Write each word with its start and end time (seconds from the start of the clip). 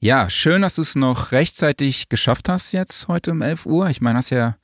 Ja, 0.00 0.30
schön, 0.30 0.62
dass 0.62 0.76
du 0.76 0.82
es 0.82 0.94
noch 0.94 1.32
rechtzeitig 1.32 2.08
geschafft 2.08 2.48
hast 2.48 2.70
jetzt 2.70 3.08
heute 3.08 3.32
um 3.32 3.42
11 3.42 3.66
Uhr. 3.66 3.90
Ich 3.90 4.00
meine, 4.00 4.18
hast 4.18 4.30
ja 4.30 4.54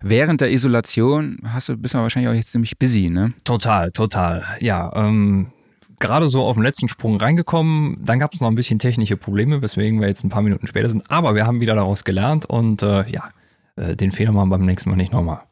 während 0.00 0.40
der 0.40 0.50
Isolation, 0.50 1.40
hast 1.44 1.68
du, 1.68 1.76
bist 1.76 1.92
du 1.92 1.98
wahrscheinlich 1.98 2.30
auch 2.30 2.34
jetzt 2.34 2.52
ziemlich 2.52 2.78
busy, 2.78 3.10
ne? 3.10 3.34
Total, 3.44 3.90
total. 3.90 4.46
Ja, 4.60 4.90
ähm, 4.94 5.52
gerade 5.98 6.30
so 6.30 6.42
auf 6.42 6.56
den 6.56 6.62
letzten 6.62 6.88
Sprung 6.88 7.18
reingekommen. 7.18 7.98
Dann 8.02 8.18
gab 8.18 8.32
es 8.32 8.40
noch 8.40 8.48
ein 8.48 8.54
bisschen 8.54 8.78
technische 8.78 9.18
Probleme, 9.18 9.60
weswegen 9.60 10.00
wir 10.00 10.08
jetzt 10.08 10.24
ein 10.24 10.30
paar 10.30 10.40
Minuten 10.40 10.66
später 10.66 10.88
sind. 10.88 11.10
Aber 11.10 11.34
wir 11.34 11.46
haben 11.46 11.60
wieder 11.60 11.74
daraus 11.74 12.04
gelernt 12.04 12.46
und 12.46 12.82
äh, 12.82 13.06
ja, 13.10 13.30
äh, 13.76 13.94
den 13.94 14.10
Fehler 14.10 14.32
machen 14.32 14.48
wir 14.48 14.56
beim 14.56 14.64
nächsten 14.64 14.88
Mal 14.88 14.96
nicht 14.96 15.12
nochmal. 15.12 15.42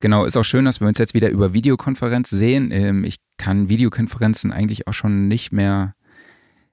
Genau, 0.00 0.26
ist 0.26 0.36
auch 0.36 0.44
schön, 0.44 0.66
dass 0.66 0.82
wir 0.82 0.88
uns 0.88 0.98
jetzt 0.98 1.14
wieder 1.14 1.30
über 1.30 1.54
Videokonferenz 1.54 2.28
sehen. 2.28 2.70
Ähm, 2.70 3.02
ich 3.04 3.16
kann 3.38 3.70
Videokonferenzen 3.70 4.52
eigentlich 4.52 4.88
auch 4.88 4.92
schon 4.92 5.26
nicht 5.26 5.52
mehr 5.52 5.94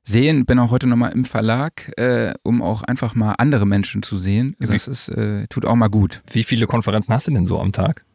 sehen. 0.04 0.45
Bin 0.45 0.59
auch 0.59 0.71
heute 0.71 0.88
nochmal 0.88 1.11
im 1.11 1.25
Verlag, 1.25 1.91
äh, 1.97 2.33
um 2.43 2.61
auch 2.61 2.83
einfach 2.83 3.15
mal 3.15 3.33
andere 3.37 3.65
Menschen 3.65 4.04
zu 4.04 4.18
sehen. 4.18 4.55
Das 4.60 4.87
ist, 4.87 5.10
äh, 5.10 5.47
tut 5.47 5.65
auch 5.65 5.75
mal 5.75 5.89
gut. 5.89 6.21
Wie 6.32 6.43
viele 6.43 6.68
Konferenzen 6.68 7.14
hast 7.14 7.27
du 7.27 7.32
denn 7.32 7.46
so 7.46 7.60
am 7.60 7.71
Tag? 7.71 8.05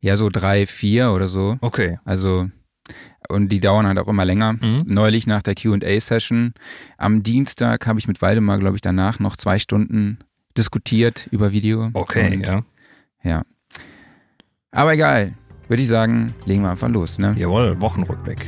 Ja, 0.00 0.16
so 0.16 0.28
drei, 0.28 0.66
vier 0.66 1.12
oder 1.12 1.28
so. 1.28 1.56
Okay. 1.60 1.98
Also 2.04 2.48
und 3.28 3.48
die 3.50 3.60
dauern 3.60 3.86
halt 3.86 3.98
auch 3.98 4.08
immer 4.08 4.24
länger. 4.24 4.54
Mhm. 4.54 4.82
Neulich 4.86 5.26
nach 5.26 5.42
der 5.42 5.54
QA-Session 5.54 6.54
am 6.98 7.22
Dienstag 7.22 7.86
habe 7.86 7.98
ich 7.98 8.08
mit 8.08 8.20
Waldemar, 8.20 8.58
glaube 8.58 8.76
ich, 8.76 8.82
danach 8.82 9.18
noch 9.18 9.36
zwei 9.36 9.58
Stunden 9.58 10.18
diskutiert 10.56 11.28
über 11.30 11.52
Video. 11.52 11.90
Okay, 11.94 12.36
und, 12.36 12.46
ja. 12.46 12.62
Ja. 13.22 13.42
Aber 14.70 14.94
egal, 14.94 15.34
würde 15.68 15.82
ich 15.82 15.88
sagen, 15.88 16.34
legen 16.44 16.62
wir 16.62 16.70
einfach 16.70 16.88
los, 16.88 17.18
ne? 17.18 17.34
Jawohl, 17.38 17.80
Wochenrückblick. 17.80 18.46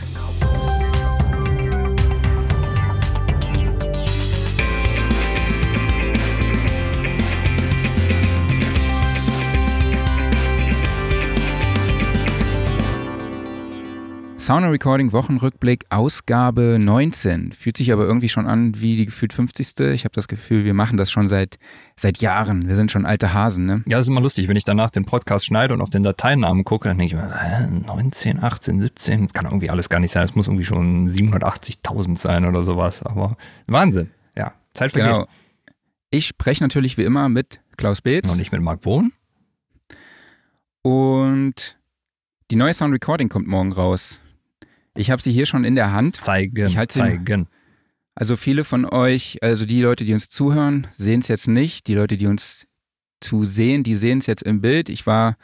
Sound 14.47 14.65
Recording 14.67 15.11
Wochenrückblick 15.11 15.87
Ausgabe 15.91 16.77
19. 16.79 17.51
Fühlt 17.53 17.77
sich 17.77 17.93
aber 17.93 18.05
irgendwie 18.05 18.29
schon 18.29 18.47
an 18.47 18.81
wie 18.81 18.95
die 18.95 19.07
gefühlt 19.07 19.33
50. 19.33 19.93
Ich 19.93 20.05
habe 20.05 20.15
das 20.15 20.29
Gefühl, 20.29 20.65
wir 20.65 20.73
machen 20.73 20.97
das 20.97 21.11
schon 21.11 21.27
seit, 21.27 21.59
seit 21.97 22.19
Jahren. 22.19 22.69
Wir 22.69 22.77
sind 22.77 22.93
schon 22.93 23.07
alte 23.07 23.35
Hasen, 23.35 23.67
ne? 23.67 23.83
Ja, 23.87 23.97
das 23.97 24.05
ist 24.05 24.11
immer 24.11 24.21
lustig. 24.21 24.47
Wenn 24.47 24.57
ich 24.57 24.63
danach 24.63 24.91
den 24.91 25.05
Podcast 25.05 25.47
schneide 25.47 25.75
und 25.75 25.81
auf 25.81 25.91
den 25.91 26.05
Dateinamen 26.05 26.63
gucke, 26.63 26.89
dann 26.89 26.97
denke 26.97 27.17
ich 27.17 27.21
mir, 27.21 27.29
hä, 27.37 27.67
19, 27.89 28.41
18, 28.41 28.81
17, 28.83 29.27
kann 29.33 29.47
irgendwie 29.47 29.69
alles 29.69 29.89
gar 29.89 29.99
nicht 29.99 30.13
sein. 30.13 30.25
Es 30.25 30.37
muss 30.37 30.47
irgendwie 30.47 30.65
schon 30.65 31.09
780.000 31.09 32.17
sein 32.17 32.45
oder 32.45 32.63
sowas. 32.63 33.03
Aber 33.03 33.37
Wahnsinn. 33.67 34.11
Ja, 34.37 34.53
Zeit 34.75 34.93
vergeht. 34.93 35.13
Genau. 35.13 35.27
Ich 36.11 36.29
spreche 36.29 36.63
natürlich 36.63 36.97
wie 36.99 37.03
immer 37.03 37.29
mit 37.29 37.59
Klaus 37.77 38.01
Beetz. 38.01 38.31
Und 38.31 38.39
nicht 38.39 38.53
mit 38.53 38.63
Marc 38.63 38.83
Bohn. 38.83 39.11
Und 40.83 41.77
die 42.53 42.57
neue 42.57 42.75
Sound 42.75 42.95
Recording 42.95 43.29
kommt 43.29 43.49
morgen 43.49 43.73
raus. 43.73 44.21
Ich 44.97 45.11
habe 45.11 45.21
sie 45.21 45.33
hier 45.33 45.47
schon 45.47 45.65
in 45.65 45.75
der 45.75 45.93
Hand. 45.93 46.23
Zeigen, 46.23 46.67
ich 46.67 46.89
zeigen. 46.89 47.49
Also 48.15 48.37
viele 48.37 48.65
von 48.65 48.87
euch, 48.87 49.39
also 49.43 49.67
die 49.67 49.83
Leute, 49.83 50.05
die 50.05 50.15
uns 50.15 50.31
zuhören, 50.31 50.87
sehen 50.93 51.21
es 51.21 51.29
jetzt 51.29 51.49
nicht. 51.49 51.87
Die 51.87 51.95
Leute, 51.95 52.17
die 52.17 52.27
uns 52.27 52.67
zu 53.21 53.45
sehen, 53.45 53.85
die 53.85 53.97
sehen 53.97 54.19
es 54.19 54.27
jetzt 54.27 54.43
im 54.43 54.63
Bild. 54.63 54.89
Ich 54.89 55.07
war 55.07 55.37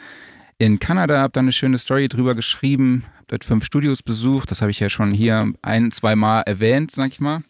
in 0.59 0.79
Kanada, 0.79 1.21
habe 1.21 1.33
da 1.33 1.41
eine 1.41 1.53
schöne 1.53 1.77
Story 1.77 2.09
drüber 2.09 2.35
geschrieben, 2.35 3.05
habe 3.17 3.27
dort 3.29 3.45
fünf 3.45 3.65
Studios 3.65 4.03
besucht. 4.03 4.51
Das 4.51 4.63
habe 4.63 4.71
ich 4.71 4.81
ja 4.81 4.89
schon 4.89 5.13
hier 5.13 5.53
ein, 5.61 5.93
zwei 5.93 6.17
Mal 6.17 6.41
erwähnt, 6.41 6.93
sag 6.93 7.09
ich 7.09 7.21
mal. 7.21 7.43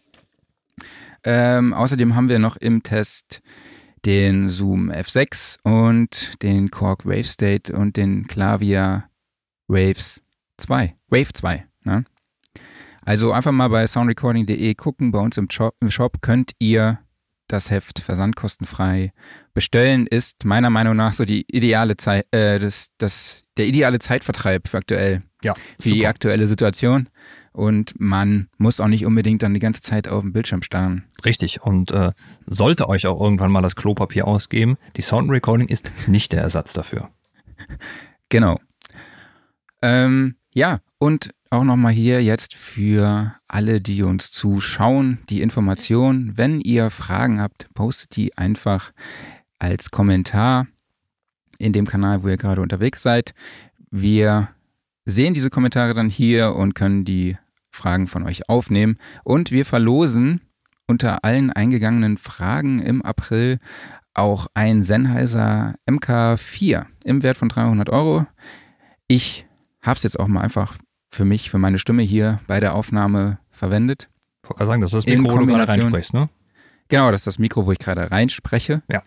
Ähm, 1.25 1.73
außerdem 1.73 2.17
haben 2.17 2.29
wir 2.29 2.41
noch 2.41 2.57
im 2.57 2.83
Test 2.83 3.43
den 4.05 4.49
Zoom 4.49 4.91
F6 4.91 5.59
und 5.63 6.43
den 6.43 6.71
Korg 6.71 7.07
Wave 7.07 7.25
State 7.25 7.73
und 7.73 7.97
den 7.97 8.27
Klavier 8.27 9.05
Waves 9.69 10.21
2. 10.59 10.97
Wave 11.09 11.33
2. 11.33 11.65
Ne? 11.85 12.05
Also 13.05 13.33
einfach 13.33 13.53
mal 13.53 13.69
bei 13.69 13.87
soundrecording.de 13.87 14.75
gucken. 14.75 15.13
Bei 15.13 15.19
uns 15.19 15.37
im 15.37 15.51
Shop, 15.51 15.75
im 15.81 15.91
Shop 15.91 16.23
könnt 16.23 16.53
ihr 16.59 17.01
das 17.49 17.71
Heft 17.71 17.99
versandkostenfrei 17.99 19.13
bestellen. 19.55 20.07
Ist 20.07 20.45
meiner 20.45 20.71
Meinung 20.71 20.97
nach 20.97 21.13
so 21.13 21.25
die 21.25 21.45
ideale 21.49 21.97
Zeit, 21.97 22.27
äh, 22.33 22.59
das, 22.59 22.91
das, 22.99 23.43
der 23.57 23.67
ideale 23.67 23.99
Zeitvertreib 23.99 24.69
für 24.69 24.79
aktuell. 24.79 25.23
Ja, 25.45 25.55
für 25.81 25.89
die 25.89 26.07
aktuelle 26.07 26.47
Situation. 26.47 27.09
Und 27.53 27.99
man 27.99 28.49
muss 28.57 28.81
auch 28.81 28.89
nicht 28.89 29.05
unbedingt 29.05 29.43
dann 29.43 29.53
die 29.53 29.61
ganze 29.61 29.83
Zeit 29.83 30.09
auf 30.09 30.23
dem 30.23 30.33
Bildschirm 30.33 30.63
starren. 30.63 31.05
Richtig. 31.25 31.63
Und 31.63 31.91
äh, 31.91 32.13
sollte 32.47 32.89
euch 32.89 33.07
auch 33.07 33.21
irgendwann 33.21 33.53
mal 33.53 33.61
das 33.61 33.77
Klopapier 33.77 34.27
ausgeben, 34.27 34.79
die 34.97 35.03
Sound 35.03 35.31
Recording 35.31 35.69
ist 35.69 35.91
nicht 36.07 36.33
der 36.33 36.43
Ersatz 36.43 36.73
dafür. 36.73 37.11
Genau. 38.29 38.59
Ähm, 39.83 40.37
ja, 40.55 40.81
und 40.97 41.35
auch 41.53 41.65
nochmal 41.65 41.93
hier 41.93 42.23
jetzt 42.23 42.55
für 42.55 43.35
alle, 43.47 43.83
die 43.83 44.03
uns 44.03 44.33
zuschauen, 44.33 45.19
die 45.29 45.43
Information. 45.43 46.33
Wenn 46.37 46.61
ihr 46.61 46.91
Fragen 46.91 47.41
habt, 47.41 47.69
postet 47.75 48.17
die 48.17 48.37
einfach 48.39 48.93
als 49.59 49.91
Kommentar 49.91 50.67
in 51.59 51.75
dem 51.75 51.87
Kanal, 51.87 52.23
wo 52.23 52.29
ihr 52.29 52.39
gerade 52.39 52.63
unterwegs 52.63 53.03
seid. 53.03 53.35
Wir 53.91 54.49
sehen 55.05 55.35
diese 55.35 55.51
Kommentare 55.51 55.93
dann 55.93 56.09
hier 56.09 56.55
und 56.55 56.75
können 56.75 57.05
die 57.05 57.37
Fragen 57.71 58.07
von 58.07 58.25
euch 58.25 58.49
aufnehmen. 58.49 58.97
Und 59.23 59.51
wir 59.51 59.67
verlosen 59.67 60.41
unter 60.87 61.23
allen 61.23 61.53
eingegangenen 61.53 62.17
Fragen 62.17 62.79
im 62.81 63.03
April 63.03 63.59
auch 64.15 64.47
ein 64.55 64.83
Sennheiser 64.83 65.75
MK4 65.87 66.87
im 67.05 67.23
Wert 67.23 67.37
von 67.37 67.51
300 67.51 67.91
Euro. 67.91 68.27
Ich 69.07 69.47
habe 69.83 69.97
es 69.99 70.03
jetzt 70.03 70.19
auch 70.19 70.29
mal 70.29 70.41
einfach 70.41 70.79
für 71.13 71.25
mich, 71.25 71.51
für 71.51 71.59
meine 71.59 71.79
Stimme 71.79 72.03
hier 72.03 72.41
bei 72.47 72.59
der 72.59 72.75
Aufnahme 72.75 73.39
verwendet. 73.51 74.09
Ich 74.43 74.49
wollte 74.49 74.59
gerade 74.59 74.67
sagen, 74.67 74.81
das 74.81 74.93
ist 74.93 75.07
das 75.07 75.07
Mikro, 75.07 75.35
wo 75.35 75.39
du 75.39 75.47
gerade 75.47 75.69
reinsprichst, 75.69 76.15
ne? 76.15 76.29
Genau, 76.89 77.11
das 77.11 77.21
ist 77.21 77.27
das 77.27 77.39
Mikro, 77.39 77.67
wo 77.67 77.73
ich 77.73 77.79
gerade 77.79 78.11
reinspreche. 78.11 78.83
Ja. 78.91 79.03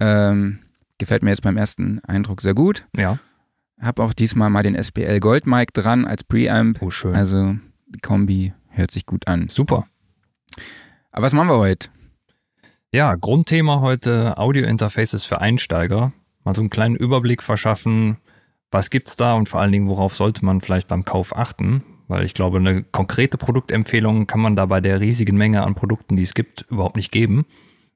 Ähm, 0.00 0.60
gefällt 0.96 1.22
mir 1.22 1.30
jetzt 1.30 1.42
beim 1.42 1.56
ersten 1.56 2.00
Eindruck 2.04 2.40
sehr 2.40 2.54
gut. 2.54 2.86
Ja. 2.96 3.18
Hab 3.80 4.00
auch 4.00 4.14
diesmal 4.14 4.50
mal 4.50 4.62
den 4.62 4.74
SPL 4.74 5.20
Gold 5.20 5.46
Mic 5.46 5.72
dran 5.72 6.06
als 6.06 6.24
Preamp. 6.24 6.82
Oh, 6.82 6.90
schön. 6.90 7.14
Also 7.14 7.56
die 7.86 8.00
Kombi 8.00 8.52
hört 8.70 8.90
sich 8.90 9.06
gut 9.06 9.28
an. 9.28 9.48
Super. 9.48 9.86
Aber 11.12 11.26
was 11.26 11.32
machen 11.32 11.48
wir 11.48 11.58
heute? 11.58 11.88
Ja, 12.90 13.14
Grundthema 13.14 13.80
heute 13.80 14.38
Audio-Interfaces 14.38 15.24
für 15.24 15.40
Einsteiger. 15.40 16.12
Mal 16.44 16.54
so 16.54 16.62
einen 16.62 16.70
kleinen 16.70 16.96
Überblick 16.96 17.42
verschaffen, 17.42 18.16
was 18.70 18.90
gibt's 18.90 19.16
da 19.16 19.34
und 19.34 19.48
vor 19.48 19.60
allen 19.60 19.72
Dingen, 19.72 19.88
worauf 19.88 20.14
sollte 20.14 20.44
man 20.44 20.60
vielleicht 20.60 20.88
beim 20.88 21.04
Kauf 21.04 21.36
achten? 21.36 21.82
Weil 22.06 22.24
ich 22.24 22.34
glaube, 22.34 22.58
eine 22.58 22.82
konkrete 22.82 23.36
Produktempfehlung 23.36 24.26
kann 24.26 24.40
man 24.40 24.56
da 24.56 24.66
bei 24.66 24.80
der 24.80 25.00
riesigen 25.00 25.36
Menge 25.36 25.62
an 25.62 25.74
Produkten, 25.74 26.16
die 26.16 26.22
es 26.22 26.34
gibt, 26.34 26.66
überhaupt 26.70 26.96
nicht 26.96 27.12
geben. 27.12 27.46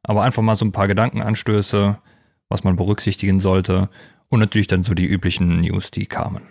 Aber 0.02 0.22
einfach 0.22 0.42
mal 0.42 0.56
so 0.56 0.64
ein 0.64 0.72
paar 0.72 0.88
Gedankenanstöße, 0.88 1.98
was 2.48 2.64
man 2.64 2.76
berücksichtigen 2.76 3.40
sollte 3.40 3.88
und 4.28 4.40
natürlich 4.40 4.66
dann 4.66 4.82
so 4.82 4.94
die 4.94 5.06
üblichen 5.06 5.60
News, 5.60 5.90
die 5.90 6.06
kamen. 6.06 6.42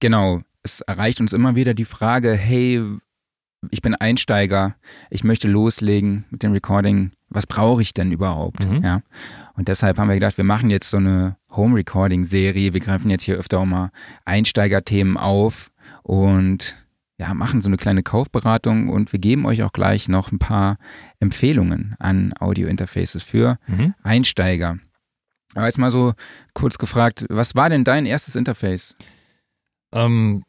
Genau, 0.00 0.40
es 0.62 0.80
erreicht 0.80 1.20
uns 1.20 1.32
immer 1.32 1.56
wieder 1.56 1.72
die 1.72 1.84
Frage, 1.84 2.34
hey, 2.34 2.82
ich 3.70 3.82
bin 3.82 3.94
Einsteiger, 3.94 4.76
ich 5.10 5.24
möchte 5.24 5.48
loslegen 5.48 6.24
mit 6.30 6.42
dem 6.42 6.52
Recording, 6.52 7.12
was 7.28 7.46
brauche 7.46 7.82
ich 7.82 7.94
denn 7.94 8.12
überhaupt? 8.12 8.68
Mhm. 8.68 8.82
Ja. 8.82 9.02
Und 9.54 9.68
deshalb 9.68 9.98
haben 9.98 10.08
wir 10.08 10.14
gedacht, 10.14 10.36
wir 10.36 10.44
machen 10.44 10.70
jetzt 10.70 10.90
so 10.90 10.98
eine 10.98 11.36
Home-Recording-Serie. 11.56 12.72
Wir 12.72 12.80
greifen 12.80 13.10
jetzt 13.10 13.24
hier 13.24 13.36
öfter 13.36 13.60
auch 13.60 13.64
mal 13.64 13.90
Einsteigerthemen 14.24 15.16
auf 15.16 15.70
und 16.02 16.74
ja, 17.18 17.32
machen 17.32 17.62
so 17.62 17.68
eine 17.68 17.78
kleine 17.78 18.02
Kaufberatung 18.02 18.88
und 18.88 19.12
wir 19.12 19.18
geben 19.18 19.46
euch 19.46 19.62
auch 19.62 19.72
gleich 19.72 20.08
noch 20.08 20.32
ein 20.32 20.38
paar 20.38 20.76
Empfehlungen 21.18 21.96
an 21.98 22.34
Audio-Interfaces 22.38 23.22
für 23.22 23.58
mhm. 23.66 23.94
Einsteiger. 24.02 24.78
Aber 25.54 25.66
jetzt 25.66 25.78
mal 25.78 25.90
so 25.90 26.12
kurz 26.52 26.76
gefragt, 26.76 27.24
was 27.30 27.54
war 27.54 27.70
denn 27.70 27.84
dein 27.84 28.04
erstes 28.04 28.36
Interface? 28.36 28.94
Ähm, 29.92 30.44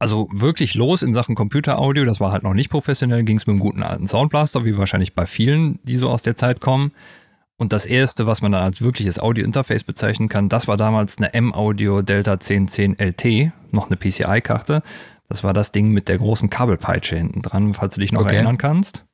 also 0.00 0.28
wirklich 0.32 0.74
los 0.74 1.02
in 1.02 1.14
Sachen 1.14 1.36
Computeraudio, 1.36 2.04
das 2.04 2.18
war 2.18 2.32
halt 2.32 2.42
noch 2.42 2.54
nicht 2.54 2.70
professionell, 2.70 3.22
ging 3.22 3.36
es 3.36 3.46
mit 3.46 3.54
einem 3.54 3.60
guten 3.60 3.84
alten 3.84 4.08
Soundblaster, 4.08 4.64
wie 4.64 4.76
wahrscheinlich 4.76 5.14
bei 5.14 5.26
vielen, 5.26 5.78
die 5.84 5.96
so 5.96 6.10
aus 6.10 6.22
der 6.22 6.34
Zeit 6.34 6.60
kommen. 6.60 6.90
Und 7.62 7.72
das 7.72 7.86
erste, 7.86 8.26
was 8.26 8.42
man 8.42 8.50
dann 8.50 8.64
als 8.64 8.82
wirkliches 8.82 9.20
Audio-Interface 9.20 9.84
bezeichnen 9.84 10.28
kann, 10.28 10.48
das 10.48 10.66
war 10.66 10.76
damals 10.76 11.18
eine 11.18 11.32
M-Audio 11.32 12.02
Delta 12.02 12.32
1010 12.32 12.96
LT, 12.98 13.52
noch 13.70 13.86
eine 13.86 13.96
PCI-Karte. 13.96 14.82
Das 15.28 15.44
war 15.44 15.52
das 15.52 15.70
Ding 15.70 15.92
mit 15.92 16.08
der 16.08 16.18
großen 16.18 16.50
Kabelpeitsche 16.50 17.16
hinten 17.16 17.40
dran, 17.40 17.72
falls 17.72 17.94
du 17.94 18.00
dich 18.00 18.10
noch 18.10 18.22
okay. 18.22 18.34
erinnern 18.34 18.58
kannst. 18.58 19.06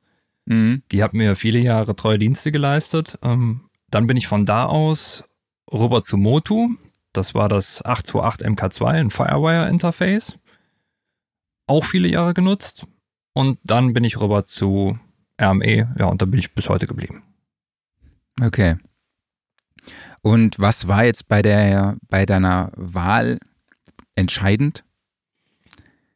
Mhm. 0.45 0.81
Die 0.91 1.03
hat 1.03 1.13
mir 1.13 1.35
viele 1.35 1.59
Jahre 1.59 1.95
treue 1.95 2.17
Dienste 2.17 2.51
geleistet. 2.51 3.19
Ähm, 3.21 3.69
dann 3.91 4.07
bin 4.07 4.17
ich 4.17 4.25
von 4.25 4.47
da 4.47 4.65
aus 4.65 5.25
rüber 5.71 6.01
zu 6.01 6.17
Motu. 6.17 6.69
Das 7.13 7.35
war 7.35 7.49
das 7.49 7.85
828 7.85 8.47
MK2, 8.47 8.85
ein 8.87 9.11
Firewire-Interface 9.11 10.39
auch 11.67 11.85
viele 11.85 12.07
Jahre 12.07 12.33
genutzt. 12.33 12.87
Und 13.33 13.59
dann 13.63 13.93
bin 13.93 14.03
ich 14.03 14.19
rüber 14.19 14.47
zu 14.47 14.97
RME, 15.39 15.95
ja, 15.99 16.05
und 16.07 16.23
da 16.23 16.25
bin 16.25 16.39
ich 16.39 16.55
bis 16.55 16.67
heute 16.67 16.87
geblieben. 16.87 17.28
Okay. 18.41 18.77
Und 20.21 20.59
was 20.59 20.87
war 20.87 21.05
jetzt 21.05 21.27
bei 21.27 21.41
der 21.41 21.97
bei 22.07 22.25
deiner 22.25 22.71
Wahl 22.75 23.39
entscheidend? 24.15 24.83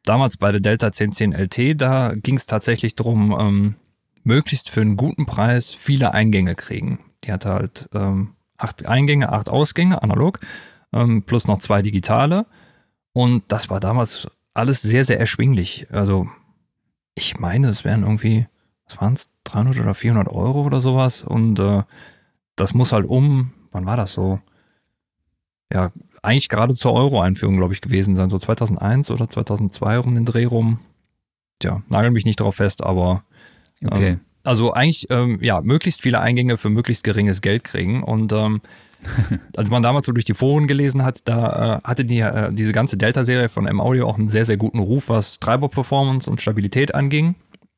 Damals 0.04 0.36
bei 0.36 0.52
der 0.52 0.60
Delta 0.60 0.88
1010 0.88 1.32
LT, 1.32 1.80
da 1.80 2.12
ging 2.14 2.36
es 2.36 2.46
tatsächlich 2.46 2.94
darum, 2.94 3.34
ähm, 3.38 3.74
möglichst 4.22 4.68
für 4.68 4.82
einen 4.82 4.96
guten 4.96 5.24
Preis 5.24 5.70
viele 5.70 6.12
Eingänge 6.12 6.54
kriegen. 6.54 6.98
Die 7.24 7.32
hatte 7.32 7.50
halt 7.50 7.88
ähm, 7.94 8.34
acht 8.58 8.84
Eingänge, 8.86 9.32
acht 9.32 9.48
Ausgänge, 9.48 10.02
analog, 10.02 10.40
ähm, 10.92 11.22
plus 11.22 11.46
noch 11.46 11.58
zwei 11.58 11.80
digitale. 11.80 12.46
Und 13.12 13.44
das 13.48 13.70
war 13.70 13.80
damals 13.80 14.26
alles 14.52 14.82
sehr, 14.82 15.04
sehr 15.04 15.18
erschwinglich. 15.18 15.86
Also 15.90 16.28
ich 17.14 17.38
meine, 17.38 17.68
es 17.68 17.84
wären 17.84 18.02
irgendwie, 18.02 18.46
was 18.86 19.00
waren 19.00 19.14
es, 19.14 19.30
300 19.44 19.78
oder 19.80 19.94
400 19.94 20.28
Euro 20.28 20.62
oder 20.64 20.80
sowas. 20.80 21.22
Und 21.22 21.58
äh, 21.58 21.82
das 22.56 22.74
muss 22.74 22.92
halt 22.92 23.06
um, 23.06 23.52
wann 23.72 23.86
war 23.86 23.96
das 23.96 24.12
so? 24.12 24.40
Ja, 25.72 25.90
eigentlich 26.22 26.48
gerade 26.48 26.74
zur 26.74 26.92
Euro-Einführung, 26.92 27.56
glaube 27.56 27.72
ich, 27.74 27.80
gewesen 27.80 28.14
sein. 28.16 28.30
So 28.30 28.38
2001 28.38 29.10
oder 29.10 29.28
2002 29.28 29.98
um 30.00 30.14
den 30.14 30.24
Dreh 30.24 30.44
rum. 30.44 30.78
Tja, 31.58 31.82
nagel 31.88 32.10
mich 32.10 32.24
nicht 32.24 32.40
drauf 32.40 32.56
fest, 32.56 32.82
aber 32.84 33.24
Okay. 33.84 34.08
ähm, 34.12 34.20
also 34.44 34.72
eigentlich, 34.72 35.06
ähm, 35.10 35.38
ja, 35.40 35.60
möglichst 35.62 36.02
viele 36.02 36.20
Eingänge 36.20 36.56
für 36.58 36.68
möglichst 36.68 37.02
geringes 37.02 37.40
Geld 37.40 37.64
kriegen. 37.64 38.02
Und 38.02 38.32
ähm, 38.32 38.60
als 39.56 39.68
man 39.70 39.82
damals 39.82 40.06
so 40.06 40.12
durch 40.12 40.24
die 40.26 40.34
Foren 40.34 40.66
gelesen 40.66 41.02
hat, 41.02 41.26
da 41.26 41.76
äh, 41.76 41.80
hatte 41.88 42.04
die, 42.04 42.20
äh, 42.20 42.52
diese 42.52 42.72
ganze 42.72 42.96
Delta-Serie 42.96 43.48
von 43.48 43.66
M-Audio 43.66 44.06
auch 44.08 44.18
einen 44.18 44.28
sehr, 44.28 44.44
sehr 44.44 44.56
guten 44.58 44.78
Ruf, 44.78 45.08
was 45.08 45.40
Treiber-Performance 45.40 46.30
und 46.30 46.40
Stabilität 46.40 46.94
anging. 46.94 47.34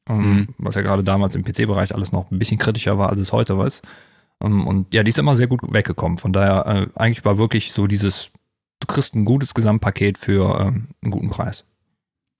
Ähm, 0.08 0.18
Mhm. 0.34 0.48
Was 0.58 0.74
ja 0.74 0.82
gerade 0.82 1.02
damals 1.02 1.34
im 1.34 1.44
PC-Bereich 1.44 1.94
alles 1.94 2.12
noch 2.12 2.30
ein 2.30 2.38
bisschen 2.38 2.58
kritischer 2.58 2.98
war, 2.98 3.10
als 3.10 3.20
es 3.20 3.32
heute 3.32 3.54
ist. 3.64 3.82
Ähm, 4.42 4.66
und 4.66 4.92
ja, 4.94 5.02
die 5.02 5.08
ist 5.10 5.18
immer 5.18 5.36
sehr 5.36 5.46
gut 5.46 5.60
weggekommen. 5.72 6.18
Von 6.18 6.32
daher, 6.32 6.66
äh, 6.66 6.86
eigentlich 7.00 7.24
war 7.24 7.38
wirklich 7.38 7.72
so 7.72 7.86
dieses, 7.86 8.30
du 8.80 8.86
kriegst 8.86 9.14
ein 9.14 9.24
gutes 9.24 9.54
Gesamtpaket 9.54 10.18
für 10.18 10.60
ähm, 10.60 10.88
einen 11.02 11.10
guten 11.10 11.30
Preis. 11.30 11.64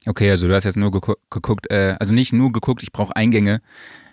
Okay, 0.07 0.31
also 0.31 0.47
du 0.47 0.55
hast 0.55 0.65
jetzt 0.65 0.77
nur 0.77 0.93
gegu 0.93 1.15
geguckt, 1.31 1.71
äh, 1.71 1.97
also 1.99 2.15
nicht 2.15 2.33
nur 2.33 2.53
geguckt, 2.53 2.83
ich 2.83 2.93
brauche 2.93 3.17
Eingänge. 3.17 3.61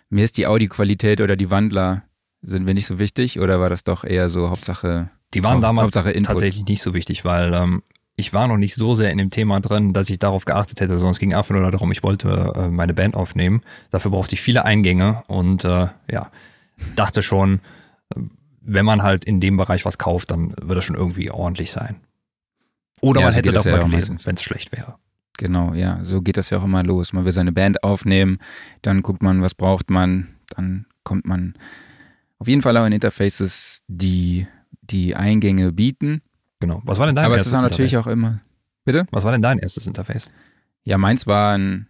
Mir 0.10 0.24
ist 0.24 0.38
die 0.38 0.48
Audioqualität 0.48 1.22
oder 1.22 1.36
die 1.36 1.50
Wandler 1.50 2.04
sind 2.42 2.66
mir 2.66 2.74
nicht 2.74 2.88
so 2.88 3.00
wichtig 3.00 3.40
oder 3.40 3.60
war 3.60 3.70
das 3.70 3.84
doch 3.84 4.04
eher 4.04 4.30
so 4.30 4.50
Hauptsache? 4.50 5.10
Die 5.34 5.44
waren 5.44 5.56
Haupt- 5.56 5.64
damals 5.64 5.84
Hauptsache 5.86 6.12
Input. 6.12 6.28
tatsächlich 6.28 6.66
nicht 6.66 6.82
so 6.82 6.94
wichtig, 6.94 7.26
weil 7.26 7.54
ähm, 7.54 7.84
ich 8.16 8.34
war 8.34 8.48
noch 8.48 8.58
nicht 8.58 8.76
so 8.76 8.96
sehr 8.96 9.12
in 9.12 9.18
dem 9.18 9.30
Thema 9.30 9.60
drin, 9.60 9.94
dass 9.94 10.10
ich 10.10 10.20
darauf 10.20 10.46
geachtet 10.46 10.82
hätte, 10.82 10.98
sondern 10.98 11.12
es 11.12 11.20
ging 11.20 11.34
einfach 11.34 11.56
nur 11.56 11.72
darum, 11.72 11.92
ich 11.92 12.04
wollte 12.04 12.54
äh, 12.56 12.68
meine 12.70 12.94
Band 12.94 13.16
aufnehmen. 13.16 13.62
Dafür 13.90 14.12
brauchte 14.12 14.36
ich 14.36 14.42
viele 14.42 14.66
Eingänge 14.66 15.24
und 15.28 15.64
äh, 15.64 15.88
ja, 16.12 16.32
dachte 16.96 17.22
schon, 17.22 17.60
wenn 18.62 18.86
man 18.86 19.04
halt 19.04 19.26
in 19.26 19.40
dem 19.40 19.58
Bereich 19.58 19.86
was 19.86 19.98
kauft, 19.98 20.32
dann 20.32 20.54
wird 20.62 20.78
das 20.78 20.86
schon 20.86 20.96
irgendwie 20.96 21.30
ordentlich 21.32 21.72
sein. 21.72 21.98
Oder 23.02 23.20
Ja, 23.22 23.26
man 23.28 23.34
so 23.34 23.38
hätte 23.38 23.52
darüber 23.52 23.78
ja 23.82 23.84
gelesen, 23.84 24.20
wenn 24.24 24.36
es 24.36 24.44
schlecht 24.44 24.72
wäre. 24.72 24.96
Genau, 25.38 25.74
ja, 25.74 26.04
so 26.04 26.22
geht 26.22 26.38
das 26.38 26.50
ja 26.52 26.60
auch 26.60 26.64
immer 26.64 26.84
los. 26.84 27.12
Man 27.12 27.26
will 27.26 27.32
seine 27.34 27.52
Band 27.52 27.84
aufnehmen, 27.84 28.38
dann 28.82 29.02
guckt 29.02 29.24
man, 29.24 29.42
was 29.42 29.56
braucht 29.56 29.90
man, 29.90 30.30
dann 30.56 30.86
kommt 31.04 31.26
man 31.26 31.56
auf 32.38 32.48
jeden 32.48 32.62
Fall 32.62 32.78
auch 32.78 32.86
in 32.86 32.94
Interfaces, 32.94 33.82
die 33.88 34.48
die 34.82 35.16
Eingänge 35.16 35.72
bieten. 35.72 36.22
Genau. 36.60 36.82
Was 36.86 37.00
war 37.00 37.08
denn 37.08 37.16
dein 37.16 37.26
Aber 37.26 37.36
es 37.36 37.40
erstes 37.42 37.54
ist 37.54 37.60
auch 37.60 37.64
natürlich 37.64 37.94
Interface? 37.94 38.08
auch 38.12 38.14
immer. 38.14 38.42
Bitte? 38.86 39.06
Was 39.12 39.24
war 39.24 39.32
denn 39.32 39.42
dein 39.42 39.60
erstes 39.60 39.88
Interface? 39.88 40.30
Ja, 40.84 40.98
meins 40.98 41.26
war 41.26 41.58
ein 41.58 41.88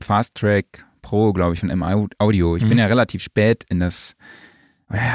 Fast 0.00 0.34
Track 0.36 0.86
Pro, 1.10 1.32
glaube 1.32 1.54
ich, 1.54 1.60
von 1.60 1.70
M 1.70 1.82
Audio. 2.18 2.54
Ich 2.56 2.62
Mhm. 2.62 2.68
bin 2.68 2.78
ja 2.78 2.86
relativ 2.86 3.20
spät 3.20 3.64
in 3.68 3.80
das. 3.80 4.14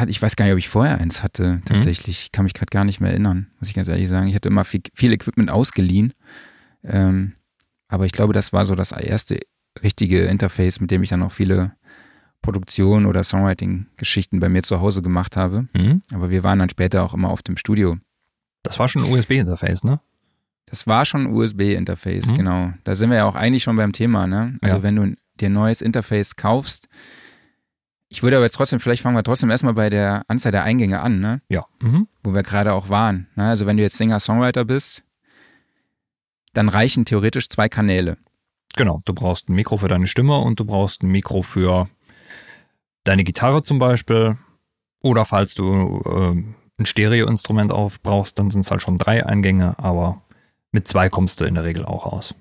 Ich 0.07 0.21
weiß 0.21 0.36
gar 0.36 0.44
nicht, 0.45 0.51
ob 0.53 0.57
ich 0.59 0.68
vorher 0.68 0.97
eins 1.00 1.24
hatte, 1.24 1.62
tatsächlich. 1.65 2.24
Ich 2.25 2.31
kann 2.33 2.44
mich 2.44 2.53
gerade 2.53 2.69
gar 2.69 2.83
nicht 2.83 3.00
mehr 3.00 3.12
erinnern, 3.12 3.47
muss 3.59 3.69
ich 3.69 3.75
ganz 3.75 3.88
ehrlich 3.88 4.09
sagen. 4.09 4.27
Ich 4.27 4.36
hatte 4.36 4.50
immer 4.50 4.65
viel, 4.65 4.81
viel 4.94 5.13
Equipment 5.13 5.50
ausgeliehen. 5.50 6.13
Ähm, 6.83 7.33
aber 7.88 8.06
ich 8.06 8.12
glaube, 8.12 8.33
das 8.33 8.51
war 8.51 8.65
so 8.65 8.75
das 8.75 8.92
erste 8.92 9.39
richtige 9.81 10.25
Interface, 10.25 10.81
mit 10.81 10.92
dem 10.92 11.01
ich 11.01 11.09
dann 11.09 11.24
auch 11.24 11.31
viele 11.31 11.71
Produktion 12.41 13.06
oder 13.06 13.24
Songwriting-Geschichten 13.24 14.39
bei 14.41 14.50
mir 14.50 14.63
zu 14.63 14.80
Hause 14.81 15.01
gemacht 15.01 15.36
habe. 15.38 15.68
Mhm. 15.74 16.01
Aber 16.13 16.30
wir 16.30 16.44
waren 16.44 16.59
dann 16.59 16.69
später 16.69 17.03
auch 17.03 17.13
immer 17.13 17.30
auf 17.30 17.41
dem 17.41 17.56
Studio. 17.57 17.98
Das 18.63 18.80
war 18.80 18.88
schon 18.89 19.03
ein 19.06 19.12
USB-Interface, 19.12 19.83
ne? 19.86 20.00
Das 20.68 20.88
war 20.88 21.06
schon 21.06 21.21
ein 21.27 21.33
USB-Interface, 21.33 22.27
Mhm. 22.31 22.36
genau. 22.36 22.74
Da 22.83 22.95
sind 22.95 23.09
wir 23.12 23.18
ja 23.18 23.25
auch 23.25 23.36
eigentlich 23.36 23.63
schon 23.63 23.75
beim 23.77 23.94
Thema, 23.94 24.27
ne? 24.27 24.57
Also 24.62 24.77
Ja. 24.77 24.83
wenn 24.83 24.95
du 24.95 25.15
dir 25.39 25.49
ein 25.49 25.53
neues 25.53 25.81
Interface 25.81 26.35
kaufst, 26.35 26.87
ich 28.15 28.23
würde 28.23 28.37
aber 28.37 28.45
jetzt 28.45 28.55
trotzdem, 28.55 28.79
vielleicht 28.79 29.01
fangen 29.01 29.17
wir 29.17 29.23
trotzdem 29.23 29.49
erstmal 29.49 29.73
bei 29.73 29.89
der 29.89 30.23
Anzahl 30.27 30.51
der 30.51 30.63
Eingänge 30.63 31.01
an, 31.01 31.19
ne? 31.19 31.41
Ja. 31.49 31.65
Mhm. 31.81 32.07
Wo 32.21 32.33
wir 32.33 32.43
gerade 32.43 32.73
auch 32.73 32.89
waren. 32.89 33.27
Ne? 33.35 33.47
Also 33.49 33.65
wenn 33.65 33.77
du 33.77 33.83
jetzt 33.83 33.97
Singer-Songwriter 33.97 34.63
bist, 34.63 35.03
dann 36.53 36.69
reichen 36.69 37.05
theoretisch 37.05 37.49
zwei 37.49 37.67
Kanäle. 37.67 38.17
Genau, 38.77 39.01
du 39.05 39.13
brauchst 39.13 39.49
ein 39.49 39.55
Mikro 39.55 39.77
für 39.77 39.87
deine 39.87 40.07
Stimme 40.07 40.37
und 40.37 40.59
du 40.59 40.65
brauchst 40.65 41.03
ein 41.03 41.09
Mikro 41.09 41.41
für 41.41 41.89
deine 43.03 43.23
Gitarre 43.23 43.63
zum 43.63 43.79
Beispiel. 43.79 44.38
Oder 45.01 45.25
falls 45.25 45.55
du 45.55 46.01
ähm, 46.05 46.55
ein 46.77 46.85
Stereoinstrument 46.85 47.71
aufbrauchst, 47.71 48.38
dann 48.38 48.51
sind 48.51 48.61
es 48.61 48.71
halt 48.71 48.81
schon 48.81 48.97
drei 48.97 49.25
Eingänge, 49.25 49.77
aber 49.79 50.21
mit 50.71 50.88
zwei 50.88 51.09
kommst 51.09 51.41
du 51.41 51.45
in 51.45 51.55
der 51.55 51.63
Regel 51.63 51.85
auch 51.85 52.05
aus. 52.05 52.35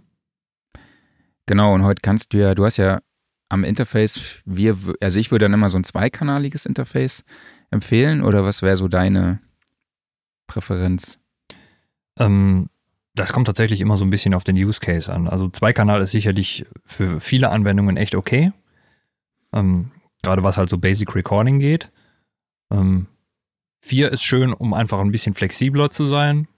Genau, 1.46 1.74
und 1.74 1.84
heute 1.84 2.00
kannst 2.00 2.32
du 2.32 2.38
ja, 2.38 2.54
du 2.54 2.64
hast 2.64 2.78
ja 2.78 3.00
am 3.48 3.64
Interface, 3.64 4.42
wir, 4.44 4.76
also 5.00 5.20
ich 5.20 5.30
würde 5.30 5.44
dann 5.44 5.52
immer 5.52 5.70
so 5.70 5.78
ein 5.78 5.84
zweikanaliges 5.84 6.66
Interface 6.66 7.24
empfehlen 7.70 8.22
oder 8.22 8.44
was 8.44 8.62
wäre 8.62 8.76
so 8.76 8.88
deine 8.88 9.40
Präferenz? 10.46 11.18
Ähm, 12.18 12.68
das 13.14 13.32
kommt 13.32 13.46
tatsächlich 13.46 13.80
immer 13.80 13.96
so 13.96 14.04
ein 14.04 14.10
bisschen 14.10 14.34
auf 14.34 14.44
den 14.44 14.56
Use 14.56 14.80
Case 14.80 15.12
an. 15.12 15.28
Also 15.28 15.48
Zweikanal 15.48 16.00
ist 16.02 16.10
sicherlich 16.10 16.66
für 16.84 17.20
viele 17.20 17.50
Anwendungen 17.50 17.96
echt 17.96 18.14
okay. 18.14 18.52
Ähm, 19.52 19.92
gerade 20.22 20.42
was 20.42 20.56
halt 20.56 20.68
so 20.68 20.78
Basic 20.78 21.14
Recording 21.14 21.60
geht. 21.60 21.92
Ähm, 22.72 23.06
vier 23.80 24.10
ist 24.10 24.22
schön, 24.22 24.52
um 24.52 24.74
einfach 24.74 25.00
ein 25.00 25.12
bisschen 25.12 25.34
flexibler 25.34 25.90
zu 25.90 26.06
sein, 26.06 26.48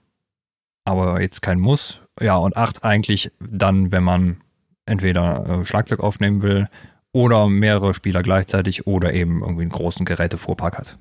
aber 0.85 1.21
jetzt 1.21 1.41
kein 1.41 1.59
Muss. 1.59 2.01
Ja, 2.19 2.37
und 2.37 2.57
acht 2.57 2.83
eigentlich 2.83 3.31
dann, 3.39 3.91
wenn 3.91 4.03
man 4.03 4.41
entweder 4.87 5.61
äh, 5.61 5.65
Schlagzeug 5.65 5.99
aufnehmen 6.01 6.41
will 6.41 6.69
oder 7.13 7.47
mehrere 7.47 7.93
Spieler 7.93 8.21
gleichzeitig 8.21 8.87
oder 8.87 9.13
eben 9.13 9.41
irgendwie 9.41 9.63
einen 9.63 9.71
großen 9.71 10.05
Gerätefuhrpark 10.05 10.77
hat. 10.77 10.97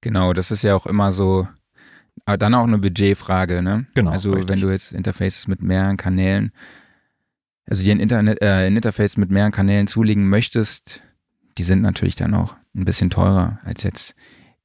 Genau, 0.00 0.32
das 0.32 0.50
ist 0.50 0.62
ja 0.62 0.74
auch 0.74 0.86
immer 0.86 1.12
so, 1.12 1.46
aber 2.24 2.38
dann 2.38 2.54
auch 2.54 2.64
eine 2.64 2.78
Budgetfrage, 2.78 3.62
ne? 3.62 3.86
Genau, 3.94 4.10
Also 4.10 4.30
richtig. 4.30 4.48
wenn 4.48 4.60
du 4.60 4.70
jetzt 4.70 4.92
Interfaces 4.92 5.46
mit 5.46 5.62
mehreren 5.62 5.96
Kanälen, 5.96 6.52
also 7.66 7.82
dir 7.82 7.92
ein, 7.94 8.00
Internet, 8.00 8.40
äh, 8.40 8.66
ein 8.66 8.76
Interface 8.76 9.16
mit 9.16 9.30
mehreren 9.30 9.52
Kanälen 9.52 9.86
zulegen 9.86 10.28
möchtest, 10.28 11.02
die 11.58 11.64
sind 11.64 11.82
natürlich 11.82 12.16
dann 12.16 12.34
auch 12.34 12.56
ein 12.74 12.84
bisschen 12.84 13.10
teurer 13.10 13.58
als 13.64 13.82
jetzt 13.82 14.14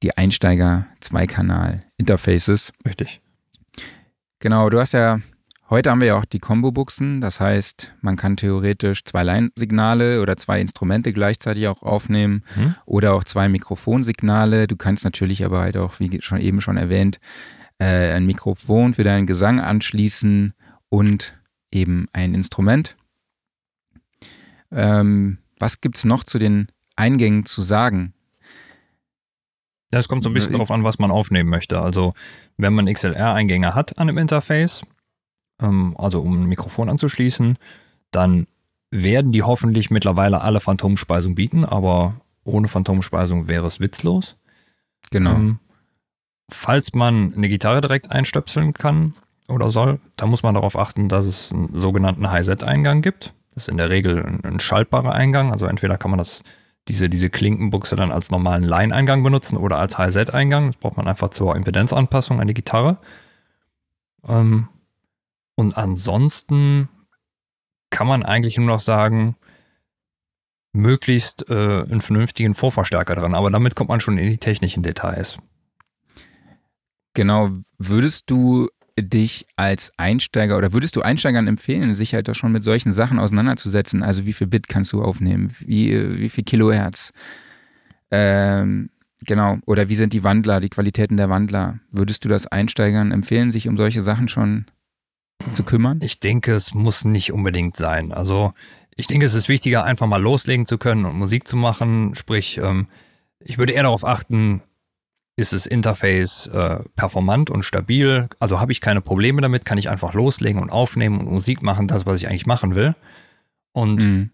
die 0.02 0.16
Einsteiger 0.16 0.86
Zweikanal 1.00 1.82
Interfaces. 1.98 2.72
Richtig. 2.86 3.20
Genau, 4.38 4.70
du 4.70 4.78
hast 4.80 4.92
ja, 4.92 5.20
heute 5.70 5.90
haben 5.90 6.00
wir 6.00 6.08
ja 6.08 6.16
auch 6.18 6.24
die 6.24 6.38
Combo-Buchsen, 6.38 7.20
das 7.20 7.40
heißt, 7.40 7.92
man 8.00 8.16
kann 8.16 8.36
theoretisch 8.36 9.04
zwei 9.04 9.22
Line-Signale 9.24 10.20
oder 10.22 10.36
zwei 10.36 10.60
Instrumente 10.60 11.12
gleichzeitig 11.12 11.68
auch 11.68 11.82
aufnehmen 11.82 12.44
Mhm. 12.56 12.74
oder 12.84 13.14
auch 13.14 13.24
zwei 13.24 13.48
Mikrofonsignale. 13.48 14.66
Du 14.66 14.76
kannst 14.76 15.04
natürlich 15.04 15.44
aber 15.44 15.60
halt 15.60 15.76
auch, 15.76 15.98
wie 16.00 16.20
schon 16.22 16.40
eben 16.40 16.60
schon 16.60 16.76
erwähnt, 16.76 17.18
äh, 17.78 18.12
ein 18.12 18.26
Mikrofon 18.26 18.94
für 18.94 19.04
deinen 19.04 19.26
Gesang 19.26 19.60
anschließen 19.60 20.54
und 20.88 21.34
eben 21.70 22.06
ein 22.12 22.34
Instrument. 22.34 22.96
Ähm, 24.72 25.38
was 25.58 25.80
gibt's 25.80 26.04
noch 26.04 26.24
zu 26.24 26.38
den 26.38 26.68
Eingängen 26.96 27.46
zu 27.46 27.62
sagen? 27.62 28.12
Ja, 29.92 30.00
es 30.00 30.08
kommt 30.08 30.22
so 30.22 30.30
ein 30.30 30.34
bisschen 30.34 30.54
drauf 30.54 30.70
an, 30.70 30.84
was 30.84 30.98
man 30.98 31.10
aufnehmen 31.10 31.48
möchte. 31.48 31.80
Also, 31.80 32.14
wenn 32.56 32.72
man 32.74 32.86
XLR-Eingänge 32.92 33.74
hat 33.74 33.98
an 33.98 34.08
dem 34.08 34.18
Interface, 34.18 34.82
ähm, 35.60 35.94
also 35.98 36.20
um 36.20 36.42
ein 36.42 36.46
Mikrofon 36.46 36.88
anzuschließen, 36.88 37.58
dann 38.10 38.46
werden 38.90 39.32
die 39.32 39.42
hoffentlich 39.42 39.90
mittlerweile 39.90 40.40
alle 40.40 40.60
Phantomspeisung 40.60 41.34
bieten, 41.34 41.64
aber 41.64 42.20
ohne 42.44 42.68
Phantomspeisung 42.68 43.48
wäre 43.48 43.66
es 43.66 43.80
witzlos. 43.80 44.36
Genau. 45.10 45.34
Ähm, 45.34 45.58
falls 46.50 46.94
man 46.94 47.34
eine 47.36 47.48
Gitarre 47.48 47.80
direkt 47.80 48.10
einstöpseln 48.10 48.72
kann 48.72 49.14
oder 49.48 49.70
soll, 49.70 50.00
dann 50.16 50.30
muss 50.30 50.42
man 50.42 50.54
darauf 50.54 50.78
achten, 50.78 51.08
dass 51.08 51.26
es 51.26 51.52
einen 51.52 51.78
sogenannten 51.78 52.30
Hi-Set-Eingang 52.30 53.02
gibt. 53.02 53.34
Das 53.54 53.64
ist 53.64 53.68
in 53.68 53.76
der 53.76 53.90
Regel 53.90 54.24
ein, 54.24 54.44
ein 54.44 54.60
schaltbarer 54.60 55.12
Eingang. 55.12 55.52
Also 55.52 55.66
entweder 55.66 55.98
kann 55.98 56.10
man 56.10 56.18
das, 56.18 56.42
diese, 56.88 57.08
diese 57.08 57.30
Klinkenbuchse 57.30 57.96
dann 57.96 58.12
als 58.12 58.30
normalen 58.30 58.64
Line-Eingang 58.64 59.22
benutzen 59.22 59.56
oder 59.56 59.78
als 59.78 59.98
Hi-Set-Eingang. 59.98 60.66
Das 60.66 60.76
braucht 60.76 60.96
man 60.96 61.08
einfach 61.08 61.30
zur 61.30 61.56
Impedenzanpassung 61.56 62.40
an 62.40 62.48
die 62.48 62.54
Gitarre. 62.54 62.98
Ähm, 64.28 64.68
und 65.56 65.76
ansonsten 65.76 66.88
kann 67.90 68.06
man 68.06 68.22
eigentlich 68.22 68.58
nur 68.58 68.66
noch 68.66 68.80
sagen, 68.80 69.36
möglichst 70.76 71.48
äh, 71.48 71.82
einen 71.82 72.02
vernünftigen 72.02 72.54
Vorverstärker 72.54 73.14
dran. 73.14 73.34
Aber 73.34 73.50
damit 73.50 73.74
kommt 73.74 73.88
man 73.88 74.00
schon 74.00 74.18
in 74.18 74.28
die 74.30 74.38
technischen 74.38 74.82
Details. 74.82 75.38
Genau. 77.14 77.50
Würdest 77.78 78.30
du 78.30 78.68
dich 78.98 79.46
als 79.56 79.92
Einsteiger 79.96 80.56
oder 80.58 80.72
würdest 80.72 80.96
du 80.96 81.02
Einsteigern 81.02 81.48
empfehlen, 81.48 81.94
sich 81.94 82.14
halt 82.14 82.28
doch 82.28 82.34
schon 82.34 82.52
mit 82.52 82.64
solchen 82.64 82.92
Sachen 82.92 83.18
auseinanderzusetzen? 83.18 84.02
Also 84.02 84.26
wie 84.26 84.34
viel 84.34 84.46
Bit 84.46 84.68
kannst 84.68 84.92
du 84.92 85.02
aufnehmen? 85.02 85.54
Wie, 85.60 86.18
wie 86.18 86.28
viel 86.28 86.44
Kilohertz? 86.44 87.12
Ähm, 88.10 88.90
genau. 89.24 89.58
Oder 89.64 89.88
wie 89.88 89.96
sind 89.96 90.12
die 90.12 90.24
Wandler, 90.24 90.60
die 90.60 90.68
Qualitäten 90.68 91.16
der 91.16 91.30
Wandler? 91.30 91.80
Würdest 91.90 92.24
du 92.26 92.28
das 92.28 92.46
Einsteigern 92.46 93.12
empfehlen, 93.12 93.50
sich 93.50 93.68
um 93.68 93.78
solche 93.78 94.02
Sachen 94.02 94.28
schon 94.28 94.66
zu 95.52 95.62
kümmern? 95.62 96.00
Ich 96.02 96.20
denke, 96.20 96.52
es 96.52 96.74
muss 96.74 97.04
nicht 97.04 97.32
unbedingt 97.32 97.76
sein. 97.76 98.12
Also 98.12 98.52
ich 98.96 99.06
denke, 99.06 99.26
es 99.26 99.34
ist 99.34 99.48
wichtiger, 99.48 99.84
einfach 99.84 100.06
mal 100.06 100.20
loslegen 100.20 100.66
zu 100.66 100.78
können 100.78 101.04
und 101.04 101.18
Musik 101.18 101.46
zu 101.46 101.56
machen. 101.56 102.14
Sprich, 102.14 102.58
ähm, 102.58 102.88
ich 103.40 103.58
würde 103.58 103.72
eher 103.72 103.84
darauf 103.84 104.04
achten, 104.04 104.62
ist 105.36 105.52
das 105.52 105.66
Interface 105.66 106.46
äh, 106.48 106.78
performant 106.96 107.50
und 107.50 107.62
stabil? 107.62 108.28
Also 108.38 108.58
habe 108.58 108.72
ich 108.72 108.80
keine 108.80 109.02
Probleme 109.02 109.42
damit, 109.42 109.66
kann 109.66 109.76
ich 109.76 109.90
einfach 109.90 110.14
loslegen 110.14 110.60
und 110.60 110.70
aufnehmen 110.70 111.20
und 111.20 111.30
Musik 111.30 111.62
machen, 111.62 111.88
das, 111.88 112.06
was 112.06 112.20
ich 112.20 112.28
eigentlich 112.28 112.46
machen 112.46 112.74
will. 112.74 112.94
Und 113.72 114.02
mhm. 114.02 114.30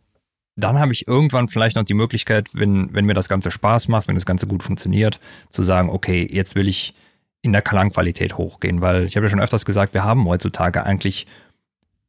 dann 0.55 0.79
habe 0.79 0.93
ich 0.93 1.09
irgendwann 1.09 1.49
vielleicht 1.49 1.75
noch 1.75 1.83
die 1.83 1.95
Möglichkeit, 1.95 2.51
wenn, 2.53 2.95
wenn 2.95 3.05
mir 3.05 3.15
das 3.15 3.29
Ganze 3.29 3.51
Spaß 3.51 3.89
macht, 3.89 4.07
wenn 4.07 4.15
das 4.15 4.27
Ganze 4.27 4.47
gut 4.47 4.63
funktioniert, 4.63 5.19
zu 5.51 5.65
sagen, 5.65 5.91
okay, 5.91 6.27
jetzt 6.31 6.55
will 6.55 6.69
ich 6.69 6.95
in 7.43 7.53
der 7.53 7.63
Klangqualität 7.63 8.39
hochgehen, 8.39 8.81
weil 8.81 9.05
ich 9.05 9.17
habe 9.17 9.27
ja 9.27 9.31
schon 9.31 9.41
öfters 9.41 9.65
gesagt, 9.65 9.95
wir 9.95 10.05
haben 10.05 10.25
heutzutage 10.27 10.85
eigentlich 10.85 11.27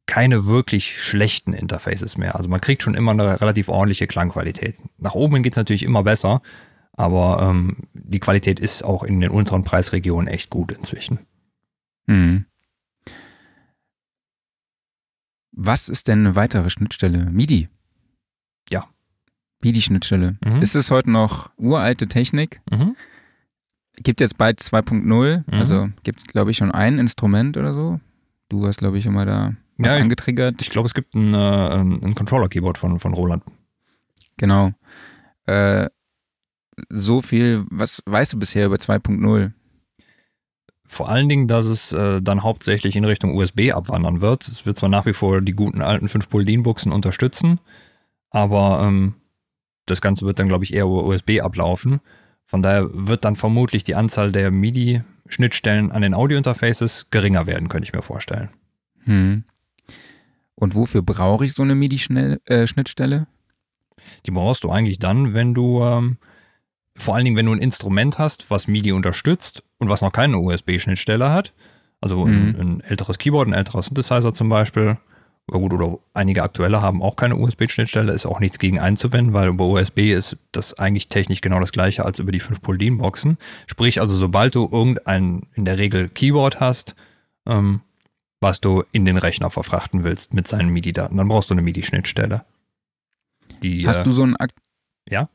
keine 0.06 0.46
wirklich 0.46 1.02
schlechten 1.02 1.52
Interfaces 1.52 2.16
mehr. 2.16 2.36
Also 2.36 2.48
man 2.48 2.60
kriegt 2.60 2.82
schon 2.82 2.94
immer 2.94 3.12
eine 3.12 3.40
relativ 3.40 3.68
ordentliche 3.68 4.06
Klangqualität. 4.06 4.80
Nach 4.98 5.14
oben 5.14 5.42
geht 5.42 5.54
es 5.54 5.56
natürlich 5.56 5.82
immer 5.82 6.04
besser, 6.04 6.42
aber 6.92 7.40
ähm, 7.42 7.78
die 7.94 8.20
Qualität 8.20 8.60
ist 8.60 8.84
auch 8.84 9.02
in 9.02 9.20
den 9.20 9.30
unteren 9.30 9.64
Preisregionen 9.64 10.28
echt 10.28 10.50
gut 10.50 10.72
inzwischen. 10.72 11.18
Mhm. 12.06 12.44
Was 15.52 15.88
ist 15.88 16.08
denn 16.08 16.20
eine 16.20 16.36
weitere 16.36 16.68
Schnittstelle? 16.70 17.30
MIDI. 17.30 17.68
Ja. 18.70 18.88
MIDI-Schnittstelle. 19.62 20.36
Mhm. 20.44 20.62
Ist 20.62 20.74
es 20.74 20.90
heute 20.90 21.10
noch 21.10 21.50
uralte 21.56 22.08
Technik? 22.08 22.60
Mhm. 22.70 22.96
Gibt 23.96 24.20
jetzt 24.20 24.38
bald 24.38 24.60
2.0, 24.60 25.02
mhm. 25.02 25.42
also 25.48 25.88
gibt, 26.02 26.28
glaube 26.28 26.50
ich, 26.50 26.56
schon 26.56 26.72
ein 26.72 26.98
Instrument 26.98 27.56
oder 27.56 27.74
so. 27.74 28.00
Du 28.48 28.66
hast, 28.66 28.78
glaube 28.78 28.98
ich, 28.98 29.06
immer 29.06 29.24
da 29.24 29.54
was 29.78 29.92
ja, 29.92 30.00
angetriggert. 30.00 30.56
Ich, 30.60 30.68
ich 30.68 30.70
glaube, 30.70 30.86
es 30.86 30.94
gibt 30.94 31.14
ein, 31.14 31.34
äh, 31.34 31.36
ein 31.36 32.14
Controller-Keyboard 32.14 32.78
von, 32.78 32.98
von 32.98 33.14
Roland. 33.14 33.42
Genau. 34.36 34.72
Äh, 35.46 35.88
so 36.88 37.22
viel, 37.22 37.64
was 37.70 38.02
weißt 38.06 38.32
du 38.32 38.38
bisher 38.38 38.66
über 38.66 38.76
2.0? 38.76 39.52
Vor 40.86 41.08
allen 41.08 41.28
Dingen, 41.28 41.48
dass 41.48 41.66
es 41.66 41.92
äh, 41.92 42.20
dann 42.20 42.42
hauptsächlich 42.42 42.94
in 42.94 43.04
Richtung 43.04 43.34
USB 43.34 43.72
abwandern 43.72 44.20
wird. 44.20 44.46
Es 44.46 44.66
wird 44.66 44.76
zwar 44.76 44.88
nach 44.88 45.06
wie 45.06 45.12
vor 45.12 45.40
die 45.40 45.54
guten 45.54 45.82
alten 45.82 46.06
5-Pol-DIN-Buchsen 46.06 46.92
unterstützen, 46.92 47.58
aber 48.30 48.82
ähm, 48.82 49.14
das 49.86 50.00
Ganze 50.00 50.26
wird 50.26 50.38
dann, 50.38 50.48
glaube 50.48 50.64
ich, 50.64 50.74
eher 50.74 50.84
über 50.84 51.04
USB 51.04 51.40
ablaufen. 51.40 52.00
Von 52.44 52.62
daher 52.62 52.88
wird 52.92 53.24
dann 53.24 53.36
vermutlich 53.36 53.84
die 53.84 53.94
Anzahl 53.94 54.32
der 54.32 54.50
MIDI-Schnittstellen 54.50 55.90
an 55.90 56.02
den 56.02 56.14
Audio-Interfaces 56.14 57.08
geringer 57.10 57.46
werden, 57.46 57.68
könnte 57.68 57.86
ich 57.86 57.92
mir 57.92 58.02
vorstellen. 58.02 58.50
Hm. 59.04 59.44
Und 60.54 60.74
wofür 60.74 61.02
brauche 61.02 61.44
ich 61.44 61.54
so 61.54 61.62
eine 61.62 61.74
MIDI-Schnittstelle? 61.74 63.16
Äh, 63.16 63.26
die 64.26 64.30
brauchst 64.30 64.64
du 64.64 64.70
eigentlich 64.70 64.98
dann, 64.98 65.34
wenn 65.34 65.54
du, 65.54 65.82
ähm, 65.82 66.18
vor 66.96 67.14
allen 67.14 67.24
Dingen, 67.24 67.36
wenn 67.36 67.46
du 67.46 67.52
ein 67.52 67.60
Instrument 67.60 68.18
hast, 68.18 68.50
was 68.50 68.68
MIDI 68.68 68.92
unterstützt 68.92 69.64
und 69.78 69.88
was 69.88 70.02
noch 70.02 70.12
keine 70.12 70.38
USB-Schnittstelle 70.38 71.30
hat. 71.30 71.52
Also 72.00 72.26
mhm. 72.26 72.32
ein, 72.32 72.60
ein, 72.60 72.80
älteres 72.80 73.18
Keyboard, 73.18 73.48
ein 73.48 73.54
älterer 73.54 73.82
Synthesizer 73.82 74.32
zum 74.32 74.48
Beispiel, 74.48 74.98
gut, 75.46 75.72
oder 75.72 75.98
einige 76.14 76.42
aktuelle 76.42 76.80
haben 76.80 77.02
auch 77.02 77.16
keine 77.16 77.36
USB-Schnittstelle, 77.36 78.12
ist 78.12 78.26
auch 78.26 78.40
nichts 78.40 78.58
gegen 78.58 78.78
einzuwenden, 78.78 79.34
weil 79.34 79.48
über 79.48 79.66
USB 79.66 80.12
ist 80.12 80.38
das 80.52 80.74
eigentlich 80.74 81.08
technisch 81.08 81.42
genau 81.42 81.60
das 81.60 81.72
gleiche 81.72 82.04
als 82.04 82.18
über 82.18 82.32
die 82.32 82.40
5 82.40 82.62
pol 82.62 82.78
boxen 82.92 83.36
Sprich 83.66 84.00
also, 84.00 84.16
sobald 84.16 84.54
du 84.54 84.68
irgendein 84.70 85.46
in 85.54 85.64
der 85.64 85.78
Regel 85.78 86.08
Keyboard 86.08 86.60
hast, 86.60 86.94
ähm, 87.46 87.82
was 88.40 88.60
du 88.60 88.84
in 88.92 89.04
den 89.04 89.18
Rechner 89.18 89.50
verfrachten 89.50 90.04
willst 90.04 90.34
mit 90.34 90.48
seinen 90.48 90.70
MIDI-Daten, 90.70 91.16
dann 91.16 91.28
brauchst 91.28 91.50
du 91.50 91.54
eine 91.54 91.62
MIDI-Schnittstelle. 91.62 92.44
Hast 93.86 94.00
äh, 94.00 94.04
du 94.04 94.10
so 94.10 94.22
ein 94.22 94.36
Ak 94.36 94.50
Ja? 95.08 95.28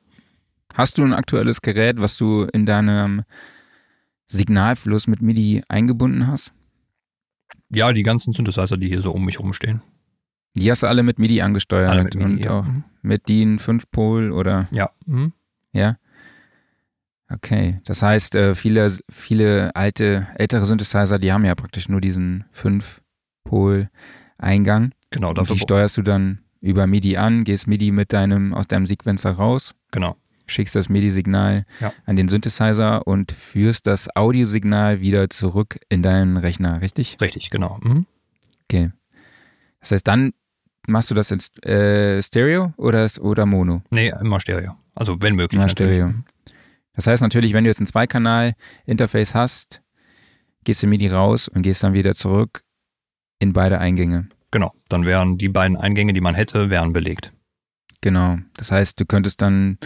Hast 0.73 0.97
du 0.97 1.03
ein 1.03 1.13
aktuelles 1.13 1.61
Gerät, 1.61 1.99
was 1.99 2.17
du 2.17 2.43
in 2.43 2.65
deinem 2.65 3.23
Signalfluss 4.27 5.07
mit 5.07 5.21
MIDI 5.21 5.63
eingebunden 5.67 6.27
hast? 6.27 6.53
Ja, 7.69 7.91
die 7.93 8.03
ganzen 8.03 8.33
Synthesizer, 8.33 8.77
die 8.77 8.87
hier 8.87 9.01
so 9.01 9.11
um 9.11 9.25
mich 9.25 9.39
rumstehen. 9.39 9.81
Die 10.59 10.69
hast 10.69 10.83
du 10.83 10.87
alle 10.87 11.03
mit 11.03 11.19
MIDI 11.19 11.41
angesteuert 11.41 11.89
alle 11.89 12.03
mit 12.03 12.15
MIDI, 12.15 12.25
und 12.25 12.37
ja. 12.39 12.59
auch 12.59 12.65
mhm. 12.65 12.83
mit 13.01 13.27
DIN 13.27 13.59
5 13.59 13.91
Pol 13.91 14.31
oder? 14.31 14.67
Ja. 14.71 14.91
Mhm. 15.05 15.33
Ja. 15.71 15.97
Okay, 17.31 17.79
das 17.85 18.01
heißt, 18.01 18.33
äh, 18.35 18.55
viele, 18.55 18.97
viele 19.11 19.75
alte, 19.75 20.27
ältere 20.35 20.65
Synthesizer, 20.65 21.19
die 21.19 21.31
haben 21.31 21.45
ja 21.45 21.53
praktisch 21.53 21.87
nur 21.87 22.01
diesen 22.01 22.45
5-Pol-Eingang. 22.55 24.93
Genau, 25.11 25.33
dafür. 25.33 25.51
Und 25.51 25.59
die 25.59 25.61
steuerst 25.61 25.95
du 25.97 26.01
dann 26.01 26.39
über 26.59 26.87
MIDI 26.87 27.17
an, 27.17 27.43
gehst 27.43 27.67
MIDI 27.67 27.91
mit 27.91 28.13
deinem, 28.13 28.55
aus 28.55 28.67
deinem 28.67 28.87
Sequencer 28.87 29.29
raus. 29.31 29.75
Genau. 29.91 30.15
Schickst 30.47 30.75
das 30.75 30.89
MIDI-Signal 30.89 31.67
ja. 31.79 31.93
an 32.07 32.15
den 32.15 32.29
Synthesizer 32.29 33.05
und 33.05 33.31
führst 33.31 33.85
das 33.85 34.07
Audiosignal 34.15 34.99
wieder 34.99 35.29
zurück 35.29 35.79
in 35.89 36.01
deinen 36.01 36.37
Rechner, 36.37 36.81
richtig? 36.81 37.17
Richtig, 37.21 37.51
genau. 37.51 37.77
Mhm. 37.83 38.07
Okay. 38.63 38.91
Das 39.81 39.91
heißt, 39.91 40.07
dann 40.07 40.33
machst 40.89 41.10
du 41.12 41.15
das 41.15 41.31
in 41.31 41.39
äh, 41.63 42.22
Stereo 42.22 42.74
oder, 42.77 43.08
oder 43.22 43.46
Mono? 43.46 43.81
Nee, 43.89 44.12
immer 44.22 44.39
Stereo. 44.39 44.75
Also 44.96 45.15
wenn 45.22 45.36
möglich. 45.36 45.60
Immer 45.60 45.69
Stereo. 45.69 46.13
Das 46.93 47.08
heißt 47.08 47.22
natürlich, 47.22 47.53
wenn 47.53 47.63
du 47.63 47.69
jetzt 47.69 47.79
ein 47.79 47.88
Zweikanal-Interface 47.88 49.34
hast, 49.34 49.81
gehst 50.65 50.84
du 50.84 50.88
MIDI 50.88 51.08
raus 51.08 51.48
und 51.48 51.62
gehst 51.62 51.84
dann 51.84 51.93
wieder 51.93 52.15
zurück 52.15 52.63
in 53.39 53.53
beide 53.53 53.79
Eingänge. 53.79 54.27
Genau, 54.51 54.74
dann 54.89 55.05
wären 55.05 55.38
die 55.38 55.48
beiden 55.48 55.77
Eingänge, 55.77 56.13
die 56.13 56.22
man 56.22 56.36
hätte, 56.36 56.69
wären 56.69 56.91
belegt. 56.91 57.31
Genau. 58.01 58.38
Das 58.58 58.72
heißt, 58.72 59.00
du 59.00 59.05
könntest 59.05 59.41
dann 59.41 59.77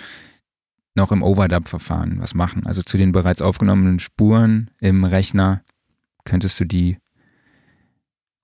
noch 0.96 1.12
im 1.12 1.24
Overdub-Verfahren 1.24 2.20
was 2.20 2.34
machen. 2.34 2.66
Also 2.66 2.82
zu 2.82 2.98
den 2.98 3.12
bereits 3.12 3.42
aufgenommenen 3.42 4.00
Spuren 4.00 4.70
im 4.80 5.04
Rechner 5.04 5.64
könntest 6.24 6.60
du 6.60 6.66
die 6.66 6.98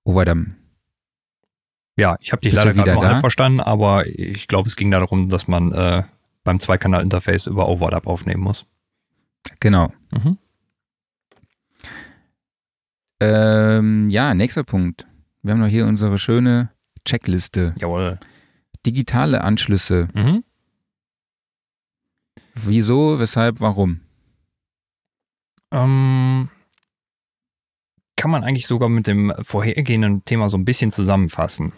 overdubben. 0.04 0.59
Ja, 2.00 2.16
ich 2.20 2.32
habe 2.32 2.40
dich 2.40 2.52
Bist 2.52 2.64
leider 2.64 2.72
gerade 2.72 2.94
noch 2.94 3.04
halb 3.04 3.20
verstanden, 3.20 3.60
aber 3.60 4.06
ich 4.06 4.48
glaube, 4.48 4.68
es 4.68 4.76
ging 4.76 4.90
darum, 4.90 5.28
dass 5.28 5.48
man 5.48 5.70
äh, 5.72 6.02
beim 6.44 6.58
Zweikanal-Interface 6.58 7.46
über 7.46 7.68
Overdub 7.68 8.06
aufnehmen 8.06 8.42
muss. 8.42 8.64
Genau. 9.60 9.92
Mhm. 10.10 10.38
Ähm, 13.20 14.08
ja, 14.08 14.32
nächster 14.32 14.64
Punkt. 14.64 15.06
Wir 15.42 15.52
haben 15.52 15.60
noch 15.60 15.66
hier 15.66 15.86
unsere 15.86 16.18
schöne 16.18 16.70
Checkliste. 17.04 17.74
Jawohl. 17.78 18.18
Digitale 18.86 19.44
Anschlüsse. 19.44 20.08
Mhm. 20.14 20.42
Wieso, 22.54 23.18
weshalb, 23.18 23.60
warum? 23.60 24.00
Ähm, 25.70 26.48
kann 28.16 28.30
man 28.30 28.42
eigentlich 28.42 28.66
sogar 28.66 28.88
mit 28.88 29.06
dem 29.06 29.34
vorhergehenden 29.42 30.24
Thema 30.24 30.48
so 30.48 30.56
ein 30.56 30.64
bisschen 30.64 30.92
zusammenfassen. 30.92 31.74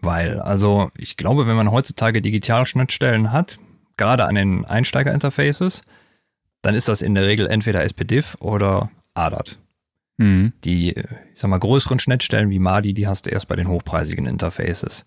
Weil, 0.00 0.40
also 0.40 0.90
ich 0.96 1.16
glaube, 1.16 1.46
wenn 1.46 1.56
man 1.56 1.70
heutzutage 1.70 2.22
Digitalschnittstellen 2.22 3.32
hat, 3.32 3.58
gerade 3.96 4.26
an 4.26 4.34
den 4.34 4.64
Einsteiger-Interfaces, 4.64 5.82
dann 6.62 6.74
ist 6.74 6.88
das 6.88 7.02
in 7.02 7.14
der 7.14 7.26
Regel 7.26 7.46
entweder 7.46 7.82
SPDIF 7.82 8.36
oder 8.40 8.90
ADAT. 9.14 9.58
Mhm. 10.18 10.52
Die, 10.64 10.90
ich 10.90 11.06
sag 11.34 11.50
mal, 11.50 11.58
größeren 11.58 11.98
Schnittstellen 11.98 12.50
wie 12.50 12.58
MADI, 12.58 12.94
die 12.94 13.06
hast 13.06 13.26
du 13.26 13.30
erst 13.30 13.48
bei 13.48 13.56
den 13.56 13.68
hochpreisigen 13.68 14.26
Interfaces. 14.26 15.04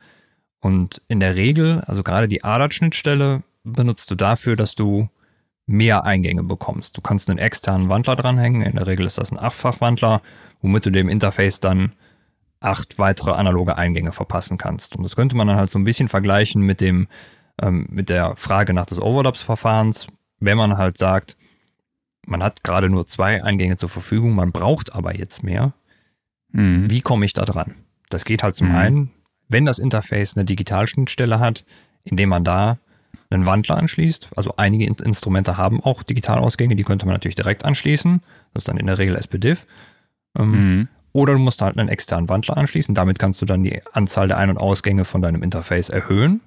Und 0.60 1.02
in 1.08 1.20
der 1.20 1.36
Regel, 1.36 1.82
also 1.82 2.04
gerade 2.04 2.28
die 2.28 2.44
ADAT-Schnittstelle, 2.44 3.42
benutzt 3.64 4.10
du 4.12 4.16
dafür, 4.16 4.56
dass 4.56 4.76
du 4.76 5.10
mehr 5.66 6.06
Eingänge 6.06 6.44
bekommst. 6.44 6.98
Du 6.98 7.02
kannst 7.02 7.30
einen 7.30 7.40
externen 7.40 7.90
Wandler 7.90 8.16
dranhängen, 8.16 8.62
in 8.62 8.76
der 8.76 8.88
Regel 8.88 9.06
ist 9.06 9.18
das 9.18 9.32
ein 9.32 9.40
Achtfachwandler, 9.40 10.22
womit 10.62 10.86
du 10.86 10.92
dem 10.92 11.10
Interface 11.10 11.60
dann 11.60 11.94
acht 12.62 12.98
weitere 12.98 13.32
analoge 13.32 13.78
Eingänge 13.78 14.14
verpassen 14.14 14.58
kannst. 14.58 14.96
Und 14.96 15.04
das 15.04 15.16
könnte 15.16 15.36
man 15.36 15.48
dann 15.48 15.58
halt 15.58 15.70
so 15.70 15.78
ein 15.78 15.84
bisschen 15.84 16.08
vergleichen 16.08 16.62
mit 16.62 16.80
dem, 16.80 17.08
ähm, 17.62 17.88
mit 17.90 18.10
der 18.10 18.36
Frage 18.38 18.74
nach 18.74 18.86
des 18.86 19.02
Overlaps-Verfahrens, 19.02 20.08
wenn 20.40 20.58
man 20.58 20.78
halt 20.78 20.98
sagt, 20.98 21.36
man 22.26 22.44
hat 22.44 22.64
gerade 22.64 22.90
nur 22.90 23.06
zwei 23.06 23.44
Eingänge 23.44 23.78
zur 23.78 23.90
Verfügung, 23.90 24.36
man 24.36 24.52
braucht 24.52 24.94
aber 24.96 25.16
jetzt 25.16 25.44
mehr. 25.44 25.74
Mhm. 26.52 26.90
Wie 26.90 27.02
komme 27.02 27.26
ich 27.26 27.34
da 27.34 27.44
dran? 27.44 27.76
Das 28.10 28.26
geht 28.26 28.44
halt 28.44 28.56
zum 28.56 28.70
mhm. 28.70 28.76
einen 28.76 29.12
wenn 29.52 29.66
das 29.66 29.80
Interface 29.80 30.36
eine 30.36 30.46
Digitalschnittstelle 30.46 31.40
hat, 31.40 31.66
indem 32.04 32.30
man 32.30 32.44
da 32.44 32.80
einen 33.30 33.46
Wandler 33.46 33.78
anschließt. 33.78 34.30
Also 34.36 34.54
einige 34.58 34.86
Instrumente 34.86 35.58
haben 35.58 35.82
auch 35.82 36.04
Digitalausgänge, 36.04 36.76
die 36.76 36.84
könnte 36.84 37.06
man 37.06 37.14
natürlich 37.14 37.36
direkt 37.36 37.66
anschließen. 37.66 38.22
Das 38.54 38.62
ist 38.62 38.68
dann 38.68 38.78
in 38.78 38.88
der 38.88 38.98
Regel 38.98 39.16
SPDIF. 39.16 39.68
Ähm, 40.38 40.52
mhm. 40.52 40.88
Oder 41.14 41.34
du 41.34 41.40
musst 41.40 41.62
halt 41.62 41.78
einen 41.78 41.90
externen 41.90 42.30
Wandler 42.30 42.58
anschließen. 42.58 42.96
Damit 42.96 43.20
kannst 43.20 43.42
du 43.42 43.46
dann 43.46 43.64
die 43.64 43.82
Anzahl 43.92 44.28
der 44.28 44.38
Ein- 44.38 44.50
und 44.50 44.58
Ausgänge 44.58 45.06
von 45.06 45.22
deinem 45.22 45.44
Interface 45.44 45.90
erhöhen. 45.90 46.42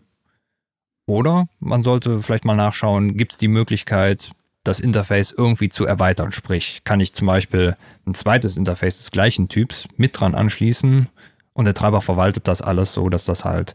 Oder 1.06 1.47
man 1.61 1.83
sollte 1.83 2.23
vielleicht 2.23 2.44
mal 2.44 2.56
nachschauen, 2.56 3.16
gibt 3.16 3.33
es 3.33 3.38
die 3.38 3.49
Möglichkeit, 3.49 4.30
das 4.64 4.80
Interface 4.80 5.33
irgendwie 5.37 5.68
zu 5.68 5.85
erweitern. 5.85 6.33
Sprich, 6.33 6.83
kann 6.85 7.00
ich 7.00 7.14
zum 7.14 7.26
Beispiel 7.26 7.76
ein 8.06 8.14
zweites 8.14 8.56
Interface 8.56 8.97
des 8.97 9.11
gleichen 9.11 9.49
Typs 9.49 9.87
mit 9.97 10.18
dran 10.18 10.35
anschließen 10.35 11.09
und 11.52 11.64
der 11.66 11.75
Treiber 11.75 12.00
verwaltet 12.00 12.49
das 12.49 12.62
alles 12.62 12.94
so, 12.94 13.11
dass 13.11 13.25
das 13.25 13.44
halt 13.44 13.75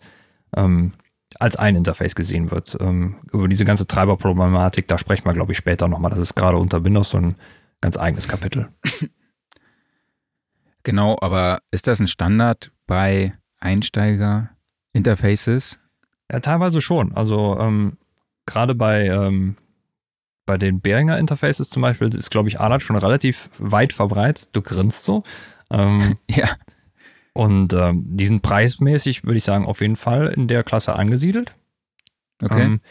ähm, 0.56 0.94
als 1.40 1.56
ein 1.58 1.76
Interface 1.76 2.16
gesehen 2.16 2.50
wird. 2.50 2.76
Ähm, 2.82 3.18
über 3.32 3.48
diese 3.48 3.66
ganze 3.66 3.86
Treiberproblematik, 3.86 4.88
da 4.88 4.98
sprechen 4.98 5.26
wir, 5.26 5.34
glaube 5.34 5.52
ich, 5.52 5.58
später 5.60 5.88
nochmal. 5.88 6.10
Das 6.10 6.20
ist 6.20 6.34
gerade 6.34 6.58
unter 6.58 6.84
Windows 6.84 7.12
so 7.12 7.18
ein 7.18 7.36
ganz 7.82 7.98
eigenes 7.98 8.28
Kapitel. 8.28 8.70
Genau, 10.84 11.18
aber 11.22 11.62
ist 11.72 11.88
das 11.88 12.00
ein 12.00 12.08
Standard 12.08 12.72
bei 12.88 13.34
Einsteiger-Interfaces? 13.60 15.80
Ja, 16.32 16.40
teilweise 16.40 16.82
schon. 16.82 17.14
Also 17.14 17.58
ähm, 17.60 17.98
gerade 18.46 18.76
bei, 18.76 19.08
ähm, 19.08 19.56
bei 20.46 20.58
den 20.58 20.82
Behringer 20.82 21.18
Interfaces 21.18 21.70
zum 21.70 21.82
Beispiel 21.82 22.14
ist, 22.14 22.32
glaube 22.32 22.50
ich, 22.50 22.60
ANAT 22.60 22.82
schon 22.82 22.96
relativ 22.96 23.50
weit 23.58 23.94
verbreitet. 23.94 24.50
Du 24.54 24.62
grinst 24.62 25.04
so. 25.04 25.24
Ähm, 25.70 26.18
ja. 26.30 26.50
Und 27.34 27.74
ähm, 27.74 28.04
die 28.06 28.26
sind 28.26 28.42
preismäßig, 28.42 29.24
würde 29.24 29.38
ich 29.38 29.44
sagen, 29.44 29.66
auf 29.66 29.82
jeden 29.82 29.96
Fall 29.96 30.28
in 30.28 30.48
der 30.48 30.64
Klasse 30.64 30.96
angesiedelt. 30.96 31.56
Okay. 32.42 32.64
Ähm, 32.64 32.82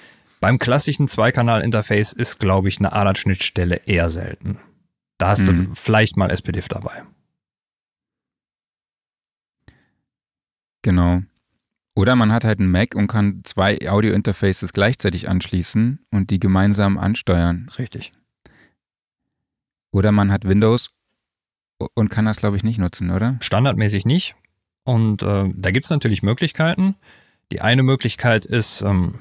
beim 0.41 0.59
klassischen 0.59 1.09
Zweikanal-Interface 1.09 2.13
ist, 2.13 2.39
glaube 2.39 2.69
ich, 2.69 2.79
eine 2.79 2.93
ANAT-Schnittstelle 2.93 3.83
eher 3.87 4.09
selten. 4.09 4.59
Da 5.19 5.31
hast 5.31 5.49
mhm. 5.49 5.67
du 5.67 5.75
vielleicht 5.75 6.17
mal 6.17 6.31
SPDIF 6.31 6.69
dabei. 6.69 7.03
Genau. 10.89 11.21
Oder 11.95 12.17
man 12.17 12.33
hat 12.33 12.45
halt 12.45 12.61
einen 12.61 12.71
Mac 12.71 12.95
und 12.95 13.09
kann 13.09 13.43
zwei 13.45 13.79
Audio-Interfaces 13.91 14.73
gleichzeitig 14.73 15.29
anschließen 15.29 15.99
und 16.11 16.31
die 16.31 16.41
gemeinsam 16.41 16.97
ansteuern. 16.97 17.69
Richtig. 17.79 18.15
Oder 19.91 20.13
man 20.13 20.33
hat 20.33 20.47
Windows 20.47 20.95
und 21.93 22.09
kann 22.09 22.25
das, 22.25 22.39
glaube 22.39 22.57
ich, 22.57 22.65
nicht 22.65 22.79
nutzen, 22.79 23.11
oder? 23.11 23.37
Standardmäßig 23.41 24.07
nicht. 24.07 24.35
Und 24.85 25.23
äh, 25.23 25.53
da 25.55 25.71
gibt 25.73 25.85
es 25.85 25.91
natürlich 25.91 26.23
Möglichkeiten. 26.23 26.95
Die 27.53 27.61
eine 27.61 27.83
Möglichkeit 27.83 28.47
ist, 28.47 28.81
ähm, 28.81 29.17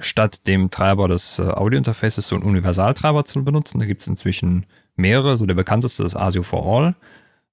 statt 0.00 0.48
dem 0.48 0.70
Treiber 0.70 1.06
des 1.06 1.38
äh, 1.38 1.42
Audio-Interfaces 1.42 2.26
so 2.26 2.34
einen 2.34 2.44
Universaltreiber 2.44 3.24
zu 3.24 3.44
benutzen. 3.44 3.78
Da 3.78 3.86
gibt 3.86 4.00
es 4.00 4.08
inzwischen 4.08 4.66
mehrere. 4.96 5.36
So 5.36 5.46
der 5.46 5.54
bekannteste 5.54 6.02
ist 6.02 6.16
ASIO 6.16 6.42
for 6.42 6.66
All. 6.66 6.96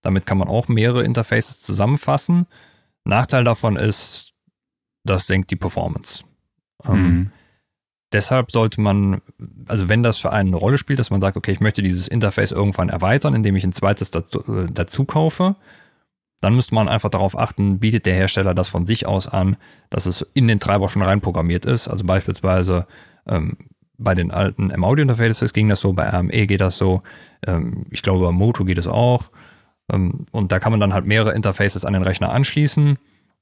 Damit 0.01 0.25
kann 0.25 0.39
man 0.39 0.47
auch 0.47 0.69
mehrere 0.69 1.03
Interfaces 1.03 1.61
zusammenfassen. 1.61 2.47
Nachteil 3.09 3.43
davon 3.43 3.75
ist, 3.75 4.33
das 5.03 5.27
senkt 5.27 5.51
die 5.51 5.55
Performance. 5.55 6.23
Ähm, 6.85 7.03
mhm. 7.03 7.31
deshalb 8.13 8.51
sollte 8.51 8.79
man, 8.79 9.21
also 9.67 9.89
wenn 9.89 10.01
das 10.01 10.17
für 10.17 10.31
einen 10.31 10.49
eine 10.49 10.57
Rolle 10.57 10.77
spielt, 10.77 10.99
dass 10.99 11.09
man 11.09 11.19
sagt, 11.19 11.35
okay, 11.35 11.51
ich 11.51 11.59
möchte 11.59 11.81
dieses 11.83 12.07
Interface 12.07 12.51
irgendwann 12.51 12.87
erweitern, 12.87 13.35
indem 13.35 13.55
ich 13.57 13.65
ein 13.65 13.73
zweites 13.73 14.11
dazu, 14.11 14.39
äh, 14.47 14.67
dazu 14.71 15.03
kaufe, 15.03 15.55
dann 16.41 16.55
müsste 16.55 16.75
man 16.75 16.87
einfach 16.87 17.09
darauf 17.09 17.37
achten, 17.37 17.79
bietet 17.79 18.05
der 18.05 18.15
Hersteller 18.15 18.53
das 18.53 18.69
von 18.69 18.87
sich 18.87 19.05
aus 19.05 19.27
an, 19.27 19.57
dass 19.89 20.05
es 20.05 20.21
in 20.33 20.47
den 20.47 20.61
Treiber 20.61 20.87
schon 20.87 21.01
reinprogrammiert 21.01 21.65
ist. 21.65 21.89
Also 21.89 22.05
beispielsweise 22.05 22.87
ähm, 23.27 23.57
bei 23.97 24.15
den 24.15 24.31
alten 24.31 24.69
M-Audio-Interfaces 24.71 25.51
ging 25.53 25.67
das 25.67 25.81
so, 25.81 25.91
bei 25.93 26.09
RME 26.09 26.47
geht 26.47 26.61
das 26.61 26.77
so, 26.77 27.03
ähm, 27.45 27.85
ich 27.91 28.01
glaube 28.01 28.25
bei 28.25 28.31
Moto 28.31 28.63
geht 28.63 28.77
es 28.77 28.87
auch. 28.87 29.29
Ähm, 29.91 30.25
und 30.31 30.51
da 30.51 30.59
kann 30.59 30.71
man 30.71 30.79
dann 30.79 30.93
halt 30.93 31.05
mehrere 31.05 31.33
Interfaces 31.33 31.85
an 31.85 31.93
den 31.93 32.03
Rechner 32.03 32.31
anschließen 32.31 32.97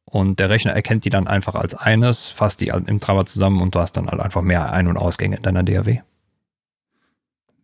und 0.09 0.39
der 0.39 0.49
Rechner 0.49 0.71
erkennt 0.71 1.03
die 1.03 1.09
dann 1.09 1.27
einfach 1.27 1.55
als 1.55 1.75
eines, 1.75 2.29
fasst 2.29 2.61
die 2.61 2.67
im 2.67 2.99
Treiber 3.01 3.25
zusammen 3.25 3.61
und 3.61 3.75
du 3.75 3.79
hast 3.79 3.97
dann 3.97 4.07
halt 4.07 4.21
einfach 4.21 4.41
mehr 4.41 4.71
Ein- 4.71 4.87
und 4.87 4.97
Ausgänge 4.97 5.35
in 5.35 5.43
deiner 5.43 5.63
DAW. 5.63 6.01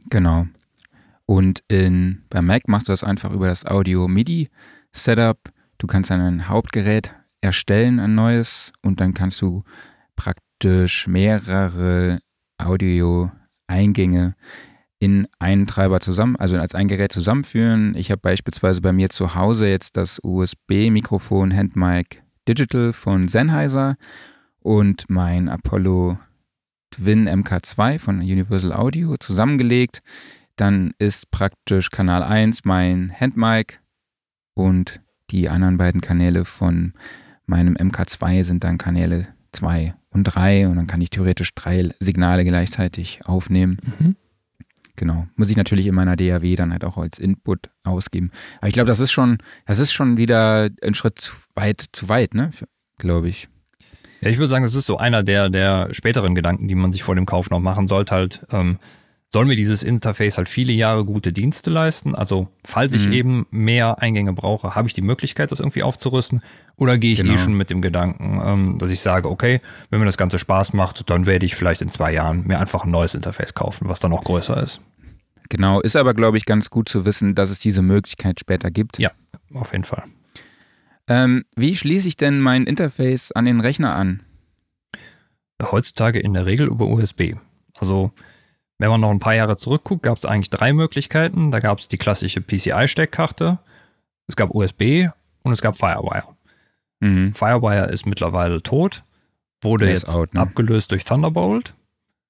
Genau. 0.10 0.48
Und 1.26 1.64
in, 1.70 2.24
bei 2.30 2.42
Mac 2.42 2.68
machst 2.68 2.90
du 2.90 2.92
das 2.92 3.04
einfach 3.04 3.32
über 3.32 3.48
das 3.48 3.66
Audio-MIDI-Setup. 3.66 5.40
Du 5.78 5.88
kannst 5.88 6.12
dann 6.12 6.20
ein 6.20 6.50
Hauptgerät 6.50 7.14
erstellen, 7.40 8.02
ein 8.02 8.14
neues, 8.14 8.74
und 8.82 9.00
dann 9.00 9.14
kannst 9.14 9.42
du 9.42 9.64
praktisch 10.18 11.08
mehrere 11.08 12.20
Audio-Eingänge 12.58 14.36
in 15.04 15.28
einen 15.38 15.68
Treiber 15.68 16.00
zusammen, 16.00 16.38
also 16.38 16.58
als 16.58 16.76
ein 16.76 16.88
Gerät 16.88 17.12
zusammenführen. 17.12 17.94
Ich 17.98 18.10
habe 18.10 18.22
beispielsweise 18.22 18.80
bei 18.80 18.94
mir 18.94 19.10
zu 19.10 19.36
Hause 19.36 19.68
jetzt 19.68 19.98
das 19.98 20.22
USB-Mikrofon 20.24 21.54
Handmic 21.54 22.24
Digital 22.48 22.94
von 22.94 23.28
Sennheiser 23.28 23.98
und 24.62 25.04
mein 25.10 25.50
Apollo 25.50 26.20
Twin 26.92 27.28
MK2 27.28 28.00
von 28.00 28.20
Universal 28.20 28.72
Audio 28.72 29.18
zusammengelegt. 29.18 30.00
Dann 30.56 30.94
ist 31.00 31.32
praktisch 31.32 31.90
Kanal 31.90 32.24
1 32.24 32.64
mein 32.64 33.12
Handmic 33.12 33.82
und 34.54 35.02
die 35.32 35.50
anderen 35.50 35.78
beiden 35.78 36.00
Kanäle 36.00 36.46
von 36.46 36.94
meinem 37.46 37.76
MK2 37.76 38.46
sind 38.46 38.64
dann 38.64 38.78
Kanäle 38.78 39.28
2 39.52 39.96
und 40.12 40.24
3 40.24 40.70
und 40.70 40.78
dann 40.78 40.88
kann 40.88 41.02
ich 41.02 41.10
theoretisch 41.10 41.54
drei 41.56 41.90
Signale 42.00 42.46
gleichzeitig 42.46 43.26
aufnehmen. 43.26 43.80
Mhm. 44.00 44.16
Genau. 44.96 45.28
Muss 45.36 45.50
ich 45.50 45.58
natürlich 45.58 45.88
in 45.88 45.96
meiner 45.96 46.16
DAW 46.16 46.56
dann 46.56 46.72
halt 46.72 46.84
auch 46.84 46.98
als 46.98 47.18
Input 47.18 47.70
ausgeben. 47.84 48.32
Aber 48.60 48.68
ich 48.68 48.74
glaube, 48.74 48.88
das 48.88 49.00
ist 49.00 49.12
schon, 49.12 49.40
das 49.66 49.80
ist 49.80 49.92
schon 49.92 50.18
wieder 50.18 50.70
ein 50.82 50.94
Schritt 50.94 51.20
zu 51.20 51.34
weit, 51.56 51.84
zu 51.92 52.10
weit, 52.10 52.36
ne? 52.36 52.52
Glaube 53.00 53.30
ich. 53.30 53.50
Ja, 54.22 54.30
ich 54.30 54.38
würde 54.38 54.50
sagen, 54.50 54.64
das 54.64 54.76
ist 54.76 54.86
so 54.86 54.98
einer 54.98 55.24
der, 55.24 55.50
der 55.50 55.94
späteren 55.94 56.36
Gedanken, 56.36 56.68
die 56.68 56.76
man 56.76 56.94
sich 56.94 57.04
vor 57.04 57.16
dem 57.16 57.26
Kauf 57.26 57.50
noch 57.50 57.60
machen 57.60 57.88
sollte, 57.88 58.16
halt, 58.16 58.46
ähm, 58.52 58.78
sollen 59.34 59.50
wir 59.50 59.56
dieses 59.56 59.82
Interface 59.82 60.38
halt 60.38 60.48
viele 60.48 60.72
Jahre 60.72 61.06
gute 61.06 61.34
Dienste 61.34 61.72
leisten? 61.72 62.14
Also, 62.14 62.50
falls 62.64 62.94
ich 62.94 63.08
mhm. 63.08 63.14
eben 63.14 63.46
mehr 63.50 64.00
Eingänge 64.00 64.32
brauche, 64.32 64.76
habe 64.76 64.88
ich 64.88 64.94
die 64.94 65.02
Möglichkeit, 65.02 65.52
das 65.52 65.60
irgendwie 65.60 65.82
aufzurüsten? 65.82 66.42
Oder 66.76 67.00
gehe 67.00 67.14
ich 67.14 67.20
eh 67.20 67.24
genau. 67.24 67.34
eh 67.34 67.38
schon 67.40 67.56
mit 67.56 67.72
dem 67.72 67.82
Gedanken, 67.82 68.40
ähm, 68.46 68.78
dass 68.78 68.92
ich 68.92 69.00
sage, 69.00 69.30
okay, 69.30 69.60
wenn 69.90 70.00
mir 70.00 70.06
das 70.06 70.18
Ganze 70.18 70.38
Spaß 70.38 70.74
macht, 70.74 71.10
dann 71.10 71.26
werde 71.26 71.48
ich 71.48 71.56
vielleicht 71.56 71.82
in 71.82 71.90
zwei 71.90 72.14
Jahren 72.14 72.46
mir 72.46 72.60
einfach 72.60 72.84
ein 72.84 72.92
neues 72.92 73.16
Interface 73.16 73.56
kaufen, 73.56 73.90
was 73.90 74.00
dann 74.00 74.12
noch 74.12 74.24
größer 74.24 74.62
ist. 74.62 74.82
Genau, 75.50 75.82
ist 75.82 75.96
aber, 75.96 76.14
glaube 76.14 76.38
ich, 76.38 76.46
ganz 76.46 76.70
gut 76.70 76.88
zu 76.88 77.04
wissen, 77.06 77.34
dass 77.34 77.50
es 77.50 77.58
diese 77.58 77.82
Möglichkeit 77.82 78.40
später 78.40 78.70
gibt. 78.70 79.00
Ja, 79.00 79.12
auf 79.56 79.72
jeden 79.72 79.84
Fall. 79.84 80.04
Ähm, 81.08 81.44
wie 81.56 81.76
schließe 81.76 82.08
ich 82.08 82.18
denn 82.18 82.40
mein 82.40 82.66
Interface 82.66 83.32
an 83.32 83.46
den 83.46 83.62
Rechner 83.62 83.96
an? 83.96 84.22
Heutzutage 85.62 86.20
in 86.20 86.34
der 86.34 86.46
Regel 86.46 86.68
über 86.68 86.88
USB. 86.88 87.34
Also 87.80 88.12
wenn 88.84 88.90
man 88.90 89.00
noch 89.00 89.12
ein 89.12 89.20
paar 89.20 89.34
Jahre 89.34 89.56
zurückguckt, 89.56 90.04
gab 90.04 90.18
es 90.18 90.26
eigentlich 90.26 90.50
drei 90.50 90.74
Möglichkeiten. 90.74 91.52
Da 91.52 91.62
gab 91.62 91.80
es 91.80 91.88
die 91.88 91.98
klassische 91.98 92.42
PCI-Steckkarte, 92.42 93.60
es 94.28 94.36
gab 94.36 94.54
USB 94.54 95.08
und 95.44 95.54
es 95.54 95.62
gab 95.62 95.78
Firewire. 95.78 96.36
Mhm. 97.00 97.34
Firewire 97.34 97.86
ist 97.86 98.06
mittlerweile 98.06 98.62
tot, 98.62 99.06
wurde 99.62 99.88
jetzt 99.88 100.14
out, 100.14 100.34
ne? 100.34 100.42
abgelöst 100.42 100.92
durch 100.92 101.06
Thunderbolt. 101.06 101.76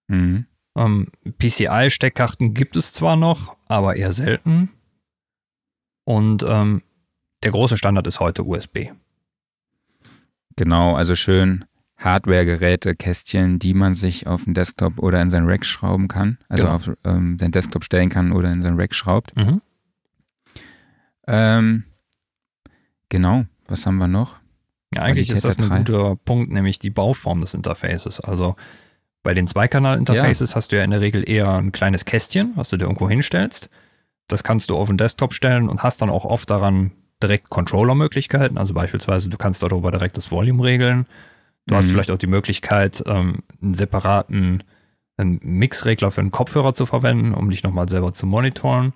Mhm. 0.09 0.45
Ähm, 0.77 1.07
PCI-Steckkarten 1.39 2.53
gibt 2.53 2.77
es 2.77 2.93
zwar 2.93 3.15
noch, 3.15 3.55
aber 3.67 3.95
eher 3.95 4.11
selten. 4.11 4.69
Und 6.03 6.45
ähm, 6.47 6.83
der 7.41 7.49
große 7.49 7.79
Standard 7.79 8.05
ist 8.05 8.19
heute 8.19 8.43
USB. 8.43 8.91
Genau, 10.55 10.95
also 10.95 11.15
schön 11.15 11.65
Hardware-Geräte, 12.03 12.95
Kästchen, 12.95 13.59
die 13.59 13.73
man 13.73 13.95
sich 13.95 14.27
auf 14.27 14.45
den 14.45 14.53
Desktop 14.53 14.99
oder 14.99 15.21
in 15.21 15.29
sein 15.29 15.45
Rack 15.45 15.65
schrauben 15.65 16.07
kann. 16.07 16.37
Also 16.49 16.63
genau. 16.63 16.75
auf 16.75 16.91
ähm, 17.05 17.37
den 17.37 17.51
Desktop 17.51 17.83
stellen 17.83 18.09
kann 18.09 18.31
oder 18.31 18.51
in 18.51 18.61
sein 18.61 18.79
Rack 18.79 18.93
schraubt. 18.93 19.35
Mhm. 19.35 19.61
Ähm, 21.27 21.83
genau, 23.09 23.45
was 23.67 23.85
haben 23.85 23.97
wir 23.97 24.07
noch? 24.07 24.37
Ja, 24.93 25.01
eigentlich 25.01 25.29
ist 25.31 25.45
das 25.45 25.57
ein 25.57 25.69
guter 25.69 26.15
Punkt, 26.17 26.51
nämlich 26.51 26.77
die 26.77 26.89
Bauform 26.89 27.41
des 27.41 27.53
Interfaces. 27.53 28.19
Also 28.19 28.55
bei 29.23 29.33
den 29.33 29.47
Zweikanal-Interfaces 29.47 30.51
ja. 30.51 30.55
hast 30.55 30.71
du 30.71 30.77
ja 30.77 30.83
in 30.83 30.91
der 30.91 31.01
Regel 31.01 31.27
eher 31.27 31.53
ein 31.53 31.71
kleines 31.71 32.05
Kästchen, 32.05 32.51
was 32.55 32.69
du 32.69 32.77
dir 32.77 32.85
irgendwo 32.85 33.09
hinstellst. 33.09 33.69
Das 34.27 34.43
kannst 34.43 34.69
du 34.69 34.77
auf 34.77 34.87
den 34.87 34.97
Desktop 34.97 35.33
stellen 35.33 35.69
und 35.69 35.81
hast 35.81 36.01
dann 36.01 36.09
auch 36.09 36.25
oft 36.25 36.49
daran 36.49 36.91
direkt 37.21 37.49
Controller-Möglichkeiten. 37.49 38.57
Also 38.57 38.73
beispielsweise, 38.73 39.29
du 39.29 39.37
kannst 39.37 39.63
darüber 39.63 39.91
direkt 39.91 40.17
das 40.17 40.29
Volume 40.29 40.63
regeln. 40.63 41.05
Du 41.65 41.73
mhm. 41.73 41.77
hast 41.77 41.89
vielleicht 41.89 42.11
auch 42.11 42.17
die 42.17 42.27
Möglichkeit, 42.27 43.03
ähm, 43.05 43.43
einen 43.61 43.75
separaten 43.75 44.63
einen 45.17 45.39
Mixregler 45.43 46.11
für 46.11 46.21
einen 46.21 46.31
Kopfhörer 46.31 46.73
zu 46.73 46.85
verwenden, 46.85 47.33
um 47.33 47.49
dich 47.49 47.63
nochmal 47.63 47.87
selber 47.87 48.13
zu 48.13 48.25
monitoren. 48.25 48.93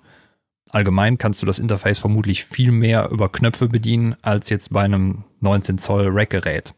Allgemein 0.70 1.16
kannst 1.16 1.40
du 1.40 1.46
das 1.46 1.58
Interface 1.58 1.98
vermutlich 1.98 2.44
viel 2.44 2.72
mehr 2.72 3.08
über 3.10 3.30
Knöpfe 3.30 3.68
bedienen, 3.68 4.16
als 4.22 4.50
jetzt 4.50 4.72
bei 4.72 4.82
einem 4.82 5.24
19 5.40 5.78
Zoll 5.78 6.08
Rack-Gerät. 6.10 6.74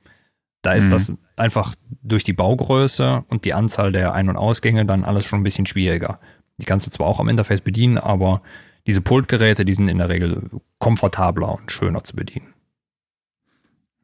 Da 0.63 0.75
ist 0.75 0.87
mhm. 0.87 0.91
das 0.91 1.13
einfach 1.37 1.75
durch 2.03 2.23
die 2.23 2.35
Baugröße 2.35 3.25
und 3.29 3.45
die 3.45 3.55
Anzahl 3.55 3.93
der 3.93 4.13
Ein- 4.13 4.29
und 4.29 4.37
Ausgänge 4.37 4.85
dann 4.85 5.05
alles 5.05 5.25
schon 5.25 5.41
ein 5.41 5.45
bisschen 5.45 5.67
schwieriger. 5.67 6.21
Die 6.59 6.67
kannst 6.67 6.87
du 6.87 6.91
zwar 6.91 7.07
auch 7.07 7.19
am 7.19 7.29
Interface 7.29 7.63
bedienen, 7.63 7.99
aber 7.99 8.43
diese 8.87 9.01
Pultgeräte, 9.01 9.65
die 9.65 9.75
sind 9.75 9.89
in 9.89 9.99
der 9.99 10.11
Regel 10.11 10.51
komfortabler 10.79 11.55
und 11.55 11.73
schöner 11.73 12.05
zu 12.05 12.15
bedienen. 12.15 12.53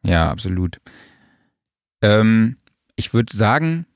Ja, 0.03 0.31
absolut. 0.31 0.81
Ähm, 2.03 2.57
ich 2.97 3.15
würde 3.15 3.37
sagen, 3.37 3.87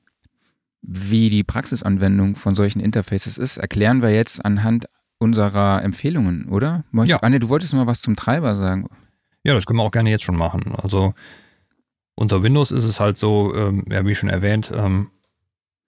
wie 0.82 1.30
die 1.30 1.44
Praxisanwendung 1.44 2.36
von 2.36 2.54
solchen 2.54 2.80
Interfaces 2.80 3.38
ist, 3.38 3.58
erklären 3.58 4.02
wir 4.02 4.10
jetzt 4.10 4.44
anhand 4.44 4.86
unserer 5.18 5.82
Empfehlungen, 5.82 6.48
oder? 6.48 6.84
Möchtest, 6.90 7.20
ja. 7.20 7.26
Anne, 7.26 7.40
du 7.40 7.48
wolltest 7.48 7.74
mal 7.74 7.86
was 7.86 8.00
zum 8.00 8.16
Treiber 8.16 8.56
sagen. 8.56 8.88
Ja, 9.44 9.54
das 9.54 9.66
können 9.66 9.78
wir 9.78 9.82
auch 9.84 9.90
gerne 9.90 10.10
jetzt 10.10 10.24
schon 10.24 10.36
machen. 10.36 10.74
Also 10.74 11.14
unter 12.14 12.42
Windows 12.42 12.70
ist 12.70 12.84
es 12.84 13.00
halt 13.00 13.18
so, 13.18 13.54
ähm, 13.54 13.84
ja, 13.90 14.04
wie 14.06 14.14
schon 14.14 14.28
erwähnt, 14.28 14.72
ähm, 14.74 15.10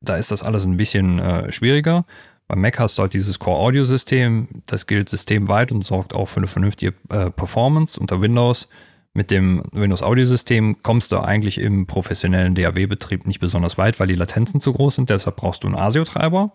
da 0.01 0.16
ist 0.16 0.31
das 0.31 0.42
alles 0.42 0.64
ein 0.64 0.77
bisschen 0.77 1.18
äh, 1.18 1.53
schwieriger. 1.53 2.05
Beim 2.48 2.61
Mac 2.61 2.79
hast 2.79 2.98
du 2.98 3.03
halt 3.03 3.14
dieses 3.14 3.38
Core-Audio-System, 3.38 4.48
das 4.66 4.87
gilt 4.87 5.09
systemweit 5.09 5.72
und 5.72 5.83
sorgt 5.83 6.14
auch 6.14 6.27
für 6.27 6.38
eine 6.38 6.48
vernünftige 6.48 6.94
äh, 7.09 7.31
Performance. 7.31 7.98
Unter 7.98 8.20
Windows 8.20 8.68
mit 9.14 9.31
dem 9.31 9.62
Windows 9.72 10.03
Audio 10.03 10.25
System 10.25 10.83
kommst 10.83 11.12
du 11.12 11.18
eigentlich 11.18 11.59
im 11.59 11.87
professionellen 11.87 12.55
DAW-Betrieb 12.55 13.27
nicht 13.27 13.40
besonders 13.40 13.77
weit, 13.77 14.01
weil 14.01 14.07
die 14.07 14.14
Latenzen 14.14 14.59
zu 14.59 14.72
groß 14.72 14.94
sind. 14.94 15.11
Deshalb 15.11 15.37
brauchst 15.37 15.64
du 15.64 15.68
einen 15.68 15.77
ASIO-Treiber. 15.77 16.53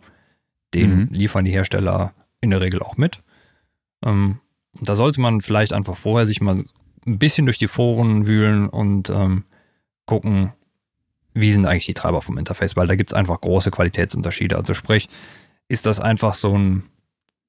Den 0.73 0.95
mhm. 0.95 1.07
liefern 1.11 1.45
die 1.45 1.51
Hersteller 1.51 2.13
in 2.41 2.49
der 2.49 2.61
Regel 2.61 2.81
auch 2.81 2.97
mit. 2.97 3.21
Ähm, 4.03 4.39
da 4.81 4.95
sollte 4.95 5.21
man 5.21 5.41
vielleicht 5.41 5.71
einfach 5.71 5.95
vorher 5.95 6.25
sich 6.25 6.41
mal 6.41 6.63
ein 7.05 7.19
bisschen 7.19 7.45
durch 7.45 7.57
die 7.57 7.67
Foren 7.67 8.27
wühlen 8.27 8.67
und 8.67 9.09
ähm, 9.09 9.45
gucken, 10.05 10.53
wie 11.33 11.51
sind 11.51 11.65
eigentlich 11.65 11.85
die 11.85 11.93
Treiber 11.93 12.21
vom 12.21 12.37
Interface, 12.37 12.75
weil 12.75 12.87
da 12.87 12.95
gibt 12.95 13.11
es 13.11 13.13
einfach 13.13 13.39
große 13.39 13.71
Qualitätsunterschiede. 13.71 14.57
Also 14.57 14.73
sprich, 14.73 15.07
ist 15.69 15.85
das 15.85 15.99
einfach 15.99 16.33
so 16.33 16.57
ein 16.57 16.83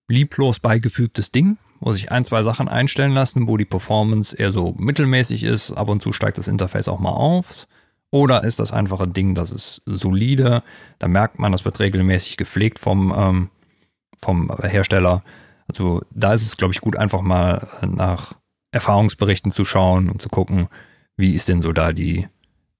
lieblos 0.07 0.61
beigefügtes 0.61 1.33
Ding, 1.33 1.57
wo 1.81 1.93
sich 1.93 2.11
ein, 2.11 2.25
zwei 2.25 2.43
Sachen 2.43 2.69
einstellen 2.69 3.13
lassen, 3.13 3.49
wo 3.49 3.57
die 3.57 3.65
Performance 3.65 4.37
eher 4.37 4.53
so 4.53 4.75
mittelmäßig 4.79 5.45
ist, 5.45 5.73
ab 5.73 5.89
und 5.89 6.01
zu 6.03 6.13
steigt 6.13 6.39
das 6.39 6.49
Interface 6.49 6.89
auch 6.89 6.99
mal 6.99 7.11
auf. 7.11 7.67
Oder 8.11 8.45
ist 8.45 8.59
das 8.59 8.73
einfach 8.73 9.01
ein 9.01 9.13
Ding, 9.13 9.35
das 9.35 9.51
ist 9.51 9.83
solide, 9.85 10.63
da 10.99 11.09
merkt 11.09 11.39
man, 11.39 11.53
das 11.53 11.65
wird 11.65 11.79
regelmäßig 11.79 12.39
gepflegt 12.39 12.79
vom, 12.79 13.15
ähm, 13.17 13.51
vom 14.21 14.51
Hersteller. 14.63 15.23
Also 15.69 16.01
da 16.11 16.33
ist 16.33 16.47
es, 16.47 16.57
glaube 16.57 16.73
ich, 16.73 16.81
gut, 16.81 16.97
einfach 16.97 17.21
mal 17.21 17.69
nach 17.87 18.33
Erfahrungsberichten 18.73 19.53
zu 19.53 19.65
schauen 19.65 20.09
und 20.09 20.23
zu 20.23 20.31
gucken, 20.31 20.69
wie 21.17 21.35
ist 21.35 21.49
denn 21.49 21.61
so 21.61 21.73
da 21.73 21.93
die, 21.93 22.27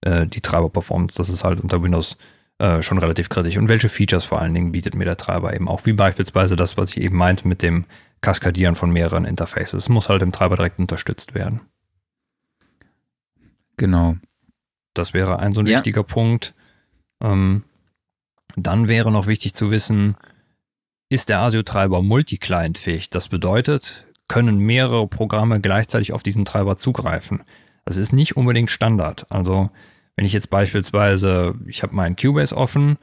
äh, 0.01 0.27
die 0.27 0.41
Treiber-Performance. 0.41 1.19
Das 1.19 1.29
ist 1.29 1.45
halt 1.45 1.61
unter 1.61 1.83
Windows 1.83 2.17
äh, 2.59 2.83
schon 2.83 2.99
relativ 2.99 3.29
kritisch. 3.29 3.59
Und 3.59 3.69
welche 3.69 3.89
Features 3.89 4.25
vor 4.25 4.41
allen 4.41 4.55
Dingen 4.55 4.73
bietet 4.73 4.95
mir 4.95 5.05
der 5.05 5.17
Treiber 5.17 5.55
eben 5.55 5.69
auch, 5.69 5.85
wie 5.85 5.93
beispielsweise 5.93 6.57
das, 6.57 6.77
was 6.77 6.91
ich 6.91 7.03
eben 7.03 7.17
meinte 7.17 7.47
mit 7.47 7.63
dem 7.63 7.85
Kaskadieren 8.21 8.75
von 8.75 8.91
mehreren 8.91 9.25
Interfaces. 9.25 9.89
Muss 9.89 10.09
halt 10.09 10.23
im 10.23 10.33
Treiber 10.33 10.57
direkt 10.57 10.79
unterstützt 10.79 11.35
werden. 11.35 11.61
Genau. 13.77 14.17
Das 14.95 15.15
wäre 15.15 15.39
ein 15.39 15.55
so 15.55 15.61
ein 15.61 15.67
ja. 15.67 15.77
wichtiger 15.77 16.03
Punkt. 16.03 16.55
Ähm, 17.23 17.65
dann 18.57 18.89
wäre 18.89 19.13
noch 19.13 19.27
wichtig 19.27 19.55
zu 19.55 19.71
wissen, 19.71 20.17
ist 21.11 21.29
der 21.29 21.41
ASIO-Treiber 21.41 22.03
multi-client-fähig? 22.03 23.11
Das 23.11 23.29
bedeutet, 23.29 24.07
können 24.27 24.59
mehrere 24.59 25.07
Programme 25.07 25.61
gleichzeitig 25.61 26.13
auf 26.13 26.23
diesen 26.23 26.45
Treiber 26.45 26.77
zugreifen. 26.77 27.43
Das 27.85 27.97
ist 27.97 28.13
nicht 28.13 28.37
unbedingt 28.37 28.71
Standard. 28.71 29.27
Also 29.31 29.71
wenn 30.17 30.27
ich 30.27 30.33
jetzt 30.33 30.51
beispielsweise, 30.51 31.55
ich 31.67 31.83
habe 31.83 31.95
meinen 31.95 32.17
Cubase 32.17 32.55
offen 32.55 32.99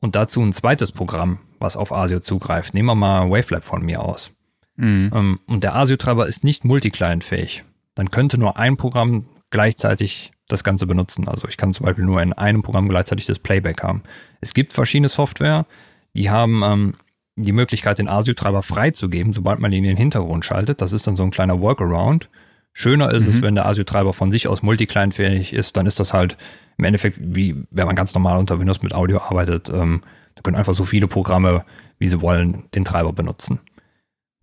und 0.00 0.16
dazu 0.16 0.42
ein 0.42 0.52
zweites 0.52 0.90
Programm, 0.90 1.38
was 1.60 1.76
auf 1.76 1.92
ASIO 1.92 2.20
zugreift, 2.20 2.74
nehmen 2.74 2.88
wir 2.88 2.94
mal 2.94 3.30
Wavelab 3.30 3.64
von 3.64 3.84
mir 3.84 4.02
aus. 4.02 4.32
Mhm. 4.76 5.10
Ähm, 5.14 5.40
und 5.46 5.64
der 5.64 5.74
ASIO-Treiber 5.74 6.26
ist 6.26 6.44
nicht 6.44 6.64
multi-client-fähig. 6.64 7.64
Dann 7.94 8.10
könnte 8.10 8.38
nur 8.38 8.56
ein 8.56 8.76
Programm 8.76 9.26
gleichzeitig 9.50 10.32
das 10.48 10.64
Ganze 10.64 10.86
benutzen. 10.86 11.28
Also 11.28 11.48
ich 11.48 11.56
kann 11.56 11.72
zum 11.72 11.86
Beispiel 11.86 12.04
nur 12.04 12.20
in 12.20 12.32
einem 12.32 12.62
Programm 12.62 12.88
gleichzeitig 12.88 13.26
das 13.26 13.38
Playback 13.38 13.82
haben. 13.82 14.02
Es 14.40 14.52
gibt 14.52 14.72
verschiedene 14.72 15.08
Software, 15.08 15.66
die 16.14 16.30
haben 16.30 16.62
ähm, 16.64 16.94
die 17.36 17.52
Möglichkeit, 17.52 17.98
den 17.98 18.08
ASIO-Treiber 18.08 18.62
freizugeben, 18.62 19.32
sobald 19.32 19.58
man 19.58 19.72
ihn 19.72 19.84
in 19.84 19.90
den 19.90 19.96
Hintergrund 19.96 20.44
schaltet. 20.44 20.80
Das 20.80 20.92
ist 20.92 21.06
dann 21.06 21.16
so 21.16 21.22
ein 21.22 21.30
kleiner 21.30 21.60
Workaround. 21.60 22.28
Schöner 22.72 23.12
ist 23.12 23.24
mhm. 23.24 23.28
es, 23.28 23.42
wenn 23.42 23.54
der 23.54 23.66
ASIO-Treiber 23.66 24.12
von 24.12 24.32
sich 24.32 24.48
aus 24.48 24.62
multi-client-fähig 24.62 25.52
ist, 25.52 25.76
dann 25.76 25.86
ist 25.86 25.98
das 25.98 26.12
halt 26.12 26.36
im 26.76 26.84
Endeffekt 26.84 27.18
wie, 27.20 27.56
wenn 27.70 27.86
man 27.86 27.96
ganz 27.96 28.14
normal 28.14 28.38
unter 28.38 28.58
Windows 28.58 28.82
mit 28.82 28.94
Audio 28.94 29.18
arbeitet. 29.18 29.68
Ähm, 29.68 30.02
da 30.34 30.42
können 30.42 30.56
einfach 30.56 30.74
so 30.74 30.84
viele 30.84 31.06
Programme, 31.06 31.64
wie 31.98 32.06
sie 32.06 32.20
wollen, 32.20 32.64
den 32.74 32.84
Treiber 32.84 33.12
benutzen. 33.12 33.60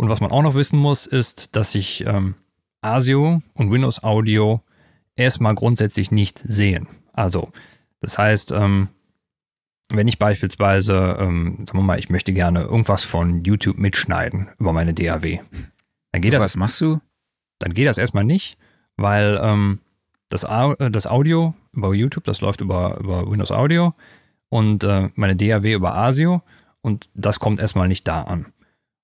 Und 0.02 0.10
was 0.10 0.20
man 0.20 0.32
auch 0.32 0.42
noch 0.42 0.56
wissen 0.56 0.80
muss, 0.80 1.06
ist, 1.06 1.56
dass 1.56 1.74
sich 1.74 2.04
ähm, 2.08 2.34
ASIO 2.82 3.44
und 3.54 3.72
Windows 3.72 4.02
Audio 4.04 4.64
erstmal 5.16 5.54
grundsätzlich 5.54 6.10
nicht 6.10 6.40
sehen. 6.40 6.88
Also, 7.14 7.52
das 8.00 8.18
heißt, 8.18 8.52
ähm, 8.52 8.88
wenn 9.90 10.08
ich 10.08 10.18
beispielsweise, 10.18 11.18
ähm, 11.20 11.58
sagen 11.68 11.78
wir 11.78 11.84
mal, 11.84 12.00
ich 12.00 12.10
möchte 12.10 12.34
gerne 12.34 12.64
irgendwas 12.64 13.04
von 13.04 13.44
YouTube 13.44 13.78
mitschneiden 13.78 14.50
über 14.58 14.74
meine 14.74 14.96
DAW, 14.96 15.40
dann 16.12 16.22
geht 16.24 16.32
so 16.32 16.38
das. 16.38 16.46
Was 16.46 16.56
machst 16.56 16.82
du? 16.82 17.00
Dann 17.60 17.76
geht 17.76 17.86
das 17.86 18.00
erstmal 18.00 18.24
nicht, 18.24 18.58
weil 18.98 19.40
ähm, 19.40 19.82
das, 20.30 20.46
äh, 20.46 20.90
das 20.90 21.06
Audio 21.06 21.54
über 21.74 21.94
YouTube, 21.94 22.24
das 22.24 22.42
läuft 22.42 22.62
über, 22.62 22.98
über 23.00 23.30
Windows 23.30 23.52
Audio 23.52 23.94
und 24.50 24.84
äh, 24.84 25.10
meine 25.14 25.36
DAW 25.36 25.72
über 25.72 25.96
ASIO 25.96 26.42
und 26.82 27.06
das 27.14 27.40
kommt 27.40 27.60
erstmal 27.60 27.88
nicht 27.88 28.08
da 28.08 28.24
an. 28.24 28.48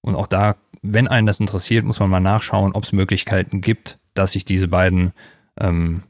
Und 0.02 0.16
auch 0.16 0.28
da 0.28 0.56
wenn 0.82 1.08
einen 1.08 1.28
das 1.28 1.40
interessiert, 1.40 1.86
muss 1.86 2.00
man 2.00 2.10
mal 2.10 2.20
nachschauen, 2.20 2.74
ob 2.74 2.84
es 2.84 2.92
Möglichkeiten 2.92 3.62
gibt, 3.62 4.00
dass 4.14 4.34
sich 4.34 4.46
diese 4.46 4.68
beiden, 4.68 5.14
ähm, 5.60 6.04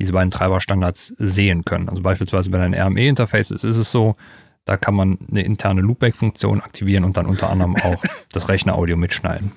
diese 0.00 0.12
beiden 0.12 0.30
Treiberstandards 0.30 1.14
sehen 1.18 1.64
können. 1.64 1.88
Also 1.88 2.02
beispielsweise 2.02 2.50
bei 2.50 2.60
einem 2.60 2.74
RME-Interface 2.74 3.50
ist, 3.50 3.64
es 3.64 3.90
so, 3.90 4.16
da 4.64 4.76
kann 4.76 4.94
man 4.94 5.18
eine 5.30 5.42
interne 5.42 5.82
Loopback-Funktion 5.82 6.60
aktivieren 6.60 7.04
und 7.04 7.16
dann 7.16 7.26
unter 7.26 7.50
anderem 7.50 7.76
auch 7.76 8.02
das 8.32 8.48
Rechneraudio 8.48 8.96
mitschneiden. 8.96 9.52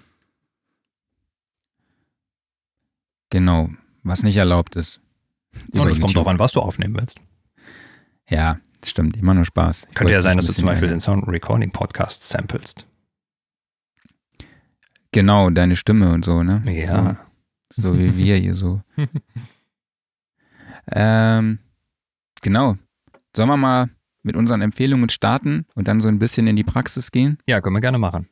Genau, 3.30 3.70
was 4.04 4.24
nicht 4.24 4.38
erlaubt 4.38 4.76
ist. 4.76 5.02
Und 5.72 5.88
es 5.90 6.00
kommt 6.00 6.16
darauf 6.16 6.28
an, 6.28 6.40
was 6.40 6.52
du 6.52 6.62
aufnehmen 6.62 6.96
willst. 6.98 7.20
Ja, 8.30 8.60
das 8.82 8.92
stimmt, 8.92 9.18
immer 9.18 9.34
nur 9.34 9.46
Spaß. 9.46 9.88
Ich 9.90 9.96
Könnte 9.96 10.14
ja 10.14 10.22
sein, 10.22 10.38
dass 10.38 10.46
du 10.46 10.54
zum 10.54 10.66
Beispiel 10.66 10.90
den 10.90 11.00
Sound 11.00 11.28
Recording 11.28 11.72
Podcast 11.72 12.28
samplest. 12.30 12.87
Genau, 15.17 15.49
deine 15.49 15.75
Stimme 15.75 16.12
und 16.12 16.23
so, 16.23 16.43
ne? 16.43 16.62
Ja. 16.71 17.17
So, 17.75 17.82
so 17.82 17.97
wie 17.97 18.15
wir 18.15 18.36
hier 18.36 18.53
so. 18.53 18.84
ähm, 20.91 21.58
genau. 22.43 22.77
Sollen 23.36 23.49
wir 23.49 23.58
mal 23.58 23.89
mit 24.21 24.36
unseren 24.36 24.62
Empfehlungen 24.62 25.10
starten 25.10 25.65
und 25.73 25.88
dann 25.88 26.01
so 26.01 26.08
ein 26.08 26.19
bisschen 26.19 26.45
in 26.45 26.56
die 26.56 26.63
Praxis 26.63 27.10
gehen? 27.10 27.39
Ja, 27.47 27.62
können 27.62 27.75
wir 27.75 27.82
gerne 27.82 27.97
machen. 27.97 28.30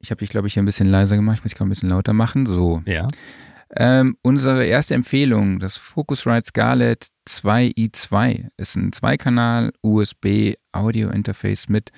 Ich 0.00 0.10
habe 0.10 0.18
dich, 0.18 0.28
glaube 0.28 0.48
ich, 0.48 0.52
hier 0.52 0.62
ein 0.62 0.66
bisschen 0.66 0.90
leiser 0.90 1.16
gemacht. 1.16 1.38
Ich 1.38 1.44
muss 1.44 1.54
ich 1.54 1.60
ein 1.62 1.68
bisschen 1.70 1.88
lauter 1.88 2.12
machen. 2.12 2.44
So. 2.44 2.82
Ja. 2.84 3.08
Ähm, 3.74 4.18
unsere 4.20 4.66
erste 4.66 4.94
Empfehlung, 4.94 5.60
das 5.60 5.78
Focusrite 5.78 6.46
Scarlett 6.46 7.06
2i2, 7.26 8.50
ist 8.58 8.76
ein 8.76 8.92
Zweikanal 8.92 9.72
USB 9.80 10.56
Audio 10.72 11.08
Interface 11.08 11.70
mit 11.70 11.90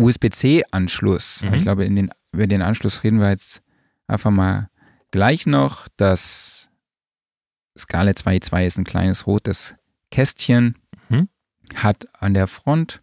USB-C-Anschluss. 0.00 1.42
Mhm. 1.42 1.54
Ich 1.54 1.62
glaube, 1.62 1.88
den, 1.88 2.10
über 2.32 2.46
den 2.46 2.62
Anschluss 2.62 3.02
reden 3.04 3.20
wir 3.20 3.30
jetzt 3.30 3.62
einfach 4.06 4.30
mal 4.30 4.68
gleich 5.10 5.46
noch. 5.46 5.88
Das 5.96 6.68
Scarlett 7.78 8.18
2.2 8.18 8.66
ist 8.66 8.76
ein 8.78 8.84
kleines 8.84 9.26
rotes 9.26 9.74
Kästchen, 10.10 10.76
mhm. 11.08 11.30
hat 11.74 12.06
an 12.20 12.34
der 12.34 12.48
Front 12.48 13.02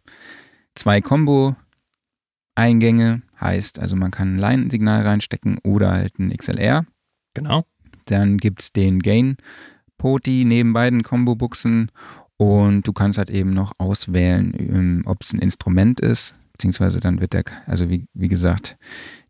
zwei 0.75 1.01
Combo-Eingänge, 1.01 3.23
heißt 3.39 3.79
also 3.79 3.95
man 3.95 4.11
kann 4.11 4.35
ein 4.35 4.39
Line-Signal 4.39 5.03
reinstecken 5.03 5.57
oder 5.63 5.91
halt 5.91 6.19
ein 6.19 6.35
XLR. 6.35 6.85
Genau. 7.33 7.65
Dann 8.05 8.37
gibt 8.37 8.61
es 8.61 8.71
den 8.71 8.99
Gain-Poti 8.99 10.43
neben 10.45 10.73
beiden 10.73 11.01
Combo-Buchsen 11.03 11.91
und 12.37 12.87
du 12.87 12.93
kannst 12.93 13.17
halt 13.17 13.29
eben 13.29 13.53
noch 13.53 13.73
auswählen, 13.79 14.53
ähm, 14.57 15.03
ob 15.05 15.23
es 15.23 15.33
ein 15.33 15.39
Instrument 15.39 15.99
ist, 15.99 16.35
beziehungsweise 16.57 16.99
dann 16.99 17.21
wird 17.21 17.33
der, 17.33 17.43
also 17.67 17.89
wie, 17.89 18.07
wie 18.13 18.27
gesagt, 18.27 18.77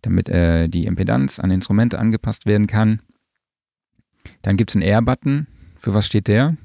damit 0.02 0.30
äh, 0.30 0.70
die 0.70 0.86
Impedanz 0.86 1.40
an 1.40 1.52
Instrumente 1.52 2.00
angepasst 2.00 2.46
werden 2.46 2.68
kann. 2.68 3.02
Dann 4.44 4.56
gibt 4.56 4.72
es 4.72 4.76
einen 4.76 4.84
Air-Button. 4.84 5.48
Für 5.78 5.94
was 5.94 6.06
steht 6.06 6.30
der? 6.30 6.56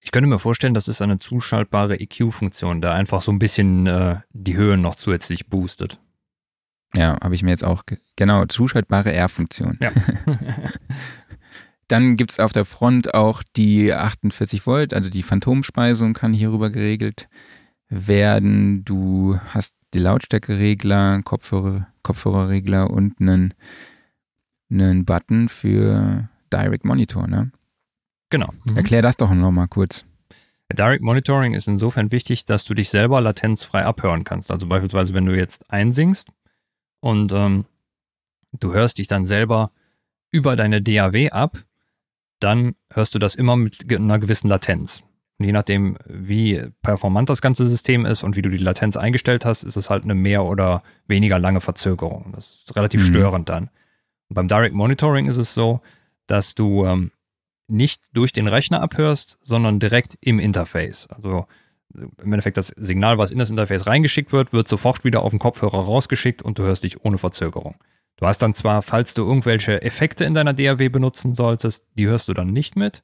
Ich 0.00 0.10
könnte 0.10 0.28
mir 0.28 0.38
vorstellen, 0.38 0.74
das 0.74 0.88
ist 0.88 1.02
eine 1.02 1.18
zuschaltbare 1.18 2.00
EQ-Funktion, 2.00 2.80
der 2.80 2.94
einfach 2.94 3.20
so 3.20 3.30
ein 3.30 3.38
bisschen 3.38 3.86
äh, 3.86 4.20
die 4.30 4.56
Höhe 4.56 4.78
noch 4.78 4.94
zusätzlich 4.94 5.48
boostet. 5.48 6.00
Ja, 6.96 7.18
habe 7.22 7.34
ich 7.34 7.42
mir 7.42 7.50
jetzt 7.50 7.64
auch, 7.64 7.84
genau, 8.16 8.46
zuschaltbare 8.46 9.12
R-Funktion. 9.12 9.78
Ja. 9.80 9.92
dann 11.88 12.16
gibt 12.16 12.32
es 12.32 12.38
auf 12.38 12.52
der 12.52 12.64
Front 12.64 13.14
auch 13.14 13.42
die 13.54 13.92
48 13.92 14.66
Volt, 14.66 14.94
also 14.94 15.10
die 15.10 15.22
Phantomspeisung 15.22 16.14
kann 16.14 16.32
hierüber 16.32 16.70
geregelt 16.70 17.28
werden. 17.92 18.84
Du 18.84 19.38
hast 19.48 19.76
die 19.92 19.98
Lautstärkeregler, 19.98 21.22
Kopfhörer, 21.22 21.86
Kopfhörerregler 22.02 22.90
und 22.90 23.20
einen, 23.20 23.54
einen 24.70 25.04
Button 25.04 25.48
für 25.48 26.28
Direct 26.52 26.84
Monitor, 26.84 27.28
ne? 27.28 27.52
Genau. 28.30 28.50
Mhm. 28.66 28.76
Erklär 28.78 29.02
das 29.02 29.18
doch 29.18 29.30
nochmal 29.32 29.68
kurz. 29.68 30.06
Direct 30.72 31.02
Monitoring 31.02 31.52
ist 31.52 31.68
insofern 31.68 32.12
wichtig, 32.12 32.46
dass 32.46 32.64
du 32.64 32.72
dich 32.72 32.88
selber 32.88 33.20
latenzfrei 33.20 33.84
abhören 33.84 34.24
kannst. 34.24 34.50
Also 34.50 34.66
beispielsweise, 34.66 35.12
wenn 35.12 35.26
du 35.26 35.36
jetzt 35.36 35.70
einsingst 35.70 36.28
und 37.00 37.30
ähm, 37.32 37.66
du 38.52 38.72
hörst 38.72 38.98
dich 38.98 39.06
dann 39.06 39.26
selber 39.26 39.70
über 40.30 40.56
deine 40.56 40.80
DAW 40.80 41.28
ab, 41.28 41.62
dann 42.40 42.74
hörst 42.90 43.14
du 43.14 43.18
das 43.18 43.34
immer 43.34 43.56
mit 43.56 43.92
einer 43.92 44.18
gewissen 44.18 44.48
Latenz. 44.48 45.02
Und 45.42 45.46
je 45.46 45.52
nachdem, 45.52 45.96
wie 46.06 46.62
performant 46.82 47.28
das 47.28 47.42
ganze 47.42 47.66
System 47.66 48.06
ist 48.06 48.22
und 48.22 48.36
wie 48.36 48.42
du 48.42 48.48
die 48.48 48.58
Latenz 48.58 48.96
eingestellt 48.96 49.44
hast, 49.44 49.64
ist 49.64 49.74
es 49.74 49.90
halt 49.90 50.04
eine 50.04 50.14
mehr 50.14 50.44
oder 50.44 50.84
weniger 51.08 51.40
lange 51.40 51.60
Verzögerung. 51.60 52.30
Das 52.32 52.62
ist 52.62 52.76
relativ 52.76 53.00
mhm. 53.00 53.06
störend 53.06 53.48
dann. 53.48 53.64
Und 54.28 54.36
beim 54.36 54.46
Direct 54.46 54.72
Monitoring 54.72 55.26
ist 55.26 55.38
es 55.38 55.52
so, 55.52 55.80
dass 56.28 56.54
du 56.54 56.86
ähm, 56.86 57.10
nicht 57.66 58.04
durch 58.12 58.32
den 58.32 58.46
Rechner 58.46 58.82
abhörst, 58.82 59.38
sondern 59.42 59.80
direkt 59.80 60.16
im 60.20 60.38
Interface. 60.38 61.08
Also 61.08 61.46
im 61.92 62.12
Endeffekt 62.32 62.56
das 62.56 62.68
Signal, 62.68 63.18
was 63.18 63.32
in 63.32 63.40
das 63.40 63.50
Interface 63.50 63.88
reingeschickt 63.88 64.32
wird, 64.32 64.52
wird 64.52 64.68
sofort 64.68 65.02
wieder 65.02 65.22
auf 65.22 65.32
den 65.32 65.40
Kopfhörer 65.40 65.86
rausgeschickt 65.86 66.40
und 66.40 66.56
du 66.60 66.62
hörst 66.62 66.84
dich 66.84 67.04
ohne 67.04 67.18
Verzögerung. 67.18 67.74
Du 68.14 68.28
hast 68.28 68.38
dann 68.38 68.54
zwar, 68.54 68.82
falls 68.82 69.14
du 69.14 69.24
irgendwelche 69.24 69.82
Effekte 69.82 70.24
in 70.24 70.34
deiner 70.34 70.52
DAW 70.54 70.88
benutzen 70.88 71.34
solltest, 71.34 71.84
die 71.98 72.06
hörst 72.06 72.28
du 72.28 72.32
dann 72.32 72.52
nicht 72.52 72.76
mit, 72.76 73.02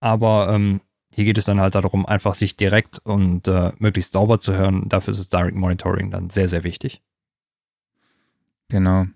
aber 0.00 0.52
ähm, 0.52 0.80
hier 1.18 1.24
geht 1.24 1.36
es 1.36 1.46
dann 1.46 1.58
halt 1.58 1.74
darum, 1.74 2.06
einfach 2.06 2.34
sich 2.34 2.56
direkt 2.56 3.00
und 3.00 3.48
äh, 3.48 3.72
möglichst 3.80 4.12
sauber 4.12 4.38
zu 4.38 4.54
hören. 4.54 4.88
Dafür 4.88 5.10
ist 5.10 5.18
das 5.18 5.28
Direct 5.28 5.56
Monitoring 5.56 6.12
dann 6.12 6.30
sehr, 6.30 6.46
sehr 6.46 6.62
wichtig. 6.62 7.02
Genau. 8.68 9.06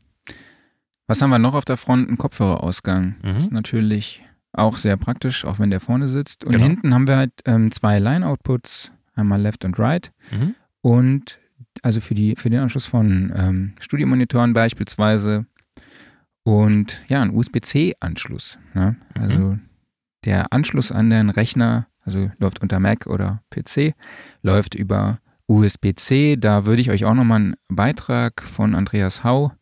Was 1.07 1.23
haben 1.23 1.31
wir 1.31 1.39
noch 1.39 1.55
auf 1.55 1.65
der 1.65 1.77
Front? 1.77 2.11
Ein 2.11 2.19
Kopfhörerausgang. 2.19 3.15
Mhm. 3.23 3.35
Das 3.35 3.45
ist 3.45 3.53
natürlich 3.53 4.21
auch 4.53 4.79
sehr 4.79 4.97
praktisch, 4.97 5.45
auch 5.45 5.61
wenn 5.61 5.71
der 5.71 5.79
vorne 5.79 6.09
sitzt. 6.09 6.45
Und 6.45 6.51
genau. 6.51 6.65
hinten 6.65 6.93
haben 6.93 7.07
wir 7.07 7.19
halt 7.19 7.35
ähm, 7.45 7.71
zwei 7.71 8.01
Line-Outputs, 8.01 8.91
einmal 9.15 9.41
Left 9.41 9.65
und 9.65 9.79
Right. 9.79 10.11
Mhm. 10.33 10.57
Und 10.81 11.39
also 11.83 12.01
für, 12.01 12.17
die, 12.17 12.35
für 12.35 12.51
den 12.51 12.63
Anschluss 12.63 12.87
von 12.87 13.33
ähm, 13.37 13.75
Studiomonitoren 13.79 14.55
beispielsweise. 14.55 15.47
Und 16.43 17.01
ja, 17.07 17.23
ein 17.23 17.31
USB-C-Anschluss. 17.31 18.59
Ne? 18.75 18.97
Also 19.15 19.39
mhm. 19.39 19.61
der 20.25 20.53
Anschluss 20.53 20.91
an 20.91 21.11
den 21.11 21.31
Rechner, 21.31 21.87
also 22.03 22.31
läuft 22.39 22.61
unter 22.61 22.81
Mac 22.81 23.07
oder 23.07 23.43
PC, 23.51 23.95
läuft 24.43 24.75
über 24.75 25.21
USB-C. 25.47 26.37
Da 26.37 26.67
würde 26.67 26.83
ich 26.83 26.91
euch 26.91 27.05
auch 27.05 27.15
nochmal 27.15 27.41
einen 27.41 27.55
Beitrag 27.69 28.43
von 28.43 28.75
Andreas 28.75 29.25
Hau 29.25 29.53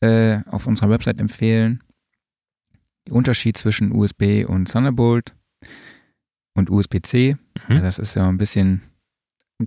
äh, 0.00 0.40
auf 0.46 0.66
unserer 0.66 0.90
Website 0.90 1.18
empfehlen. 1.18 1.82
Unterschied 3.10 3.56
zwischen 3.56 3.92
USB 3.92 4.44
und 4.46 4.70
Thunderbolt 4.70 5.34
und 6.54 6.70
USB-C. 6.70 7.36
Mhm. 7.68 7.80
das 7.80 7.98
ist 7.98 8.14
ja 8.14 8.28
ein 8.28 8.38
bisschen 8.38 8.82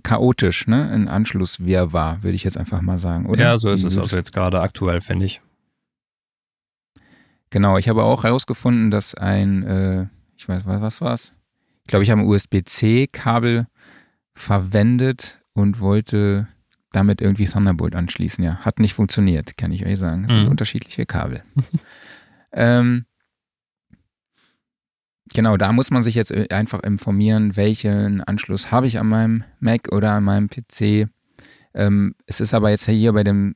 chaotisch, 0.02 0.66
ne? 0.66 0.90
Ein 0.90 1.08
Anschlusswirrwarr, 1.08 2.22
würde 2.22 2.34
ich 2.34 2.44
jetzt 2.44 2.56
einfach 2.58 2.80
mal 2.80 2.98
sagen, 2.98 3.26
oder? 3.26 3.42
Ja, 3.42 3.58
so 3.58 3.70
ist 3.70 3.84
es 3.84 3.98
also 3.98 4.16
jetzt 4.16 4.32
gerade 4.32 4.60
aktuell, 4.60 5.00
finde 5.00 5.26
ich. 5.26 5.40
Genau, 7.50 7.78
ich 7.78 7.88
habe 7.88 8.02
auch 8.02 8.24
herausgefunden, 8.24 8.90
dass 8.90 9.14
ein, 9.14 9.62
äh, 9.62 10.06
ich 10.36 10.48
weiß, 10.48 10.66
was, 10.66 10.80
was 10.80 11.00
war's? 11.00 11.32
Ich 11.86 11.88
glaube, 11.88 12.02
ich 12.02 12.10
habe 12.10 12.22
ein 12.22 12.26
USB-C-Kabel 12.26 13.68
verwendet 14.34 15.40
und 15.52 15.78
wollte 15.78 16.48
damit 16.90 17.20
irgendwie 17.20 17.44
Thunderbolt 17.44 17.94
anschließen. 17.94 18.42
Ja, 18.42 18.56
hat 18.56 18.80
nicht 18.80 18.92
funktioniert, 18.92 19.56
kann 19.56 19.70
ich 19.70 19.86
euch 19.86 19.96
sagen. 19.96 20.24
Es 20.24 20.32
mhm. 20.32 20.40
sind 20.40 20.48
unterschiedliche 20.48 21.06
Kabel. 21.06 21.44
ähm, 22.52 23.06
Genau, 25.32 25.56
da 25.56 25.72
muss 25.72 25.90
man 25.90 26.02
sich 26.02 26.16
jetzt 26.16 26.32
äh, 26.32 26.48
einfach 26.50 26.82
informieren, 26.82 27.56
welchen 27.56 28.20
Anschluss 28.22 28.72
habe 28.72 28.88
ich 28.88 28.98
an 28.98 29.08
meinem 29.08 29.44
Mac 29.60 29.92
oder 29.92 30.12
an 30.12 30.24
meinem 30.24 30.48
PC. 30.48 31.08
Ähm, 31.74 32.14
es 32.26 32.40
ist 32.40 32.52
aber 32.54 32.70
jetzt 32.70 32.88
hier 32.88 33.12
bei 33.12 33.22
dem 33.24 33.54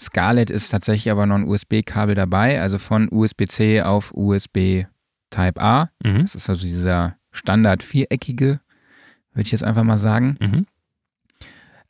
Scarlett 0.00 0.50
ist 0.50 0.70
tatsächlich 0.70 1.12
aber 1.12 1.26
noch 1.26 1.36
ein 1.36 1.46
USB-Kabel 1.46 2.14
dabei, 2.14 2.60
also 2.60 2.78
von 2.78 3.08
USB-C 3.10 3.82
auf 3.82 4.12
USB 4.14 4.86
Type 5.30 5.60
A. 5.60 5.90
Mhm. 6.02 6.22
Das 6.22 6.34
ist 6.34 6.48
also 6.48 6.66
dieser 6.66 7.16
Standard 7.32 7.82
viereckige, 7.82 8.60
würde 9.32 9.46
ich 9.46 9.52
jetzt 9.52 9.64
einfach 9.64 9.84
mal 9.84 9.98
sagen. 9.98 10.36
Mhm. 10.40 10.66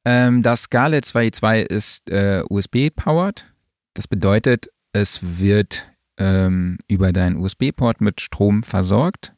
Ähm, 0.05 0.42
das 0.42 0.62
Scarlett 0.62 1.05
2.2 1.05 1.61
ist 1.61 2.11
äh, 2.11 2.42
USB-powered. 2.48 3.46
Das 3.94 4.09
bedeutet, 4.09 4.68
es 4.92 5.38
wird 5.38 5.87
ähm, 6.18 6.78
über 6.88 7.12
deinen 7.12 7.37
USB-Port 7.37 8.00
mit 8.00 8.20
Strom 8.20 8.62
versorgt. 8.62 9.33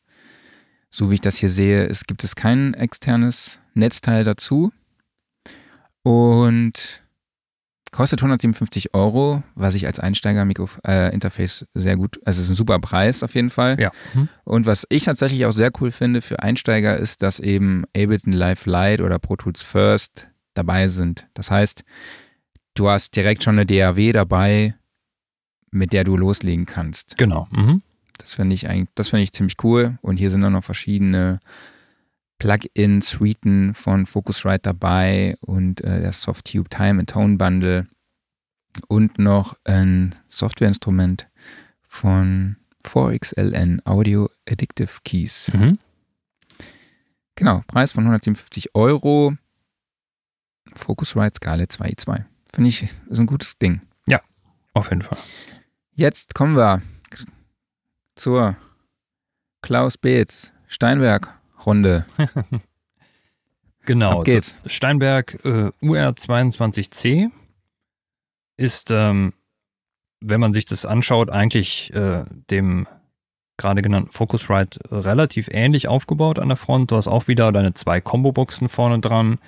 So 0.90 1.10
wie 1.10 1.14
ich 1.14 1.20
das 1.20 1.36
hier 1.36 1.50
sehe, 1.50 1.86
es 1.86 2.04
gibt 2.04 2.22
es 2.24 2.36
kein 2.36 2.74
externes 2.74 3.60
Netzteil 3.74 4.24
dazu. 4.24 4.72
Und 6.02 7.03
kostet 7.94 8.20
157 8.20 8.92
Euro, 8.92 9.44
was 9.54 9.76
ich 9.76 9.86
als 9.86 10.00
Einsteiger-Interface 10.00 11.62
äh, 11.62 11.66
sehr 11.74 11.96
gut, 11.96 12.18
also 12.24 12.38
es 12.38 12.46
ist 12.46 12.50
ein 12.50 12.56
super 12.56 12.80
Preis 12.80 13.22
auf 13.22 13.36
jeden 13.36 13.50
Fall. 13.50 13.80
Ja. 13.80 13.92
Mhm. 14.14 14.28
Und 14.42 14.66
was 14.66 14.84
ich 14.88 15.04
tatsächlich 15.04 15.46
auch 15.46 15.52
sehr 15.52 15.70
cool 15.80 15.92
finde 15.92 16.20
für 16.20 16.42
Einsteiger 16.42 16.96
ist, 16.96 17.22
dass 17.22 17.38
eben 17.38 17.84
Ableton 17.96 18.32
Live 18.32 18.66
Lite 18.66 19.04
oder 19.04 19.20
Pro 19.20 19.36
Tools 19.36 19.62
First 19.62 20.26
dabei 20.54 20.88
sind. 20.88 21.26
Das 21.34 21.52
heißt, 21.52 21.84
du 22.74 22.88
hast 22.88 23.14
direkt 23.14 23.44
schon 23.44 23.58
eine 23.58 23.66
DAW 23.66 24.12
dabei, 24.12 24.74
mit 25.70 25.92
der 25.92 26.02
du 26.02 26.16
loslegen 26.16 26.66
kannst. 26.66 27.16
Genau. 27.16 27.46
Mhm. 27.52 27.82
Das 28.18 28.34
finde 28.34 28.56
ich 28.56 28.68
eigentlich, 28.68 28.90
das 28.96 29.10
finde 29.10 29.22
ich 29.22 29.32
ziemlich 29.32 29.56
cool. 29.62 29.98
Und 30.02 30.16
hier 30.16 30.30
sind 30.30 30.40
dann 30.40 30.52
noch 30.52 30.64
verschiedene 30.64 31.38
Plugin-Suiten 32.44 33.72
von 33.72 34.04
Focusrite 34.04 34.60
dabei 34.64 35.38
und 35.40 35.80
äh, 35.80 36.02
der 36.02 36.12
Softtube 36.12 36.68
Time 36.68 37.00
and 37.00 37.08
Tone 37.08 37.38
Bundle 37.38 37.86
und 38.86 39.18
noch 39.18 39.56
ein 39.64 40.14
Softwareinstrument 40.28 41.26
von 41.88 42.56
4XLN 42.84 43.86
Audio 43.86 44.28
Addictive 44.46 44.90
Keys. 45.06 45.50
Mhm. 45.54 45.78
Genau, 47.34 47.62
Preis 47.66 47.92
von 47.92 48.04
157 48.04 48.74
Euro. 48.74 49.34
Focusrite 50.74 51.36
Skala 51.36 51.64
2i2. 51.64 52.24
Finde 52.52 52.68
ich, 52.68 52.82
ist 52.82 53.18
ein 53.18 53.24
gutes 53.24 53.56
Ding. 53.56 53.80
Ja, 54.06 54.20
auf 54.74 54.90
jeden 54.90 55.00
Fall. 55.00 55.18
Jetzt 55.94 56.34
kommen 56.34 56.56
wir 56.56 56.82
zur 58.16 58.54
Klaus 59.62 59.96
Beetz 59.96 60.52
Steinberg-Runde. 61.64 62.06
genau, 63.84 64.20
Ab 64.20 64.24
geht's. 64.24 64.54
Steinberg 64.66 65.38
äh, 65.44 65.70
UR22C 65.82 67.30
ist, 68.56 68.90
ähm, 68.90 69.32
wenn 70.20 70.40
man 70.40 70.54
sich 70.54 70.66
das 70.66 70.86
anschaut, 70.86 71.30
eigentlich 71.30 71.92
äh, 71.94 72.24
dem 72.50 72.86
gerade 73.56 73.82
genannten 73.82 74.10
Focusrite 74.10 74.80
relativ 74.90 75.48
ähnlich 75.50 75.88
aufgebaut 75.88 76.38
an 76.38 76.48
der 76.48 76.56
Front. 76.56 76.90
Du 76.90 76.96
hast 76.96 77.08
auch 77.08 77.28
wieder 77.28 77.52
deine 77.52 77.72
zwei 77.74 78.00
Combo-Boxen 78.00 78.68
vorne 78.68 78.98
dran. 78.98 79.38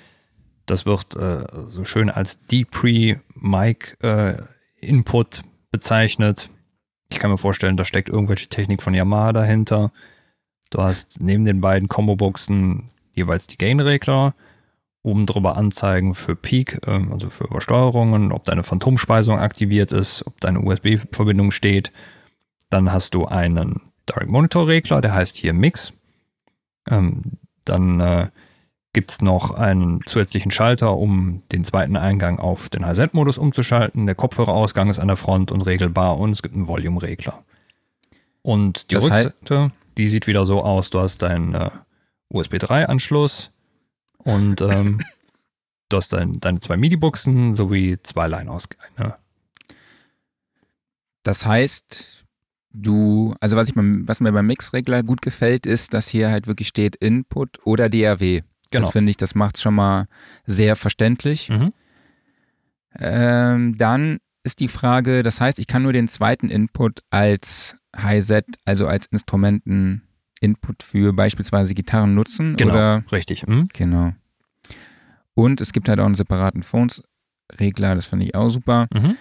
Das 0.65 0.85
wird 0.85 1.15
äh, 1.15 1.45
so 1.67 1.85
schön 1.85 2.09
als 2.09 2.45
D-Pre-Mic 2.47 3.97
äh, 4.01 4.37
Input 4.79 5.41
bezeichnet. 5.71 6.49
Ich 7.09 7.19
kann 7.19 7.31
mir 7.31 7.37
vorstellen, 7.37 7.77
da 7.77 7.85
steckt 7.85 8.09
irgendwelche 8.09 8.47
Technik 8.47 8.83
von 8.83 8.93
Yamaha 8.93 9.33
dahinter. 9.33 9.91
Du 10.69 10.81
hast 10.81 11.21
neben 11.21 11.45
den 11.45 11.61
beiden 11.61 11.87
Combo-Boxen 11.87 12.89
jeweils 13.13 13.47
die 13.47 13.57
Gain-Regler, 13.57 14.35
oben 15.03 15.25
drüber 15.25 15.55
Anzeigen 15.55 16.13
für 16.15 16.35
Peak, 16.35 16.79
ähm, 16.87 17.11
also 17.13 17.29
für 17.29 17.45
Übersteuerungen, 17.45 18.31
ob 18.31 18.43
deine 18.43 18.63
Phantomspeisung 18.63 19.39
aktiviert 19.39 19.91
ist, 19.91 20.25
ob 20.27 20.39
deine 20.41 20.61
USB-Verbindung 20.61 21.51
steht. 21.51 21.91
Dann 22.69 22.91
hast 22.91 23.13
du 23.13 23.25
einen 23.25 23.81
Direct 24.09 24.29
Monitor 24.29 24.67
Regler, 24.67 25.01
der 25.01 25.13
heißt 25.13 25.37
hier 25.37 25.53
Mix. 25.53 25.93
Ähm, 26.89 27.23
dann 27.65 27.99
äh, 27.99 28.27
gibt 28.93 29.11
es 29.11 29.21
noch 29.21 29.51
einen 29.51 30.01
zusätzlichen 30.05 30.51
Schalter, 30.51 30.97
um 30.97 31.43
den 31.51 31.63
zweiten 31.63 31.95
Eingang 31.95 32.39
auf 32.39 32.69
den 32.69 32.85
HZ-Modus 32.85 33.37
umzuschalten. 33.37 34.05
Der 34.05 34.15
Kopfhörerausgang 34.15 34.89
ist 34.89 34.99
an 34.99 35.07
der 35.07 35.17
Front 35.17 35.51
und 35.51 35.61
regelbar 35.61 36.19
und 36.19 36.31
es 36.31 36.41
gibt 36.41 36.55
einen 36.55 36.67
Volume-Regler. 36.67 37.43
Und 38.41 38.89
die 38.91 38.95
das 38.95 39.05
Rückseite, 39.05 39.71
die 39.97 40.07
sieht 40.07 40.27
wieder 40.27 40.45
so 40.45 40.61
aus, 40.63 40.89
du 40.89 40.99
hast 40.99 41.21
deinen 41.23 41.53
äh, 41.53 41.69
USB 42.29 42.55
3-Anschluss 42.55 43.51
und 44.17 44.61
ähm, 44.61 45.01
du 45.89 45.97
hast 45.97 46.13
dein, 46.13 46.39
deine 46.39 46.59
zwei 46.59 46.77
MIDI-Buchsen 46.77 47.53
sowie 47.53 47.97
zwei 48.03 48.27
Line-Ausgänge. 48.27 49.17
Das 51.23 51.45
heißt, 51.45 52.25
du, 52.71 53.35
also 53.39 53.57
was, 53.57 53.67
ich 53.67 53.75
beim, 53.75 54.07
was 54.07 54.19
mir 54.19 54.31
beim 54.31 54.47
Mixregler 54.47 55.03
gut 55.03 55.21
gefällt, 55.21 55.65
ist, 55.65 55.93
dass 55.93 56.07
hier 56.07 56.29
halt 56.29 56.47
wirklich 56.47 56.67
steht 56.67 56.95
Input 56.95 57.59
oder 57.65 57.89
DAW. 57.89 58.41
Genau. 58.69 58.85
Das 58.85 58.91
finde 58.91 59.09
ich, 59.09 59.17
das 59.17 59.35
macht 59.35 59.55
es 59.55 59.61
schon 59.61 59.75
mal 59.75 60.07
sehr 60.45 60.75
verständlich. 60.75 61.49
Mhm. 61.49 61.73
Ähm, 62.99 63.77
dann 63.77 64.19
ist 64.43 64.59
die 64.59 64.67
Frage, 64.67 65.23
das 65.23 65.41
heißt, 65.41 65.59
ich 65.59 65.67
kann 65.67 65.83
nur 65.83 65.93
den 65.93 66.07
zweiten 66.07 66.49
Input 66.49 67.01
als 67.09 67.75
Hi-Set, 67.97 68.45
also 68.65 68.87
als 68.87 69.07
Instrumenten-Input 69.07 70.83
für 70.83 71.13
beispielsweise 71.13 71.73
Gitarren 71.73 72.13
nutzen. 72.15 72.55
Genau, 72.55 72.73
Oder, 72.73 73.03
richtig. 73.11 73.47
Mhm. 73.47 73.69
genau. 73.73 74.13
Und 75.33 75.61
es 75.61 75.73
gibt 75.73 75.89
halt 75.89 75.99
auch 75.99 76.05
einen 76.05 76.15
separaten 76.15 76.63
Phones-Regler, 76.63 77.95
das 77.95 78.05
finde 78.05 78.25
ich 78.25 78.35
auch 78.35 78.49
super. 78.49 78.87
Mhm. 78.93 79.17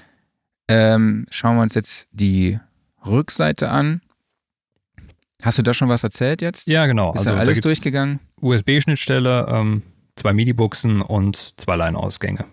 Ähm, 0.69 1.27
schauen 1.31 1.57
wir 1.57 1.63
uns 1.63 1.75
jetzt 1.75 2.09
die 2.13 2.59
Rückseite 3.05 3.71
an. 3.71 4.01
Hast 5.43 5.59
du 5.59 5.63
da 5.63 5.75
schon 5.75 5.89
was 5.89 6.03
erzählt 6.03 6.43
jetzt? 6.43 6.67
Ja, 6.67 6.87
genau. 6.87 7.13
Ist 7.13 7.21
also 7.21 7.31
da 7.31 7.37
alles 7.37 7.57
gibt's 7.57 7.63
durchgegangen? 7.63 8.21
USB-Schnittstelle, 8.41 9.47
ähm, 9.49 9.83
zwei 10.17 10.33
MIDI-Buchsen 10.33 11.03
und 11.03 11.61
zwei 11.61 11.77
Line-Ausgänge. 11.77 12.47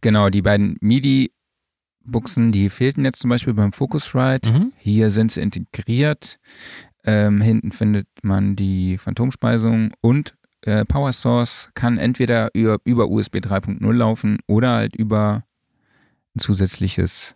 Genau, 0.00 0.30
die 0.30 0.42
beiden 0.42 0.76
MIDI-Buchsen, 2.04 2.52
die 2.52 2.70
fehlten 2.70 3.04
jetzt 3.04 3.20
zum 3.20 3.30
Beispiel 3.30 3.54
beim 3.54 3.72
Focusrite. 3.72 4.50
Mhm. 4.50 4.72
Hier 4.78 5.10
sind 5.10 5.32
sie 5.32 5.40
integriert. 5.40 6.38
Ähm, 7.04 7.40
hinten 7.40 7.72
findet 7.72 8.06
man 8.22 8.54
die 8.56 8.98
Phantomspeisung 8.98 9.92
und 10.00 10.34
äh, 10.62 10.84
Power 10.84 11.12
Source 11.12 11.70
kann 11.74 11.98
entweder 11.98 12.50
über, 12.54 12.78
über 12.84 13.08
USB 13.08 13.36
3.0 13.36 13.92
laufen 13.92 14.38
oder 14.46 14.74
halt 14.74 14.94
über 14.94 15.44
ein 16.36 16.38
zusätzliches 16.38 17.34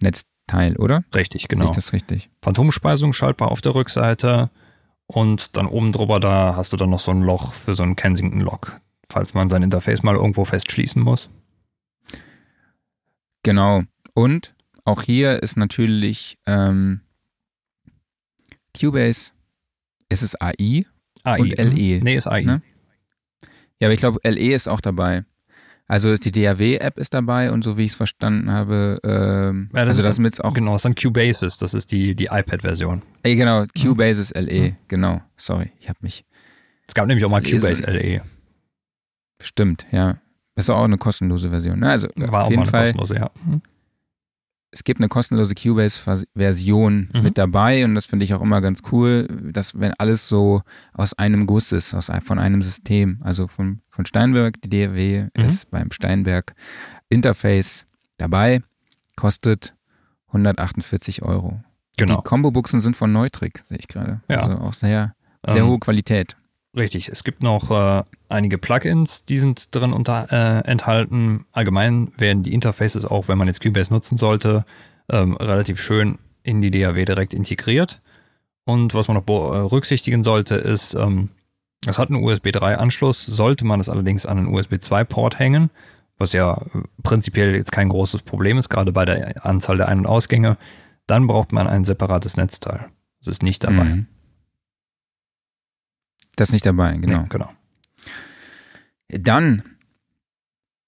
Netzteil, 0.00 0.76
oder? 0.76 1.04
Richtig, 1.14 1.42
Sehe 1.42 1.48
genau. 1.48 1.66
ich 1.66 1.76
das 1.76 1.92
richtig? 1.92 2.30
Phantomspeisung 2.42 3.12
schaltbar 3.12 3.50
auf 3.50 3.60
der 3.60 3.74
Rückseite 3.74 4.50
und 5.06 5.56
dann 5.56 5.66
oben 5.66 5.92
drüber 5.92 6.18
da 6.18 6.56
hast 6.56 6.72
du 6.72 6.78
dann 6.78 6.90
noch 6.90 7.00
so 7.00 7.10
ein 7.10 7.22
Loch 7.22 7.52
für 7.52 7.74
so 7.74 7.82
einen 7.82 7.96
Kensington-Lock, 7.96 8.80
falls 9.10 9.34
man 9.34 9.50
sein 9.50 9.62
Interface 9.62 10.02
mal 10.02 10.16
irgendwo 10.16 10.46
festschließen 10.46 11.02
muss. 11.02 11.28
Genau. 13.42 13.82
Und 14.14 14.54
auch 14.84 15.02
hier 15.02 15.42
ist 15.42 15.56
natürlich 15.56 16.38
ähm, 16.46 17.00
Cubase, 18.78 19.32
ist 20.08 20.22
es 20.22 20.40
AI? 20.40 20.84
AI. 21.24 21.40
Und 21.40 21.58
LE, 21.58 22.00
Nee, 22.02 22.16
ist 22.16 22.26
AI. 22.26 22.42
ne? 22.44 22.62
Ja, 23.80 23.88
aber 23.88 23.94
ich 23.94 24.00
glaube, 24.00 24.20
LE 24.24 24.54
ist 24.54 24.68
auch 24.68 24.80
dabei. 24.80 25.24
Also 25.88 26.14
die 26.16 26.30
DAW-App 26.32 26.96
ist 26.98 27.12
dabei 27.12 27.50
und 27.52 27.64
so 27.64 27.76
wie 27.76 27.84
ich 27.84 27.90
es 27.90 27.96
verstanden 27.96 28.50
habe, 28.50 28.98
ähm, 29.04 29.68
Ja, 29.74 29.84
das 29.84 29.96
also 29.96 30.00
ist 30.02 30.08
das 30.08 30.18
mit 30.18 30.42
auch, 30.42 30.54
Genau, 30.54 30.72
das 30.72 30.80
ist 30.80 30.84
dann 30.86 30.94
Cubasis, 30.94 31.58
das 31.58 31.74
ist 31.74 31.92
die, 31.92 32.14
die 32.14 32.26
iPad-Version. 32.30 33.02
ey, 33.24 33.36
genau, 33.36 33.66
Cubase 33.78 34.20
ist 34.20 34.34
LE, 34.34 34.76
genau, 34.88 35.20
sorry, 35.36 35.72
ich 35.80 35.88
habe 35.88 35.98
mich, 36.00 36.24
Es 36.86 36.94
gab 36.94 37.08
nämlich 37.08 37.24
auch 37.24 37.30
mal. 37.30 37.42
Cubase 37.42 37.82
LE. 37.82 38.22
stimmt, 39.42 39.84
ja. 39.90 40.18
Das 40.54 40.66
ist 40.66 40.70
auch 40.70 40.84
eine 40.84 40.98
kostenlose 40.98 41.50
Version. 41.50 41.80
Ne? 41.80 41.88
Also 41.90 42.08
War 42.16 42.44
auf 42.44 42.50
jeden 42.50 42.62
eine 42.62 42.70
Fall, 42.70 42.82
kostenlose, 42.92 43.14
ja. 43.16 43.30
Mhm. 43.44 43.62
es 44.70 44.84
gibt 44.84 45.00
eine 45.00 45.08
kostenlose 45.08 45.54
Cubase-Version 45.54 47.10
Mhm. 47.12 47.22
mit 47.22 47.38
dabei 47.38 47.84
und 47.84 47.94
das 47.94 48.06
finde 48.06 48.24
ich 48.24 48.34
auch 48.34 48.40
immer 48.42 48.60
ganz 48.60 48.80
cool, 48.92 49.28
dass 49.52 49.78
wenn 49.78 49.92
alles 49.98 50.28
so 50.28 50.62
aus 50.92 51.14
einem 51.14 51.46
Guss 51.46 51.72
ist, 51.72 51.94
aus, 51.94 52.10
von 52.24 52.38
einem 52.38 52.62
System, 52.62 53.18
also 53.22 53.48
von, 53.48 53.80
von 53.90 54.06
Steinberg, 54.06 54.60
die 54.62 54.68
DAW 54.70 55.28
Mhm. 55.36 55.44
ist 55.44 55.70
beim 55.70 55.90
Steinberg 55.90 56.54
Interface 57.08 57.86
dabei, 58.18 58.62
kostet 59.16 59.74
148 60.28 61.22
Euro. 61.22 61.60
Genau. 61.98 62.16
Die 62.16 62.22
Combo-Buchsen 62.22 62.80
sind 62.80 62.96
von 62.96 63.12
Neutrik, 63.12 63.62
sehe 63.66 63.78
ich 63.78 63.88
gerade. 63.88 64.22
Ja. 64.28 64.40
Also 64.40 64.56
auch 64.58 64.72
sehr, 64.74 65.14
sehr 65.46 65.62
Ähm, 65.62 65.68
hohe 65.68 65.78
Qualität. 65.78 66.36
Richtig. 66.76 67.08
Es 67.08 67.22
gibt 67.22 67.42
noch 67.42 67.70
äh, 67.70 68.02
einige 68.28 68.56
Plugins, 68.56 69.24
die 69.26 69.36
sind 69.38 69.74
drin 69.74 69.92
unter, 69.92 70.28
äh, 70.32 70.66
enthalten. 70.70 71.44
Allgemein 71.52 72.12
werden 72.16 72.42
die 72.42 72.54
Interfaces 72.54 73.04
auch, 73.04 73.28
wenn 73.28 73.36
man 73.36 73.46
jetzt 73.46 73.60
Cubase 73.62 73.92
nutzen 73.92 74.16
sollte, 74.16 74.64
ähm, 75.10 75.36
relativ 75.36 75.78
schön 75.78 76.18
in 76.42 76.62
die 76.62 76.70
DAW 76.70 77.04
direkt 77.04 77.34
integriert. 77.34 78.00
Und 78.64 78.94
was 78.94 79.08
man 79.08 79.16
noch 79.18 79.24
bo- 79.24 79.52
äh, 79.68 80.22
sollte, 80.22 80.54
ist, 80.54 80.94
ähm, 80.94 81.28
es 81.86 81.98
hat 81.98 82.08
einen 82.10 82.22
USB 82.24 82.46
3-Anschluss, 82.48 83.26
sollte 83.26 83.66
man 83.66 83.80
es 83.80 83.88
allerdings 83.90 84.24
an 84.24 84.38
einen 84.38 84.46
USB 84.46 84.74
2-Port 84.74 85.38
hängen, 85.38 85.68
was 86.16 86.32
ja 86.32 86.54
äh, 86.54 86.78
prinzipiell 87.02 87.54
jetzt 87.54 87.72
kein 87.72 87.90
großes 87.90 88.22
Problem 88.22 88.56
ist, 88.56 88.70
gerade 88.70 88.92
bei 88.92 89.04
der 89.04 89.44
Anzahl 89.44 89.76
der 89.76 89.88
Ein- 89.88 89.98
und 89.98 90.06
Ausgänge, 90.06 90.56
dann 91.06 91.26
braucht 91.26 91.52
man 91.52 91.66
ein 91.66 91.84
separates 91.84 92.36
Netzteil. 92.38 92.86
Das 93.18 93.28
ist 93.28 93.42
nicht 93.42 93.62
dabei. 93.64 93.84
Mhm. 93.84 94.06
Das 96.36 96.48
ist 96.48 96.52
nicht 96.52 96.66
dabei, 96.66 96.96
genau. 96.96 97.22
Nee, 97.22 97.26
genau. 97.28 97.50
Dann 99.08 99.62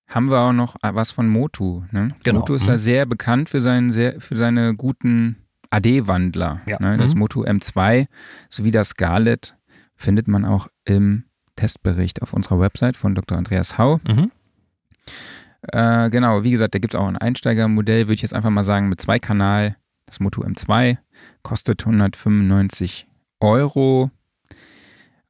haben 0.08 0.30
wir 0.30 0.40
auch 0.40 0.52
noch 0.52 0.76
was 0.82 1.10
von 1.10 1.28
Motu. 1.28 1.82
Ne? 1.90 2.14
Genau. 2.22 2.40
Motu 2.40 2.54
ist 2.54 2.64
Mhm. 2.64 2.68
ja 2.70 2.78
sehr 2.78 3.06
bekannt 3.06 3.48
für, 3.48 3.60
seinen 3.60 3.92
sehr, 3.92 4.20
für 4.20 4.36
seine 4.36 4.74
guten 4.74 5.36
AD-Wandler. 5.70 6.60
Ja. 6.66 6.78
Ne? 6.80 6.96
Das 6.98 7.14
Mhm. 7.14 7.20
Motu 7.20 7.44
M2 7.44 8.06
sowie 8.48 8.70
das 8.70 8.90
Scarlett 8.90 9.56
findet 9.96 10.28
man 10.28 10.44
auch 10.44 10.68
im 10.84 11.24
Testbericht 11.56 12.22
auf 12.22 12.32
unserer 12.32 12.60
Website 12.60 12.96
von 12.96 13.14
Dr. 13.14 13.36
Andreas 13.38 13.76
Hau. 13.78 14.00
Mhm. 14.06 14.30
Äh, 15.62 16.10
genau, 16.10 16.42
wie 16.42 16.50
gesagt, 16.50 16.74
da 16.74 16.78
gibt 16.78 16.94
es 16.94 17.00
auch 17.00 17.06
ein 17.08 17.16
Einsteigermodell, 17.16 18.04
würde 18.04 18.14
ich 18.14 18.22
jetzt 18.22 18.34
einfach 18.34 18.50
mal 18.50 18.64
sagen, 18.64 18.88
mit 18.88 19.00
zwei 19.00 19.18
Kanal. 19.18 19.76
Das 20.06 20.20
Moto 20.20 20.42
M2 20.44 20.98
kostet 21.42 21.86
195 21.86 23.06
Euro. 23.40 24.10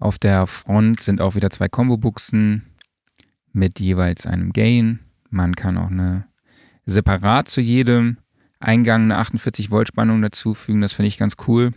Auf 0.05 0.19
der 0.19 0.47
Front 0.47 1.01
sind 1.01 1.23
auch 1.23 1.35
wieder 1.35 1.49
zwei 1.49 1.67
Combo-Buchsen 1.67 2.67
mit 3.55 3.81
jeweils 3.81 4.27
einem 4.27 4.53
Gain. 4.53 4.99
Man 5.31 5.57
kann 5.57 5.79
auch 5.79 5.91
eine 5.91 6.27
separat 6.85 7.49
zu 7.49 7.63
jedem 7.63 8.19
Eingang 8.61 9.05
eine 9.05 9.17
48 9.17 9.71
Volt 9.71 9.89
Spannung 9.89 10.21
dazufügen. 10.21 10.83
Das 10.83 10.93
finde 10.93 11.09
ich 11.09 11.17
ganz 11.17 11.37
cool. 11.49 11.73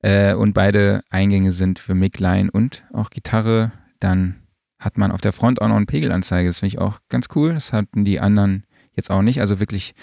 Äh, 0.00 0.34
und 0.34 0.52
beide 0.52 1.04
Eingänge 1.10 1.52
sind 1.52 1.78
für 1.78 1.94
Mic, 1.94 2.20
Line 2.20 2.50
und 2.50 2.82
auch 2.92 3.08
Gitarre. 3.08 3.70
Dann 4.00 4.42
hat 4.80 4.98
man 4.98 5.12
auf 5.12 5.20
der 5.20 5.32
Front 5.32 5.62
auch 5.62 5.68
noch 5.68 5.76
eine 5.76 5.86
Pegelanzeige. 5.86 6.48
Das 6.48 6.58
finde 6.58 6.74
ich 6.74 6.80
auch 6.80 6.98
ganz 7.08 7.28
cool. 7.36 7.54
Das 7.54 7.72
hatten 7.72 8.04
die 8.04 8.18
anderen 8.18 8.66
jetzt 8.96 9.12
auch 9.12 9.22
nicht. 9.22 9.40
Also 9.40 9.60
wirklich 9.60 9.94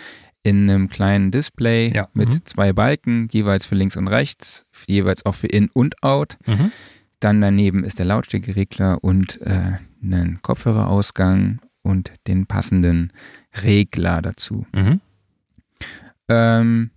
in 0.42 0.70
einem 0.70 0.88
kleinen 0.88 1.32
Display 1.32 1.92
Ja, 1.94 2.08
mit 2.14 2.30
mhm. 2.30 2.46
zwei 2.46 2.72
Balken, 2.72 3.28
jeweils 3.34 3.66
für 3.66 3.76
links 3.76 3.98
und 3.98 4.08
rechts, 4.08 4.66
jeweils 4.88 5.26
auch 5.26 5.36
für 5.36 5.48
In 5.48 5.70
und 5.70 6.02
Out. 6.02 6.38
Mhm. 6.46 6.72
Dann 7.20 7.42
daneben 7.42 7.84
ist 7.84 8.00
der 8.00 8.06
Lautstärkeregler 8.06 9.04
und 9.04 9.42
äh, 9.42 9.78
einen 10.02 10.42
Kopfhörerausgang 10.42 11.60
und 11.82 12.12
den 12.28 12.46
passenden 12.46 13.12
Regler 13.64 14.22
dazu. 14.22 14.66
Mhm. 14.74 15.02
Ähm, 16.30 16.92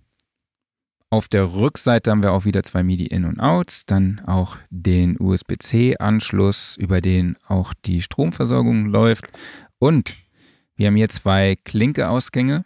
auf 1.09 1.27
der 1.27 1.53
Rückseite 1.53 2.09
haben 2.09 2.23
wir 2.23 2.31
auch 2.31 2.45
wieder 2.45 2.63
zwei 2.63 2.81
MIDI-In- 2.81 3.25
und 3.25 3.39
Outs, 3.39 3.85
dann 3.85 4.21
auch 4.25 4.57
den 4.71 5.15
USB-C-Anschluss, 5.19 6.75
über 6.77 7.01
den 7.01 7.37
auch 7.47 7.73
die 7.85 8.01
Stromversorgung 8.01 8.87
läuft. 8.87 9.25
Und 9.77 10.15
wir 10.75 10.87
haben 10.87 10.95
hier 10.95 11.09
zwei 11.09 11.55
Klinke-Ausgänge 11.65 12.65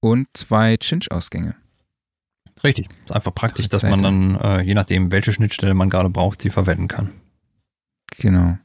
und 0.00 0.26
zwei 0.34 0.76
Cinch-Ausgänge. 0.76 1.54
Richtig. 2.64 2.88
Ist 3.04 3.12
einfach 3.12 3.34
praktisch, 3.34 3.68
dass 3.68 3.82
man 3.82 4.02
dann, 4.02 4.34
äh, 4.36 4.62
je 4.62 4.74
nachdem, 4.74 5.10
welche 5.10 5.32
Schnittstelle 5.32 5.74
man 5.74 5.90
gerade 5.90 6.10
braucht, 6.10 6.42
sie 6.42 6.50
verwenden 6.50 6.88
kann. 6.88 7.10
Genau. 8.18 8.58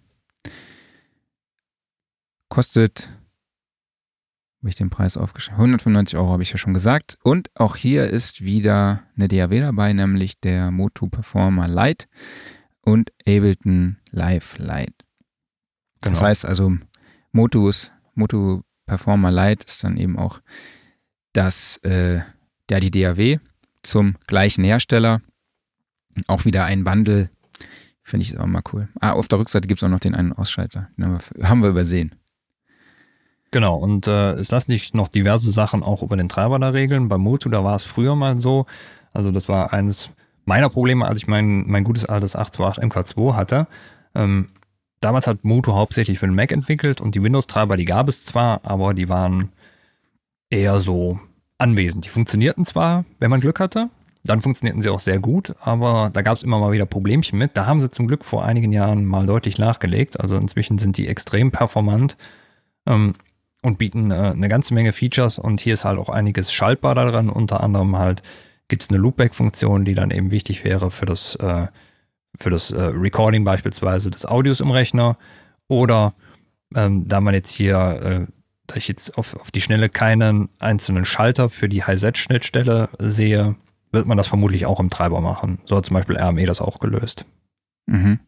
Kostet, 2.50 3.10
habe 4.60 4.70
ich 4.70 4.76
den 4.76 4.90
Preis 4.90 5.18
aufgeschrieben, 5.18 5.58
195 5.60 6.18
Euro 6.18 6.32
habe 6.32 6.44
ich 6.44 6.52
ja 6.52 6.58
schon 6.58 6.74
gesagt. 6.74 7.18
Und 7.24 7.50
auch 7.56 7.76
hier 7.76 8.08
ist 8.08 8.42
wieder 8.44 9.04
eine 9.16 9.28
DAW 9.28 9.60
dabei, 9.60 9.94
nämlich 9.94 10.40
der 10.40 10.72
Moto 10.72 11.08
Performer 11.08 11.68
Lite 11.68 12.08
und 12.82 13.12
Ableton 13.22 13.98
Live 14.12 14.58
Lite. 14.58 14.94
Das 16.00 16.14
Genau. 16.14 16.22
heißt 16.22 16.46
also, 16.46 16.78
Motus, 17.32 17.92
Moto 18.16 18.64
Performer 18.86 19.32
Lite 19.32 19.66
ist 19.66 19.84
dann 19.84 19.98
eben 19.98 20.18
auch 20.18 20.42
das, 21.34 21.78
äh, 21.84 22.22
ja, 22.70 22.80
die 22.80 22.92
DAW 22.92 23.40
zum 23.88 24.16
gleichen 24.28 24.64
Hersteller. 24.64 25.22
Auch 26.28 26.46
wieder 26.46 26.66
ein 26.66 26.84
Bundle. 26.84 27.30
Finde 28.04 28.24
ich 28.24 28.38
auch 28.38 28.46
mal 28.46 28.62
cool. 28.74 28.88
Ah, 29.00 29.12
auf 29.12 29.28
der 29.28 29.40
Rückseite 29.40 29.68
gibt 29.68 29.82
es 29.82 29.84
auch 29.84 29.90
noch 29.90 30.00
den 30.00 30.16
einen 30.16 30.34
Ausschalter. 30.34 30.90
Den 30.98 31.06
haben 31.06 31.20
wir, 31.36 31.50
haben 31.50 31.62
wir 31.62 31.70
übersehen. 31.70 32.16
Genau, 33.52 33.78
und 33.78 34.08
äh, 34.08 34.34
es 34.34 34.52
lassen 34.52 34.72
sich 34.72 34.94
noch 34.94 35.08
diverse 35.08 35.52
Sachen 35.52 35.84
auch 35.84 36.04
über 36.04 36.18
den 36.18 36.30
Treiber 36.30 36.60
da 36.60 36.70
regeln. 36.70 37.08
Bei 37.08 37.18
Motu, 37.18 37.50
da 37.50 37.64
war 37.64 37.76
es 37.76 37.84
früher 37.84 38.16
mal 38.16 38.40
so. 38.40 38.66
Also 39.14 39.32
das 39.32 39.48
war 39.48 39.74
eines 39.74 40.10
meiner 40.46 40.70
Probleme, 40.70 41.06
als 41.06 41.20
ich 41.20 41.28
mein, 41.28 41.64
mein 41.68 41.84
gutes 41.84 42.06
altes 42.06 42.36
828 42.36 42.84
MK2 43.18 43.36
hatte. 43.36 43.68
Ähm, 44.16 44.50
damals 45.02 45.28
hat 45.28 45.44
Motu 45.44 45.74
hauptsächlich 45.74 46.20
für 46.20 46.28
den 46.28 46.36
Mac 46.36 46.52
entwickelt 46.52 47.02
und 47.02 47.16
die 47.16 47.24
Windows-Treiber, 47.24 47.78
die 47.78 47.86
gab 47.86 48.08
es 48.08 48.26
zwar, 48.26 48.66
aber 48.66 48.94
die 48.94 49.10
waren 49.10 49.52
eher 50.50 50.80
so 50.80 51.20
anwesend. 51.58 52.06
Die 52.06 52.10
funktionierten 52.10 52.66
zwar, 52.66 53.06
wenn 53.20 53.30
man 53.30 53.42
Glück 53.42 53.60
hatte, 53.60 53.90
dann 54.24 54.42
funktionierten 54.42 54.82
sie 54.82 54.90
auch 54.90 55.00
sehr 55.00 55.20
gut, 55.20 55.56
aber 55.60 56.10
da 56.12 56.22
gab 56.22 56.36
es 56.36 56.44
immer 56.44 56.60
mal 56.60 56.72
wieder 56.72 56.86
Problemchen 56.86 57.40
mit. 57.40 57.56
Da 57.56 57.66
haben 57.66 57.80
sie 57.80 57.90
zum 57.90 58.08
Glück 58.08 58.26
vor 58.26 58.44
einigen 58.46 58.72
Jahren 58.72 59.06
mal 59.06 59.26
deutlich 59.26 59.58
nachgelegt. 59.58 60.20
Also 60.20 60.36
inzwischen 60.36 60.78
sind 60.78 60.98
die 60.98 61.08
extrem 61.08 61.52
performant 61.52 62.18
ähm, 62.86 63.14
und 63.62 63.78
bieten 63.78 64.12
äh, 64.12 64.16
eine 64.16 64.50
ganze 64.50 64.74
Menge 64.74 64.92
Features 64.92 65.40
und 65.40 65.62
hier 65.62 65.74
ist 65.74 65.86
halt 65.86 65.98
auch 65.98 66.10
einiges 66.10 66.52
schaltbar 66.52 66.96
daran. 66.96 67.30
Unter 67.30 67.62
anderem 67.62 67.98
halt 67.98 68.22
gibt 68.68 68.84
es 68.84 68.90
eine 68.90 68.98
Loopback-Funktion, 68.98 69.86
die 69.86 69.94
dann 69.94 70.12
eben 70.12 70.32
wichtig 70.32 70.64
wäre 70.64 70.92
für 70.92 71.06
das, 71.06 71.36
äh, 71.36 71.68
für 72.38 72.50
das 72.50 72.72
äh, 72.72 72.82
Recording 72.82 73.46
beispielsweise 73.46 74.12
des 74.12 74.26
Audios 74.26 74.60
im 74.60 74.72
Rechner. 74.72 75.18
Oder 75.70 76.14
ähm, 76.76 77.08
da 77.08 77.22
man 77.22 77.34
jetzt 77.34 77.52
hier, 77.52 78.28
äh, 78.28 78.32
da 78.68 78.76
ich 78.76 78.88
jetzt 78.88 79.18
auf, 79.18 79.36
auf 79.38 79.52
die 79.52 79.62
Schnelle 79.62 79.90
keinen 79.90 80.50
einzelnen 80.60 81.06
Schalter 81.06 81.50
für 81.50 81.70
die 81.70 81.84
Hi-Z-Schnittstelle 81.84 82.90
sehe, 83.00 83.56
wird 83.92 84.06
man 84.06 84.18
das 84.18 84.28
vermutlich 84.28 84.66
auch 84.66 84.80
im 84.80 84.90
Treiber 84.90 85.22
machen. 85.22 85.60
So 85.66 85.78
hat 85.78 85.86
zum 85.86 85.96
Beispiel 85.96 86.18
RME 86.18 86.46
das 86.46 86.62
auch 86.62 86.80
gelöst. 86.80 87.26
Mhm. 87.88 88.20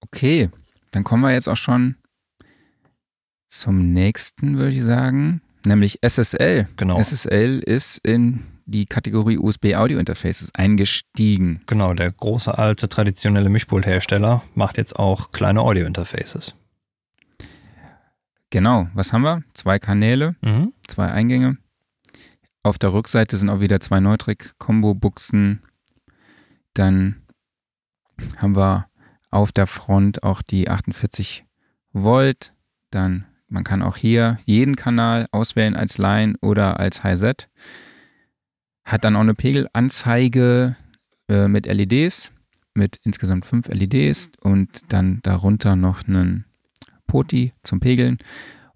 Okay, 0.00 0.50
dann 0.92 1.04
kommen 1.04 1.22
wir 1.22 1.32
jetzt 1.32 1.48
auch 1.48 1.56
schon 1.56 1.96
zum 3.50 3.92
nächsten, 3.92 4.56
würde 4.56 4.76
ich 4.76 4.82
sagen, 4.82 5.42
nämlich 5.66 5.98
SSL. 6.02 6.68
Genau. 6.76 7.00
SSL 7.00 7.58
ist 7.58 7.98
in 7.98 8.44
die 8.66 8.86
Kategorie 8.86 9.38
USB 9.38 9.74
Audio 9.74 9.98
Interfaces 9.98 10.54
eingestiegen. 10.54 11.62
Genau, 11.66 11.94
der 11.94 12.12
große 12.12 12.56
alte 12.56 12.88
traditionelle 12.88 13.48
Mischpulthersteller 13.48 14.42
macht 14.54 14.78
jetzt 14.78 14.96
auch 14.96 15.32
kleine 15.32 15.60
Audio 15.60 15.86
Interfaces. 15.86 16.54
Genau, 18.52 18.86
was 18.92 19.14
haben 19.14 19.22
wir? 19.22 19.42
Zwei 19.54 19.78
Kanäle, 19.78 20.36
Mhm. 20.42 20.74
zwei 20.86 21.10
Eingänge. 21.10 21.56
Auf 22.62 22.78
der 22.78 22.92
Rückseite 22.92 23.38
sind 23.38 23.48
auch 23.48 23.60
wieder 23.60 23.80
zwei 23.80 23.98
Neutrik-Kombo-Buchsen. 23.98 25.62
Dann 26.74 27.22
haben 28.36 28.54
wir 28.54 28.88
auf 29.30 29.52
der 29.52 29.66
Front 29.66 30.22
auch 30.22 30.42
die 30.42 30.68
48 30.68 31.46
Volt. 31.94 32.52
Dann, 32.90 33.24
man 33.48 33.64
kann 33.64 33.80
auch 33.82 33.96
hier 33.96 34.38
jeden 34.44 34.76
Kanal 34.76 35.28
auswählen 35.32 35.74
als 35.74 35.96
Line 35.96 36.34
oder 36.42 36.78
als 36.78 37.02
Hi-Z. 37.02 37.48
Hat 38.84 39.02
dann 39.04 39.16
auch 39.16 39.20
eine 39.20 39.34
Pegelanzeige 39.34 40.76
äh, 41.30 41.48
mit 41.48 41.64
LEDs, 41.66 42.32
mit 42.74 42.98
insgesamt 43.02 43.46
fünf 43.46 43.68
LEDs 43.68 44.30
und 44.42 44.92
dann 44.92 45.20
darunter 45.22 45.74
noch 45.74 46.06
einen 46.06 46.44
Poti 47.12 47.52
zum 47.62 47.78
Pegeln 47.78 48.16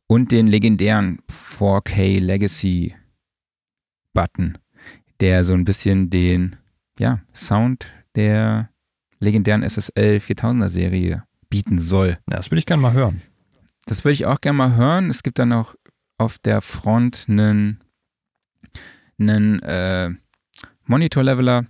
und 0.07 0.31
den 0.31 0.47
legendären 0.47 1.23
4K 1.31 2.21
Legacy 2.21 2.95
Button, 4.13 4.59
der 5.21 5.43
so 5.43 5.55
ein 5.55 5.65
bisschen 5.65 6.11
den 6.11 6.57
ja, 6.99 7.23
Sound 7.35 7.87
der 8.15 8.69
legendären 9.21 9.63
SSL 9.63 10.19
4000er 10.19 10.69
Serie 10.69 11.25
bieten 11.49 11.79
soll. 11.79 12.19
Ja, 12.29 12.37
das 12.37 12.51
würde 12.51 12.59
ich 12.59 12.67
gerne 12.67 12.83
mal 12.83 12.93
hören. 12.93 13.23
Das 13.87 14.05
würde 14.05 14.13
ich 14.13 14.27
auch 14.27 14.43
gerne 14.43 14.59
mal 14.59 14.77
hören. 14.77 15.09
Es 15.09 15.23
gibt 15.23 15.39
dann 15.39 15.55
auch 15.55 15.75
auf 16.19 16.39
der 16.39 16.61
Front 16.61 17.25
einen, 17.31 17.81
einen 19.19 19.63
äh, 19.63 20.11
Monitor-Leveler 20.85 21.65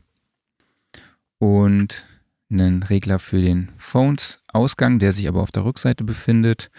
und 1.39 2.05
einen 2.51 2.83
Regler 2.83 3.19
für 3.19 3.41
den 3.41 3.73
Phones-Ausgang, 3.79 4.99
der 4.99 5.13
sich 5.13 5.29
aber 5.29 5.43
auf 5.43 5.53
der 5.53 5.65
Rückseite 5.65 6.05
befindet. 6.05 6.71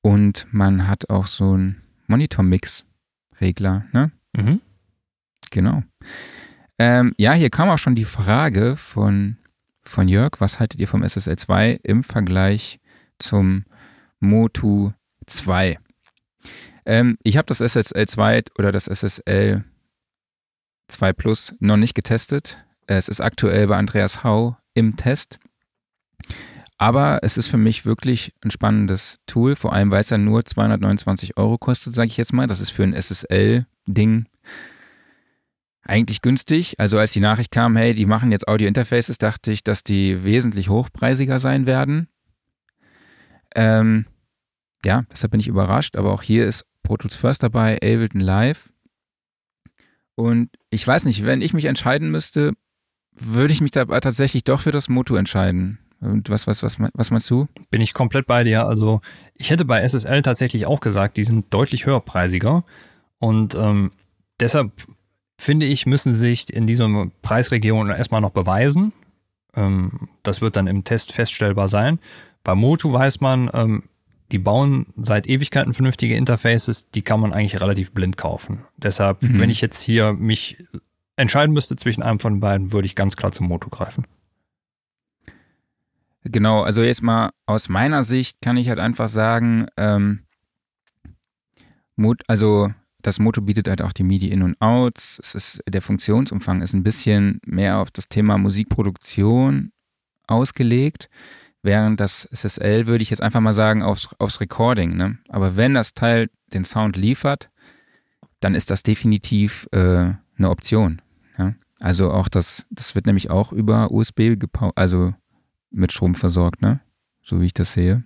Und 0.00 0.46
man 0.50 0.88
hat 0.88 1.10
auch 1.10 1.26
so 1.26 1.52
einen 1.52 1.82
Monitor-Mix-Regler, 2.06 3.86
ne? 3.92 4.12
Mhm. 4.32 4.60
Genau. 5.50 5.82
Ähm, 6.78 7.14
ja, 7.18 7.32
hier 7.34 7.50
kam 7.50 7.68
auch 7.68 7.78
schon 7.78 7.94
die 7.94 8.04
Frage 8.04 8.76
von, 8.76 9.36
von 9.82 10.08
Jörg, 10.08 10.40
was 10.40 10.58
haltet 10.58 10.80
ihr 10.80 10.88
vom 10.88 11.02
SSL 11.06 11.36
2 11.36 11.80
im 11.82 12.02
Vergleich 12.02 12.80
zum 13.18 13.64
Motu 14.18 14.92
2? 15.26 15.78
Ähm, 16.86 17.18
ich 17.22 17.36
habe 17.36 17.46
das 17.46 17.58
SSL 17.58 18.08
2 18.08 18.42
oder 18.58 18.72
das 18.72 18.86
SSL 18.86 19.64
2 20.88 21.12
Plus 21.12 21.54
noch 21.60 21.76
nicht 21.76 21.94
getestet. 21.94 22.58
Es 22.86 23.08
ist 23.08 23.20
aktuell 23.20 23.68
bei 23.68 23.76
Andreas 23.76 24.24
Hau 24.24 24.56
im 24.74 24.96
Test. 24.96 25.38
Aber 26.78 27.20
es 27.22 27.36
ist 27.36 27.46
für 27.46 27.58
mich 27.58 27.86
wirklich 27.86 28.34
ein 28.42 28.50
spannendes 28.50 29.20
Tool, 29.26 29.54
vor 29.54 29.72
allem 29.72 29.90
weil 29.90 30.00
es 30.00 30.10
ja 30.10 30.18
nur 30.18 30.44
229 30.44 31.36
Euro 31.36 31.56
kostet, 31.58 31.94
sage 31.94 32.08
ich 32.08 32.16
jetzt 32.16 32.32
mal. 32.32 32.46
Das 32.46 32.60
ist 32.60 32.70
für 32.70 32.82
ein 32.82 32.92
SSL-Ding 32.94 34.26
eigentlich 35.84 36.22
günstig. 36.22 36.78
Also 36.78 36.98
als 36.98 37.12
die 37.12 37.20
Nachricht 37.20 37.50
kam, 37.50 37.76
hey, 37.76 37.94
die 37.94 38.06
machen 38.06 38.32
jetzt 38.32 38.48
Audio-Interfaces, 38.48 39.18
dachte 39.18 39.52
ich, 39.52 39.62
dass 39.62 39.84
die 39.84 40.24
wesentlich 40.24 40.68
hochpreisiger 40.68 41.38
sein 41.38 41.66
werden. 41.66 42.08
Ähm, 43.54 44.06
ja, 44.84 45.04
deshalb 45.12 45.30
bin 45.32 45.40
ich 45.40 45.48
überrascht. 45.48 45.96
Aber 45.96 46.12
auch 46.12 46.22
hier 46.22 46.46
ist 46.46 46.64
Pro 46.82 46.96
Tools 46.96 47.16
First 47.16 47.42
dabei, 47.42 47.76
Ableton 47.76 48.20
Live. 48.20 48.70
Und 50.14 50.50
ich 50.70 50.86
weiß 50.86 51.04
nicht, 51.04 51.24
wenn 51.24 51.42
ich 51.42 51.54
mich 51.54 51.64
entscheiden 51.64 52.10
müsste, 52.10 52.52
würde 53.14 53.52
ich 53.52 53.60
mich 53.60 53.70
dabei 53.70 54.00
tatsächlich 54.00 54.44
doch 54.44 54.60
für 54.60 54.70
das 54.72 54.88
Motu 54.88 55.16
entscheiden. 55.16 55.78
Und 56.00 56.30
was, 56.30 56.46
was, 56.46 56.62
was, 56.62 56.78
was 56.94 57.10
meinst 57.10 57.30
du? 57.30 57.46
Bin 57.70 57.80
ich 57.80 57.94
komplett 57.94 58.26
bei 58.26 58.42
dir. 58.42 58.66
Also 58.66 59.00
ich 59.34 59.50
hätte 59.50 59.64
bei 59.64 59.86
SSL 59.86 60.22
tatsächlich 60.22 60.66
auch 60.66 60.80
gesagt, 60.80 61.16
die 61.16 61.24
sind 61.24 61.52
deutlich 61.54 61.86
höherpreisiger. 61.86 62.64
Und 63.18 63.54
ähm, 63.54 63.92
deshalb 64.40 64.72
finde 65.38 65.66
ich, 65.66 65.86
müssen 65.86 66.12
sie 66.12 66.18
sich 66.18 66.52
in 66.52 66.66
dieser 66.66 66.88
Preisregion 67.22 67.88
erstmal 67.90 68.20
noch 68.20 68.30
beweisen. 68.30 68.92
Ähm, 69.54 70.08
das 70.24 70.40
wird 70.40 70.56
dann 70.56 70.66
im 70.66 70.82
Test 70.82 71.12
feststellbar 71.12 71.68
sein. 71.68 72.00
Bei 72.42 72.56
Motu 72.56 72.92
weiß 72.92 73.20
man, 73.20 73.48
ähm, 73.54 73.84
die 74.32 74.38
bauen 74.38 74.86
seit 74.96 75.28
Ewigkeiten 75.28 75.74
vernünftige 75.74 76.16
Interfaces, 76.16 76.90
die 76.90 77.02
kann 77.02 77.20
man 77.20 77.32
eigentlich 77.32 77.60
relativ 77.60 77.92
blind 77.92 78.16
kaufen. 78.16 78.64
Deshalb, 78.76 79.22
Mhm. 79.22 79.38
wenn 79.38 79.50
ich 79.50 79.60
jetzt 79.60 79.80
hier 79.80 80.14
mich 80.14 80.64
entscheiden 81.22 81.54
müsste 81.54 81.76
zwischen 81.76 82.02
einem 82.02 82.20
von 82.20 82.40
beiden, 82.40 82.72
würde 82.72 82.86
ich 82.86 82.94
ganz 82.94 83.16
klar 83.16 83.32
zum 83.32 83.48
Motu 83.48 83.70
greifen. 83.70 84.06
Genau, 86.24 86.62
also 86.62 86.82
jetzt 86.82 87.02
mal 87.02 87.30
aus 87.46 87.68
meiner 87.68 88.04
Sicht 88.04 88.40
kann 88.40 88.56
ich 88.56 88.68
halt 88.68 88.78
einfach 88.78 89.08
sagen, 89.08 89.66
ähm, 89.76 90.20
Mot, 91.96 92.22
also 92.28 92.72
das 93.02 93.18
Moto 93.18 93.40
bietet 93.40 93.68
halt 93.68 93.82
auch 93.82 93.92
die 93.92 94.04
MIDI-In- 94.04 94.42
und 94.42 94.60
Outs. 94.60 95.18
Es 95.22 95.34
ist, 95.34 95.62
der 95.68 95.82
Funktionsumfang 95.82 96.62
ist 96.62 96.72
ein 96.72 96.84
bisschen 96.84 97.40
mehr 97.44 97.78
auf 97.78 97.90
das 97.90 98.08
Thema 98.08 98.38
Musikproduktion 98.38 99.72
ausgelegt, 100.28 101.08
während 101.62 101.98
das 102.00 102.24
SSL 102.32 102.86
würde 102.86 103.02
ich 103.02 103.10
jetzt 103.10 103.22
einfach 103.22 103.40
mal 103.40 103.52
sagen 103.52 103.82
aufs, 103.82 104.14
aufs 104.18 104.40
Recording. 104.40 104.96
Ne? 104.96 105.18
Aber 105.28 105.56
wenn 105.56 105.74
das 105.74 105.94
Teil 105.94 106.30
den 106.54 106.64
Sound 106.64 106.96
liefert, 106.96 107.50
dann 108.38 108.54
ist 108.54 108.70
das 108.70 108.84
definitiv 108.84 109.68
äh, 109.72 110.14
eine 110.38 110.50
Option. 110.50 111.02
Ja? 111.82 111.86
Also 111.86 112.12
auch 112.12 112.28
das, 112.28 112.64
das 112.70 112.94
wird 112.94 113.06
nämlich 113.06 113.30
auch 113.30 113.52
über 113.52 113.90
USB 113.90 114.36
gepau 114.38 114.72
also 114.74 115.12
mit 115.70 115.92
Strom 115.92 116.14
versorgt, 116.14 116.62
ne? 116.62 116.80
So 117.24 117.40
wie 117.40 117.46
ich 117.46 117.54
das 117.54 117.72
sehe. 117.72 118.04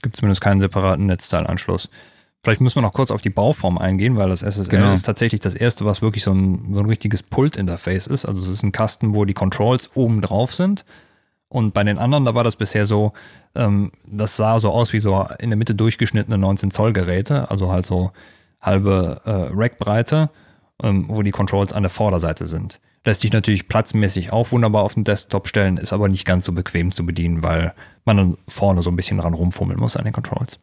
Es 0.00 0.02
gibt 0.02 0.16
zumindest 0.16 0.40
keinen 0.40 0.62
separaten 0.62 1.04
Netzteilanschluss. 1.04 1.90
Vielleicht 2.42 2.62
müssen 2.62 2.76
wir 2.76 2.82
noch 2.82 2.94
kurz 2.94 3.10
auf 3.10 3.20
die 3.20 3.28
Bauform 3.28 3.76
eingehen, 3.76 4.16
weil 4.16 4.30
das 4.30 4.40
SSL 4.40 4.70
Genau. 4.70 4.94
ist 4.94 5.02
tatsächlich 5.02 5.42
das 5.42 5.54
erste, 5.54 5.84
was 5.84 6.00
wirklich 6.00 6.24
so 6.24 6.32
ein, 6.32 6.72
so 6.72 6.80
ein 6.80 6.86
richtiges 6.86 7.22
Pult-Interface 7.22 8.06
ist. 8.06 8.24
Also 8.24 8.40
es 8.40 8.48
ist 8.48 8.62
ein 8.62 8.72
Kasten, 8.72 9.12
wo 9.12 9.26
die 9.26 9.34
Controls 9.34 9.90
oben 9.94 10.22
drauf 10.22 10.54
sind. 10.54 10.86
Und 11.50 11.74
bei 11.74 11.84
den 11.84 11.98
anderen, 11.98 12.24
da 12.24 12.34
war 12.34 12.44
das 12.44 12.56
bisher 12.56 12.86
so, 12.86 13.12
ähm, 13.54 13.92
das 14.06 14.38
sah 14.38 14.58
so 14.58 14.70
aus 14.70 14.94
wie 14.94 15.00
so 15.00 15.26
in 15.38 15.50
der 15.50 15.58
Mitte 15.58 15.74
durchgeschnittene 15.74 16.38
19 16.38 16.70
Zoll 16.70 16.94
Geräte, 16.94 17.50
also 17.50 17.70
halt 17.70 17.84
so 17.84 18.10
halbe 18.62 19.20
äh, 19.26 19.52
Rackbreite, 19.52 20.30
ähm, 20.82 21.06
wo 21.08 21.22
die 21.22 21.30
Controls 21.30 21.72
an 21.72 21.82
der 21.82 21.90
Vorderseite 21.90 22.48
sind. 22.48 22.80
Lässt 23.04 23.22
sich 23.22 23.32
natürlich 23.32 23.68
platzmäßig 23.68 24.32
auch 24.32 24.52
wunderbar 24.52 24.82
auf 24.82 24.94
den 24.94 25.04
Desktop 25.04 25.48
stellen, 25.48 25.78
ist 25.78 25.92
aber 25.92 26.08
nicht 26.08 26.26
ganz 26.26 26.44
so 26.44 26.52
bequem 26.52 26.92
zu 26.92 27.06
bedienen, 27.06 27.42
weil 27.42 27.74
man 28.04 28.16
dann 28.16 28.38
vorne 28.46 28.82
so 28.82 28.90
ein 28.90 28.96
bisschen 28.96 29.18
dran 29.18 29.34
rumfummeln 29.34 29.80
muss 29.80 29.96
an 29.96 30.04
den 30.04 30.12
Controls. 30.12 30.58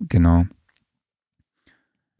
Genau. 0.00 0.44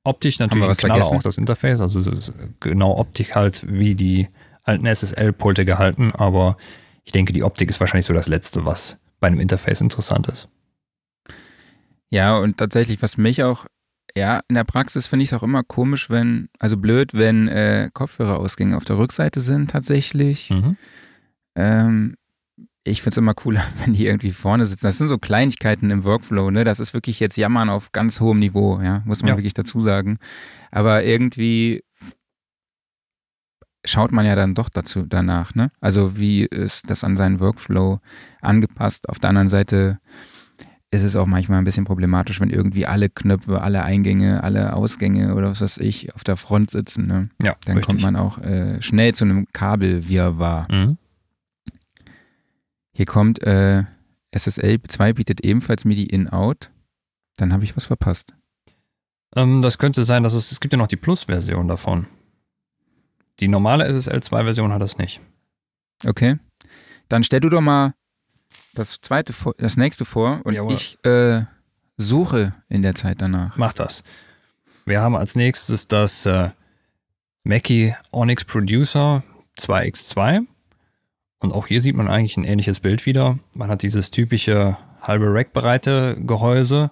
Optisch 0.05 0.39
natürlich 0.39 0.65
Knaller 0.79 0.95
vergessen? 0.95 1.17
auch 1.17 1.23
das 1.23 1.39
Interface, 1.39 1.81
also 1.81 2.01
es 2.01 2.07
ist 2.07 2.33
genau 2.61 2.97
Optik 2.97 3.37
halt 3.37 3.67
wie 3.69 3.95
die 3.95 4.29
alten 4.63 4.87
SSL-Pulte 4.87 5.65
gehalten, 5.65 6.13
aber 6.13 6.57
ich 7.05 7.13
denke, 7.13 7.33
die 7.33 7.43
Optik 7.43 7.69
ist 7.69 7.81
wahrscheinlich 7.81 8.07
so 8.07 8.15
das 8.15 8.27
Letzte, 8.27 8.65
was 8.65 8.99
bei 9.21 9.27
einem 9.27 9.41
Interface 9.41 9.81
interessant 9.81 10.29
ist. 10.29 10.49
Ja, 12.11 12.39
und 12.39 12.57
tatsächlich, 12.57 13.03
was 13.03 13.17
mich 13.19 13.43
auch, 13.43 13.67
ja, 14.19 14.41
in 14.49 14.55
der 14.55 14.65
Praxis 14.65 15.07
finde 15.07 15.23
ich 15.23 15.31
es 15.31 15.39
auch 15.39 15.43
immer 15.43 15.63
komisch, 15.63 16.11
wenn, 16.11 16.49
also 16.59 16.77
blöd, 16.77 17.15
wenn 17.15 17.49
äh, 17.49 17.91
Kopfhörerausgänge 17.93 18.77
auf 18.77 18.85
der 18.85 18.99
Rückseite 18.99 19.41
sind 19.41 19.71
tatsächlich. 19.71 20.51
Mhm. 20.51 20.77
Ähm, 21.55 22.15
ich 22.85 23.03
finde 23.03 23.15
es 23.15 23.17
immer 23.19 23.35
cooler, 23.35 23.63
wenn 23.85 23.95
die 23.95 24.07
irgendwie 24.07 24.33
vorne 24.33 24.67
sitzen. 24.67 24.87
Das 24.87 24.99
sind 24.99 25.09
so 25.09 25.19
Kleinigkeiten 25.19 25.91
im 25.91 26.05
Workflow, 26.05 26.51
ne? 26.51 26.65
Das 26.65 26.81
ist 26.81 26.95
wirklich 26.95 27.21
jetzt 27.21 27.37
Jammern 27.37 27.71
auf 27.71 27.93
ganz 27.93 28.21
hohem 28.21 28.39
Niveau, 28.39 28.81
ja, 28.81 29.03
muss 29.05 29.23
man 29.23 29.31
Ja. 29.31 29.37
wirklich 29.37 29.55
dazu 29.55 29.81
sagen. 29.81 30.19
Aber 30.71 31.05
irgendwie 31.05 31.83
schaut 33.85 34.13
man 34.13 34.27
ja 34.27 34.35
dann 34.35 34.55
doch 34.55 34.69
dazu 34.69 35.07
danach, 35.07 35.55
ne? 35.55 35.71
Also 35.81 36.17
wie 36.17 36.45
ist 36.45 36.91
das 36.91 37.05
an 37.05 37.17
seinen 37.17 37.41
Workflow 37.41 38.01
angepasst? 38.41 39.09
Auf 39.09 39.19
der 39.19 39.31
anderen 39.31 39.49
Seite 39.49 39.99
ist 40.91 41.03
es 41.03 41.17
auch 41.17 41.27
manchmal 41.27 41.59
ein 41.59 41.65
bisschen 41.65 41.85
problematisch, 41.85 42.41
wenn 42.41 42.51
irgendwie 42.51 42.87
alle 42.87 43.11
Knöpfe, 43.11 43.61
alle 43.61 43.83
Eingänge, 43.83 44.43
alle 44.43 44.73
Ausgänge 44.75 45.35
oder 45.35 45.51
was 45.51 45.61
weiß 45.61 45.79
ich 45.79 46.15
auf 46.15 46.25
der 46.25 46.37
Front 46.37 46.71
sitzen, 46.71 47.07
ne? 47.07 47.29
Ja, 47.43 47.57
Dann 47.67 47.77
richtig. 47.77 47.87
kommt 47.87 48.03
man 48.03 48.17
auch 48.17 48.39
äh, 48.39 48.81
schnell 48.81 49.15
zu 49.15 49.25
einem 49.25 49.47
Kabelwirrwarr. 49.53 50.67
Mhm. 50.71 50.97
Hier 52.93 53.07
kommt 53.07 53.43
äh, 53.43 53.85
SSL 54.35 54.81
2 54.83 55.13
bietet 55.13 55.45
ebenfalls 55.45 55.85
MIDI 55.85 56.05
in-out. 56.05 56.71
Dann 57.37 57.53
habe 57.53 57.65
ich 57.65 57.77
was 57.77 57.87
verpasst. 57.87 58.35
Ähm, 59.37 59.63
das 59.63 59.79
könnte 59.79 60.05
sein, 60.05 60.23
dass 60.23 60.33
es, 60.33 60.53
es 60.53 60.61
gibt 60.61 60.73
ja 60.73 60.79
noch 60.79 60.87
die 60.87 60.97
Plus-Version 60.97 61.69
davon. 61.69 62.07
Die 63.41 63.49
normale 63.49 63.85
SSL 63.87 64.19
2-Version 64.21 64.73
hat 64.73 64.83
das 64.83 64.99
nicht. 64.99 65.21
Okay. 66.05 66.39
Dann 67.09 67.25
stell 67.25 67.41
du 67.41 67.49
doch 67.49 67.61
mal 67.61 67.95
das 68.79 69.01
zweite, 69.01 69.35
das 69.59 69.77
nächste 69.77 70.05
vor 70.05 70.41
und 70.45 70.55
Jawohl. 70.55 70.75
ich 70.75 71.05
äh, 71.05 71.43
suche 71.97 72.55
in 72.69 72.83
der 72.83 72.95
Zeit 72.95 73.21
danach. 73.21 73.57
Mach 73.57 73.73
das. 73.73 74.05
Wir 74.87 75.01
haben 75.01 75.17
als 75.17 75.37
nächstes 75.37 75.89
das 75.89 76.25
äh, 76.27 76.51
Mackie 77.45 77.95
Onyx 78.11 78.45
Producer 78.45 79.23
2x2. 79.59 80.47
Und 81.41 81.53
auch 81.53 81.67
hier 81.67 81.81
sieht 81.81 81.97
man 81.97 82.09
eigentlich 82.09 82.37
ein 82.37 82.45
ähnliches 82.45 82.81
Bild 82.81 83.07
wieder. 83.07 83.39
Man 83.55 83.71
hat 83.71 83.83
dieses 83.83 84.11
typische 84.11 84.77
halbe 85.03 85.33
Rack-breite 85.33 86.17
Gehäuse. 86.21 86.91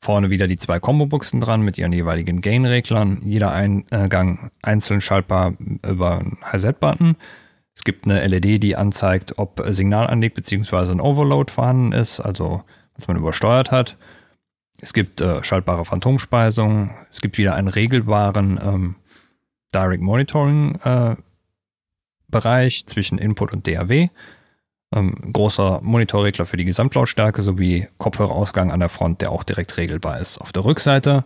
Vorne 0.00 0.30
wieder 0.30 0.46
die 0.46 0.56
zwei 0.56 0.78
Combo-Buchsen 0.78 1.40
dran 1.40 1.62
mit 1.62 1.76
ihren 1.78 1.92
jeweiligen 1.92 2.40
Gain-Reglern. 2.40 3.22
Jeder 3.24 3.52
Eingang 3.52 4.50
einzeln 4.62 5.00
schaltbar 5.00 5.54
über 5.86 6.18
einen 6.18 6.38
High-Set-Button. 6.44 7.16
Es 7.78 7.84
gibt 7.84 8.06
eine 8.06 8.26
LED, 8.26 8.60
die 8.60 8.74
anzeigt, 8.74 9.38
ob 9.38 9.62
Signal 9.68 10.08
anliegt 10.08 10.34
bzw. 10.34 10.90
ein 10.90 11.00
Overload 11.00 11.52
vorhanden 11.52 11.92
ist, 11.92 12.18
also 12.18 12.64
was 12.96 13.06
man 13.06 13.16
übersteuert 13.16 13.70
hat. 13.70 13.96
Es 14.80 14.92
gibt 14.92 15.20
äh, 15.20 15.44
schaltbare 15.44 15.84
Phantomspeisung. 15.84 16.90
Es 17.08 17.20
gibt 17.20 17.38
wieder 17.38 17.54
einen 17.54 17.68
regelbaren 17.68 18.58
ähm, 18.60 18.94
Direct 19.72 20.02
Monitoring 20.02 20.74
äh, 20.82 21.14
Bereich 22.26 22.84
zwischen 22.86 23.16
Input 23.16 23.52
und 23.52 23.68
DAW. 23.68 24.08
Ähm, 24.92 25.14
großer 25.32 25.78
Monitorregler 25.80 26.46
für 26.46 26.56
die 26.56 26.64
Gesamtlautstärke 26.64 27.42
sowie 27.42 27.86
Kopfhörerausgang 27.98 28.72
an 28.72 28.80
der 28.80 28.88
Front, 28.88 29.20
der 29.20 29.30
auch 29.30 29.44
direkt 29.44 29.76
regelbar 29.76 30.18
ist. 30.18 30.38
Auf 30.38 30.50
der 30.50 30.64
Rückseite 30.64 31.24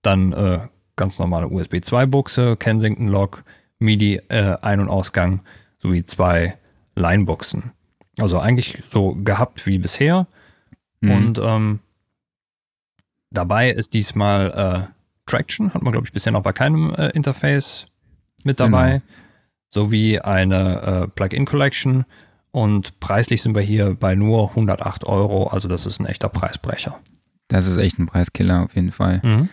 dann 0.00 0.32
äh, 0.32 0.60
ganz 0.96 1.18
normale 1.18 1.48
USB 1.48 1.82
2 1.82 2.06
Buchse, 2.06 2.56
Kensington 2.56 3.08
Lock, 3.08 3.44
MIDI 3.78 4.22
äh, 4.30 4.56
Ein- 4.62 4.80
und 4.80 4.88
Ausgang 4.88 5.42
sowie 5.82 6.04
zwei 6.04 6.56
Line-Buchsen. 6.94 7.72
Also 8.18 8.38
eigentlich 8.38 8.82
so 8.88 9.14
gehabt 9.14 9.66
wie 9.66 9.78
bisher. 9.78 10.26
Mhm. 11.00 11.10
Und 11.10 11.38
ähm, 11.42 11.78
dabei 13.30 13.70
ist 13.70 13.94
diesmal 13.94 14.50
äh, 14.88 14.92
Traction, 15.26 15.72
hat 15.74 15.82
man 15.82 15.92
glaube 15.92 16.06
ich 16.06 16.12
bisher 16.12 16.32
noch 16.32 16.42
bei 16.42 16.52
keinem 16.52 16.92
äh, 16.94 17.08
Interface 17.10 17.86
mit 18.44 18.58
dabei, 18.60 18.90
Genau. 18.90 19.02
sowie 19.70 20.18
eine 20.18 20.82
äh, 20.82 21.08
Plugin 21.08 21.44
Collection. 21.46 22.04
Und 22.52 22.98
preislich 22.98 23.42
sind 23.42 23.54
wir 23.54 23.62
hier 23.62 23.94
bei 23.94 24.14
nur 24.16 24.50
108 24.50 25.04
Euro, 25.04 25.46
also 25.46 25.68
das 25.68 25.86
ist 25.86 26.00
ein 26.00 26.06
echter 26.06 26.28
Preisbrecher. 26.28 26.98
das 27.48 27.66
ist 27.66 27.76
echt 27.76 27.98
ein 27.98 28.06
Preiskiller 28.06 28.64
auf 28.64 28.74
jeden 28.74 28.90
Fall. 28.92 29.48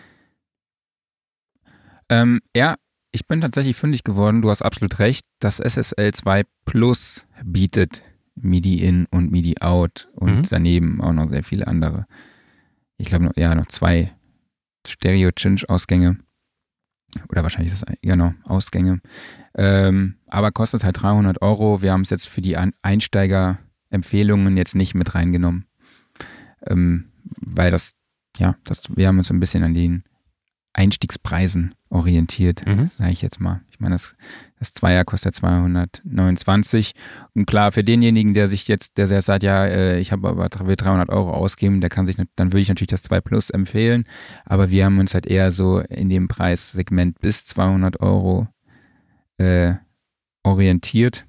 Ähm, 2.10 2.40
ja, 2.56 2.76
ich 3.12 3.26
bin 3.26 3.40
tatsächlich 3.40 3.76
fündig 3.76 4.04
geworden. 4.04 4.42
Du 4.42 4.50
hast 4.50 4.62
absolut 4.62 4.98
recht. 4.98 5.26
Das 5.40 5.58
SSL 5.60 6.12
2 6.12 6.44
Plus 6.64 7.26
bietet 7.44 8.02
MIDI 8.34 8.82
in 8.82 9.06
und 9.10 9.30
MIDI 9.32 9.60
out 9.60 10.08
und 10.14 10.36
Mhm. 10.36 10.46
daneben 10.48 11.00
auch 11.00 11.12
noch 11.12 11.28
sehr 11.30 11.42
viele 11.42 11.66
andere. 11.66 12.06
Ich 12.98 13.08
glaube, 13.08 13.24
noch, 13.26 13.36
ja, 13.36 13.54
noch 13.54 13.66
zwei 13.66 14.12
Stereo-Cinch-Ausgänge. 14.86 16.18
Oder 17.30 17.42
wahrscheinlich 17.42 17.72
ist 17.72 17.82
das, 17.88 17.96
genau, 18.02 18.34
Ausgänge. 18.44 19.00
Ähm, 19.56 20.16
aber 20.26 20.52
kostet 20.52 20.84
halt 20.84 21.00
300 21.00 21.40
Euro. 21.42 21.80
Wir 21.82 21.92
haben 21.92 22.02
es 22.02 22.10
jetzt 22.10 22.28
für 22.28 22.42
die 22.42 22.56
Einsteiger-Empfehlungen 22.82 24.56
jetzt 24.56 24.74
nicht 24.74 24.94
mit 24.94 25.14
reingenommen. 25.14 25.64
Ähm, 26.66 27.10
weil 27.40 27.70
das, 27.70 27.94
ja, 28.36 28.56
das, 28.64 28.84
wir 28.94 29.08
haben 29.08 29.18
uns 29.18 29.30
ein 29.30 29.40
bisschen 29.40 29.62
an 29.62 29.74
den 29.74 30.04
Einstiegspreisen 30.74 31.74
orientiert, 31.90 32.64
Mhm. 32.66 32.88
sage 32.88 33.10
ich 33.12 33.22
jetzt 33.22 33.40
mal. 33.40 33.62
Ich 33.70 33.80
meine, 33.80 33.94
das, 33.94 34.14
das 34.58 34.72
Zweier 34.72 35.04
kostet 35.04 35.34
229. 35.34 36.92
Und 37.34 37.46
klar, 37.46 37.72
für 37.72 37.84
denjenigen, 37.84 38.34
der 38.34 38.48
sich 38.48 38.68
jetzt, 38.68 38.98
der 38.98 39.06
sehr 39.06 39.22
sagt, 39.22 39.42
ja, 39.42 39.64
äh, 39.64 39.98
ich 39.98 40.12
habe 40.12 40.28
aber 40.28 40.48
will 40.66 40.76
300 40.76 41.08
Euro 41.08 41.32
ausgeben, 41.32 41.80
der 41.80 41.90
kann 41.90 42.06
sich, 42.06 42.16
dann 42.36 42.52
würde 42.52 42.60
ich 42.60 42.68
natürlich 42.68 42.88
das 42.88 43.02
2 43.02 43.20
Plus 43.20 43.50
empfehlen. 43.50 44.04
Aber 44.44 44.70
wir 44.70 44.84
haben 44.84 44.98
uns 44.98 45.14
halt 45.14 45.26
eher 45.26 45.50
so 45.50 45.80
in 45.80 46.08
dem 46.10 46.28
Preissegment 46.28 47.20
bis 47.20 47.46
200 47.46 48.00
Euro 48.00 48.48
äh, 49.38 49.74
orientiert. 50.42 51.24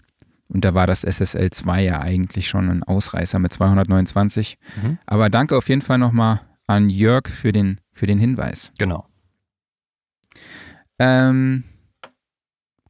Und 0.50 0.66
da 0.66 0.74
war 0.74 0.88
das 0.88 1.04
SSL 1.04 1.52
2 1.52 1.84
ja 1.84 2.00
eigentlich 2.02 2.48
schon 2.48 2.70
ein 2.70 2.84
Ausreißer 2.84 3.38
mit 3.40 3.54
229. 3.54 4.58
Mhm. 4.82 4.98
Aber 5.06 5.30
danke 5.30 5.56
auf 5.56 5.70
jeden 5.70 5.82
Fall 5.84 6.00
nochmal 6.00 6.42
an 6.66 6.90
Jörg 6.90 7.28
für 7.28 7.52
den, 7.52 7.80
für 7.94 8.08
den 8.08 8.18
Hinweis. 8.20 8.72
Genau. 8.80 9.06
Ähm, 11.00 11.64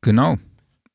genau. 0.01 0.37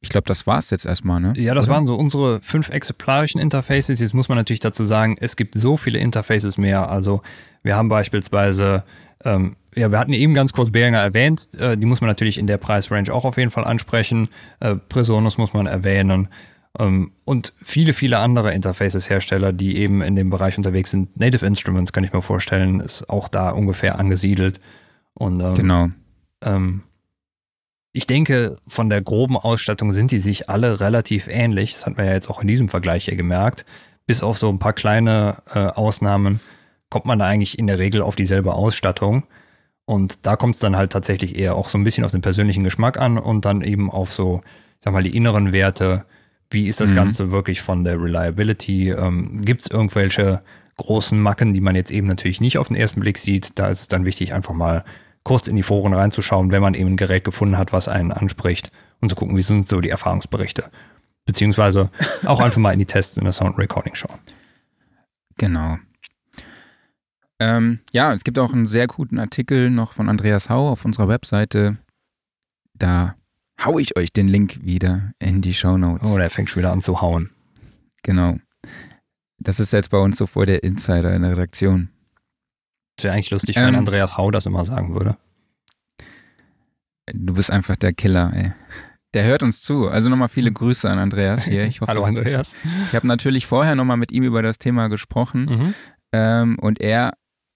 Ich 0.00 0.10
glaube, 0.10 0.26
das 0.26 0.46
war's 0.46 0.68
jetzt 0.68 0.84
erstmal, 0.84 1.18
ne? 1.20 1.32
Ja, 1.36 1.54
das 1.54 1.64
Oder? 1.66 1.76
waren 1.76 1.86
so 1.86 1.94
unsere 1.94 2.40
fünf 2.42 2.68
exemplarischen 2.68 3.40
Interfaces. 3.40 4.00
Jetzt 4.00 4.12
muss 4.12 4.28
man 4.28 4.36
natürlich 4.36 4.60
dazu 4.60 4.84
sagen, 4.84 5.16
es 5.18 5.34
gibt 5.36 5.54
so 5.54 5.78
viele 5.78 5.98
Interfaces 5.98 6.58
mehr. 6.58 6.90
Also 6.90 7.22
wir 7.62 7.74
haben 7.74 7.88
beispielsweise, 7.88 8.84
ähm, 9.24 9.56
ja, 9.74 9.90
wir 9.90 9.98
hatten 9.98 10.12
eben 10.12 10.34
ganz 10.34 10.52
kurz 10.52 10.70
Behringer 10.70 10.98
erwähnt, 10.98 11.54
äh, 11.58 11.78
die 11.78 11.86
muss 11.86 12.02
man 12.02 12.08
natürlich 12.08 12.36
in 12.38 12.46
der 12.46 12.58
Preisrange 12.58 13.12
auch 13.14 13.24
auf 13.24 13.38
jeden 13.38 13.50
Fall 13.50 13.64
ansprechen. 13.64 14.28
Äh, 14.60 14.76
Presonus 14.76 15.38
muss 15.38 15.54
man 15.54 15.66
erwähnen. 15.66 16.28
Ähm, 16.78 17.12
und 17.24 17.54
viele, 17.62 17.94
viele 17.94 18.18
andere 18.18 18.52
Interfaces-Hersteller, 18.52 19.54
die 19.54 19.78
eben 19.78 20.02
in 20.02 20.16
dem 20.16 20.28
Bereich 20.28 20.58
unterwegs 20.58 20.90
sind. 20.90 21.18
Native 21.18 21.46
Instruments, 21.46 21.94
kann 21.94 22.04
ich 22.04 22.12
mir 22.12 22.20
vorstellen, 22.20 22.80
ist 22.80 23.08
auch 23.08 23.28
da 23.28 23.48
ungefähr 23.50 23.98
angesiedelt. 23.98 24.60
Und 25.14 25.40
ähm, 25.40 25.54
Genau. 25.54 25.88
ähm, 26.44 26.82
ich 27.96 28.06
denke, 28.08 28.56
von 28.66 28.90
der 28.90 29.00
groben 29.00 29.36
Ausstattung 29.36 29.92
sind 29.92 30.10
die 30.10 30.18
sich 30.18 30.50
alle 30.50 30.80
relativ 30.80 31.28
ähnlich. 31.28 31.74
Das 31.74 31.86
hat 31.86 31.96
man 31.96 32.06
ja 32.06 32.12
jetzt 32.12 32.28
auch 32.28 32.42
in 32.42 32.48
diesem 32.48 32.68
Vergleich 32.68 33.04
hier 33.04 33.16
gemerkt. 33.16 33.64
Bis 34.06 34.22
auf 34.22 34.36
so 34.36 34.50
ein 34.50 34.58
paar 34.58 34.72
kleine 34.72 35.36
äh, 35.54 35.60
Ausnahmen 35.60 36.40
kommt 36.90 37.06
man 37.06 37.20
da 37.20 37.26
eigentlich 37.26 37.56
in 37.58 37.68
der 37.68 37.78
Regel 37.78 38.02
auf 38.02 38.16
dieselbe 38.16 38.54
Ausstattung. 38.54 39.22
Und 39.86 40.26
da 40.26 40.34
kommt 40.34 40.56
es 40.56 40.60
dann 40.60 40.76
halt 40.76 40.92
tatsächlich 40.92 41.38
eher 41.38 41.54
auch 41.54 41.68
so 41.68 41.78
ein 41.78 41.84
bisschen 41.84 42.04
auf 42.04 42.10
den 42.10 42.20
persönlichen 42.20 42.64
Geschmack 42.64 42.98
an 43.00 43.16
und 43.16 43.44
dann 43.44 43.62
eben 43.62 43.90
auf 43.90 44.12
so, 44.12 44.42
ich 44.44 44.84
sag 44.84 44.92
mal, 44.92 45.02
die 45.04 45.16
inneren 45.16 45.52
Werte. 45.52 46.04
Wie 46.50 46.66
ist 46.66 46.80
das 46.80 46.90
Mhm. 46.90 46.96
Ganze 46.96 47.30
wirklich 47.30 47.62
von 47.62 47.84
der 47.84 48.00
Reliability? 48.00 48.90
Ähm, 48.90 49.42
Gibt 49.44 49.62
es 49.62 49.70
irgendwelche 49.70 50.42
großen 50.78 51.20
Macken, 51.20 51.54
die 51.54 51.60
man 51.60 51.76
jetzt 51.76 51.92
eben 51.92 52.08
natürlich 52.08 52.40
nicht 52.40 52.58
auf 52.58 52.68
den 52.68 52.76
ersten 52.76 53.00
Blick 53.00 53.18
sieht? 53.18 53.56
Da 53.58 53.68
ist 53.68 53.82
es 53.82 53.88
dann 53.88 54.04
wichtig, 54.04 54.34
einfach 54.34 54.54
mal 54.54 54.84
kurz 55.24 55.48
in 55.48 55.56
die 55.56 55.62
Foren 55.62 55.94
reinzuschauen, 55.94 56.52
wenn 56.52 56.62
man 56.62 56.74
eben 56.74 56.90
ein 56.90 56.96
Gerät 56.96 57.24
gefunden 57.24 57.58
hat, 57.58 57.72
was 57.72 57.88
einen 57.88 58.12
anspricht 58.12 58.70
und 59.00 59.08
zu 59.08 59.16
gucken, 59.16 59.36
wie 59.36 59.42
sind 59.42 59.66
so 59.66 59.80
die 59.80 59.90
Erfahrungsberichte. 59.90 60.70
Beziehungsweise 61.24 61.90
auch 62.24 62.40
einfach 62.40 62.58
mal 62.58 62.72
in 62.72 62.78
die 62.78 62.86
Tests 62.86 63.16
in 63.16 63.24
der 63.24 63.32
Sound 63.32 63.58
Recording 63.58 63.94
schauen. 63.94 64.18
Genau. 65.36 65.78
Ähm, 67.40 67.80
ja, 67.92 68.12
es 68.12 68.22
gibt 68.22 68.38
auch 68.38 68.52
einen 68.52 68.66
sehr 68.66 68.86
guten 68.86 69.18
Artikel 69.18 69.70
noch 69.70 69.94
von 69.94 70.08
Andreas 70.08 70.48
Hau 70.48 70.68
auf 70.68 70.84
unserer 70.84 71.08
Webseite. 71.08 71.78
Da 72.74 73.16
hau 73.62 73.78
ich 73.78 73.96
euch 73.96 74.12
den 74.12 74.28
Link 74.28 74.60
wieder 74.62 75.12
in 75.18 75.42
die 75.42 75.54
Show 75.54 75.76
Notes. 75.76 76.08
Oh, 76.10 76.16
der 76.16 76.30
fängt 76.30 76.50
schon 76.50 76.60
wieder 76.60 76.72
an 76.72 76.80
zu 76.80 77.00
hauen. 77.00 77.30
Genau. 78.02 78.36
Das 79.38 79.58
ist 79.58 79.72
jetzt 79.72 79.90
bei 79.90 79.98
uns 79.98 80.18
so 80.18 80.26
vor 80.26 80.46
der 80.46 80.62
Insider 80.62 81.12
in 81.14 81.22
der 81.22 81.32
Redaktion. 81.32 81.90
Das 82.96 83.04
wäre 83.04 83.14
eigentlich 83.14 83.30
lustig, 83.30 83.56
wenn 83.56 83.68
Ähm. 83.68 83.74
Andreas 83.76 84.16
Hau 84.16 84.30
das 84.30 84.46
immer 84.46 84.64
sagen 84.64 84.94
würde. 84.94 85.16
Du 87.12 87.34
bist 87.34 87.50
einfach 87.50 87.76
der 87.76 87.92
Killer, 87.92 88.32
ey. 88.34 88.52
Der 89.12 89.24
hört 89.24 89.42
uns 89.42 89.62
zu. 89.62 89.88
Also 89.88 90.08
nochmal 90.08 90.28
viele 90.28 90.50
Grüße 90.50 90.88
an 90.88 90.98
Andreas 90.98 91.44
hier. 91.44 91.64
Ich 91.66 91.80
hoffe, 91.80 91.90
Hallo 91.90 92.04
Andreas. 92.04 92.56
Ich 92.88 92.94
habe 92.94 93.06
natürlich 93.06 93.46
vorher 93.46 93.74
nochmal 93.74 93.96
mit 93.96 94.10
ihm 94.10 94.24
über 94.24 94.42
das 94.42 94.58
Thema 94.58 94.88
gesprochen 94.88 95.44
Mhm. 95.44 95.74
ähm, 96.12 96.58
und 96.58 96.80
er 96.80 97.12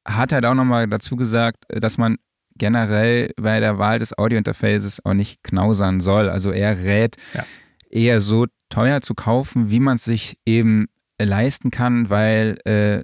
hat 0.06 0.32
halt 0.32 0.44
auch 0.46 0.54
nochmal 0.54 0.86
dazu 0.86 1.16
gesagt, 1.16 1.64
dass 1.68 1.98
man 1.98 2.16
generell 2.56 3.32
bei 3.36 3.60
der 3.60 3.78
Wahl 3.78 3.98
des 3.98 4.16
Audiointerfaces 4.16 5.04
auch 5.04 5.14
nicht 5.14 5.42
knausern 5.42 6.00
soll. 6.00 6.28
Also 6.28 6.50
er 6.50 6.78
rät 6.78 7.16
Ja. 7.34 7.44
eher 7.90 8.20
so 8.20 8.46
teuer 8.68 9.00
zu 9.00 9.14
kaufen, 9.14 9.70
wie 9.70 9.80
man 9.80 9.96
es 9.96 10.04
sich 10.04 10.38
eben 10.46 10.88
leisten 11.26 11.70
kann, 11.70 12.10
weil 12.10 12.58
äh, 12.64 13.02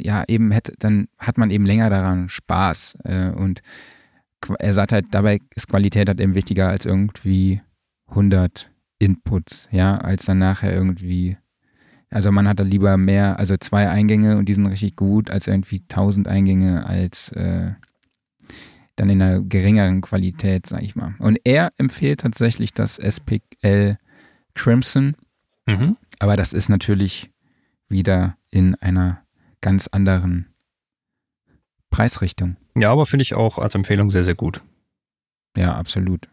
ja 0.00 0.24
eben 0.28 0.50
hätte, 0.50 0.72
dann 0.78 1.08
hat 1.18 1.38
man 1.38 1.50
eben 1.50 1.66
länger 1.66 1.90
daran 1.90 2.28
Spaß. 2.28 2.98
Äh, 3.04 3.30
und 3.30 3.62
er 4.58 4.74
sagt 4.74 4.92
halt, 4.92 5.06
dabei 5.10 5.40
ist 5.54 5.68
Qualität 5.68 6.08
halt 6.08 6.20
eben 6.20 6.34
wichtiger 6.34 6.68
als 6.68 6.86
irgendwie 6.86 7.60
100 8.08 8.70
Inputs, 8.98 9.68
ja, 9.70 9.98
als 9.98 10.26
dann 10.26 10.38
nachher 10.38 10.72
irgendwie. 10.72 11.36
Also 12.10 12.32
man 12.32 12.48
hat 12.48 12.58
da 12.58 12.64
lieber 12.64 12.96
mehr, 12.96 13.38
also 13.38 13.56
zwei 13.56 13.88
Eingänge 13.88 14.36
und 14.36 14.48
die 14.48 14.54
sind 14.54 14.66
richtig 14.66 14.96
gut, 14.96 15.30
als 15.30 15.46
irgendwie 15.46 15.82
1000 15.88 16.26
Eingänge 16.26 16.84
als 16.84 17.30
äh, 17.32 17.72
dann 18.96 19.08
in 19.08 19.22
einer 19.22 19.40
geringeren 19.40 20.00
Qualität, 20.00 20.66
sag 20.66 20.82
ich 20.82 20.96
mal. 20.96 21.14
Und 21.20 21.38
er 21.44 21.72
empfiehlt 21.78 22.20
tatsächlich 22.20 22.74
das 22.74 22.98
SPL 22.98 23.96
Crimson, 24.54 25.14
mhm. 25.66 25.96
aber 26.18 26.36
das 26.36 26.52
ist 26.52 26.68
natürlich 26.68 27.30
wieder 27.90 28.36
in 28.48 28.74
einer 28.76 29.22
ganz 29.60 29.88
anderen 29.88 30.46
Preisrichtung. 31.90 32.56
Ja, 32.76 32.90
aber 32.90 33.06
finde 33.06 33.22
ich 33.22 33.34
auch 33.34 33.58
als 33.58 33.74
Empfehlung 33.74 34.10
sehr, 34.10 34.24
sehr 34.24 34.34
gut. 34.34 34.62
Ja, 35.56 35.74
absolut. 35.74 36.28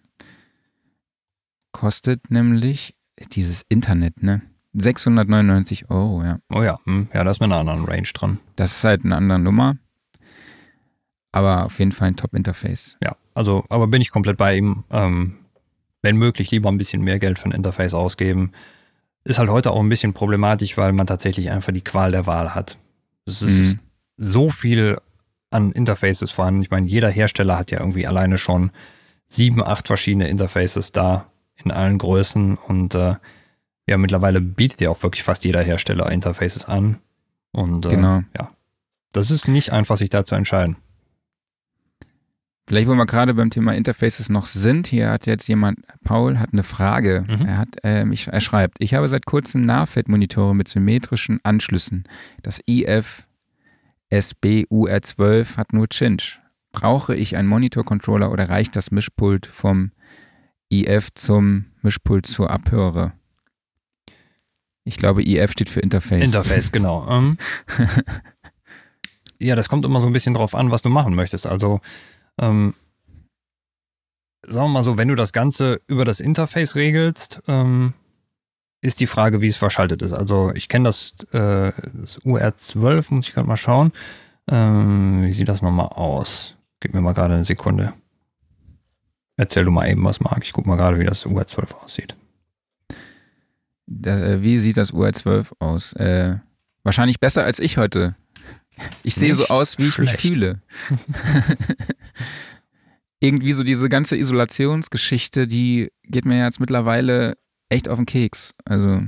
Kostet 1.72 2.32
nämlich 2.32 2.95
dieses 3.32 3.64
Internet, 3.68 4.24
ne? 4.24 4.41
699 4.74 5.89
Euro, 5.89 6.24
ja. 6.24 6.39
Oh 6.49 6.62
ja, 6.62 6.80
hm. 6.86 7.10
ja, 7.14 7.24
da 7.24 7.32
ist 7.32 7.39
mit 7.39 7.51
einer 7.51 7.60
anderen 7.60 7.86
Range 7.86 8.08
dran. 8.14 8.39
Das 8.55 8.78
ist 8.78 8.84
halt 8.84 9.03
eine 9.03 9.16
andere 9.16 9.39
Nummer. 9.39 9.78
Aber 11.32 11.66
auf 11.66 11.80
jeden 11.80 11.91
Fall 11.91 12.10
ein 12.10 12.16
Top-Interface. 12.16 12.97
Ja, 13.03 13.16
also, 13.34 13.66
aber 13.70 13.88
bin 13.88 14.01
ich 14.01 14.12
komplett 14.12 14.38
bei 14.38 14.55
ihm. 14.55 14.84
Ähm, 14.91 15.39
wenn 16.01 16.18
möglich, 16.18 16.51
lieber 16.51 16.70
ein 16.70 16.78
bisschen 16.78 17.03
mehr 17.03 17.20
Geld 17.20 17.39
für 17.39 17.49
ein 17.49 17.51
Interface 17.51 17.93
ausgeben. 17.93 18.51
Ist 19.28 19.39
halt 19.39 19.49
heute 19.49 19.71
auch 19.71 19.80
ein 19.82 19.89
bisschen 19.89 20.13
problematisch, 20.13 20.78
weil 20.78 20.93
man 20.93 21.05
tatsächlich 21.05 21.49
einfach 21.49 21.73
die 21.73 21.84
Qual 21.84 22.11
der 22.11 22.25
Wahl 22.28 22.55
hat. 22.55 22.78
Es 23.25 23.41
ist 23.41 23.73
mhm. 23.73 23.80
so 24.15 24.49
viel 24.49 24.97
an 25.49 25.71
Interfaces 25.71 26.32
vorhanden. 26.32 26.61
Ich 26.61 26.71
meine, 26.71 26.88
jeder 26.88 27.09
Hersteller 27.09 27.57
hat 27.57 27.71
ja 27.71 27.80
irgendwie 27.80 28.07
alleine 28.07 28.38
schon 28.38 28.71
sieben, 29.28 29.61
acht 29.61 29.88
verschiedene 29.88 30.30
Interfaces 30.30 30.93
da 30.93 31.28
in 31.63 31.71
allen 31.71 31.97
Größen 31.97 32.55
und 32.55 32.95
äh, 32.95 33.15
ja, 33.86 33.97
mittlerweile 33.97 34.41
bietet 34.41 34.82
ja 34.82 34.89
auch 34.89 35.01
wirklich 35.03 35.23
fast 35.23 35.45
jeder 35.45 35.61
Hersteller 35.61 36.11
Interfaces 36.11 36.65
an. 36.65 36.97
Und 37.51 37.86
äh, 37.86 37.89
genau. 37.89 38.23
ja, 38.38 38.51
das 39.11 39.32
ist 39.32 39.47
nicht 39.47 39.71
einfach, 39.71 39.97
sich 39.97 40.09
da 40.09 40.23
zu 40.23 40.36
entscheiden. 40.36 40.78
Vielleicht, 42.68 42.89
wo 42.89 42.95
wir 42.95 43.05
gerade 43.05 43.34
beim 43.34 43.49
Thema 43.49 43.74
Interfaces 43.74 44.28
noch 44.28 44.45
sind, 44.45 44.88
hier 44.88 45.09
hat 45.09 45.26
jetzt 45.26 45.47
jemand, 45.47 45.80
Paul 46.03 46.38
hat 46.38 46.49
eine 46.51 46.63
Frage. 46.63 47.24
Mhm. 47.26 47.45
Er, 47.45 47.57
hat, 47.57 47.70
ähm, 47.84 48.11
ich, 48.11 48.28
er 48.28 48.41
schreibt, 48.41 48.76
ich 48.80 48.93
habe 48.93 49.07
seit 49.07 49.26
kurzem 49.26 49.61
Nahfeld-Monitore 49.61 50.53
mit 50.53 50.68
symmetrischen 50.68 51.39
Anschlüssen. 51.43 52.03
Das 52.43 52.59
IF 52.65 53.26
SBUR12 54.11 55.55
hat 55.55 55.72
nur 55.72 55.88
Cinch. 55.89 56.41
Brauche 56.74 57.15
ich 57.15 57.38
einen 57.38 57.47
Monitor-Controller 57.47 58.32
oder 58.32 58.49
reicht 58.49 58.76
das 58.76 58.91
Mischpult 58.91 59.45
vom 59.45 59.91
IF 60.70 61.13
zum 61.13 61.68
Mischpult 61.82 62.26
zur 62.26 62.51
Abhöre? 62.51 63.13
Ich 64.84 64.97
glaube, 64.97 65.24
IF 65.26 65.53
steht 65.53 65.70
für 65.70 65.80
Interface. 65.80 66.22
Interface, 66.22 66.74
genau. 66.74 67.07
Ähm, 67.09 67.38
ja, 69.39 69.55
das 69.55 69.70
kommt 69.70 69.86
immer 69.86 70.01
so 70.01 70.07
ein 70.07 70.13
bisschen 70.13 70.34
drauf 70.34 70.53
an, 70.53 70.70
was 70.70 70.82
du 70.82 70.89
machen 70.89 71.15
möchtest. 71.15 71.47
Also 71.47 71.80
ähm, 72.39 72.73
sagen 74.47 74.67
wir 74.67 74.73
mal 74.73 74.83
so, 74.83 74.97
wenn 74.97 75.07
du 75.07 75.15
das 75.15 75.33
Ganze 75.33 75.81
über 75.88 76.05
das 76.05 76.19
Interface 76.19 76.75
regelst, 76.75 77.41
ähm, 77.47 77.93
ist 78.81 78.99
die 78.99 79.07
Frage, 79.07 79.41
wie 79.41 79.47
es 79.47 79.57
verschaltet 79.57 80.01
ist. 80.01 80.13
Also 80.13 80.51
ich 80.53 80.69
kenne 80.69 80.85
das, 80.85 81.15
äh, 81.31 81.71
das 81.93 82.21
UR12, 82.21 83.05
muss 83.09 83.27
ich 83.27 83.33
gerade 83.33 83.47
mal 83.47 83.57
schauen. 83.57 83.91
Ähm, 84.49 85.23
wie 85.23 85.33
sieht 85.33 85.49
das 85.49 85.61
nochmal 85.61 85.88
aus? 85.88 86.55
Gib 86.79 86.93
mir 86.93 87.01
mal 87.01 87.13
gerade 87.13 87.33
eine 87.33 87.43
Sekunde. 87.43 87.93
Erzähl 89.35 89.65
du 89.65 89.71
mal 89.71 89.89
eben, 89.89 90.03
was 90.03 90.19
mag. 90.19 90.39
Ich 90.43 90.53
guck 90.53 90.65
mal 90.65 90.77
gerade, 90.77 90.99
wie 90.99 91.05
das 91.05 91.25
UR12 91.25 91.73
aussieht. 91.83 92.15
Das, 93.88 94.21
äh, 94.21 94.41
wie 94.41 94.59
sieht 94.59 94.77
das 94.77 94.93
UR12 94.93 95.51
aus? 95.59 95.93
Äh, 95.93 96.38
wahrscheinlich 96.83 97.19
besser 97.19 97.43
als 97.43 97.59
ich 97.59 97.77
heute. 97.77 98.15
Ich 99.03 99.15
sehe 99.15 99.34
so 99.34 99.47
aus, 99.47 99.78
wie 99.78 99.88
ich 99.88 99.97
mich 99.97 100.11
fühle. 100.11 100.61
Irgendwie 103.19 103.53
so 103.53 103.63
diese 103.63 103.89
ganze 103.89 104.15
Isolationsgeschichte, 104.15 105.47
die 105.47 105.91
geht 106.03 106.25
mir 106.25 106.43
jetzt 106.43 106.59
mittlerweile 106.59 107.38
echt 107.69 107.89
auf 107.89 107.97
den 107.97 108.05
Keks. 108.05 108.53
Also 108.65 109.01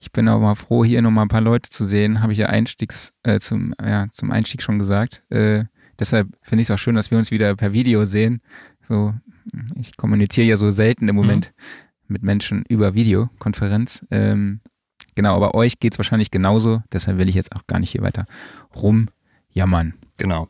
ich 0.00 0.12
bin 0.12 0.28
auch 0.28 0.40
mal 0.40 0.54
froh, 0.54 0.84
hier 0.84 1.02
nochmal 1.02 1.24
ein 1.24 1.28
paar 1.28 1.40
Leute 1.40 1.70
zu 1.70 1.84
sehen. 1.84 2.22
Habe 2.22 2.32
ich 2.32 2.38
ja 2.38 2.46
Einstiegs, 2.46 3.12
äh, 3.24 3.40
zum, 3.40 3.74
ja, 3.82 4.06
zum 4.12 4.30
Einstieg 4.30 4.62
schon 4.62 4.78
gesagt. 4.78 5.22
Äh, 5.28 5.64
deshalb 5.98 6.28
finde 6.42 6.62
ich 6.62 6.68
es 6.68 6.70
auch 6.70 6.78
schön, 6.78 6.94
dass 6.94 7.10
wir 7.10 7.18
uns 7.18 7.30
wieder 7.30 7.54
per 7.56 7.72
Video 7.72 8.04
sehen. 8.04 8.40
So, 8.86 9.14
ich 9.74 9.96
kommuniziere 9.96 10.46
ja 10.46 10.56
so 10.56 10.70
selten 10.70 11.08
im 11.08 11.16
mhm. 11.16 11.22
Moment 11.22 11.52
mhm. 11.56 12.12
mit 12.12 12.22
Menschen 12.22 12.64
über 12.68 12.94
Videokonferenz. 12.94 14.06
Ähm, 14.10 14.60
Genau, 15.18 15.34
aber 15.34 15.56
euch 15.56 15.80
geht 15.80 15.94
es 15.94 15.98
wahrscheinlich 15.98 16.30
genauso, 16.30 16.80
deshalb 16.92 17.18
will 17.18 17.28
ich 17.28 17.34
jetzt 17.34 17.50
auch 17.56 17.66
gar 17.66 17.80
nicht 17.80 17.90
hier 17.90 18.02
weiter 18.02 18.26
rumjammern. 18.76 19.94
Genau. 20.16 20.46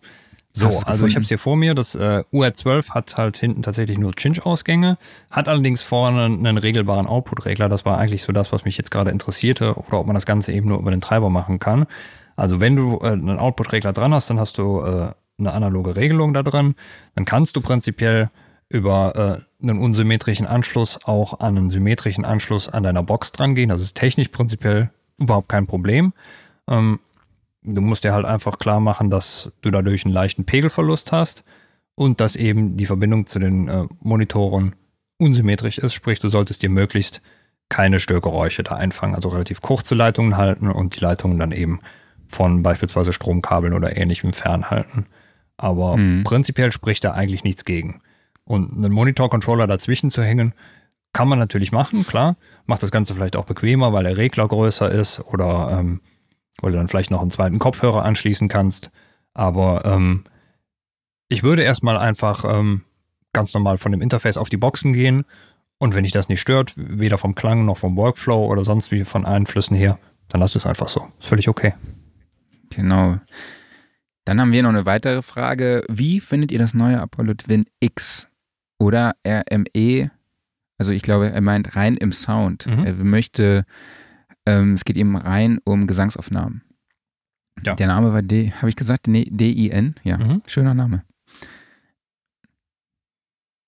So, 0.53 0.66
also 0.85 1.07
ich 1.07 1.14
habe 1.14 1.23
es 1.23 1.29
hier 1.29 1.39
vor 1.39 1.57
mir. 1.57 1.75
Das 1.75 1.95
äh, 1.95 2.23
UR12 2.35 2.91
hat 2.91 3.16
halt 3.16 3.39
hinten 3.39 3.62
tatsächlich 3.62 3.97
nur 3.97 4.12
Cinch-Ausgänge, 4.12 4.99
hat 5.31 5.49
allerdings 5.49 5.81
vorne 5.81 6.25
einen 6.25 6.59
regelbaren 6.59 7.07
Output-Regler. 7.07 7.71
Das 7.71 7.87
war 7.87 7.97
eigentlich 7.97 8.23
so 8.23 8.35
das, 8.35 8.53
was 8.53 8.66
mich 8.66 8.77
jetzt 8.77 8.91
gerade 8.91 9.11
interessierte, 9.11 9.75
oder 9.75 10.01
ob 10.01 10.07
man 10.07 10.12
das 10.12 10.27
Ganze 10.27 10.53
eben 10.53 10.69
nur 10.69 10.81
über 10.81 10.91
den 10.91 11.01
Treiber 11.01 11.31
machen 11.31 11.61
kann. 11.61 11.87
Also 12.37 12.61
wenn 12.61 12.77
du 12.77 12.99
äh, 13.01 13.12
einen 13.12 13.39
Output-Regler 13.39 13.95
dran 13.95 14.12
hast, 14.12 14.29
dann 14.29 14.39
hast 14.39 14.59
du 14.59 14.83
äh, 14.83 15.12
eine 15.39 15.53
analoge 15.53 15.97
Regelung 15.97 16.35
da 16.35 16.43
drin. 16.43 16.75
Dann 17.14 17.25
kannst 17.25 17.57
du 17.57 17.62
prinzipiell 17.62 18.29
über 18.69 19.45
äh, 19.61 19.62
einen 19.62 19.79
unsymmetrischen 19.79 20.47
Anschluss 20.47 20.99
auch 21.05 21.41
an 21.41 21.57
einen 21.57 21.71
symmetrischen 21.71 22.25
Anschluss 22.25 22.69
an 22.69 22.83
deiner 22.83 23.03
Box 23.03 23.33
dran 23.33 23.55
gehen. 23.55 23.71
Das 23.71 23.81
ist 23.81 23.97
technisch 23.97 24.29
prinzipiell 24.29 24.91
überhaupt 25.19 25.49
kein 25.49 25.66
Problem. 25.66 26.12
Ähm, 26.69 27.01
du 27.62 27.81
musst 27.81 28.05
dir 28.05 28.12
halt 28.12 28.27
einfach 28.27 28.59
klar 28.59 28.81
machen, 28.81 29.11
dass 29.11 29.51
du 29.62 29.71
dadurch 29.71 30.05
einen 30.05 30.14
leichten 30.14 30.45
Pegelverlust 30.45 31.12
hast 31.12 31.45
und 31.95 32.21
dass 32.21 32.37
eben 32.37 32.77
die 32.77 32.87
Verbindung 32.87 33.27
zu 33.27 33.39
den 33.39 33.69
äh, 33.69 33.87
Monitoren 34.01 34.75
unsymmetrisch 35.19 35.79
ist. 35.79 35.95
Sprich, 35.95 36.19
du 36.21 36.29
solltest 36.29 36.62
dir 36.62 36.71
möglichst 36.71 37.23
keine 37.69 38.01
Störgeräusche 38.01 38.62
da 38.62 38.77
einfangen, 38.77 39.14
also 39.14 39.29
relativ 39.29 39.61
kurze 39.61 39.95
Leitungen 39.95 40.37
halten 40.37 40.71
und 40.71 40.97
die 40.97 41.01
Leitungen 41.01 41.39
dann 41.39 41.53
eben 41.53 41.81
von 42.27 42.62
beispielsweise 42.62 43.12
Stromkabeln 43.12 43.73
oder 43.73 43.97
ähnlichem 43.97 44.33
fernhalten. 44.33 45.07
Aber 45.57 45.97
mhm. 45.97 46.23
prinzipiell 46.25 46.71
spricht 46.71 47.05
da 47.05 47.12
eigentlich 47.12 47.45
nichts 47.45 47.64
gegen. 47.64 48.01
Und 48.49 48.74
einen 48.74 48.92
Monitor-Controller 48.92 49.66
dazwischen 49.66 50.09
zu 50.09 50.22
hängen, 50.22 50.55
kann 51.12 51.28
man 51.28 51.38
natürlich 51.38 51.70
machen, 51.70 52.07
klar. 52.07 52.36
Macht 52.64 52.82
das 52.82 52.90
Ganze 52.90 53.14
vielleicht 53.14 53.36
auch 53.36 53.44
bequemer, 53.44 53.92
weil 53.92 54.05
der 54.05 54.16
Regler 54.16 54.49
größer 54.49 54.90
ist 54.90 55.20
oder 55.20 55.78
ähm, 55.78 56.01
weil 56.61 56.72
du 56.72 56.78
dann 56.78 56.88
vielleicht 56.88 57.11
noch 57.11 57.20
einen 57.20 57.30
zweiten 57.30 57.59
Kopfhörer 57.59 58.05
anschließen 58.05 58.49
kannst. 58.49 58.90
Aber 59.34 59.84
ähm, 59.84 60.24
ich 61.28 61.42
würde 61.42 61.62
erstmal 61.62 61.99
einfach 61.99 62.44
ähm, 62.44 62.84
ganz 63.34 63.53
normal 63.53 63.76
von 63.76 63.92
dem 63.92 64.01
Interface 64.01 64.38
auf 64.38 64.49
die 64.49 64.57
Boxen 64.57 64.94
gehen. 64.94 65.24
Und 65.78 65.94
wenn 65.94 66.05
dich 66.05 66.12
das 66.12 66.30
nicht 66.30 66.40
stört, 66.40 66.72
weder 66.76 67.18
vom 67.18 67.34
Klang 67.34 67.66
noch 67.66 67.76
vom 67.76 67.96
Workflow 67.96 68.46
oder 68.46 68.64
sonst 68.64 68.90
wie 68.90 69.05
von 69.05 69.26
Einflüssen 69.26 69.76
her, 69.76 69.99
dann 70.28 70.40
lass 70.40 70.57
es 70.57 70.64
einfach 70.64 70.88
so. 70.88 71.07
Ist 71.18 71.28
völlig 71.28 71.49
okay. 71.49 71.74
Genau. 72.70 73.18
Dann 74.24 74.40
haben 74.40 74.53
wir 74.53 74.62
noch 74.62 74.70
eine 74.70 74.86
weitere 74.86 75.22
Frage. 75.22 75.84
Wie 75.88 76.20
findet 76.20 76.51
ihr 76.51 76.59
das 76.59 76.74
neue 76.74 77.01
Apollo 77.01 77.34
Twin 77.34 77.66
X? 77.80 78.28
Oder 78.79 79.16
RME, 79.26 80.11
also 80.79 80.93
ich 80.93 81.03
glaube, 81.03 81.31
er 81.31 81.41
meint 81.41 81.74
rein 81.76 81.97
im 81.97 82.12
Sound. 82.12 82.66
Mhm. 82.66 82.85
Er 82.85 82.95
möchte, 82.95 83.64
ähm, 84.47 84.74
es 84.74 84.85
geht 84.85 84.97
ihm 84.97 85.16
rein 85.16 85.59
um 85.64 85.87
Gesangsaufnahmen. 85.87 86.62
Ja. 87.64 87.74
Der 87.74 87.89
Name 87.89 88.12
war 88.12 88.22
D, 88.22 88.53
habe 88.53 88.68
ich 88.68 88.76
gesagt? 88.76 89.07
D-I-N? 89.09 89.97
Ja, 90.05 90.18
mhm. 90.18 90.43
schöner 90.47 90.74
Name. 90.74 91.03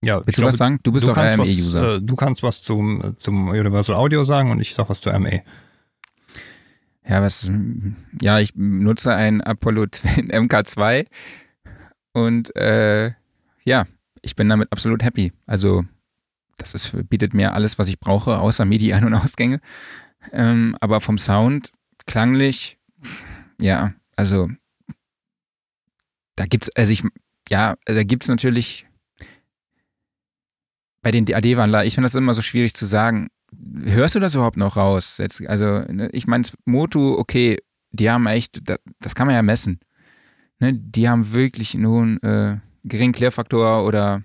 Ja, 0.02 0.24
Willst 0.24 0.38
du 0.38 0.42
glaube, 0.42 0.48
was 0.48 0.56
sagen? 0.56 0.80
Du 0.82 0.92
bist 0.92 1.06
du 1.06 1.12
doch 1.12 1.18
RME-User. 1.18 1.96
Äh, 1.96 2.00
du 2.00 2.16
kannst 2.16 2.42
was 2.42 2.62
zum, 2.62 3.14
zum 3.16 3.48
Universal 3.48 3.96
Audio 3.96 4.24
sagen 4.24 4.50
und 4.50 4.60
ich 4.60 4.74
sag 4.74 4.88
was 4.88 5.00
zu 5.02 5.10
RME. 5.10 5.42
Ja, 7.06 7.22
was, 7.22 7.50
ja, 8.20 8.38
ich 8.38 8.54
nutze 8.54 9.14
ein 9.14 9.40
Apollo 9.40 9.86
Twin 9.90 10.30
MK2 10.30 11.06
und 12.12 12.54
äh, 12.56 13.12
ja, 13.64 13.86
ich 14.22 14.34
bin 14.34 14.48
damit 14.48 14.72
absolut 14.72 15.02
happy. 15.02 15.32
Also 15.46 15.84
das 16.56 16.74
ist, 16.74 16.94
bietet 17.08 17.34
mir 17.34 17.52
alles, 17.54 17.78
was 17.78 17.88
ich 17.88 17.98
brauche, 17.98 18.38
außer 18.38 18.64
MIDI 18.64 18.92
Ein- 18.92 19.04
und 19.04 19.14
Ausgänge. 19.14 19.60
Ähm, 20.32 20.76
aber 20.80 21.00
vom 21.00 21.18
Sound, 21.18 21.72
klanglich, 22.06 22.78
ja, 23.58 23.94
also 24.16 24.50
da 26.36 26.46
gibt's, 26.46 26.70
also 26.76 26.92
ich, 26.92 27.02
ja, 27.48 27.76
da 27.86 28.02
gibt's 28.04 28.28
natürlich 28.28 28.86
bei 31.02 31.10
den 31.10 31.24
DAD-Wandler, 31.24 31.84
ich 31.84 31.94
finde 31.94 32.06
das 32.06 32.14
immer 32.14 32.34
so 32.34 32.42
schwierig 32.42 32.74
zu 32.74 32.84
sagen, 32.84 33.28
hörst 33.84 34.14
du 34.14 34.20
das 34.20 34.34
überhaupt 34.34 34.56
noch 34.56 34.76
raus? 34.76 35.16
Jetzt, 35.18 35.44
also, 35.46 35.80
ne, 35.80 36.10
ich 36.12 36.26
meine, 36.26 36.44
Moto, 36.64 37.18
okay, 37.18 37.58
die 37.90 38.10
haben 38.10 38.26
echt, 38.26 38.60
das, 39.00 39.14
kann 39.14 39.26
man 39.26 39.34
ja 39.34 39.42
messen. 39.42 39.80
Ne, 40.58 40.74
die 40.74 41.08
haben 41.08 41.32
wirklich 41.32 41.74
einen 41.74 42.22
äh, 42.22 42.58
geringen 42.84 43.12
Klärfaktor 43.12 43.84
oder 43.84 44.22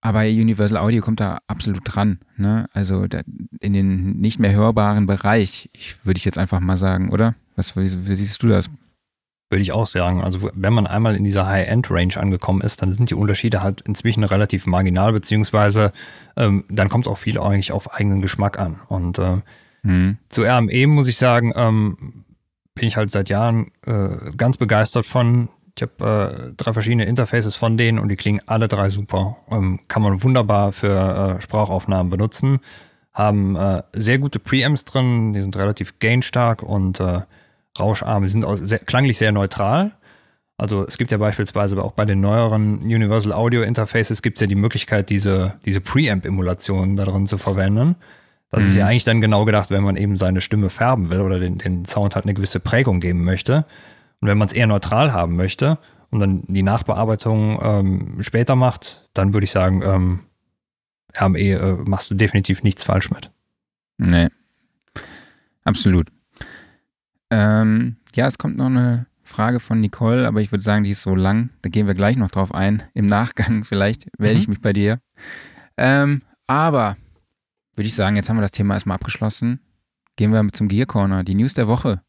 aber 0.00 0.20
Universal 0.20 0.78
Audio 0.78 1.02
kommt 1.02 1.20
da 1.20 1.38
absolut 1.48 1.82
dran. 1.84 2.20
Ne? 2.36 2.68
Also 2.72 3.06
in 3.60 3.72
den 3.72 4.20
nicht 4.20 4.38
mehr 4.38 4.52
hörbaren 4.52 5.06
Bereich, 5.06 5.68
ich, 5.72 5.96
würde 6.04 6.18
ich 6.18 6.24
jetzt 6.24 6.38
einfach 6.38 6.60
mal 6.60 6.76
sagen, 6.76 7.10
oder? 7.10 7.34
Was, 7.56 7.76
wie, 7.76 8.06
wie 8.06 8.14
siehst 8.14 8.42
du 8.42 8.48
das? 8.48 8.70
Würde 9.50 9.62
ich 9.62 9.72
auch 9.72 9.86
sagen. 9.86 10.22
Also 10.22 10.50
wenn 10.54 10.72
man 10.72 10.86
einmal 10.86 11.16
in 11.16 11.24
dieser 11.24 11.46
High-End-Range 11.46 12.16
angekommen 12.16 12.60
ist, 12.60 12.80
dann 12.80 12.92
sind 12.92 13.10
die 13.10 13.14
Unterschiede 13.14 13.62
halt 13.62 13.80
inzwischen 13.80 14.22
relativ 14.22 14.66
marginal, 14.66 15.12
beziehungsweise 15.12 15.92
ähm, 16.36 16.64
dann 16.68 16.88
kommt 16.88 17.06
es 17.06 17.10
auch 17.10 17.18
viel 17.18 17.40
eigentlich 17.40 17.72
auf 17.72 17.92
eigenen 17.92 18.20
Geschmack 18.20 18.58
an. 18.58 18.78
Und 18.86 19.18
äh, 19.18 19.38
hm. 19.82 20.18
zu 20.28 20.42
RME 20.42 20.86
muss 20.86 21.08
ich 21.08 21.16
sagen, 21.16 21.52
ähm, 21.56 22.24
bin 22.74 22.86
ich 22.86 22.96
halt 22.96 23.10
seit 23.10 23.30
Jahren 23.30 23.72
äh, 23.84 24.32
ganz 24.36 24.58
begeistert 24.58 25.06
von. 25.06 25.48
Ich 25.78 25.82
habe 25.82 26.50
äh, 26.50 26.54
drei 26.56 26.72
verschiedene 26.72 27.04
Interfaces 27.04 27.54
von 27.54 27.76
denen 27.76 28.00
und 28.00 28.08
die 28.08 28.16
klingen 28.16 28.40
alle 28.46 28.66
drei 28.66 28.88
super. 28.88 29.36
Ähm, 29.48 29.78
kann 29.86 30.02
man 30.02 30.22
wunderbar 30.24 30.72
für 30.72 31.36
äh, 31.38 31.40
Sprachaufnahmen 31.40 32.10
benutzen. 32.10 32.58
Haben 33.12 33.54
äh, 33.54 33.82
sehr 33.92 34.18
gute 34.18 34.40
Preamps 34.40 34.84
drin, 34.84 35.34
die 35.34 35.40
sind 35.40 35.56
relativ 35.56 36.00
gainstark 36.00 36.64
und 36.64 36.98
äh, 36.98 37.20
rauscharm. 37.78 38.24
Die 38.24 38.28
sind 38.28 38.44
auch 38.44 38.56
sehr, 38.56 38.80
klanglich 38.80 39.18
sehr 39.18 39.30
neutral. 39.30 39.92
Also 40.56 40.84
es 40.84 40.98
gibt 40.98 41.12
ja 41.12 41.18
beispielsweise 41.18 41.80
auch 41.80 41.92
bei 41.92 42.04
den 42.04 42.20
neueren 42.20 42.78
Universal 42.80 43.32
Audio 43.32 43.62
Interfaces 43.62 44.20
gibt 44.20 44.38
es 44.38 44.40
ja 44.40 44.48
die 44.48 44.56
Möglichkeit, 44.56 45.10
diese, 45.10 45.54
diese 45.64 45.80
Preamp-Emulationen 45.80 46.96
darin 46.96 47.26
zu 47.26 47.38
verwenden. 47.38 47.94
Das 48.50 48.64
mhm. 48.64 48.70
ist 48.70 48.76
ja 48.76 48.84
mhm. 48.84 48.90
eigentlich 48.90 49.04
dann 49.04 49.20
genau 49.20 49.44
gedacht, 49.44 49.70
wenn 49.70 49.84
man 49.84 49.96
eben 49.96 50.16
seine 50.16 50.40
Stimme 50.40 50.70
färben 50.70 51.10
will 51.10 51.20
oder 51.20 51.38
den, 51.38 51.58
den 51.58 51.84
Sound 51.84 52.16
halt 52.16 52.24
eine 52.24 52.34
gewisse 52.34 52.58
Prägung 52.58 52.98
geben 52.98 53.22
möchte. 53.24 53.64
Und 54.20 54.28
wenn 54.28 54.38
man 54.38 54.48
es 54.48 54.54
eher 54.54 54.66
neutral 54.66 55.12
haben 55.12 55.36
möchte 55.36 55.78
und 56.10 56.20
dann 56.20 56.42
die 56.46 56.62
Nachbearbeitung 56.62 57.58
ähm, 57.62 58.22
später 58.22 58.56
macht, 58.56 59.08
dann 59.14 59.32
würde 59.32 59.44
ich 59.44 59.50
sagen, 59.50 59.82
ähm, 59.84 60.20
RME 61.16 61.38
äh, 61.38 61.72
machst 61.84 62.10
du 62.10 62.14
definitiv 62.14 62.62
nichts 62.62 62.84
falsch 62.84 63.10
mit. 63.10 63.30
Nee. 63.98 64.28
Absolut. 65.64 66.08
Ähm, 67.30 67.96
ja, 68.14 68.26
es 68.26 68.38
kommt 68.38 68.56
noch 68.56 68.66
eine 68.66 69.06
Frage 69.22 69.60
von 69.60 69.80
Nicole, 69.80 70.26
aber 70.26 70.40
ich 70.40 70.50
würde 70.50 70.64
sagen, 70.64 70.84
die 70.84 70.90
ist 70.90 71.02
so 71.02 71.14
lang. 71.14 71.50
Da 71.62 71.68
gehen 71.68 71.86
wir 71.86 71.94
gleich 71.94 72.16
noch 72.16 72.30
drauf 72.30 72.54
ein. 72.54 72.82
Im 72.94 73.06
Nachgang 73.06 73.64
vielleicht 73.68 74.06
melde 74.18 74.36
mhm. 74.36 74.40
ich 74.40 74.48
mich 74.48 74.60
bei 74.60 74.72
dir. 74.72 75.00
Ähm, 75.76 76.22
aber 76.46 76.96
würde 77.76 77.88
ich 77.88 77.94
sagen, 77.94 78.16
jetzt 78.16 78.28
haben 78.28 78.36
wir 78.36 78.42
das 78.42 78.50
Thema 78.50 78.74
erstmal 78.74 78.96
abgeschlossen. 78.96 79.60
Gehen 80.16 80.32
wir 80.32 80.52
zum 80.52 80.68
Gear 80.68 80.86
Corner, 80.86 81.22
die 81.22 81.34
News 81.34 81.54
der 81.54 81.68
Woche. 81.68 82.02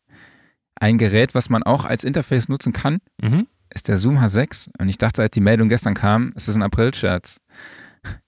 Ein 0.79 0.97
Gerät, 0.97 1.35
was 1.35 1.49
man 1.49 1.63
auch 1.63 1.85
als 1.85 2.03
Interface 2.03 2.49
nutzen 2.49 2.73
kann, 2.73 2.99
mhm. 3.21 3.47
ist 3.69 3.87
der 3.87 3.97
Zoom 3.97 4.17
H6. 4.17 4.69
Und 4.79 4.89
ich 4.89 4.97
dachte, 4.97 5.21
als 5.21 5.31
die 5.31 5.41
Meldung 5.41 5.69
gestern 5.69 5.93
kam, 5.93 6.31
es 6.35 6.47
ist 6.47 6.55
ein 6.55 6.63
April-Scherz. 6.63 7.39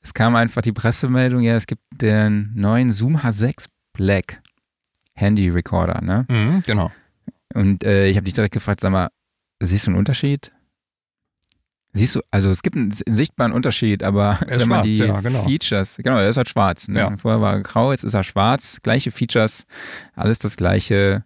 Es 0.02 0.14
kam 0.14 0.36
einfach 0.36 0.62
die 0.62 0.74
Pressemeldung, 0.74 1.42
ja, 1.42 1.56
es 1.56 1.66
gibt 1.66 1.82
den 1.94 2.52
neuen 2.56 2.92
Zoom 2.92 3.18
H6 3.18 3.68
Black. 3.94 4.42
Handy-Recorder, 5.14 6.02
ne? 6.02 6.26
Mhm, 6.30 6.64
genau. 6.66 6.92
Und 7.54 7.84
äh, 7.84 8.08
ich 8.08 8.18
habe 8.18 8.26
dich 8.26 8.34
direkt 8.34 8.54
gefragt, 8.54 8.82
sag 8.82 8.92
mal, 8.92 9.10
siehst 9.62 9.88
du 9.88 9.92
einen 9.92 10.00
Unterschied? 10.00 10.52
Siehst 11.94 12.16
du, 12.16 12.22
also 12.32 12.50
es 12.50 12.62
gibt 12.62 12.78
einen, 12.78 12.92
sichtbaren 12.92 13.52
Unterschied, 13.52 14.04
aber 14.04 14.40
wenn 14.48 14.68
man 14.70 14.84
die 14.84 14.94
ja, 14.94 15.20
genau. 15.20 15.44
Features, 15.44 15.98
genau, 15.98 16.18
er 16.18 16.30
ist 16.30 16.38
halt 16.38 16.48
schwarz. 16.48 16.88
Ne? 16.88 17.00
Ja. 17.00 17.18
Vorher 17.18 17.42
war 17.42 17.54
er 17.54 17.62
grau, 17.62 17.92
jetzt 17.92 18.04
ist 18.04 18.14
er 18.14 18.24
schwarz, 18.24 18.80
gleiche 18.82 19.12
Features, 19.12 19.66
alles 20.16 20.40
das 20.40 20.56
gleiche. 20.56 21.26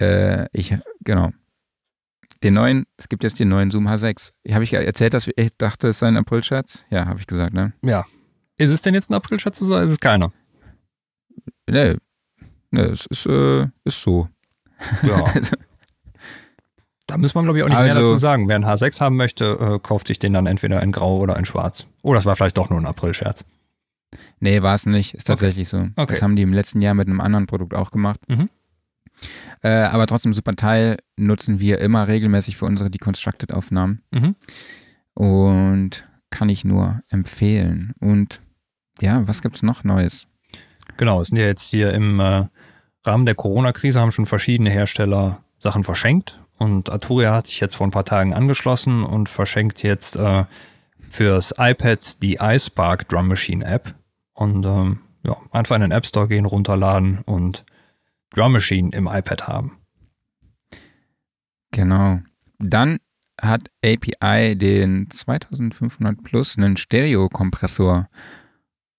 Äh, 0.00 0.46
ich, 0.52 0.76
genau. 1.04 1.30
Den 2.42 2.54
neuen, 2.54 2.86
es 2.96 3.08
gibt 3.08 3.24
jetzt 3.24 3.40
den 3.40 3.48
neuen 3.48 3.70
Zoom 3.70 3.88
H6. 3.88 4.32
Habe 4.50 4.64
ich 4.64 4.72
erzählt, 4.72 5.14
dass 5.14 5.28
ich 5.34 5.56
dachte, 5.58 5.88
es 5.88 5.98
sei 5.98 6.08
ein 6.08 6.16
Aprilscherz? 6.16 6.84
Ja, 6.88 7.06
habe 7.06 7.18
ich 7.18 7.26
gesagt, 7.26 7.52
ne? 7.52 7.72
Ja. 7.82 8.06
Ist 8.58 8.70
es 8.70 8.82
denn 8.82 8.94
jetzt 8.94 9.10
ein 9.10 9.14
Aprilscherz 9.14 9.60
oder 9.62 9.82
ist 9.82 9.90
es 9.90 10.00
keiner? 10.00 10.32
Nee, 11.68 11.96
Ne, 12.70 12.82
es 12.82 13.06
ist, 13.06 13.26
äh, 13.26 13.66
ist 13.84 14.02
so. 14.02 14.28
Ja. 15.02 15.24
Also 15.34 15.56
da 17.06 17.16
muss 17.16 17.34
man, 17.34 17.44
glaube 17.44 17.58
ich, 17.58 17.64
auch 17.64 17.68
nicht 17.68 17.78
also, 17.78 17.94
mehr 17.94 18.02
dazu 18.02 18.16
sagen. 18.18 18.48
Wer 18.48 18.56
einen 18.56 18.64
H6 18.64 19.00
haben 19.00 19.16
möchte, 19.16 19.58
äh, 19.58 19.78
kauft 19.78 20.06
sich 20.06 20.18
den 20.18 20.34
dann 20.34 20.46
entweder 20.46 20.82
in 20.82 20.92
Grau 20.92 21.18
oder 21.18 21.36
in 21.36 21.44
Schwarz. 21.44 21.86
Oh, 22.02 22.14
das 22.14 22.26
war 22.26 22.36
vielleicht 22.36 22.58
doch 22.58 22.68
nur 22.70 22.78
ein 22.78 22.86
April-Scherz. 22.86 23.44
Nee, 24.40 24.62
war 24.62 24.74
es 24.74 24.86
nicht. 24.86 25.14
Ist 25.14 25.26
tatsächlich 25.26 25.72
okay. 25.72 25.90
so. 25.96 26.02
Okay. 26.02 26.14
Das 26.14 26.22
haben 26.22 26.36
die 26.36 26.42
im 26.42 26.52
letzten 26.52 26.80
Jahr 26.80 26.94
mit 26.94 27.08
einem 27.08 27.20
anderen 27.20 27.46
Produkt 27.46 27.74
auch 27.74 27.90
gemacht. 27.90 28.20
Mhm. 28.28 28.48
Äh, 29.62 29.70
aber 29.70 30.06
trotzdem 30.06 30.32
super 30.32 30.54
Teil 30.54 30.98
nutzen 31.16 31.60
wir 31.60 31.78
immer 31.80 32.08
regelmäßig 32.08 32.56
für 32.56 32.64
unsere 32.66 32.90
Deconstructed-Aufnahmen. 32.90 34.02
Mhm. 34.10 34.34
Und 35.14 36.04
kann 36.30 36.48
ich 36.48 36.64
nur 36.64 37.00
empfehlen. 37.08 37.92
Und 38.00 38.40
ja, 39.00 39.26
was 39.26 39.42
gibt 39.42 39.56
es 39.56 39.62
noch 39.62 39.84
Neues? 39.84 40.26
Genau, 40.96 41.20
es 41.20 41.28
sind 41.28 41.38
ja 41.38 41.46
jetzt 41.46 41.70
hier 41.70 41.92
im 41.92 42.20
äh, 42.20 42.46
Rahmen 43.04 43.26
der 43.26 43.34
Corona-Krise 43.34 44.00
haben 44.00 44.12
schon 44.12 44.26
verschiedene 44.26 44.70
Hersteller 44.70 45.42
Sachen 45.58 45.84
verschenkt 45.84 46.40
und 46.58 46.90
Arturia 46.90 47.32
hat 47.32 47.46
sich 47.46 47.60
jetzt 47.60 47.76
vor 47.76 47.86
ein 47.86 47.92
paar 47.92 48.04
Tagen 48.04 48.34
angeschlossen 48.34 49.04
und 49.04 49.28
verschenkt 49.28 49.82
jetzt 49.82 50.16
äh, 50.16 50.44
fürs 51.08 51.54
iPad 51.56 52.22
die 52.22 52.38
iSpark 52.40 53.08
Drum 53.08 53.28
Machine 53.28 53.64
App 53.64 53.94
und 54.34 54.64
ähm, 54.66 55.00
ja, 55.24 55.36
einfach 55.50 55.76
in 55.76 55.82
den 55.82 55.90
App 55.90 56.06
Store 56.06 56.28
gehen, 56.28 56.44
runterladen 56.44 57.20
und 57.24 57.64
Drum 58.30 58.52
Machine 58.52 58.90
im 58.92 59.06
iPad 59.06 59.48
haben. 59.48 59.78
Genau. 61.70 62.20
Dann 62.58 62.98
hat 63.40 63.70
API 63.84 64.56
den 64.56 65.10
2500 65.10 66.22
Plus 66.22 66.58
einen 66.58 66.76
Stereo-Kompressor 66.76 68.08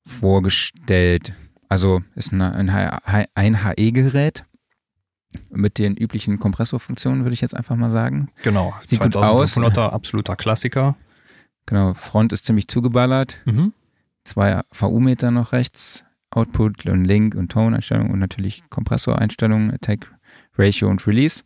vorgestellt. 0.05 1.33
Also 1.67 2.01
ist 2.15 2.33
eine, 2.33 2.53
ein, 2.53 2.69
ein 3.35 3.63
HE-Gerät 3.65 4.45
mit 5.51 5.77
den 5.77 5.95
üblichen 5.95 6.39
Kompressorfunktionen, 6.39 7.23
würde 7.23 7.33
ich 7.33 7.41
jetzt 7.41 7.55
einfach 7.55 7.75
mal 7.75 7.91
sagen. 7.91 8.31
Genau, 8.41 8.73
Sieht 8.85 9.01
2500er 9.01 9.89
absoluter 9.89 10.35
Klassiker. 10.35 10.97
Genau, 11.65 11.93
Front 11.93 12.33
ist 12.33 12.45
ziemlich 12.45 12.67
zugeballert. 12.67 13.37
Mhm. 13.45 13.73
Zwei 14.23 14.61
VU-Meter 14.71 15.29
noch 15.29 15.51
rechts, 15.51 16.03
Output 16.31 16.85
und 16.85 17.05
Link 17.05 17.35
und 17.35 17.51
Tone-Einstellungen 17.51 18.11
und 18.11 18.19
natürlich 18.19 18.63
Kompressoreinstellungen, 18.69 19.71
Attack, 19.71 20.11
Ratio 20.57 20.89
und 20.89 21.05
Release. 21.07 21.43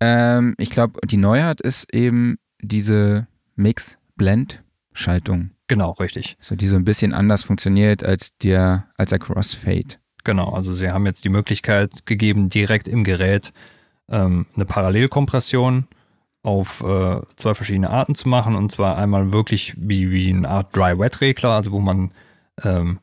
Ähm, 0.00 0.54
ich 0.58 0.70
glaube, 0.70 1.00
die 1.06 1.16
Neuheit 1.16 1.60
ist 1.60 1.92
eben 1.94 2.38
diese 2.60 3.26
Mix-Blend-Schaltung. 3.56 5.50
Genau, 5.68 5.92
richtig. 5.92 6.36
So, 6.40 6.54
die 6.54 6.68
so 6.68 6.76
ein 6.76 6.84
bisschen 6.84 7.12
anders 7.12 7.44
funktioniert 7.44 8.04
als 8.04 8.36
der, 8.38 8.88
als 8.96 9.10
der 9.10 9.18
Crossfade. 9.18 9.96
Genau, 10.24 10.50
also 10.50 10.74
sie 10.74 10.90
haben 10.90 11.06
jetzt 11.06 11.24
die 11.24 11.28
Möglichkeit 11.28 12.06
gegeben, 12.06 12.48
direkt 12.48 12.88
im 12.88 13.04
Gerät 13.04 13.52
ähm, 14.08 14.46
eine 14.54 14.64
Parallelkompression 14.64 15.86
auf 16.42 16.82
äh, 16.82 17.20
zwei 17.36 17.54
verschiedene 17.54 17.90
Arten 17.90 18.14
zu 18.14 18.28
machen. 18.28 18.54
Und 18.54 18.70
zwar 18.70 18.96
einmal 18.98 19.32
wirklich 19.32 19.74
wie, 19.76 20.10
wie 20.10 20.30
eine 20.30 20.48
Art 20.48 20.76
Dry-Wet-Regler, 20.76 21.50
also 21.50 21.72
wo 21.72 21.80
man 21.80 22.12
ähm, 22.62 23.00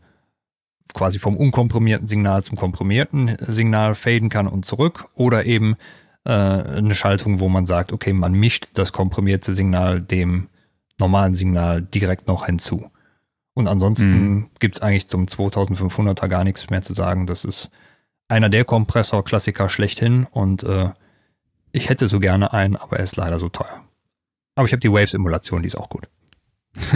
quasi 0.93 1.19
vom 1.19 1.35
unkomprimierten 1.35 2.07
Signal 2.07 2.43
zum 2.43 2.57
komprimierten 2.57 3.37
Signal 3.39 3.95
faden 3.95 4.29
kann 4.29 4.47
und 4.47 4.65
zurück. 4.65 5.09
Oder 5.15 5.45
eben 5.45 5.75
äh, 6.25 6.31
eine 6.31 6.95
Schaltung, 6.95 7.39
wo 7.39 7.49
man 7.49 7.65
sagt, 7.65 7.91
okay, 7.91 8.13
man 8.13 8.33
mischt 8.33 8.69
das 8.75 8.93
komprimierte 8.93 9.53
Signal 9.53 10.01
dem 10.01 10.49
normalen 10.99 11.33
Signal 11.33 11.81
direkt 11.81 12.27
noch 12.27 12.45
hinzu. 12.45 12.89
Und 13.53 13.67
ansonsten 13.67 14.33
mhm. 14.33 14.49
gibt 14.59 14.75
es 14.75 14.81
eigentlich 14.81 15.07
zum 15.07 15.25
2500er 15.25 16.27
gar 16.27 16.43
nichts 16.43 16.69
mehr 16.69 16.81
zu 16.81 16.93
sagen. 16.93 17.27
Das 17.27 17.45
ist 17.45 17.69
einer 18.27 18.49
der 18.49 18.65
Kompressor-Klassiker 18.65 19.69
schlechthin 19.69 20.25
und 20.31 20.63
äh, 20.63 20.89
ich 21.71 21.89
hätte 21.89 22.07
so 22.07 22.19
gerne 22.19 22.53
einen, 22.53 22.75
aber 22.75 22.97
er 22.97 23.03
ist 23.03 23.15
leider 23.15 23.39
so 23.39 23.49
teuer. 23.49 23.83
Aber 24.55 24.65
ich 24.65 24.71
habe 24.71 24.79
die 24.79 24.91
Waves-Emulation, 24.91 25.61
die 25.61 25.67
ist 25.67 25.77
auch 25.77 25.89
gut. 25.89 26.07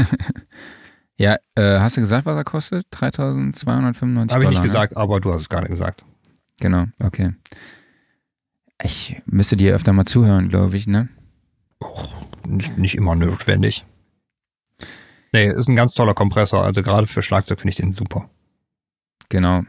ja, 1.18 1.38
äh, 1.56 1.80
hast 1.80 1.98
du 1.98 2.02
gesagt, 2.02 2.26
was 2.26 2.36
er 2.36 2.44
kostet? 2.44 2.86
3295 2.92 4.34
Habe 4.34 4.44
ich 4.44 4.50
nicht 4.50 4.60
ne? 4.60 4.64
gesagt, 4.64 4.96
aber 4.96 5.20
du 5.20 5.34
hast 5.34 5.42
es 5.42 5.50
gerade 5.50 5.68
gesagt. 5.68 6.06
Genau, 6.60 6.86
okay. 7.04 7.34
Ich 8.84 9.20
müsste 9.26 9.58
dir 9.58 9.74
öfter 9.74 9.94
mal 9.94 10.06
zuhören, 10.06 10.50
glaube 10.50 10.78
ich, 10.78 10.86
ne? 10.86 11.10
Och, 11.80 12.16
nicht, 12.46 12.78
nicht 12.78 12.96
immer 12.96 13.16
notwendig. 13.16 13.86
Nee, 15.34 15.48
ist 15.48 15.68
ein 15.68 15.76
ganz 15.76 15.94
toller 15.94 16.14
Kompressor. 16.14 16.64
Also 16.64 16.82
gerade 16.84 17.08
für 17.08 17.22
Schlagzeug 17.22 17.60
finde 17.60 17.72
ich 17.72 17.76
den 17.76 17.92
super. 17.92 18.30
Genau. 19.30 19.64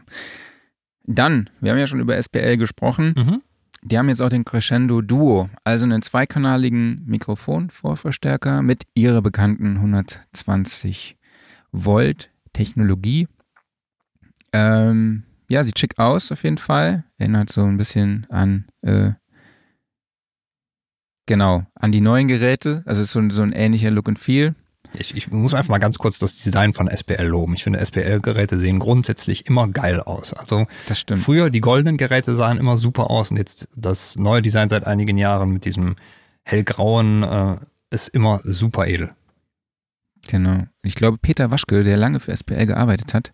Dann, 1.03 1.49
wir 1.59 1.71
haben 1.71 1.79
ja 1.79 1.87
schon 1.87 1.99
über 1.99 2.21
SPL 2.21 2.57
gesprochen. 2.57 3.13
Mhm. 3.17 3.41
Die 3.81 3.97
haben 3.97 4.09
jetzt 4.09 4.21
auch 4.21 4.29
den 4.29 4.45
Crescendo 4.45 5.01
Duo, 5.01 5.49
also 5.63 5.85
einen 5.85 6.01
zweikanaligen 6.01 7.03
Mikrofonvorverstärker 7.05 8.61
mit 8.61 8.83
ihrer 8.93 9.21
bekannten 9.21 9.77
120 9.77 11.18
Volt 11.71 12.29
Technologie. 12.53 13.27
Ähm, 14.53 15.23
ja, 15.49 15.63
sieht 15.63 15.79
schick 15.79 15.97
aus 15.99 16.31
auf 16.31 16.43
jeden 16.43 16.57
Fall. 16.57 17.05
Erinnert 17.17 17.51
so 17.51 17.63
ein 17.63 17.77
bisschen 17.77 18.25
an, 18.29 18.65
äh, 18.81 19.11
genau, 21.25 21.63
an 21.75 21.91
die 21.91 22.01
neuen 22.01 22.27
Geräte. 22.27 22.83
Also 22.85 23.01
ist 23.01 23.11
so, 23.11 23.19
ein- 23.19 23.31
so 23.31 23.41
ein 23.41 23.51
ähnlicher 23.51 23.91
Look 23.91 24.07
and 24.09 24.19
Feel. 24.19 24.55
Ich, 24.93 25.15
ich 25.15 25.29
muss 25.29 25.53
einfach 25.53 25.69
mal 25.69 25.77
ganz 25.77 25.99
kurz 25.99 26.17
das 26.17 26.41
Design 26.41 26.73
von 26.73 26.87
SPL 26.87 27.25
loben. 27.27 27.53
Ich 27.53 27.63
finde, 27.63 27.79
SPL-Geräte 27.79 28.57
sehen 28.57 28.79
grundsätzlich 28.79 29.45
immer 29.45 29.67
geil 29.67 29.99
aus. 29.99 30.33
Also 30.33 30.65
Das 30.87 30.99
stimmt. 30.99 31.19
früher 31.21 31.49
die 31.51 31.61
goldenen 31.61 31.97
Geräte 31.97 32.33
sahen 32.33 32.57
immer 32.57 32.75
super 32.77 33.09
aus 33.11 33.29
und 33.29 33.37
jetzt 33.37 33.67
das 33.75 34.15
neue 34.15 34.41
Design 34.41 34.69
seit 34.69 34.87
einigen 34.87 35.17
Jahren 35.17 35.51
mit 35.51 35.65
diesem 35.65 35.95
hellgrauen 36.43 37.21
äh, 37.21 37.57
ist 37.91 38.07
immer 38.07 38.39
super 38.43 38.87
edel. 38.87 39.11
Genau. 40.29 40.67
Ich 40.83 40.93
glaube, 40.93 41.17
Peter 41.17 41.49
Waschke, 41.49 41.83
der 41.83 41.97
lange 41.97 42.19
für 42.19 42.35
SPL 42.35 42.67
gearbeitet 42.67 43.15
hat, 43.15 43.33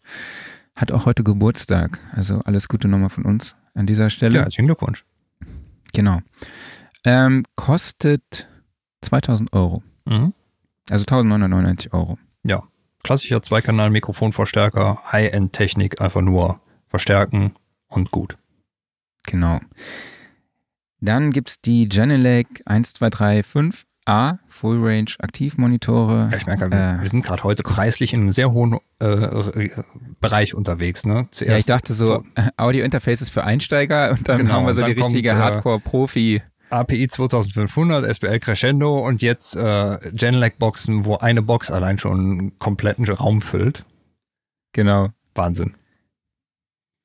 hat 0.78 0.93
auch 0.93 1.06
heute 1.06 1.26
Geburtstag. 1.26 2.00
Also 2.14 2.39
alles 2.46 2.70
Gute 2.70 2.88
nochmal 2.88 3.10
von 3.10 3.26
uns 3.26 3.54
an 3.74 3.86
dieser 3.86 4.10
Stelle. 4.10 4.36
Ja, 4.36 4.41
herzlichen 4.43 4.68
Glückwunsch. 4.68 5.04
Genau. 5.91 6.22
Ähm, 7.04 7.43
kostet 7.56 8.48
2000 9.02 9.52
Euro. 9.52 9.84
Mhm. 10.06 10.34
Also 10.89 11.04
1999 11.04 11.93
Euro. 11.93 12.18
Klassischer 13.04 13.41
Zweikanal-Mikrofonverstärker, 13.41 15.04
High-End-Technik, 15.12 16.00
einfach 16.00 16.22
nur 16.22 16.62
verstärken 16.88 17.52
und 17.88 18.12
gut. 18.12 18.38
Genau. 19.28 19.60
Dann 21.02 21.32
gibt 21.32 21.50
es 21.50 21.62
die 21.62 21.89
Genelec 21.89 22.64
1235A 24.06 24.38
Full 24.49 24.78
Range 24.84 25.12
Aktivmonitore. 25.20 26.30
Ja, 26.32 26.38
ich 26.38 26.45
merke, 26.45 26.66
Äh. 26.66 27.01
wir, 27.01 27.10
sind 27.10 27.26
gerade 27.26 27.43
heute 27.43 27.64
preislich 27.64 28.14
in 28.14 28.22
einem 28.22 28.32
sehr 28.32 28.51
hohen 28.51 28.78
äh, 28.99 29.70
Bereich 30.20 30.53
unterwegs. 30.56 31.06
Ne? 31.06 31.28
Zuerst 31.32 31.49
Ja, 31.51 31.58
ich 31.58 31.66
dachte 31.66 31.93
so, 31.93 32.24
Audio-Interfaces 32.58 33.30
für 33.30 33.43
Einsteiger 33.43 34.12
und 34.12 34.28
dann 34.28 34.38
Genau, 34.38 34.53
haben 34.53 34.66
wir 34.68 34.74
so 34.74 34.86
die 34.86 34.91
richtige 34.93 35.30
äh, 35.30 35.34
Hardcore-Profi. 35.36 36.41
API 36.72 37.08
2500, 37.08 38.06
SPL 38.16 38.39
Crescendo 38.39 38.97
und 39.06 39.22
jetzt 39.22 39.56
äh, 39.56 39.97
Genelec-Boxen, 40.14 41.06
wo 41.06 41.16
eine 41.18 41.41
Box 41.43 41.70
allein 41.70 41.99
schon 41.99 42.20
einen 42.20 42.60
kompletten 42.60 43.08
Raum 43.08 43.39
füllt. 43.41 43.86
Genau, 44.74 45.10
Wahnsinn. 45.36 45.76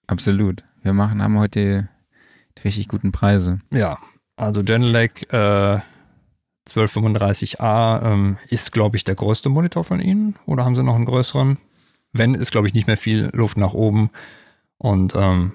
absolut. 0.06 0.64
Wir 0.82 0.94
machen, 0.94 1.22
haben 1.22 1.38
heute 1.38 1.88
die 2.56 2.62
richtig 2.62 2.88
guten 2.88 3.12
Preise. 3.12 3.60
Ja, 3.70 3.98
also 4.36 4.64
Genelec 4.64 5.30
äh, 5.32 5.78
1235A 6.74 8.12
ähm, 8.12 8.38
ist, 8.48 8.72
glaube 8.72 8.96
ich, 8.96 9.04
der 9.04 9.14
größte 9.14 9.48
Monitor 9.48 9.84
von 9.84 10.00
Ihnen. 10.00 10.36
Oder 10.46 10.64
haben 10.64 10.74
Sie 10.74 10.82
noch 10.82 10.94
einen 10.94 11.06
größeren? 11.06 11.58
Wenn, 12.12 12.34
ist, 12.34 12.50
glaube 12.50 12.66
ich, 12.66 12.74
nicht 12.74 12.86
mehr 12.86 12.96
viel 12.96 13.30
Luft 13.32 13.56
nach 13.56 13.74
oben. 13.74 14.10
Und 14.78 15.14
ähm, 15.14 15.52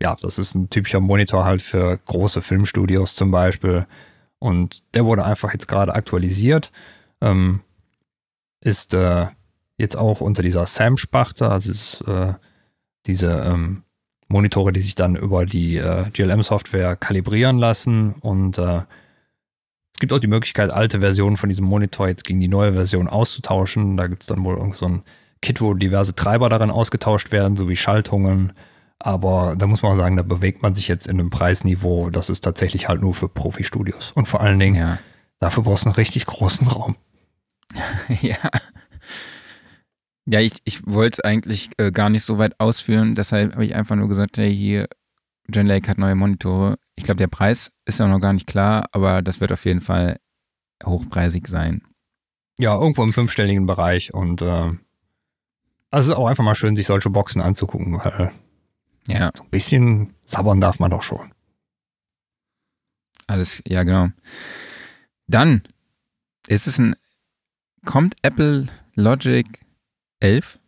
ja, 0.00 0.16
das 0.20 0.38
ist 0.38 0.54
ein 0.54 0.70
typischer 0.70 1.00
Monitor 1.00 1.44
halt 1.44 1.62
für 1.62 1.98
große 2.04 2.42
Filmstudios 2.42 3.16
zum 3.16 3.30
Beispiel. 3.30 3.86
Und 4.38 4.82
der 4.94 5.04
wurde 5.06 5.24
einfach 5.24 5.52
jetzt 5.52 5.68
gerade 5.68 5.94
aktualisiert. 5.94 6.70
Ähm, 7.20 7.60
ist 8.60 8.94
äh, 8.94 9.26
jetzt 9.78 9.96
auch 9.96 10.20
unter 10.20 10.42
dieser 10.42 10.66
SAM-Sparte, 10.66 11.50
also 11.50 11.70
ist, 11.70 12.02
äh, 12.02 12.34
diese 13.06 13.30
ähm, 13.46 13.82
Monitore, 14.28 14.72
die 14.72 14.80
sich 14.80 14.94
dann 14.94 15.16
über 15.16 15.46
die 15.46 15.76
äh, 15.76 16.10
GLM-Software 16.10 16.96
kalibrieren 16.96 17.58
lassen. 17.58 18.14
Und 18.20 18.58
äh, 18.58 18.82
es 19.96 20.00
gibt 20.00 20.12
auch 20.12 20.18
die 20.18 20.26
Möglichkeit, 20.26 20.68
alte 20.70 21.00
Versionen 21.00 21.38
von 21.38 21.48
diesem 21.48 21.64
Monitor 21.64 22.06
jetzt 22.06 22.24
gegen 22.26 22.38
die 22.38 22.48
neue 22.48 22.74
Version 22.74 23.08
auszutauschen. 23.08 23.96
Da 23.96 24.08
gibt 24.08 24.24
es 24.24 24.26
dann 24.26 24.44
wohl 24.44 24.58
irgend 24.58 24.76
so 24.76 24.84
ein 24.84 25.02
Kit, 25.40 25.62
wo 25.62 25.72
diverse 25.72 26.14
Treiber 26.14 26.50
darin 26.50 26.70
ausgetauscht 26.70 27.32
werden, 27.32 27.56
sowie 27.56 27.76
Schaltungen. 27.76 28.52
Aber 28.98 29.54
da 29.56 29.66
muss 29.66 29.80
man 29.82 29.96
sagen, 29.96 30.18
da 30.18 30.22
bewegt 30.22 30.60
man 30.62 30.74
sich 30.74 30.86
jetzt 30.86 31.06
in 31.06 31.18
einem 31.18 31.30
Preisniveau, 31.30 32.10
das 32.10 32.28
ist 32.28 32.42
tatsächlich 32.42 32.88
halt 32.88 33.00
nur 33.00 33.14
für 33.14 33.30
Profi-Studios. 33.30 34.12
Und 34.12 34.28
vor 34.28 34.42
allen 34.42 34.58
Dingen, 34.58 34.74
Ja. 34.74 34.98
dafür 35.38 35.62
brauchst 35.62 35.86
du 35.86 35.88
einen 35.88 35.94
richtig 35.96 36.26
großen 36.26 36.66
Raum. 36.66 36.96
ja. 38.20 38.36
Ja, 40.26 40.40
ich, 40.40 40.60
ich 40.64 40.86
wollte 40.86 41.20
es 41.22 41.24
eigentlich 41.24 41.70
äh, 41.78 41.90
gar 41.90 42.10
nicht 42.10 42.24
so 42.24 42.36
weit 42.36 42.60
ausführen, 42.60 43.14
deshalb 43.14 43.54
habe 43.54 43.64
ich 43.64 43.74
einfach 43.74 43.96
nur 43.96 44.08
gesagt, 44.08 44.36
hey, 44.36 44.54
hier, 44.54 44.88
GenLake 45.48 45.88
hat 45.88 45.96
neue 45.96 46.16
Monitore. 46.16 46.76
Ich 46.96 47.04
glaube, 47.04 47.18
der 47.18 47.26
Preis 47.28 47.72
ist 47.84 47.98
ja 48.00 48.08
noch 48.08 48.20
gar 48.20 48.32
nicht 48.32 48.46
klar, 48.46 48.88
aber 48.92 49.22
das 49.22 49.40
wird 49.40 49.52
auf 49.52 49.64
jeden 49.64 49.80
Fall 49.82 50.18
hochpreisig 50.84 51.46
sein. 51.46 51.82
Ja, 52.58 52.74
irgendwo 52.74 53.02
im 53.04 53.12
fünfstelligen 53.12 53.66
Bereich. 53.66 54.12
Und 54.14 54.40
äh, 54.42 54.72
also 55.90 56.16
auch 56.16 56.26
einfach 56.26 56.44
mal 56.44 56.54
schön, 56.54 56.74
sich 56.76 56.86
solche 56.86 57.10
Boxen 57.10 57.40
anzugucken, 57.42 57.98
weil 57.98 58.32
Ja, 59.06 59.30
so 59.36 59.44
ein 59.44 59.50
bisschen 59.50 60.14
sabbern 60.24 60.60
darf 60.60 60.78
man 60.78 60.90
doch 60.90 61.02
schon. 61.02 61.32
alles, 63.26 63.62
ja, 63.66 63.82
genau. 63.82 64.08
Dann 65.26 65.62
ist 66.46 66.66
es 66.66 66.78
ein, 66.78 66.94
kommt 67.84 68.14
Apple 68.22 68.68
Logic 68.94 69.46
11? 70.20 70.58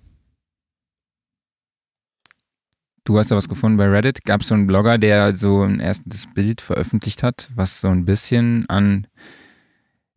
Du 3.08 3.18
hast 3.18 3.30
da 3.30 3.36
was 3.36 3.48
gefunden 3.48 3.78
bei 3.78 3.88
Reddit. 3.88 4.22
Gab 4.26 4.42
es 4.42 4.48
so 4.48 4.54
einen 4.54 4.66
Blogger, 4.66 4.98
der 4.98 5.34
so 5.34 5.62
ein 5.62 5.80
erstes 5.80 6.26
Bild 6.34 6.60
veröffentlicht 6.60 7.22
hat, 7.22 7.48
was 7.54 7.80
so 7.80 7.88
ein 7.88 8.04
bisschen 8.04 8.68
an 8.68 9.06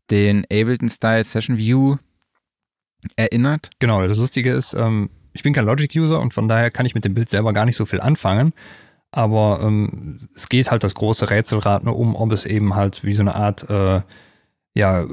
den 0.10 0.44
Ableton 0.52 0.90
Style 0.90 1.24
Session 1.24 1.58
View 1.58 1.96
erinnert. 3.16 3.70
Genau, 3.80 4.06
das 4.06 4.18
Lustige 4.18 4.52
ist, 4.52 4.74
ähm, 4.74 5.10
ich 5.32 5.42
bin 5.42 5.54
kein 5.54 5.64
Logic-User 5.64 6.20
und 6.20 6.34
von 6.34 6.50
daher 6.50 6.70
kann 6.70 6.86
ich 6.86 6.94
mit 6.94 7.06
dem 7.06 7.14
Bild 7.14 7.30
selber 7.30 7.54
gar 7.54 7.64
nicht 7.64 7.78
so 7.78 7.86
viel 7.86 8.02
anfangen. 8.02 8.52
Aber 9.10 9.62
ähm, 9.64 10.18
es 10.36 10.50
geht 10.50 10.70
halt 10.70 10.84
das 10.84 10.94
große 10.94 11.30
Rätselrad 11.30 11.86
nur 11.86 11.96
um, 11.96 12.14
ob 12.18 12.34
es 12.34 12.46
eben 12.46 12.76
halt 12.76 13.06
wie 13.06 13.14
so 13.14 13.22
eine 13.22 13.36
Art 13.36 13.70
äh, 13.70 14.02
ja, 14.74 15.06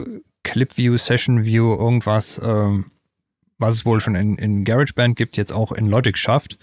Clip-View, 0.42 0.96
Session-View, 0.96 1.76
irgendwas, 1.76 2.40
ähm, 2.42 2.86
was 3.56 3.76
es 3.76 3.86
wohl 3.86 4.00
schon 4.00 4.16
in, 4.16 4.34
in 4.34 4.64
GarageBand 4.64 5.14
gibt, 5.14 5.36
jetzt 5.36 5.52
auch 5.52 5.70
in 5.70 5.88
Logic 5.88 6.18
schafft. 6.18 6.58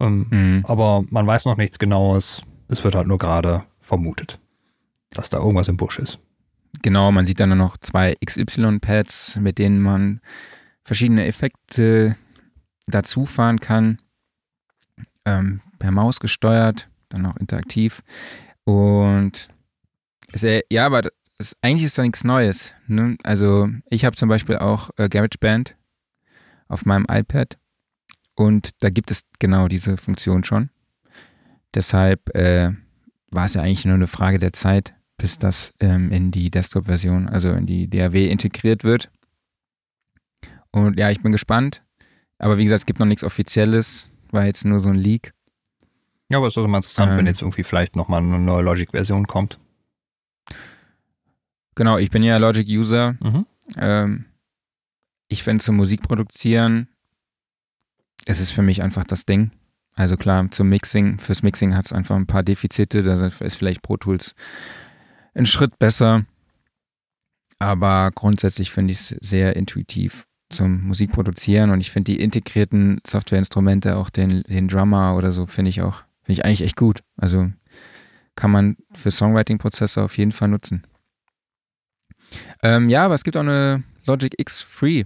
Ähm, 0.00 0.26
Mhm. 0.30 0.64
aber 0.66 1.04
man 1.10 1.26
weiß 1.26 1.44
noch 1.46 1.56
nichts 1.56 1.78
Genaues. 1.78 2.42
Es 2.68 2.82
wird 2.84 2.94
halt 2.94 3.06
nur 3.06 3.18
gerade 3.18 3.64
vermutet, 3.80 4.40
dass 5.10 5.30
da 5.30 5.38
irgendwas 5.38 5.68
im 5.68 5.76
Busch 5.76 5.98
ist. 5.98 6.18
Genau, 6.82 7.12
man 7.12 7.24
sieht 7.26 7.38
dann 7.40 7.56
noch 7.56 7.76
zwei 7.76 8.16
XY-Pads, 8.24 9.36
mit 9.36 9.58
denen 9.58 9.80
man 9.80 10.20
verschiedene 10.84 11.26
Effekte 11.26 12.16
dazu 12.86 13.24
fahren 13.26 13.60
kann. 13.60 13.98
Ähm, 15.24 15.60
per 15.78 15.90
Maus 15.90 16.20
gesteuert, 16.20 16.88
dann 17.08 17.24
auch 17.26 17.36
interaktiv. 17.36 18.02
Und 18.64 19.48
es, 20.32 20.44
ja, 20.70 20.86
aber 20.86 21.02
ist- 21.38 21.56
eigentlich 21.62 21.84
ist 21.84 21.96
da 21.96 22.02
nichts 22.02 22.24
Neues. 22.24 22.72
Ne? 22.86 23.16
Also 23.22 23.68
ich 23.88 24.04
habe 24.04 24.16
zum 24.16 24.28
Beispiel 24.28 24.56
auch 24.58 24.90
äh, 24.96 25.08
GarageBand 25.08 25.76
auf 26.68 26.84
meinem 26.84 27.06
iPad 27.10 27.56
und 28.34 28.70
da 28.82 28.90
gibt 28.90 29.10
es 29.10 29.24
genau 29.38 29.68
diese 29.68 29.96
Funktion 29.96 30.44
schon. 30.44 30.70
Deshalb 31.74 32.34
äh, 32.34 32.72
war 33.30 33.44
es 33.46 33.54
ja 33.54 33.62
eigentlich 33.62 33.84
nur 33.84 33.94
eine 33.94 34.06
Frage 34.06 34.38
der 34.38 34.52
Zeit, 34.52 34.94
bis 35.16 35.38
das 35.38 35.72
ähm, 35.80 36.10
in 36.10 36.30
die 36.30 36.50
Desktop-Version, 36.50 37.28
also 37.28 37.50
in 37.50 37.66
die 37.66 37.88
DAW 37.88 38.28
integriert 38.28 38.84
wird. 38.84 39.10
Und 40.70 40.98
ja, 40.98 41.10
ich 41.10 41.20
bin 41.20 41.32
gespannt. 41.32 41.82
Aber 42.38 42.58
wie 42.58 42.64
gesagt, 42.64 42.80
es 42.80 42.86
gibt 42.86 42.98
noch 42.98 43.06
nichts 43.06 43.24
Offizielles, 43.24 44.12
war 44.30 44.44
jetzt 44.46 44.64
nur 44.64 44.80
so 44.80 44.88
ein 44.88 44.96
Leak. 44.96 45.32
Ja, 46.30 46.38
aber 46.38 46.48
es 46.48 46.52
ist 46.52 46.56
doch 46.56 46.64
immer 46.64 46.78
interessant, 46.78 47.12
Ähm. 47.12 47.18
wenn 47.18 47.26
jetzt 47.26 47.42
irgendwie 47.42 47.62
vielleicht 47.62 47.96
nochmal 47.96 48.22
eine 48.22 48.38
neue 48.38 48.62
Logic-Version 48.62 49.26
kommt. 49.26 49.58
Genau, 51.76 51.98
ich 51.98 52.10
bin 52.10 52.22
ja 52.22 52.36
Logic-User. 52.36 53.16
Mhm. 53.20 53.46
Ähm, 53.76 54.24
ich 55.28 55.42
finde 55.42 55.64
zum 55.64 55.76
Musikproduzieren, 55.76 56.88
es 58.26 58.40
ist 58.40 58.50
für 58.50 58.62
mich 58.62 58.82
einfach 58.82 59.04
das 59.04 59.26
Ding. 59.26 59.50
Also 59.94 60.16
klar, 60.16 60.50
zum 60.50 60.68
Mixing, 60.68 61.18
fürs 61.18 61.42
Mixing 61.42 61.76
hat 61.76 61.86
es 61.86 61.92
einfach 61.92 62.16
ein 62.16 62.26
paar 62.26 62.42
Defizite, 62.42 63.02
da 63.02 63.26
ist 63.26 63.56
vielleicht 63.56 63.82
Pro 63.82 63.96
Tools 63.96 64.34
ein 65.34 65.46
Schritt 65.46 65.78
besser. 65.78 66.24
Aber 67.58 68.10
grundsätzlich 68.12 68.70
finde 68.70 68.92
ich 68.92 68.98
es 69.00 69.08
sehr 69.20 69.56
intuitiv 69.56 70.26
zum 70.50 70.82
Musikproduzieren 70.82 71.70
und 71.70 71.80
ich 71.80 71.90
finde 71.90 72.12
die 72.12 72.20
integrierten 72.20 73.00
Softwareinstrumente, 73.06 73.96
auch 73.96 74.10
den, 74.10 74.42
den 74.42 74.68
Drummer 74.68 75.16
oder 75.16 75.32
so, 75.32 75.46
finde 75.46 75.70
ich 75.70 75.80
auch, 75.80 76.02
finde 76.22 76.40
ich 76.40 76.44
eigentlich 76.44 76.62
echt 76.62 76.76
gut. 76.76 77.02
Also 77.16 77.50
kann 78.36 78.50
man 78.50 78.76
für 78.92 79.10
Songwriting-Prozesse 79.10 80.02
auf 80.02 80.18
jeden 80.18 80.32
Fall 80.32 80.48
nutzen. 80.48 80.84
Ähm, 82.62 82.88
ja, 82.88 83.04
aber 83.04 83.14
es 83.14 83.24
gibt 83.24 83.36
auch 83.36 83.42
eine 83.42 83.84
Logic 84.06 84.34
X 84.38 84.60
Free 84.60 85.04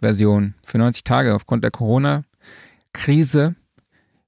Version 0.00 0.54
für 0.66 0.78
90 0.78 1.04
Tage. 1.04 1.34
Aufgrund 1.34 1.64
der 1.64 1.70
Corona-Krise 2.92 3.54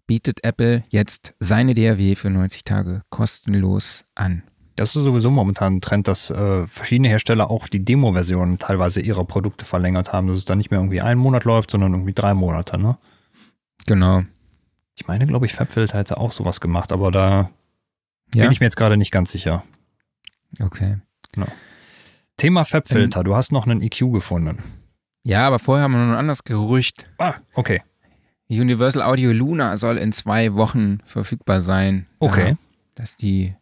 bietet 0.06 0.42
Apple 0.44 0.84
jetzt 0.88 1.34
seine 1.38 1.74
DAW 1.74 2.14
für 2.16 2.30
90 2.30 2.64
Tage 2.64 3.02
kostenlos 3.10 4.04
an. 4.14 4.42
Das 4.76 4.96
ist 4.96 5.04
sowieso 5.04 5.30
momentan 5.30 5.76
ein 5.76 5.80
Trend, 5.80 6.08
dass 6.08 6.30
äh, 6.30 6.66
verschiedene 6.66 7.08
Hersteller 7.08 7.50
auch 7.50 7.68
die 7.68 7.84
Demo-Versionen 7.84 8.58
teilweise 8.58 9.00
ihrer 9.00 9.24
Produkte 9.24 9.64
verlängert 9.64 10.12
haben, 10.12 10.26
dass 10.26 10.38
es 10.38 10.46
dann 10.46 10.58
nicht 10.58 10.70
mehr 10.70 10.80
irgendwie 10.80 11.00
einen 11.00 11.20
Monat 11.20 11.44
läuft, 11.44 11.70
sondern 11.70 11.92
irgendwie 11.92 12.14
drei 12.14 12.34
Monate, 12.34 12.78
ne? 12.78 12.96
Genau. 13.86 14.22
Ich 14.94 15.06
meine, 15.06 15.26
glaube 15.26 15.46
ich, 15.46 15.52
Fabfilter 15.52 15.98
hätte 15.98 16.16
auch 16.16 16.32
sowas 16.32 16.60
gemacht, 16.60 16.92
aber 16.92 17.10
da 17.10 17.50
Ja? 18.34 18.44
bin 18.44 18.52
ich 18.52 18.60
mir 18.60 18.66
jetzt 18.66 18.76
gerade 18.76 18.96
nicht 18.96 19.10
ganz 19.10 19.32
sicher. 19.32 19.64
Okay. 20.60 20.98
Thema 22.36 22.64
Fabfilter, 22.64 23.22
du 23.22 23.36
hast 23.36 23.52
noch 23.52 23.66
einen 23.66 23.82
EQ 23.82 24.12
gefunden. 24.12 24.58
Ja, 25.22 25.46
aber 25.46 25.58
vorher 25.58 25.84
haben 25.84 25.92
wir 25.92 25.98
noch 25.98 26.12
ein 26.12 26.18
anderes 26.18 26.44
Gerücht. 26.44 27.06
Ah, 27.18 27.34
okay. 27.54 27.82
Universal 28.50 29.02
Audio 29.02 29.30
Luna 29.32 29.76
soll 29.76 29.96
in 29.96 30.12
zwei 30.12 30.54
Wochen 30.54 30.98
verfügbar 31.06 31.60
sein. 31.60 32.06
Okay. 32.18 32.56
Das 32.96 33.10
ist 33.10 33.22
die 33.22 33.54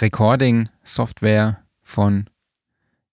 Recording-Software 0.00 1.58
von 1.82 2.30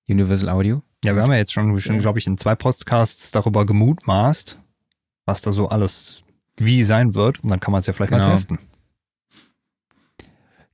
Universal 0.07 0.49
Audio. 0.49 0.81
Ja, 1.03 1.15
wir 1.15 1.23
haben 1.23 1.31
ja 1.31 1.37
jetzt 1.37 1.53
schon, 1.53 1.77
schon 1.79 1.99
glaube 1.99 2.19
ich, 2.19 2.27
in 2.27 2.37
zwei 2.37 2.55
Podcasts 2.55 3.31
darüber 3.31 3.65
gemutmaßt, 3.65 4.59
was 5.25 5.41
da 5.41 5.51
so 5.53 5.69
alles 5.69 6.23
wie 6.57 6.83
sein 6.83 7.15
wird. 7.15 7.43
Und 7.43 7.49
dann 7.49 7.59
kann 7.59 7.71
man 7.71 7.79
es 7.79 7.87
ja 7.87 7.93
vielleicht 7.93 8.11
mal 8.11 8.19
Genau. 8.19 8.31
testen. 8.31 8.59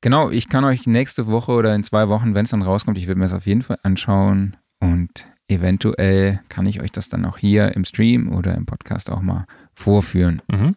Genau, 0.02 0.30
ich 0.30 0.50
kann 0.50 0.64
euch 0.66 0.86
nächste 0.86 1.28
Woche 1.28 1.52
oder 1.52 1.74
in 1.74 1.84
zwei 1.84 2.10
Wochen, 2.10 2.36
wenn 2.36 2.46
es 2.46 2.52
dann 2.52 2.62
rauskommt, 2.62 2.98
ich 2.98 3.08
werde 3.08 3.20
mir 3.20 3.26
das 3.28 3.38
auf 3.38 3.48
jeden 3.48 3.64
Fall 3.64 3.80
anschauen 3.82 4.56
und 4.80 5.26
eventuell 5.48 6.42
kann 6.50 6.68
ich 6.68 6.82
euch 6.82 6.92
das 6.92 7.10
dann 7.10 7.26
auch 7.26 7.38
hier 7.38 7.76
im 7.76 7.86
Stream 7.86 8.32
oder 8.32 8.54
im 8.56 8.66
Podcast 8.66 9.10
auch 9.10 9.22
mal 9.22 9.46
vorführen. 9.76 10.42
Mhm. 10.48 10.76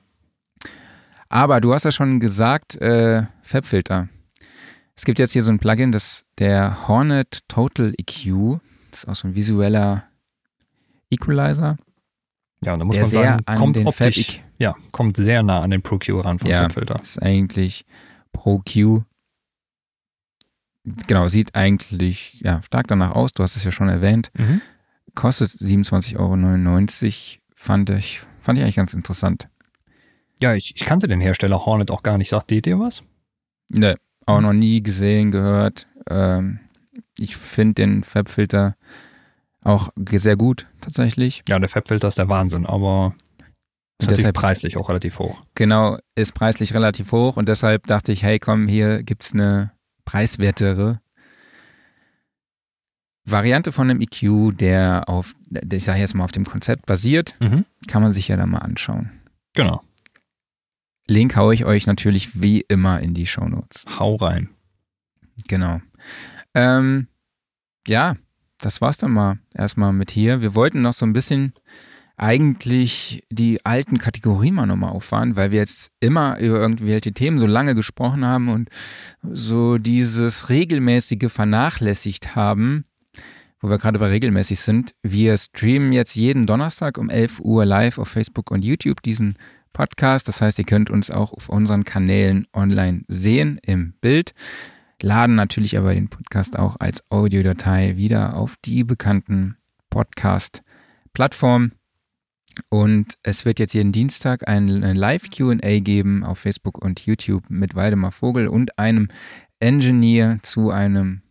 Aber 1.29 1.61
du 1.61 1.75
hast 1.75 1.85
ja 1.85 1.93
schon 1.93 2.21
gesagt, 2.21 2.77
äh, 2.77 3.25
Fabfilter. 3.43 4.09
Es 4.97 5.05
gibt 5.05 5.19
jetzt 5.19 5.33
hier 5.33 5.43
so 5.43 5.53
ein 5.53 5.59
Plugin, 5.59 5.93
das 5.93 6.25
der 6.39 6.89
Hornet 6.89 7.47
Total 7.49 7.95
EQ. 7.97 8.61
Das 8.91 9.05
ist 9.05 9.09
auch 9.09 9.15
so 9.15 9.29
ein 9.29 9.35
visueller 9.35 10.05
Equalizer. 11.11 11.77
Ja, 12.65 12.73
und 12.73 12.81
da 12.81 12.85
muss 12.85 12.97
man 12.97 13.07
sagen, 13.07 13.45
kommt 13.45 13.79
optisch, 13.87 14.39
Fab 14.39 14.45
ja, 14.59 14.75
kommt 14.91 15.17
sehr 15.17 15.43
nah 15.43 15.61
an 15.61 15.71
den 15.71 15.83
ProQ 15.83 16.25
ran 16.25 16.39
vom 16.41 16.51
Ja. 16.51 16.63
Fabfilter. 16.63 16.95
Das 16.95 17.11
ist 17.11 17.23
eigentlich 17.23 17.87
Pro 18.33 18.61
Q. 18.69 19.03
Genau, 21.07 21.29
sieht 21.29 21.55
eigentlich 21.55 22.41
ja, 22.41 22.63
stark 22.63 22.89
danach 22.89 23.13
aus. 23.13 23.33
Du 23.33 23.43
hast 23.43 23.57
es 23.57 23.65
ja 23.65 23.71
schon 23.71 23.89
erwähnt. 23.89 24.31
Mhm. 24.37 24.61
Kostet 25.15 25.53
27,99 25.53 26.17
Euro. 26.19 27.43
Fand 27.55 27.91
ich, 27.91 28.23
fand 28.49 28.57
ich 28.59 28.65
eigentlich 28.65 28.77
ganz 28.77 28.95
interessant. 28.95 29.47
Ja, 30.41 30.55
ich, 30.55 30.75
ich 30.75 30.87
kannte 30.87 31.07
den 31.07 31.21
Hersteller 31.21 31.67
Hornet 31.67 31.91
auch 31.91 32.03
gar 32.03 32.17
nicht. 32.17 32.31
Sagt 32.31 32.49
die 32.49 32.63
dir 32.63 32.81
was? 32.81 33.03
Ne, 33.69 33.97
auch 34.25 34.41
noch 34.41 34.55
nie 34.55 34.83
gesehen, 34.83 35.31
gehört. 35.31 35.87
Ähm, 36.09 36.59
ich 37.19 37.37
finde 37.37 37.75
den 37.75 38.05
Fabfilter 38.05 38.75
auch 39.63 39.91
sehr 40.11 40.37
gut, 40.37 40.67
tatsächlich. 40.81 41.43
Ja, 41.47 41.59
der 41.59 41.69
Fabfilter 41.69 42.09
ist 42.09 42.17
der 42.17 42.31
Wahnsinn, 42.31 42.65
aber 42.65 43.15
ist 44.01 44.11
deshalb- 44.11 44.35
preislich 44.37 44.79
auch 44.79 44.89
relativ 44.89 45.19
hoch. 45.19 45.43
Genau, 45.55 45.99
ist 46.15 46.33
preislich 46.33 46.73
relativ 46.73 47.13
hoch 47.13 47.37
und 47.37 47.51
deshalb 47.51 47.87
dachte 47.87 48.13
ich, 48.13 48.23
hey 48.23 48.39
komm, 48.39 48.67
hier 48.67 49.03
gibt's 49.03 49.35
eine 49.35 49.73
preiswertere 50.07 51.03
Variante 53.31 53.73
von 53.73 53.91
einem 53.91 54.01
EQ, 54.01 54.57
der 54.57 55.09
auf, 55.09 55.35
ich 55.71 55.85
sage 55.85 56.01
jetzt 56.01 56.15
mal 56.15 56.25
auf 56.25 56.33
dem 56.33 56.45
Konzept 56.45 56.87
basiert, 56.87 57.35
Mhm. 57.41 57.65
kann 57.87 58.03
man 58.03 58.13
sich 58.13 58.29
ja 58.29 58.37
dann 58.37 58.51
mal 58.51 58.59
anschauen. 58.59 59.11
Genau. 59.55 59.83
Link 61.07 61.37
haue 61.37 61.55
ich 61.55 61.65
euch 61.65 61.87
natürlich 61.87 62.41
wie 62.43 62.61
immer 62.69 63.01
in 63.01 63.15
die 63.15 63.27
Shownotes. 63.27 63.85
Hau 63.99 64.17
rein. 64.17 64.51
Genau. 65.49 65.81
Ähm, 66.55 67.09
ja, 67.87 68.17
das 68.61 68.81
war's 68.81 68.99
dann 68.99 69.13
mal 69.13 69.39
erstmal 69.55 69.93
mit 69.93 70.11
hier. 70.11 70.41
Wir 70.41 70.55
wollten 70.55 70.83
noch 70.83 70.93
so 70.93 71.07
ein 71.07 71.13
bisschen 71.13 71.55
eigentlich 72.17 73.23
die 73.31 73.65
alten 73.65 73.99
Kategorien 73.99 74.55
mal 74.55 74.67
nochmal 74.67 74.91
auffahren, 74.91 75.37
weil 75.37 75.51
wir 75.53 75.59
jetzt 75.61 75.93
immer 76.01 76.39
über 76.39 76.59
irgendwelche 76.61 77.13
Themen 77.13 77.39
so 77.39 77.47
lange 77.47 77.75
gesprochen 77.77 78.25
haben 78.27 78.49
und 78.49 78.69
so 79.23 79.79
dieses 79.79 80.49
regelmäßige 80.49 81.31
vernachlässigt 81.33 82.35
haben, 82.35 82.85
wo 83.61 83.69
wir 83.69 83.79
gerade 83.79 83.99
bei 83.99 84.09
regelmäßig 84.09 84.61
sind. 84.61 84.95
Wir 85.03 85.37
streamen 85.37 85.93
jetzt 85.93 86.15
jeden 86.15 86.47
Donnerstag 86.47 86.99
um 86.99 87.11
11 87.11 87.41
Uhr 87.41 87.65
live 87.65 87.99
auf 87.99 88.09
Facebook 88.09 88.51
und 88.51 88.65
YouTube 88.65 89.03
diesen 89.03 89.37
Podcast. 89.73 90.29
Das 90.29 90.41
heißt, 90.41 90.59
ihr 90.59 90.65
könnt 90.65 90.91
uns 90.91 91.11
auch 91.11 91.33
auf 91.33 91.49
unseren 91.49 91.85
Kanälen 91.85 92.47
online 92.53 93.05
sehen 93.09 93.59
im 93.63 93.95
Bild 94.01 94.35
laden 95.03 95.37
natürlich 95.37 95.79
aber 95.79 95.95
den 95.95 96.09
Podcast 96.09 96.59
auch 96.59 96.77
als 96.81 97.03
Audiodatei 97.11 97.97
wieder 97.97 98.37
auf 98.37 98.57
die 98.65 98.85
bekannten 98.85 99.57
Podcast-Plattformen. 99.91 101.73
Und 102.69 103.15
es 103.23 103.45
wird 103.45 103.61
jetzt 103.61 103.75
jeden 103.75 103.93
Dienstag 103.93 104.49
ein, 104.49 104.67
Live-QA 104.67 105.79
geben 105.81 106.25
auf 106.25 106.41
Facebook 106.41 106.79
und 106.79 107.07
YouTube 107.07 107.49
mit 107.49 107.77
Waldemar 107.77 108.11
Vogel 108.11 108.49
und 108.49 108.79
einem 108.79 109.09
Engineer 109.61 110.41
zu 110.43 110.71
einem 110.71 111.23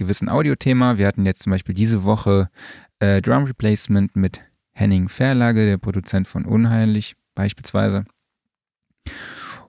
gewissen 0.00 0.28
Audiothema. 0.28 0.98
Wir 0.98 1.06
hatten 1.06 1.26
jetzt 1.26 1.42
zum 1.42 1.50
Beispiel 1.50 1.74
diese 1.74 2.02
Woche 2.02 2.50
äh, 2.98 3.20
Drum 3.22 3.44
Replacement 3.44 4.16
mit 4.16 4.40
Henning 4.72 5.08
Verlage, 5.08 5.66
der 5.66 5.78
Produzent 5.78 6.26
von 6.26 6.44
Unheimlich 6.44 7.16
beispielsweise. 7.34 8.06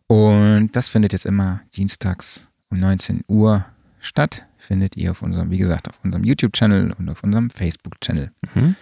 Und 0.08 0.70
das 0.74 0.90
findet 0.90 1.14
jetzt 1.14 1.26
immer 1.26 1.62
dienstags 1.76 2.48
um 2.70 2.80
19 2.80 3.24
Uhr 3.28 3.66
statt. 4.00 4.46
Findet 4.58 4.96
ihr 4.96 5.12
auf 5.12 5.22
unserem, 5.22 5.52
wie 5.52 5.58
gesagt, 5.58 5.90
auf 5.90 6.00
unserem 6.04 6.24
YouTube-Channel 6.24 6.94
und 6.98 7.10
auf 7.10 7.24
unserem 7.24 7.50
Facebook-Channel. 7.50 8.32
Mhm. 8.56 8.76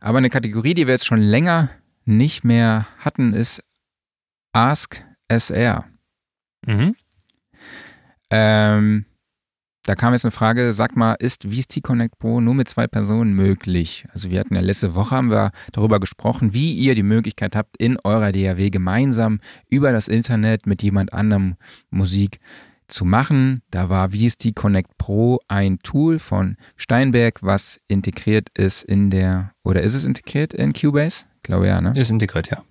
Aber 0.00 0.18
eine 0.18 0.30
Kategorie, 0.30 0.74
die 0.74 0.86
wir 0.86 0.94
jetzt 0.94 1.06
schon 1.06 1.20
länger 1.20 1.70
nicht 2.04 2.44
mehr 2.44 2.86
hatten, 2.98 3.34
ist 3.34 3.62
Ask 4.52 5.02
SR. 5.28 5.84
Mhm. 6.64 6.96
Ähm, 8.30 9.04
da 9.86 9.94
kam 9.94 10.12
jetzt 10.12 10.24
eine 10.24 10.32
Frage, 10.32 10.72
sag 10.72 10.96
mal, 10.96 11.14
ist 11.14 11.44
VST 11.44 11.82
Connect 11.82 12.18
Pro 12.18 12.40
nur 12.40 12.54
mit 12.54 12.68
zwei 12.68 12.88
Personen 12.88 13.32
möglich? 13.34 14.04
Also 14.12 14.30
wir 14.30 14.40
hatten 14.40 14.54
ja 14.54 14.60
letzte 14.60 14.94
Woche 14.94 15.14
haben 15.14 15.30
wir 15.30 15.52
darüber 15.72 16.00
gesprochen, 16.00 16.52
wie 16.52 16.74
ihr 16.74 16.96
die 16.96 17.04
Möglichkeit 17.04 17.54
habt, 17.54 17.76
in 17.78 17.96
eurer 18.02 18.32
DAW 18.32 18.68
gemeinsam 18.70 19.40
über 19.68 19.92
das 19.92 20.08
Internet 20.08 20.66
mit 20.66 20.82
jemand 20.82 21.12
anderem 21.12 21.54
Musik 21.90 22.40
zu 22.88 23.04
machen. 23.04 23.62
Da 23.70 23.88
war 23.88 24.10
VST 24.10 24.56
Connect 24.56 24.98
Pro 24.98 25.38
ein 25.46 25.78
Tool 25.78 26.18
von 26.18 26.56
Steinberg, 26.76 27.42
was 27.42 27.80
integriert 27.86 28.48
ist 28.54 28.82
in 28.82 29.10
der, 29.10 29.52
oder 29.62 29.82
ist 29.82 29.94
es 29.94 30.04
integriert 30.04 30.52
in 30.52 30.72
Cubase? 30.72 31.26
Ich 31.36 31.42
glaube 31.44 31.68
ja, 31.68 31.80
ne? 31.80 31.92
Ist 31.94 32.10
integriert, 32.10 32.50
ja. 32.50 32.64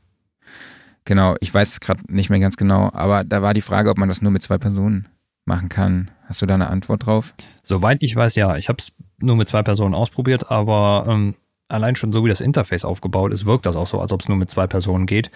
Genau, 1.05 1.35
ich 1.39 1.53
weiß 1.53 1.69
es 1.69 1.79
gerade 1.79 2.01
nicht 2.13 2.29
mehr 2.29 2.39
ganz 2.39 2.57
genau, 2.57 2.91
aber 2.91 3.23
da 3.23 3.41
war 3.41 3.53
die 3.53 3.61
Frage, 3.61 3.89
ob 3.89 3.97
man 3.97 4.09
das 4.09 4.21
nur 4.21 4.31
mit 4.31 4.41
zwei 4.41 4.57
Personen 4.57 5.07
machen 5.45 5.69
kann. 5.69 6.11
Hast 6.27 6.41
du 6.41 6.45
da 6.45 6.55
eine 6.55 6.67
Antwort 6.69 7.05
drauf? 7.05 7.33
Soweit 7.63 8.01
ich 8.03 8.15
weiß, 8.15 8.35
ja. 8.35 8.55
Ich 8.57 8.67
habe 8.69 8.77
es 8.79 8.91
nur 9.19 9.35
mit 9.35 9.47
zwei 9.47 9.63
Personen 9.63 9.93
ausprobiert, 9.95 10.51
aber 10.51 11.05
ähm, 11.07 11.35
allein 11.67 11.95
schon 11.95 12.11
so 12.11 12.25
wie 12.25 12.29
das 12.29 12.41
Interface 12.41 12.83
aufgebaut 12.85 13.31
ist, 13.31 13.45
wirkt 13.45 13.65
das 13.65 13.75
auch 13.75 13.87
so, 13.87 13.99
als 13.99 14.11
ob 14.11 14.21
es 14.21 14.27
nur 14.29 14.37
mit 14.37 14.49
zwei 14.49 14.67
Personen 14.67 15.05
geht. 15.05 15.31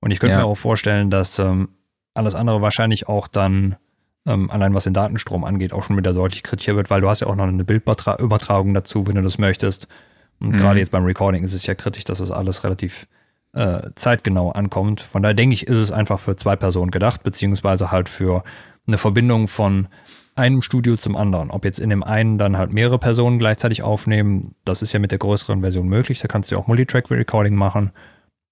Und 0.00 0.10
ich 0.10 0.18
könnte 0.18 0.32
Ja. 0.32 0.38
mir 0.40 0.46
auch 0.46 0.56
vorstellen, 0.56 1.10
dass 1.10 1.38
ähm, 1.38 1.68
alles 2.14 2.34
andere 2.34 2.62
wahrscheinlich 2.62 3.06
auch 3.08 3.28
dann, 3.28 3.76
ähm, 4.26 4.50
allein 4.50 4.74
was 4.74 4.84
den 4.84 4.94
Datenstrom 4.94 5.44
angeht, 5.44 5.72
auch 5.72 5.82
schon 5.82 5.96
wieder 5.96 6.12
deutlich 6.12 6.42
kritischer 6.42 6.74
wird, 6.76 6.90
weil 6.90 7.00
du 7.02 7.08
hast 7.08 7.20
ja 7.20 7.26
auch 7.26 7.36
noch 7.36 7.44
eine 7.46 7.64
Bildübertragung 7.64 8.74
dazu, 8.74 9.06
wenn 9.06 9.14
du 9.14 9.22
das 9.22 9.38
möchtest. 9.38 9.88
Und 10.40 10.50
Mhm. 10.50 10.56
gerade 10.56 10.78
jetzt 10.80 10.90
beim 10.90 11.04
Recording 11.04 11.44
ist 11.44 11.52
es 11.54 11.66
ja 11.66 11.74
kritisch, 11.74 12.04
dass 12.04 12.18
das 12.18 12.30
alles 12.30 12.64
relativ 12.64 13.06
äh, 13.52 13.90
zeitgenau 13.94 14.50
ankommt. 14.50 15.00
Von 15.00 15.22
daher 15.22 15.34
denke 15.34 15.54
ich, 15.54 15.66
ist 15.66 15.78
es 15.78 15.92
einfach 15.92 16.18
für 16.20 16.36
zwei 16.36 16.56
Personen 16.56 16.90
gedacht, 16.90 17.22
beziehungsweise 17.22 17.90
halt 17.90 18.08
für 18.08 18.44
eine 18.86 18.98
Verbindung 18.98 19.48
von 19.48 19.88
einem 20.34 20.62
Studio 20.62 20.96
zum 20.96 21.16
anderen. 21.16 21.50
Ob 21.50 21.64
jetzt 21.64 21.80
in 21.80 21.90
dem 21.90 22.02
einen 22.02 22.38
dann 22.38 22.56
halt 22.56 22.72
mehrere 22.72 22.98
Personen 22.98 23.38
gleichzeitig 23.38 23.82
aufnehmen, 23.82 24.54
das 24.64 24.82
ist 24.82 24.92
ja 24.92 25.00
mit 25.00 25.10
der 25.10 25.18
größeren 25.18 25.60
Version 25.60 25.88
möglich. 25.88 26.20
Da 26.20 26.28
kannst 26.28 26.50
du 26.50 26.54
ja 26.54 26.60
auch 26.60 26.66
Multitrack-Recording 26.66 27.54
machen. 27.54 27.90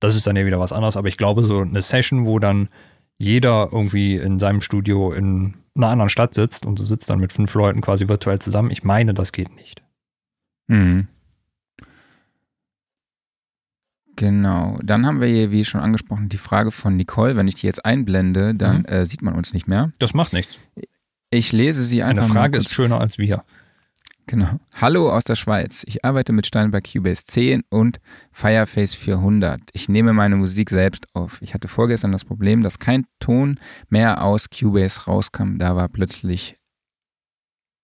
Das 0.01 0.17
ist 0.17 0.27
dann 0.27 0.37
ja 0.37 0.47
wieder 0.47 0.61
was 0.61 0.73
anderes. 0.73 0.97
Aber 0.97 1.09
ich 1.09 1.17
glaube, 1.17 1.45
so 1.45 1.61
eine 1.61 1.83
Session, 1.83 2.27
wo 2.27 2.39
dann 2.39 2.69
jeder 3.19 3.69
irgendwie 3.73 4.17
in 4.17 4.39
seinem 4.39 4.61
Studio 4.61 5.13
in 5.13 5.55
einer 5.77 5.89
anderen 5.89 6.09
Stadt 6.09 6.35
sitzt 6.35 6.67
und 6.67 6.79
du 6.79 6.85
sitzt 6.85 7.11
dann 7.11 7.21
mit 7.21 7.33
fünf 7.33 7.55
Leuten 7.55 7.81
quasi 7.81 8.09
virtuell 8.09 8.39
zusammen, 8.39 8.71
ich 8.71 8.85
meine, 8.85 9.15
das 9.15 9.33
geht 9.33 9.55
nicht. 9.57 9.83
Mhm. 10.69 11.09
Genau. 14.19 14.79
Dann 14.83 15.07
haben 15.07 15.21
wir 15.21 15.29
hier, 15.29 15.53
wie 15.53 15.65
schon 15.65 15.81
angesprochen, 15.81 16.29
die 16.29 16.39
Frage 16.39 16.73
von 16.73 16.97
Nicole. 16.97 17.37
Wenn 17.37 17.47
ich 17.47 17.55
die 17.55 17.67
jetzt 17.67 17.85
einblende, 17.85 18.53
dann 18.53 18.79
Mhm. 18.81 18.85
äh, 18.87 19.07
sieht 19.07 19.23
man 19.23 19.35
uns 19.35 19.55
nicht 19.55 19.69
mehr. 19.69 19.93
Das 20.01 20.13
macht 20.13 20.33
nichts. 20.33 20.59
Ich 21.31 21.53
lese 21.53 21.85
sie 21.85 22.03
einfach 22.03 22.25
Eine 22.25 22.33
Frage 22.33 22.59
ist 22.59 22.71
schöner 22.75 23.01
als 23.01 23.19
wir. 23.19 23.45
Genau. 24.27 24.59
Hallo 24.75 25.13
aus 25.13 25.23
der 25.23 25.37
Schweiz. 25.37 25.85
Ich 25.87 26.05
arbeite 26.05 26.33
mit 26.33 26.47
Steinberg 26.49 26.91
Cubase 26.93 27.25
10 27.27 27.63
und 27.71 28.01
Fireface 28.33 28.95
400. 28.97 29.61
Ich 29.73 29.89
nehme 29.89 30.13
meine 30.13 30.35
Musik 30.35 30.69
selbst 30.71 31.07
auf. 31.15 31.41
Ich 31.41 31.55
hatte 31.55 31.69
vorgestern 31.69 32.11
das 32.11 32.25
Problem, 32.25 32.63
dass 32.65 32.81
kein 32.81 33.07
Ton 33.21 33.61
mehr 33.89 34.23
aus 34.25 34.51
Cubase 34.51 35.05
rauskam. 35.05 35.59
Da 35.59 35.77
war 35.77 35.89
plötzlich 35.89 36.57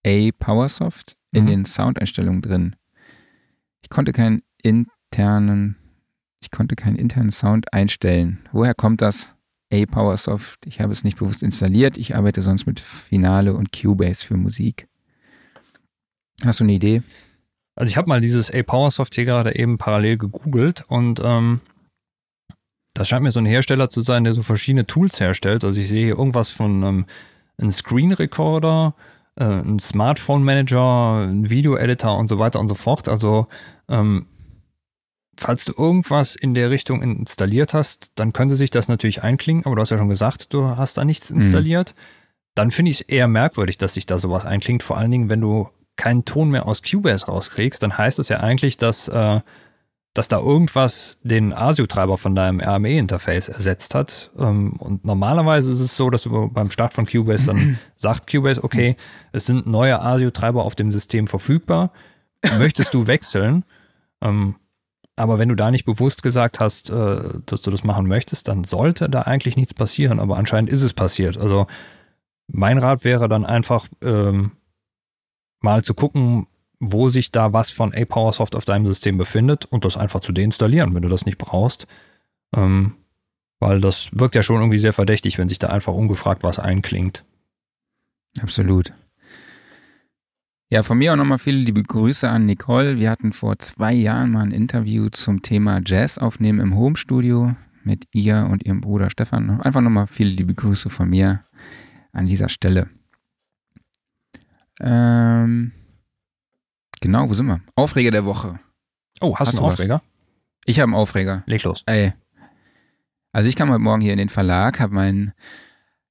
A 0.05 0.31
Powersoft 0.37 1.15
in 1.31 1.45
Mhm. 1.45 1.49
den 1.49 1.65
Soundeinstellungen 1.65 2.43
drin. 2.43 2.75
Ich 3.83 3.89
konnte 3.89 4.13
keinen 4.13 4.43
internen, 4.63 5.77
ich 6.45 6.51
konnte 6.51 6.77
keinen 6.77 6.97
internen 6.97 7.33
Sound 7.33 7.73
einstellen. 7.73 8.39
Woher 8.53 8.75
kommt 8.75 9.01
das? 9.01 9.31
A-PowerSoft. 9.73 10.67
Ich 10.67 10.81
habe 10.81 10.93
es 10.93 11.03
nicht 11.03 11.19
bewusst 11.19 11.43
installiert. 11.43 11.97
Ich 11.97 12.15
arbeite 12.15 12.43
sonst 12.43 12.67
mit 12.67 12.81
Finale 12.81 13.55
und 13.55 13.73
Cubase 13.73 14.25
für 14.25 14.37
Musik. 14.37 14.87
Hast 16.45 16.61
du 16.61 16.65
eine 16.65 16.75
Idee? 16.75 17.03
Also 17.77 17.91
ich 17.91 17.97
habe 17.97 18.09
mal 18.09 18.21
dieses 18.21 18.53
A-PowerSoft 18.53 19.15
hier 19.15 19.25
gerade 19.25 19.57
eben 19.57 19.79
parallel 19.79 20.19
gegoogelt 20.19 20.85
und 20.87 21.21
ähm, 21.25 21.61
das 22.93 23.09
scheint 23.09 23.25
mir 23.25 23.33
so 23.33 23.41
ein 23.41 23.47
Hersteller 23.47 23.89
zu 23.89 24.03
sein, 24.03 24.23
der 24.23 24.35
so 24.35 24.43
verschiedene 24.43 24.87
Tools 24.87 25.19
herstellt. 25.19 25.65
Also 25.65 25.81
ich 25.81 25.89
sehe 25.89 26.05
hier 26.05 26.19
irgendwas 26.19 26.51
von 26.51 26.83
ähm, 26.83 27.07
einem 27.59 27.73
Screen 27.73 28.13
Recorder, 28.13 28.95
äh, 29.37 29.45
ein 29.45 29.79
Smartphone 29.81 30.45
Manager, 30.45 31.27
ein 31.27 31.49
Video 31.49 31.77
Editor 31.77 32.19
und 32.19 32.29
so 32.29 32.39
weiter 32.39 32.61
und 32.61 32.69
so 32.69 32.75
fort. 32.75 33.09
Also 33.09 33.49
ähm, 33.89 34.27
falls 35.37 35.65
du 35.65 35.73
irgendwas 35.77 36.37
in 36.37 36.55
der 36.55 36.71
Richtung 36.71 37.03
installiert 37.03 37.75
hast, 37.75 38.13
dann 38.17 38.33
könnte 38.33 38.57
sich 38.57 38.71
das 38.71 38.89
natürlich 38.89 39.23
einklingen, 39.23 39.65
aber 39.65 39.77
du 39.77 39.83
hast 39.83 39.91
ja 39.91 39.99
schon 39.99 40.09
gesagt, 40.09 40.53
du 40.53 40.65
hast 40.69 40.97
da 40.97 41.05
nichts 41.05 41.31
mhm. 41.31 41.37
installiert. 41.37 41.95
Mhm. 41.95 42.01
Dann 42.55 42.71
finde 42.71 42.91
ich 42.91 43.01
es 43.01 43.07
eher 43.07 43.29
merkwürdig, 43.29 43.79
dass 43.79 43.95
sich 43.95 44.07
da 44.07 44.19
sowas 44.19 44.45
einklingt, 44.45 44.83
vor 44.83 44.97
allen 44.97 45.11
Dingen, 45.11 45.29
wenn 45.29 45.41
du 45.41 45.69
keinen 45.97 46.25
Ton 46.25 46.51
mehr 46.51 46.67
aus 46.67 46.83
Cubase 46.83 47.27
rauskriegst, 47.27 47.83
dann 47.83 47.97
heißt 47.97 48.19
es 48.19 48.29
ja 48.29 48.41
eigentlich, 48.41 48.77
dass 48.77 49.09
äh, 49.09 49.41
dass 50.15 50.29
da 50.29 50.39
irgendwas 50.39 51.19
den 51.25 51.53
ASIO-Treiber 51.53 52.17
von 52.17 52.37
deinem 52.37 52.61
RME-Interface 52.61 53.49
ersetzt 53.49 53.97
hat. 53.97 54.31
Ähm, 54.39 54.75
und 54.75 55.05
normalerweise 55.05 55.73
ist 55.73 55.81
es 55.81 55.97
so, 55.97 56.09
dass 56.09 56.23
du 56.23 56.49
beim 56.49 56.71
Start 56.71 56.95
von 56.95 57.05
Cubase 57.05 57.47
dann 57.47 57.79
sagt 57.97 58.31
Cubase, 58.31 58.63
okay, 58.63 58.97
es 59.33 59.47
sind 59.47 59.67
neue 59.67 60.01
ASIO-Treiber 60.01 60.65
auf 60.65 60.77
dem 60.77 60.93
System 60.93 61.27
verfügbar. 61.27 61.91
Möchtest 62.59 62.95
du 62.95 63.09
wechseln? 63.09 63.65
Ähm, 64.21 64.55
aber 65.17 65.39
wenn 65.39 65.49
du 65.49 65.55
da 65.55 65.71
nicht 65.71 65.85
bewusst 65.85 66.23
gesagt 66.23 66.61
hast, 66.61 66.91
äh, 66.91 67.23
dass 67.47 67.63
du 67.63 67.71
das 67.71 67.85
machen 67.85 68.07
möchtest, 68.07 68.49
dann 68.49 68.65
sollte 68.65 69.09
da 69.09 69.23
eigentlich 69.23 69.57
nichts 69.57 69.75
passieren. 69.75 70.19
Aber 70.19 70.37
anscheinend 70.37 70.71
ist 70.71 70.83
es 70.83 70.93
passiert. 70.93 71.39
Also 71.39 71.67
mein 72.49 72.79
Rat 72.79 73.05
wäre 73.05 73.29
dann 73.29 73.47
einfach 73.47 73.87
ähm, 74.03 74.53
mal 75.61 75.83
zu 75.83 75.95
gucken, 75.95 76.47
wo 76.81 77.09
sich 77.09 77.33
da 77.33 77.53
was 77.53 77.71
von 77.71 77.95
A-PowerSoft 77.95 78.57
auf 78.57 78.65
deinem 78.65 78.87
System 78.87 79.17
befindet 79.17 79.65
und 79.67 79.85
das 79.85 79.97
einfach 79.97 80.21
zu 80.21 80.33
deinstallieren, 80.33 80.95
wenn 80.95 81.03
du 81.03 81.09
das 81.09 81.27
nicht 81.27 81.39
brauchst. 81.39 81.87
Ähm, 82.55 82.95
weil 83.61 83.81
das 83.81 84.11
wirkt 84.13 84.35
ja 84.35 84.43
schon 84.43 84.61
irgendwie 84.61 84.79
sehr 84.79 84.93
verdächtig, 84.93 85.39
wenn 85.39 85.49
sich 85.49 85.59
da 85.59 85.69
einfach 85.69 85.95
ungefragt 85.95 86.43
was 86.43 86.59
einklingt. 86.59 87.25
Absolut. 88.41 88.93
Ja, 90.75 90.83
von 90.83 90.99
mir 90.99 91.13
auch 91.13 91.17
nochmal 91.17 91.39
viele 91.39 91.59
liebe 91.59 91.85
Grüße 91.85 92.29
an 92.29 92.47
Nicole. 92.47 92.99
Wir 92.99 93.09
hatten 93.09 93.33
vor 93.33 93.61
zwei 93.61 93.93
Jahren 93.93 94.33
mal 94.33 94.43
ein 94.43 94.51
Interview 94.51 95.09
zum 95.09 95.41
Thema 95.41 95.81
Jazz 95.87 96.19
aufnehmen 96.19 96.59
im 96.59 96.75
Homestudio 96.75 97.55
mit 97.85 98.09
ihr 98.11 98.49
und 98.51 98.67
ihrem 98.67 98.81
Bruder 98.81 99.09
Stefan. 99.09 99.61
Einfach 99.61 99.83
nochmal 99.83 100.09
viele 100.09 100.31
liebe 100.31 100.53
Grüße 100.53 100.91
von 100.91 101.09
mir 101.09 101.45
an 102.11 102.27
dieser 102.27 102.49
Stelle. 102.49 102.91
Ähm, 104.81 105.71
Genau, 107.01 107.31
wo 107.31 107.35
sind 107.35 107.47
wir? 107.47 107.61
Aufreger 107.77 108.11
der 108.11 108.25
Woche. 108.25 108.59
Oh, 109.21 109.37
hast, 109.37 109.47
hast 109.47 109.55
du 109.55 109.63
einen 109.63 109.71
Aufreger? 109.71 109.95
Was? 109.95 110.03
Ich 110.65 110.81
habe 110.81 110.89
einen 110.89 111.01
Aufreger. 111.01 111.45
Leg 111.47 111.63
los. 111.63 111.85
Ey. 111.87 112.15
Also 113.31 113.49
ich 113.49 113.55
kam 113.55 113.71
heute 113.71 113.79
Morgen 113.79 114.03
hier 114.03 114.13
in 114.13 114.19
den 114.19 114.29
Verlag, 114.29 114.81
habe 114.81 114.93
mein 114.93 115.35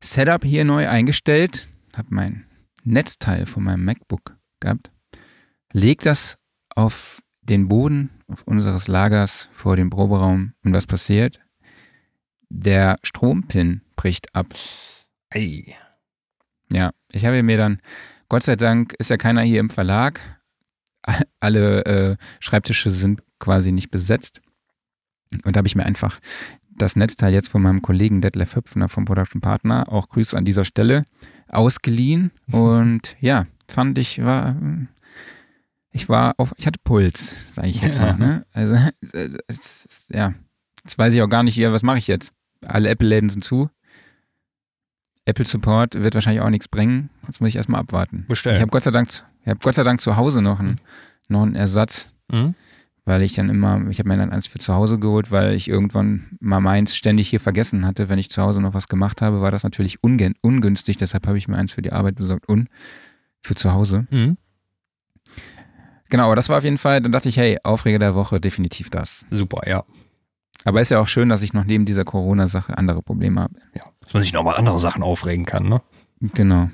Setup 0.01 0.45
hier 0.45 0.63
neu 0.63 0.87
eingestellt, 0.87 1.67
habe 1.97 2.07
mein 2.11 2.45
Netzteil 2.85 3.45
von 3.45 3.65
meinem 3.65 3.83
MacBook 3.83 4.37
gehabt, 4.63 4.91
leg 5.71 6.01
das 6.01 6.37
auf 6.75 7.21
den 7.41 7.67
Boden 7.67 8.09
unseres 8.45 8.87
Lagers 8.87 9.49
vor 9.53 9.75
dem 9.75 9.89
Proberaum 9.89 10.53
und 10.63 10.73
was 10.73 10.87
passiert? 10.87 11.39
Der 12.49 12.97
Strompin 13.03 13.81
bricht 13.95 14.33
ab. 14.35 14.47
Ey. 15.29 15.75
Ja, 16.71 16.91
ich 17.11 17.25
habe 17.25 17.43
mir 17.43 17.57
dann, 17.57 17.81
Gott 18.29 18.43
sei 18.43 18.55
Dank 18.55 18.93
ist 18.93 19.09
ja 19.09 19.17
keiner 19.17 19.41
hier 19.41 19.59
im 19.59 19.69
Verlag, 19.69 20.19
alle 21.39 21.85
äh, 21.85 22.15
Schreibtische 22.39 22.89
sind 22.89 23.21
quasi 23.39 23.71
nicht 23.71 23.91
besetzt. 23.91 24.41
Und 25.43 25.55
da 25.55 25.59
habe 25.59 25.67
ich 25.67 25.75
mir 25.75 25.85
einfach 25.85 26.19
das 26.75 26.95
Netzteil 26.95 27.33
jetzt 27.33 27.49
von 27.49 27.61
meinem 27.61 27.81
Kollegen 27.81 28.21
Detlef 28.21 28.55
Hüpfner 28.55 28.89
vom 28.89 29.05
Production 29.05 29.41
Partner, 29.41 29.91
auch 29.91 30.09
Grüße 30.09 30.37
an 30.37 30.45
dieser 30.45 30.65
Stelle, 30.65 31.05
ausgeliehen. 31.49 32.31
Und 32.51 33.15
ja, 33.19 33.45
fand 33.67 33.97
ich, 33.97 34.23
war, 34.23 34.55
ich 35.91 36.09
war 36.09 36.33
auf, 36.37 36.53
ich 36.57 36.67
hatte 36.67 36.79
Puls, 36.83 37.37
sage 37.49 37.69
ich 37.69 37.81
jetzt 37.81 37.97
mal. 37.97 38.15
Ne? 38.17 38.45
Also, 38.53 38.75
es, 39.47 40.07
ja, 40.09 40.33
jetzt 40.83 40.97
weiß 40.97 41.13
ich 41.13 41.21
auch 41.21 41.29
gar 41.29 41.43
nicht, 41.43 41.55
ja, 41.55 41.71
was 41.71 41.83
mache 41.83 41.97
ich 41.97 42.07
jetzt? 42.07 42.31
Alle 42.65 42.89
Apple-Läden 42.89 43.29
sind 43.29 43.43
zu. 43.43 43.69
Apple 45.25 45.45
Support 45.45 45.95
wird 45.95 46.15
wahrscheinlich 46.15 46.41
auch 46.41 46.49
nichts 46.49 46.67
bringen. 46.67 47.09
Jetzt 47.25 47.39
muss 47.39 47.49
ich 47.49 47.55
erstmal 47.55 47.81
abwarten. 47.81 48.25
Bestellen. 48.27 48.57
Ich 48.57 48.61
habe 48.61 48.71
Gott 48.71 48.83
sei 48.83 48.91
Dank 48.91 49.09
ich 49.43 49.49
habe 49.49 49.59
Gott 49.61 49.75
sei 49.75 49.83
Dank 49.83 49.99
zu 50.01 50.15
Hause 50.15 50.41
noch 50.41 50.59
einen, 50.59 50.79
noch 51.27 51.41
einen 51.41 51.55
Ersatz, 51.55 52.13
mhm. 52.31 52.55
weil 53.05 53.21
ich 53.21 53.33
dann 53.33 53.49
immer, 53.49 53.85
ich 53.89 53.99
habe 53.99 54.07
mir 54.07 54.17
dann 54.17 54.31
eins 54.31 54.47
für 54.47 54.59
zu 54.59 54.73
Hause 54.73 54.99
geholt, 54.99 55.31
weil 55.31 55.53
ich 55.53 55.67
irgendwann 55.67 56.37
mal 56.39 56.61
meins 56.61 56.95
ständig 56.95 57.29
hier 57.29 57.41
vergessen 57.41 57.85
hatte. 57.85 58.07
Wenn 58.07 58.19
ich 58.19 58.29
zu 58.29 58.41
Hause 58.41 58.61
noch 58.61 58.73
was 58.73 58.87
gemacht 58.87 59.21
habe, 59.21 59.41
war 59.41 59.51
das 59.51 59.63
natürlich 59.63 59.97
ungünstig. 60.01 60.97
Deshalb 60.97 61.27
habe 61.27 61.37
ich 61.37 61.47
mir 61.47 61.57
eins 61.57 61.73
für 61.73 61.81
die 61.81 61.91
Arbeit 61.91 62.15
besorgt 62.15 62.47
und 62.47 62.69
für 63.43 63.55
zu 63.55 63.73
Hause. 63.73 64.07
Mhm. 64.09 64.37
Genau, 66.09 66.25
aber 66.25 66.35
das 66.35 66.49
war 66.49 66.59
auf 66.59 66.63
jeden 66.63 66.77
Fall, 66.77 67.01
dann 67.01 67.11
dachte 67.11 67.29
ich, 67.29 67.37
hey, 67.37 67.57
Aufreger 67.63 67.99
der 67.99 68.15
Woche, 68.15 68.39
definitiv 68.39 68.89
das. 68.89 69.25
Super, 69.29 69.67
ja. 69.67 69.83
Aber 70.63 70.79
ist 70.79 70.91
ja 70.91 70.99
auch 70.99 71.07
schön, 71.07 71.29
dass 71.29 71.41
ich 71.41 71.53
noch 71.53 71.65
neben 71.65 71.85
dieser 71.85 72.05
Corona-Sache 72.05 72.77
andere 72.77 73.01
Probleme 73.01 73.41
habe. 73.41 73.55
Ja, 73.75 73.83
dass 73.99 74.13
man 74.13 74.23
sich 74.23 74.31
noch 74.31 74.43
mal 74.43 74.55
andere 74.55 74.79
Sachen 74.79 75.03
aufregen 75.03 75.45
kann, 75.45 75.67
ne? 75.67 75.81
Genau. 76.21 76.69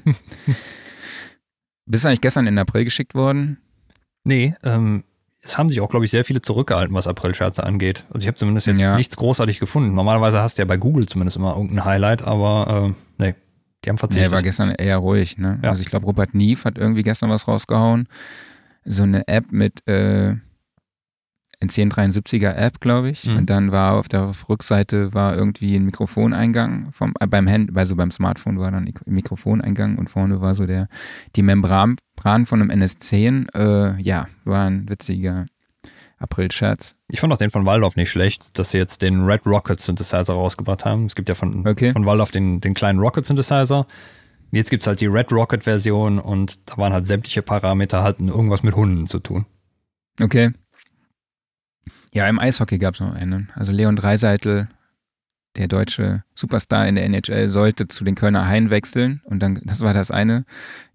Bist 1.85 2.03
du 2.03 2.09
eigentlich 2.09 2.21
gestern 2.21 2.45
in 2.45 2.59
April 2.59 2.83
geschickt 2.83 3.15
worden? 3.15 3.57
Nee, 4.23 4.53
ähm, 4.63 5.05
es 5.41 5.57
haben 5.57 5.69
sich 5.69 5.81
auch, 5.81 5.89
glaube 5.89 6.05
ich, 6.05 6.11
sehr 6.11 6.25
viele 6.25 6.41
zurückgehalten, 6.41 6.93
was 6.93 7.07
April-Scherze 7.07 7.63
angeht. 7.63 8.05
Also 8.09 8.19
ich 8.19 8.27
habe 8.27 8.35
zumindest 8.35 8.67
jetzt 8.67 8.79
ja. 8.79 8.95
nichts 8.95 9.15
großartig 9.15 9.59
gefunden. 9.59 9.95
Normalerweise 9.95 10.41
hast 10.41 10.57
du 10.57 10.61
ja 10.61 10.65
bei 10.65 10.77
Google 10.77 11.07
zumindest 11.07 11.37
immer 11.37 11.55
irgendein 11.55 11.85
Highlight, 11.85 12.21
aber 12.21 12.89
äh, 12.89 13.08
die 13.83 13.89
haben 13.89 13.97
verzichtet. 13.97 14.31
Nee, 14.31 14.35
war 14.35 14.43
gestern 14.43 14.71
eher 14.71 14.97
ruhig. 14.97 15.37
Ne? 15.37 15.59
Ja. 15.63 15.69
Also 15.69 15.81
ich 15.81 15.87
glaube, 15.87 16.05
Robert 16.05 16.33
Nief 16.33 16.65
hat 16.65 16.77
irgendwie 16.77 17.03
gestern 17.03 17.29
was 17.29 17.47
rausgehauen. 17.47 18.07
So 18.83 19.03
eine 19.03 19.27
App 19.27 19.51
mit 19.51 19.87
äh, 19.87 20.35
ein 21.61 21.69
1073er 21.69 22.53
App, 22.53 22.79
glaube 22.79 23.09
ich. 23.09 23.25
Mhm. 23.25 23.37
Und 23.37 23.49
dann 23.49 23.71
war 23.71 23.95
auf 23.95 24.07
der 24.07 24.31
Rückseite 24.47 25.13
war 25.13 25.35
irgendwie 25.35 25.75
ein 25.75 25.85
Mikrofoneingang 25.85 26.91
vom 26.91 27.13
äh, 27.19 27.27
beim 27.27 27.47
Hand, 27.49 27.75
also 27.75 27.95
beim 27.95 28.11
Smartphone 28.11 28.59
war 28.59 28.71
dann 28.71 28.85
ein 28.85 28.93
Mikrofoneingang 29.05 29.97
und 29.97 30.09
vorne 30.09 30.41
war 30.41 30.55
so 30.55 30.65
der 30.65 30.87
die 31.35 31.43
Membran 31.43 31.97
von 32.17 32.61
einem 32.61 32.69
NS10. 32.69 33.53
Äh, 33.55 34.01
ja, 34.01 34.27
war 34.45 34.67
ein 34.67 34.89
witziger 34.89 35.45
April-Scherz. 36.19 36.95
Ich 37.07 37.19
fand 37.19 37.33
auch 37.33 37.37
den 37.37 37.49
von 37.49 37.65
Waldorf 37.65 37.95
nicht 37.95 38.09
schlecht, 38.09 38.59
dass 38.59 38.71
sie 38.71 38.77
jetzt 38.77 39.01
den 39.01 39.23
Red 39.23 39.45
Rocket 39.45 39.79
Synthesizer 39.79 40.33
rausgebracht 40.33 40.85
haben. 40.85 41.05
Es 41.05 41.15
gibt 41.15 41.29
ja 41.29 41.35
von, 41.35 41.65
okay. 41.65 41.91
von 41.93 42.05
Waldorf 42.05 42.31
den, 42.31 42.61
den 42.61 42.73
kleinen 42.73 42.99
Rocket 42.99 43.25
Synthesizer. 43.25 43.87
Jetzt 44.51 44.69
gibt 44.69 44.83
es 44.83 44.87
halt 44.87 44.99
die 44.99 45.07
Red 45.07 45.31
Rocket 45.31 45.63
Version 45.63 46.19
und 46.19 46.69
da 46.69 46.77
waren 46.77 46.93
halt 46.93 47.07
sämtliche 47.07 47.41
Parameter 47.41 48.03
hatten 48.03 48.27
irgendwas 48.27 48.63
mit 48.63 48.75
Hunden 48.75 49.07
zu 49.07 49.19
tun. 49.19 49.45
Okay. 50.21 50.51
Ja, 52.13 52.27
im 52.27 52.39
Eishockey 52.39 52.79
gab 52.79 52.95
es 52.95 52.99
noch 52.99 53.13
einen. 53.13 53.51
Also 53.55 53.71
Leon 53.71 53.95
Dreiseitel, 53.95 54.67
der 55.59 55.67
deutsche 55.67 56.23
Superstar 56.35 56.87
in 56.87 56.95
der 56.95 57.05
NHL, 57.05 57.49
sollte 57.49 57.87
zu 57.87 58.03
den 58.03 58.15
Kölner 58.15 58.47
Haien 58.47 58.69
wechseln. 58.69 59.21
Und 59.25 59.41
dann, 59.41 59.59
das 59.65 59.81
war 59.81 59.93
das 59.93 60.09
eine, 60.09 60.45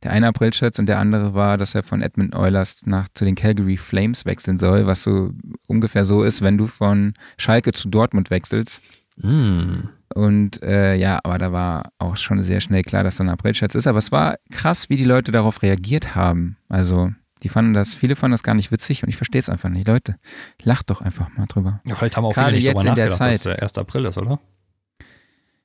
der 0.02 0.10
eine 0.10 0.28
Aprilscherz 0.28 0.78
und 0.78 0.86
der 0.86 0.98
andere 0.98 1.34
war, 1.34 1.58
dass 1.58 1.74
er 1.74 1.82
von 1.82 2.02
Edmund 2.02 2.34
Oilers 2.34 2.86
nach 2.86 3.08
zu 3.14 3.24
den 3.24 3.34
Calgary 3.34 3.76
Flames 3.76 4.24
wechseln 4.24 4.58
soll, 4.58 4.86
was 4.86 5.02
so 5.02 5.32
ungefähr 5.66 6.04
so 6.04 6.22
ist, 6.22 6.42
wenn 6.42 6.58
du 6.58 6.66
von 6.66 7.12
Schalke 7.36 7.72
zu 7.72 7.88
Dortmund 7.88 8.30
wechselst. 8.30 8.80
Mm. 9.18 9.88
Und 10.14 10.62
äh, 10.62 10.94
ja, 10.94 11.20
aber 11.22 11.38
da 11.38 11.52
war 11.52 11.92
auch 11.98 12.16
schon 12.16 12.42
sehr 12.42 12.60
schnell 12.60 12.82
klar, 12.82 13.04
dass 13.04 13.16
dann 13.16 13.28
Aprilscherz 13.28 13.74
ist. 13.74 13.86
Aber 13.86 13.98
es 13.98 14.12
war 14.12 14.36
krass, 14.50 14.88
wie 14.88 14.96
die 14.96 15.04
Leute 15.04 15.30
darauf 15.30 15.62
reagiert 15.62 16.14
haben. 16.14 16.56
Also 16.68 17.10
die 17.44 17.50
fanden 17.50 17.74
das, 17.74 17.94
viele 17.94 18.16
fanden 18.16 18.32
das 18.32 18.42
gar 18.42 18.54
nicht 18.54 18.72
witzig 18.72 19.02
und 19.02 19.10
ich 19.10 19.16
verstehe 19.16 19.38
es 19.38 19.50
einfach 19.50 19.68
nicht. 19.68 19.86
Leute, 19.86 20.16
lacht 20.62 20.88
doch 20.88 21.02
einfach 21.02 21.28
mal 21.36 21.44
drüber. 21.46 21.80
Ja, 21.84 21.94
vielleicht 21.94 22.16
haben 22.16 22.24
auch 22.24 22.32
Gerade 22.32 22.56
viele 22.56 22.72
nicht 22.72 22.78
drüber 22.78 22.84
nachgedacht, 22.84 23.20
dass 23.20 23.42
der 23.42 23.62
1. 23.62 23.78
April 23.78 24.06
ist, 24.06 24.16
oder? 24.16 24.40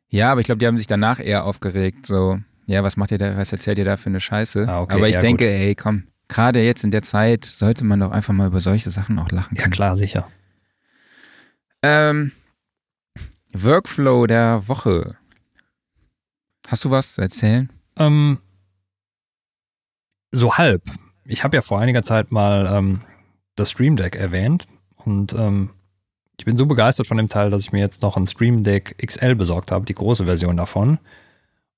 Ja, 0.10 0.31
aber 0.31 0.41
ich 0.41 0.45
glaube, 0.45 0.60
die 0.60 0.68
haben 0.68 0.77
sich 0.77 0.88
danach 0.88 1.19
eher 1.19 1.45
aufgeregt. 1.45 2.06
So, 2.06 2.40
ja, 2.65 2.84
was 2.84 2.98
macht 2.98 3.11
ihr 3.11 3.18
da, 3.18 3.38
was 3.38 3.52
erzählt 3.52 3.77
ihr 3.77 3.86
da 3.86 3.98
für 3.98 4.10
eine 4.10 4.19
Scheiße? 4.19 4.65
Ah, 4.68 4.81
okay, 4.81 4.95
aber 4.95 5.07
ich 5.07 5.15
ja, 5.15 5.22
denke, 5.22 5.45
gut. 5.45 5.53
ey, 5.53 5.76
komm, 5.76 6.03
gerade 6.27 6.61
jetzt 6.61 6.84
in 6.84 6.91
der 6.91 7.03
Zeit 7.03 7.45
sollte 7.45 7.84
man 7.84 7.99
doch 7.99 8.11
einfach 8.11 8.34
mal 8.34 8.48
über 8.48 8.61
solche 8.61 8.90
Sachen 8.90 9.19
auch 9.19 9.31
lachen 9.31 9.56
können. 9.56 9.72
Ja, 9.72 9.76
klar, 9.76 9.98
sicher. 9.98 10.27
Ähm, 11.81 12.31
Workflow 13.53 14.27
der 14.27 14.68
Woche. 14.68 15.15
Hast 16.68 16.86
du 16.86 16.91
was 16.91 17.14
zu 17.14 17.22
erzählen? 17.22 17.72
Ähm, 17.98 18.40
so 20.31 20.57
halb 20.57 20.84
ich 21.30 21.44
habe 21.44 21.56
ja 21.56 21.61
vor 21.61 21.80
einiger 21.80 22.03
Zeit 22.03 22.31
mal 22.31 22.68
ähm, 22.72 23.02
das 23.56 23.72
Stream 23.72 23.95
Deck 23.95 24.15
erwähnt 24.15 24.68
und 24.95 25.34
ähm, 25.34 25.69
ich 26.40 26.45
bin 26.45 26.56
so 26.56 26.66
begeistert 26.66 27.06
von 27.06 27.18
dem 27.18 27.28
Teil, 27.28 27.49
dass 27.49 27.64
ich 27.64 27.74
mir 27.74 27.80
jetzt 27.80 28.02
noch 28.02 28.16
ein 28.16 28.26
Stream 28.26 28.64
Deck 28.64 28.95
XL 29.06 29.36
besorgt 29.36 29.72
habe, 29.72 29.86
die 29.86 29.94
große 29.94 30.24
Version 30.24 30.56
davon. 30.56 30.98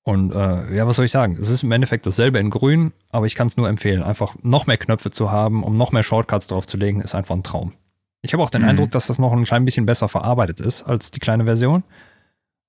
Und 0.03 0.33
äh, 0.33 0.75
ja, 0.75 0.85
was 0.85 0.95
soll 0.95 1.05
ich 1.05 1.11
sagen? 1.11 1.35
Es 1.39 1.49
ist 1.49 1.63
im 1.63 1.71
Endeffekt 1.71 2.05
dasselbe 2.05 2.37
in 2.37 2.51
grün, 2.51 2.93
aber 3.11 3.25
ich 3.25 3.33
kann 3.33 3.47
es 3.47 3.57
nur 3.57 3.67
empfehlen. 3.67 4.03
Einfach 4.03 4.35
noch 4.43 4.67
mehr 4.67 4.77
Knöpfe 4.77 5.09
zu 5.09 5.31
haben, 5.31 5.63
um 5.63 5.75
noch 5.75 5.91
mehr 5.91 6.03
Shortcuts 6.03 6.47
drauf 6.47 6.67
zu 6.67 6.77
legen, 6.77 7.01
ist 7.01 7.15
einfach 7.15 7.35
ein 7.35 7.43
Traum. 7.43 7.73
Ich 8.21 8.33
habe 8.33 8.43
auch 8.43 8.51
den 8.51 8.61
mhm. 8.61 8.69
Eindruck, 8.69 8.91
dass 8.91 9.07
das 9.07 9.17
noch 9.17 9.33
ein 9.33 9.45
klein 9.45 9.65
bisschen 9.65 9.87
besser 9.87 10.07
verarbeitet 10.07 10.59
ist 10.59 10.83
als 10.83 11.09
die 11.09 11.19
kleine 11.19 11.45
Version. 11.45 11.83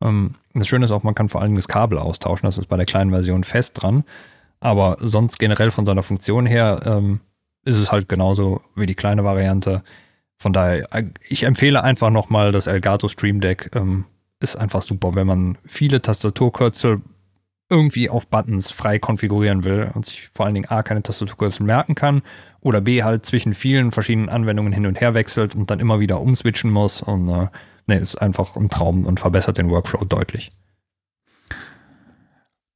Ähm, 0.03 0.33
das 0.55 0.67
Schöne 0.67 0.87
ist 0.87 0.93
auch, 0.93 1.03
man 1.03 1.15
kann 1.15 1.29
vor 1.29 1.43
allem 1.43 1.57
das 1.57 1.69
Kabel 1.69 1.99
austauschen. 1.99 2.47
Das 2.47 2.57
ist 2.57 2.69
bei 2.69 2.79
der 2.79 2.87
kleinen 2.87 3.11
Version 3.11 3.45
fest 3.45 3.83
dran. 3.83 4.05
Aber 4.61 4.97
sonst 4.99 5.39
generell 5.39 5.71
von 5.71 5.85
seiner 5.85 6.03
Funktion 6.03 6.47
her 6.47 6.81
ähm, 6.87 7.21
ist 7.65 7.77
es 7.77 7.93
halt 7.93 8.09
genauso 8.09 8.63
wie 8.77 8.87
die 8.87 8.95
kleine 8.95 9.25
Variante. 9.25 9.83
Von 10.43 10.53
daher, 10.53 10.89
ich 11.29 11.45
empfehle 11.45 11.85
einfach 11.85 12.11
nochmal 12.11 12.51
das 12.51 12.67
Elgato 12.67 13.07
Stream 13.07 13.41
Deck. 13.41 13.71
Ähm, 13.77 14.07
ist 14.41 14.57
einfach 14.57 14.83
super, 14.83 15.15
wenn 15.15 15.29
man 15.29 15.57
viele 15.65 16.03
Tastaturkürzel 16.03 17.01
irgendwie 17.71 18.11
auf 18.11 18.27
Buttons 18.27 18.73
frei 18.73 18.99
konfigurieren 18.99 19.63
will 19.63 19.93
und 19.95 20.05
sich 20.05 20.31
vor 20.35 20.45
allen 20.45 20.57
Dingen 20.57 20.69
A 20.69 20.83
keine 20.83 21.01
Tastaturkürzel 21.01 21.65
merken 21.65 21.95
kann 21.95 22.23
oder 22.61 22.81
B 22.81 23.05
halt 23.05 23.25
zwischen 23.25 23.55
vielen 23.55 23.93
verschiedenen 23.93 24.29
Anwendungen 24.29 24.73
hin 24.73 24.85
und 24.85 25.01
her 25.01 25.15
wechselt 25.15 25.55
und 25.55 25.71
dann 25.71 25.79
immer 25.79 26.01
wieder 26.01 26.21
umswitchen 26.21 26.73
muss. 26.73 27.03
Und 27.03 27.29
äh, 27.29 27.47
ne, 27.87 27.99
ist 27.99 28.17
einfach 28.17 28.57
ein 28.57 28.69
Traum 28.69 29.07
und 29.07 29.21
verbessert 29.21 29.59
den 29.59 29.71
Workflow 29.71 30.05
deutlich. 30.05 30.51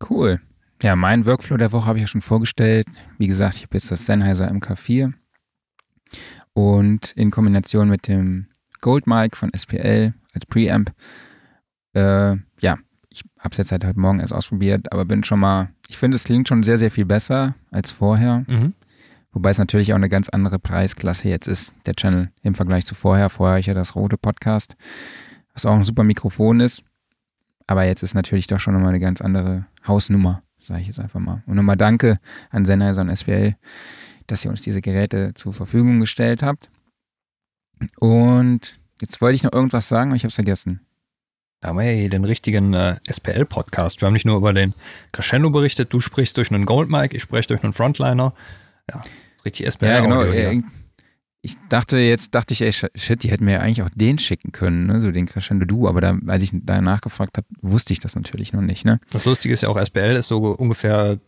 Cool. 0.08 0.40
Ja, 0.82 0.94
mein 0.94 1.26
Workflow 1.26 1.56
der 1.56 1.72
Woche 1.72 1.86
habe 1.86 1.98
ich 1.98 2.02
ja 2.02 2.08
schon 2.08 2.22
vorgestellt. 2.22 2.86
Wie 3.18 3.26
gesagt, 3.26 3.56
ich 3.56 3.62
habe 3.64 3.74
jetzt 3.74 3.90
das 3.90 4.06
Sennheiser 4.06 4.48
MK4 4.52 5.14
und 6.56 7.12
in 7.12 7.30
Kombination 7.30 7.90
mit 7.90 8.08
dem 8.08 8.46
Gold 8.80 9.06
Mic 9.06 9.36
von 9.36 9.52
SPL 9.52 10.14
als 10.32 10.46
Preamp, 10.46 10.90
äh, 11.92 12.36
ja, 12.60 12.78
ich 13.10 13.24
habe 13.38 13.50
es 13.50 13.58
jetzt 13.58 13.72
halt 13.72 13.84
heute 13.84 14.00
Morgen 14.00 14.20
erst 14.20 14.32
ausprobiert, 14.32 14.90
aber 14.90 15.04
bin 15.04 15.22
schon 15.22 15.38
mal, 15.38 15.68
ich 15.86 15.98
finde, 15.98 16.14
es 16.14 16.24
klingt 16.24 16.48
schon 16.48 16.62
sehr, 16.62 16.78
sehr 16.78 16.90
viel 16.90 17.04
besser 17.04 17.54
als 17.70 17.90
vorher. 17.90 18.44
Mhm. 18.46 18.72
Wobei 19.32 19.50
es 19.50 19.58
natürlich 19.58 19.92
auch 19.92 19.96
eine 19.96 20.08
ganz 20.08 20.30
andere 20.30 20.58
Preisklasse 20.58 21.28
jetzt 21.28 21.46
ist, 21.46 21.74
der 21.84 21.92
Channel 21.92 22.30
im 22.40 22.54
Vergleich 22.54 22.86
zu 22.86 22.94
vorher. 22.94 23.28
Vorher 23.28 23.58
ich 23.58 23.66
ja 23.66 23.74
das 23.74 23.94
rote 23.94 24.16
Podcast, 24.16 24.76
was 25.52 25.66
auch 25.66 25.74
ein 25.74 25.84
super 25.84 26.04
Mikrofon 26.04 26.60
ist. 26.60 26.84
Aber 27.66 27.84
jetzt 27.84 28.02
ist 28.02 28.14
natürlich 28.14 28.46
doch 28.46 28.60
schon 28.60 28.72
nochmal 28.72 28.90
eine 28.90 29.00
ganz 29.00 29.20
andere 29.20 29.66
Hausnummer, 29.86 30.42
sage 30.58 30.80
ich 30.80 30.86
jetzt 30.86 31.00
einfach 31.00 31.20
mal. 31.20 31.42
Und 31.44 31.56
nochmal 31.56 31.76
danke 31.76 32.18
an 32.48 32.64
Sennheiser 32.64 33.02
und 33.02 33.14
SPL, 33.14 33.56
dass 34.26 34.44
ihr 34.44 34.50
uns 34.50 34.62
diese 34.62 34.80
Geräte 34.80 35.32
zur 35.34 35.52
Verfügung 35.52 36.00
gestellt 36.00 36.42
habt. 36.42 36.70
Und 37.98 38.78
jetzt 39.00 39.20
wollte 39.20 39.36
ich 39.36 39.42
noch 39.42 39.52
irgendwas 39.52 39.88
sagen, 39.88 40.10
aber 40.10 40.16
ich 40.16 40.22
habe 40.22 40.30
es 40.30 40.34
vergessen. 40.34 40.80
Da 41.60 41.68
haben 41.68 41.78
wir 41.78 41.90
ja 41.90 41.98
hier 41.98 42.10
den 42.10 42.24
richtigen 42.24 42.74
äh, 42.74 42.96
SPL-Podcast. 43.08 44.00
Wir 44.00 44.06
haben 44.06 44.12
nicht 44.12 44.26
nur 44.26 44.36
über 44.36 44.52
den 44.52 44.74
Crescendo 45.12 45.50
berichtet, 45.50 45.92
du 45.92 46.00
sprichst 46.00 46.36
durch 46.36 46.50
einen 46.50 46.66
Goldmic, 46.66 47.14
ich 47.14 47.22
spreche 47.22 47.48
durch 47.48 47.64
einen 47.64 47.72
Frontliner. 47.72 48.34
Ja, 48.90 49.02
richtig 49.44 49.66
SPL. 49.66 49.88
Ja, 49.88 50.00
genau. 50.00 50.22
Äh, 50.22 50.62
ich 51.46 51.56
dachte, 51.68 51.98
jetzt 51.98 52.34
dachte 52.34 52.52
ich, 52.52 52.62
ey, 52.62 52.72
shit, 52.72 53.22
die 53.22 53.30
hätten 53.30 53.44
mir 53.44 53.52
ja 53.52 53.60
eigentlich 53.60 53.82
auch 53.82 53.90
den 53.94 54.18
schicken 54.18 54.52
können, 54.52 54.86
ne? 54.86 55.00
so 55.00 55.12
den 55.12 55.26
Crescendo 55.26 55.64
Du, 55.64 55.86
aber 55.86 56.00
da, 56.00 56.18
als 56.26 56.42
ich 56.42 56.50
da 56.52 56.80
nachgefragt 56.80 57.36
habe, 57.36 57.46
wusste 57.62 57.92
ich 57.92 58.00
das 58.00 58.16
natürlich 58.16 58.52
noch 58.52 58.62
nicht. 58.62 58.84
Ne? 58.84 59.00
Das 59.10 59.24
Lustige 59.24 59.54
ist 59.54 59.62
ja 59.62 59.68
auch, 59.68 59.80
SPL 59.80 60.16
ist 60.16 60.28
so 60.28 60.38
ungefähr 60.38 61.20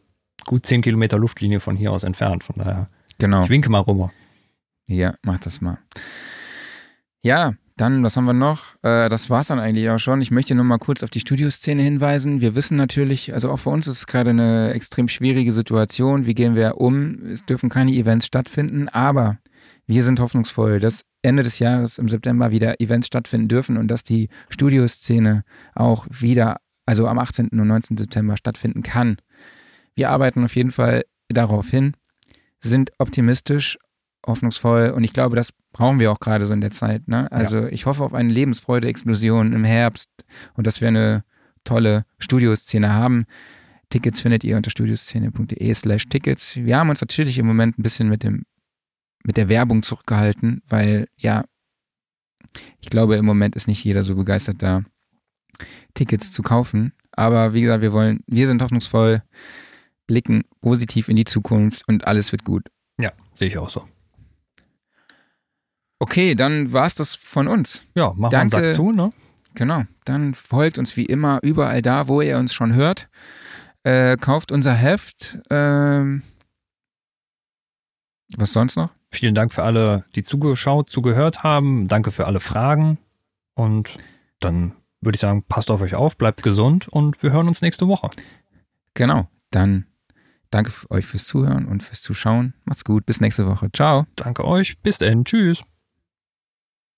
gut 0.44 0.66
10 0.66 0.82
Kilometer 0.82 1.18
Luftlinie 1.18 1.60
von 1.60 1.76
hier 1.76 1.92
aus 1.92 2.04
entfernt, 2.04 2.44
von 2.44 2.56
daher. 2.56 2.88
Genau. 3.18 3.42
Ich 3.42 3.50
winke 3.50 3.70
mal 3.70 3.80
rüber. 3.80 4.12
Ja, 4.86 5.14
mach 5.22 5.38
das 5.38 5.60
mal. 5.60 5.78
Ja, 7.22 7.54
dann, 7.76 8.02
was 8.02 8.16
haben 8.16 8.24
wir 8.24 8.32
noch? 8.32 8.74
Äh, 8.82 9.08
das 9.08 9.30
war 9.30 9.40
es 9.40 9.48
dann 9.48 9.58
eigentlich 9.58 9.88
auch 9.90 9.98
schon. 9.98 10.20
Ich 10.20 10.30
möchte 10.30 10.54
nur 10.54 10.64
mal 10.64 10.78
kurz 10.78 11.02
auf 11.02 11.10
die 11.10 11.20
Studioszene 11.20 11.82
hinweisen. 11.82 12.40
Wir 12.40 12.54
wissen 12.54 12.76
natürlich, 12.76 13.32
also 13.32 13.50
auch 13.50 13.58
für 13.58 13.70
uns 13.70 13.86
ist 13.86 13.98
es 13.98 14.06
gerade 14.06 14.30
eine 14.30 14.72
extrem 14.72 15.08
schwierige 15.08 15.52
Situation. 15.52 16.26
Wie 16.26 16.34
gehen 16.34 16.54
wir 16.54 16.78
um? 16.78 17.24
Es 17.26 17.44
dürfen 17.44 17.68
keine 17.68 17.92
Events 17.92 18.26
stattfinden, 18.26 18.88
aber 18.88 19.38
wir 19.86 20.02
sind 20.02 20.20
hoffnungsvoll, 20.20 20.80
dass 20.80 21.02
Ende 21.22 21.42
des 21.42 21.58
Jahres 21.58 21.98
im 21.98 22.08
September 22.08 22.50
wieder 22.50 22.80
Events 22.80 23.06
stattfinden 23.06 23.48
dürfen 23.48 23.76
und 23.76 23.88
dass 23.88 24.02
die 24.02 24.28
Studioszene 24.48 25.44
auch 25.74 26.06
wieder, 26.10 26.58
also 26.84 27.06
am 27.06 27.18
18. 27.18 27.48
und 27.48 27.66
19. 27.66 27.96
September 27.96 28.36
stattfinden 28.36 28.82
kann. 28.82 29.18
Wir 29.98 30.10
arbeiten 30.10 30.44
auf 30.44 30.54
jeden 30.54 30.70
Fall 30.70 31.04
darauf 31.28 31.68
hin 31.68 31.94
sind 32.60 32.92
optimistisch, 32.98 33.78
hoffnungsvoll 34.26 34.90
und 34.90 35.04
ich 35.04 35.12
glaube, 35.12 35.36
das 35.36 35.52
brauchen 35.72 36.00
wir 36.00 36.12
auch 36.12 36.20
gerade 36.20 36.46
so 36.46 36.52
in 36.52 36.60
der 36.60 36.70
Zeit. 36.70 37.08
Ne? 37.08 37.30
Also 37.32 37.58
ja. 37.58 37.68
ich 37.68 37.86
hoffe 37.86 38.04
auf 38.04 38.14
eine 38.14 38.32
Lebensfreude-Explosion 38.32 39.52
im 39.52 39.64
Herbst 39.64 40.10
und 40.54 40.66
dass 40.66 40.80
wir 40.80 40.88
eine 40.88 41.24
tolle 41.64 42.04
Studioszene 42.18 42.92
haben. 42.92 43.26
Tickets 43.90 44.20
findet 44.20 44.44
ihr 44.44 44.56
unter 44.56 44.70
studioszene.de 44.70 45.74
slash 45.74 46.08
Tickets. 46.08 46.56
Wir 46.56 46.78
haben 46.78 46.90
uns 46.90 47.00
natürlich 47.00 47.38
im 47.38 47.46
Moment 47.46 47.78
ein 47.78 47.82
bisschen 47.82 48.08
mit 48.08 48.22
dem 48.22 48.44
mit 49.24 49.36
der 49.36 49.48
Werbung 49.48 49.82
zurückgehalten, 49.82 50.62
weil 50.68 51.08
ja, 51.16 51.44
ich 52.80 52.88
glaube, 52.88 53.16
im 53.16 53.26
Moment 53.26 53.56
ist 53.56 53.66
nicht 53.66 53.84
jeder 53.84 54.04
so 54.04 54.14
begeistert 54.14 54.62
da, 54.62 54.84
Tickets 55.94 56.30
zu 56.30 56.42
kaufen. 56.42 56.92
Aber 57.12 57.52
wie 57.52 57.62
gesagt, 57.62 57.82
wir 57.82 57.92
wollen, 57.92 58.20
wir 58.26 58.46
sind 58.46 58.62
hoffnungsvoll 58.62 59.22
blicken 60.08 60.42
positiv 60.60 61.08
in 61.08 61.14
die 61.14 61.24
Zukunft 61.24 61.86
und 61.86 62.08
alles 62.08 62.32
wird 62.32 62.44
gut. 62.44 62.68
Ja, 63.00 63.12
sehe 63.36 63.46
ich 63.46 63.58
auch 63.58 63.68
so. 63.68 63.86
Okay, 66.00 66.34
dann 66.34 66.72
war 66.72 66.86
es 66.86 66.96
das 66.96 67.14
von 67.14 67.46
uns. 67.46 67.84
Ja, 67.94 68.12
machen 68.16 68.32
wir 68.32 68.40
einen 68.40 68.50
Sack 68.50 68.72
zu, 68.72 68.90
ne? 68.90 69.12
Genau. 69.54 69.84
Dann 70.04 70.34
folgt 70.34 70.78
uns 70.78 70.96
wie 70.96 71.04
immer 71.04 71.40
überall 71.42 71.82
da, 71.82 72.08
wo 72.08 72.20
ihr 72.20 72.38
uns 72.38 72.54
schon 72.54 72.74
hört. 72.74 73.08
Äh, 73.82 74.16
kauft 74.16 74.52
unser 74.52 74.74
Heft. 74.74 75.38
Ähm, 75.50 76.22
was 78.36 78.52
sonst 78.52 78.76
noch? 78.76 78.90
Vielen 79.10 79.34
Dank 79.34 79.52
für 79.52 79.62
alle, 79.62 80.04
die 80.14 80.22
zugeschaut, 80.22 80.90
zugehört 80.90 81.42
haben. 81.42 81.88
Danke 81.88 82.12
für 82.12 82.26
alle 82.26 82.40
Fragen. 82.40 82.98
Und 83.54 83.96
dann 84.38 84.72
würde 85.00 85.16
ich 85.16 85.20
sagen, 85.20 85.42
passt 85.42 85.70
auf 85.70 85.80
euch 85.80 85.94
auf, 85.94 86.16
bleibt 86.16 86.42
gesund 86.42 86.88
und 86.88 87.22
wir 87.22 87.32
hören 87.32 87.48
uns 87.48 87.62
nächste 87.62 87.88
Woche. 87.88 88.10
Genau. 88.94 89.28
Dann 89.50 89.87
Danke 90.50 90.72
euch 90.90 91.06
fürs 91.06 91.24
Zuhören 91.24 91.66
und 91.66 91.82
fürs 91.82 92.02
Zuschauen. 92.02 92.54
Macht's 92.64 92.84
gut. 92.84 93.06
Bis 93.06 93.20
nächste 93.20 93.46
Woche. 93.46 93.68
Ciao. 93.72 94.06
Danke 94.16 94.44
euch. 94.44 94.78
Bis 94.82 94.98
dann. 94.98 95.24
Tschüss. 95.24 95.62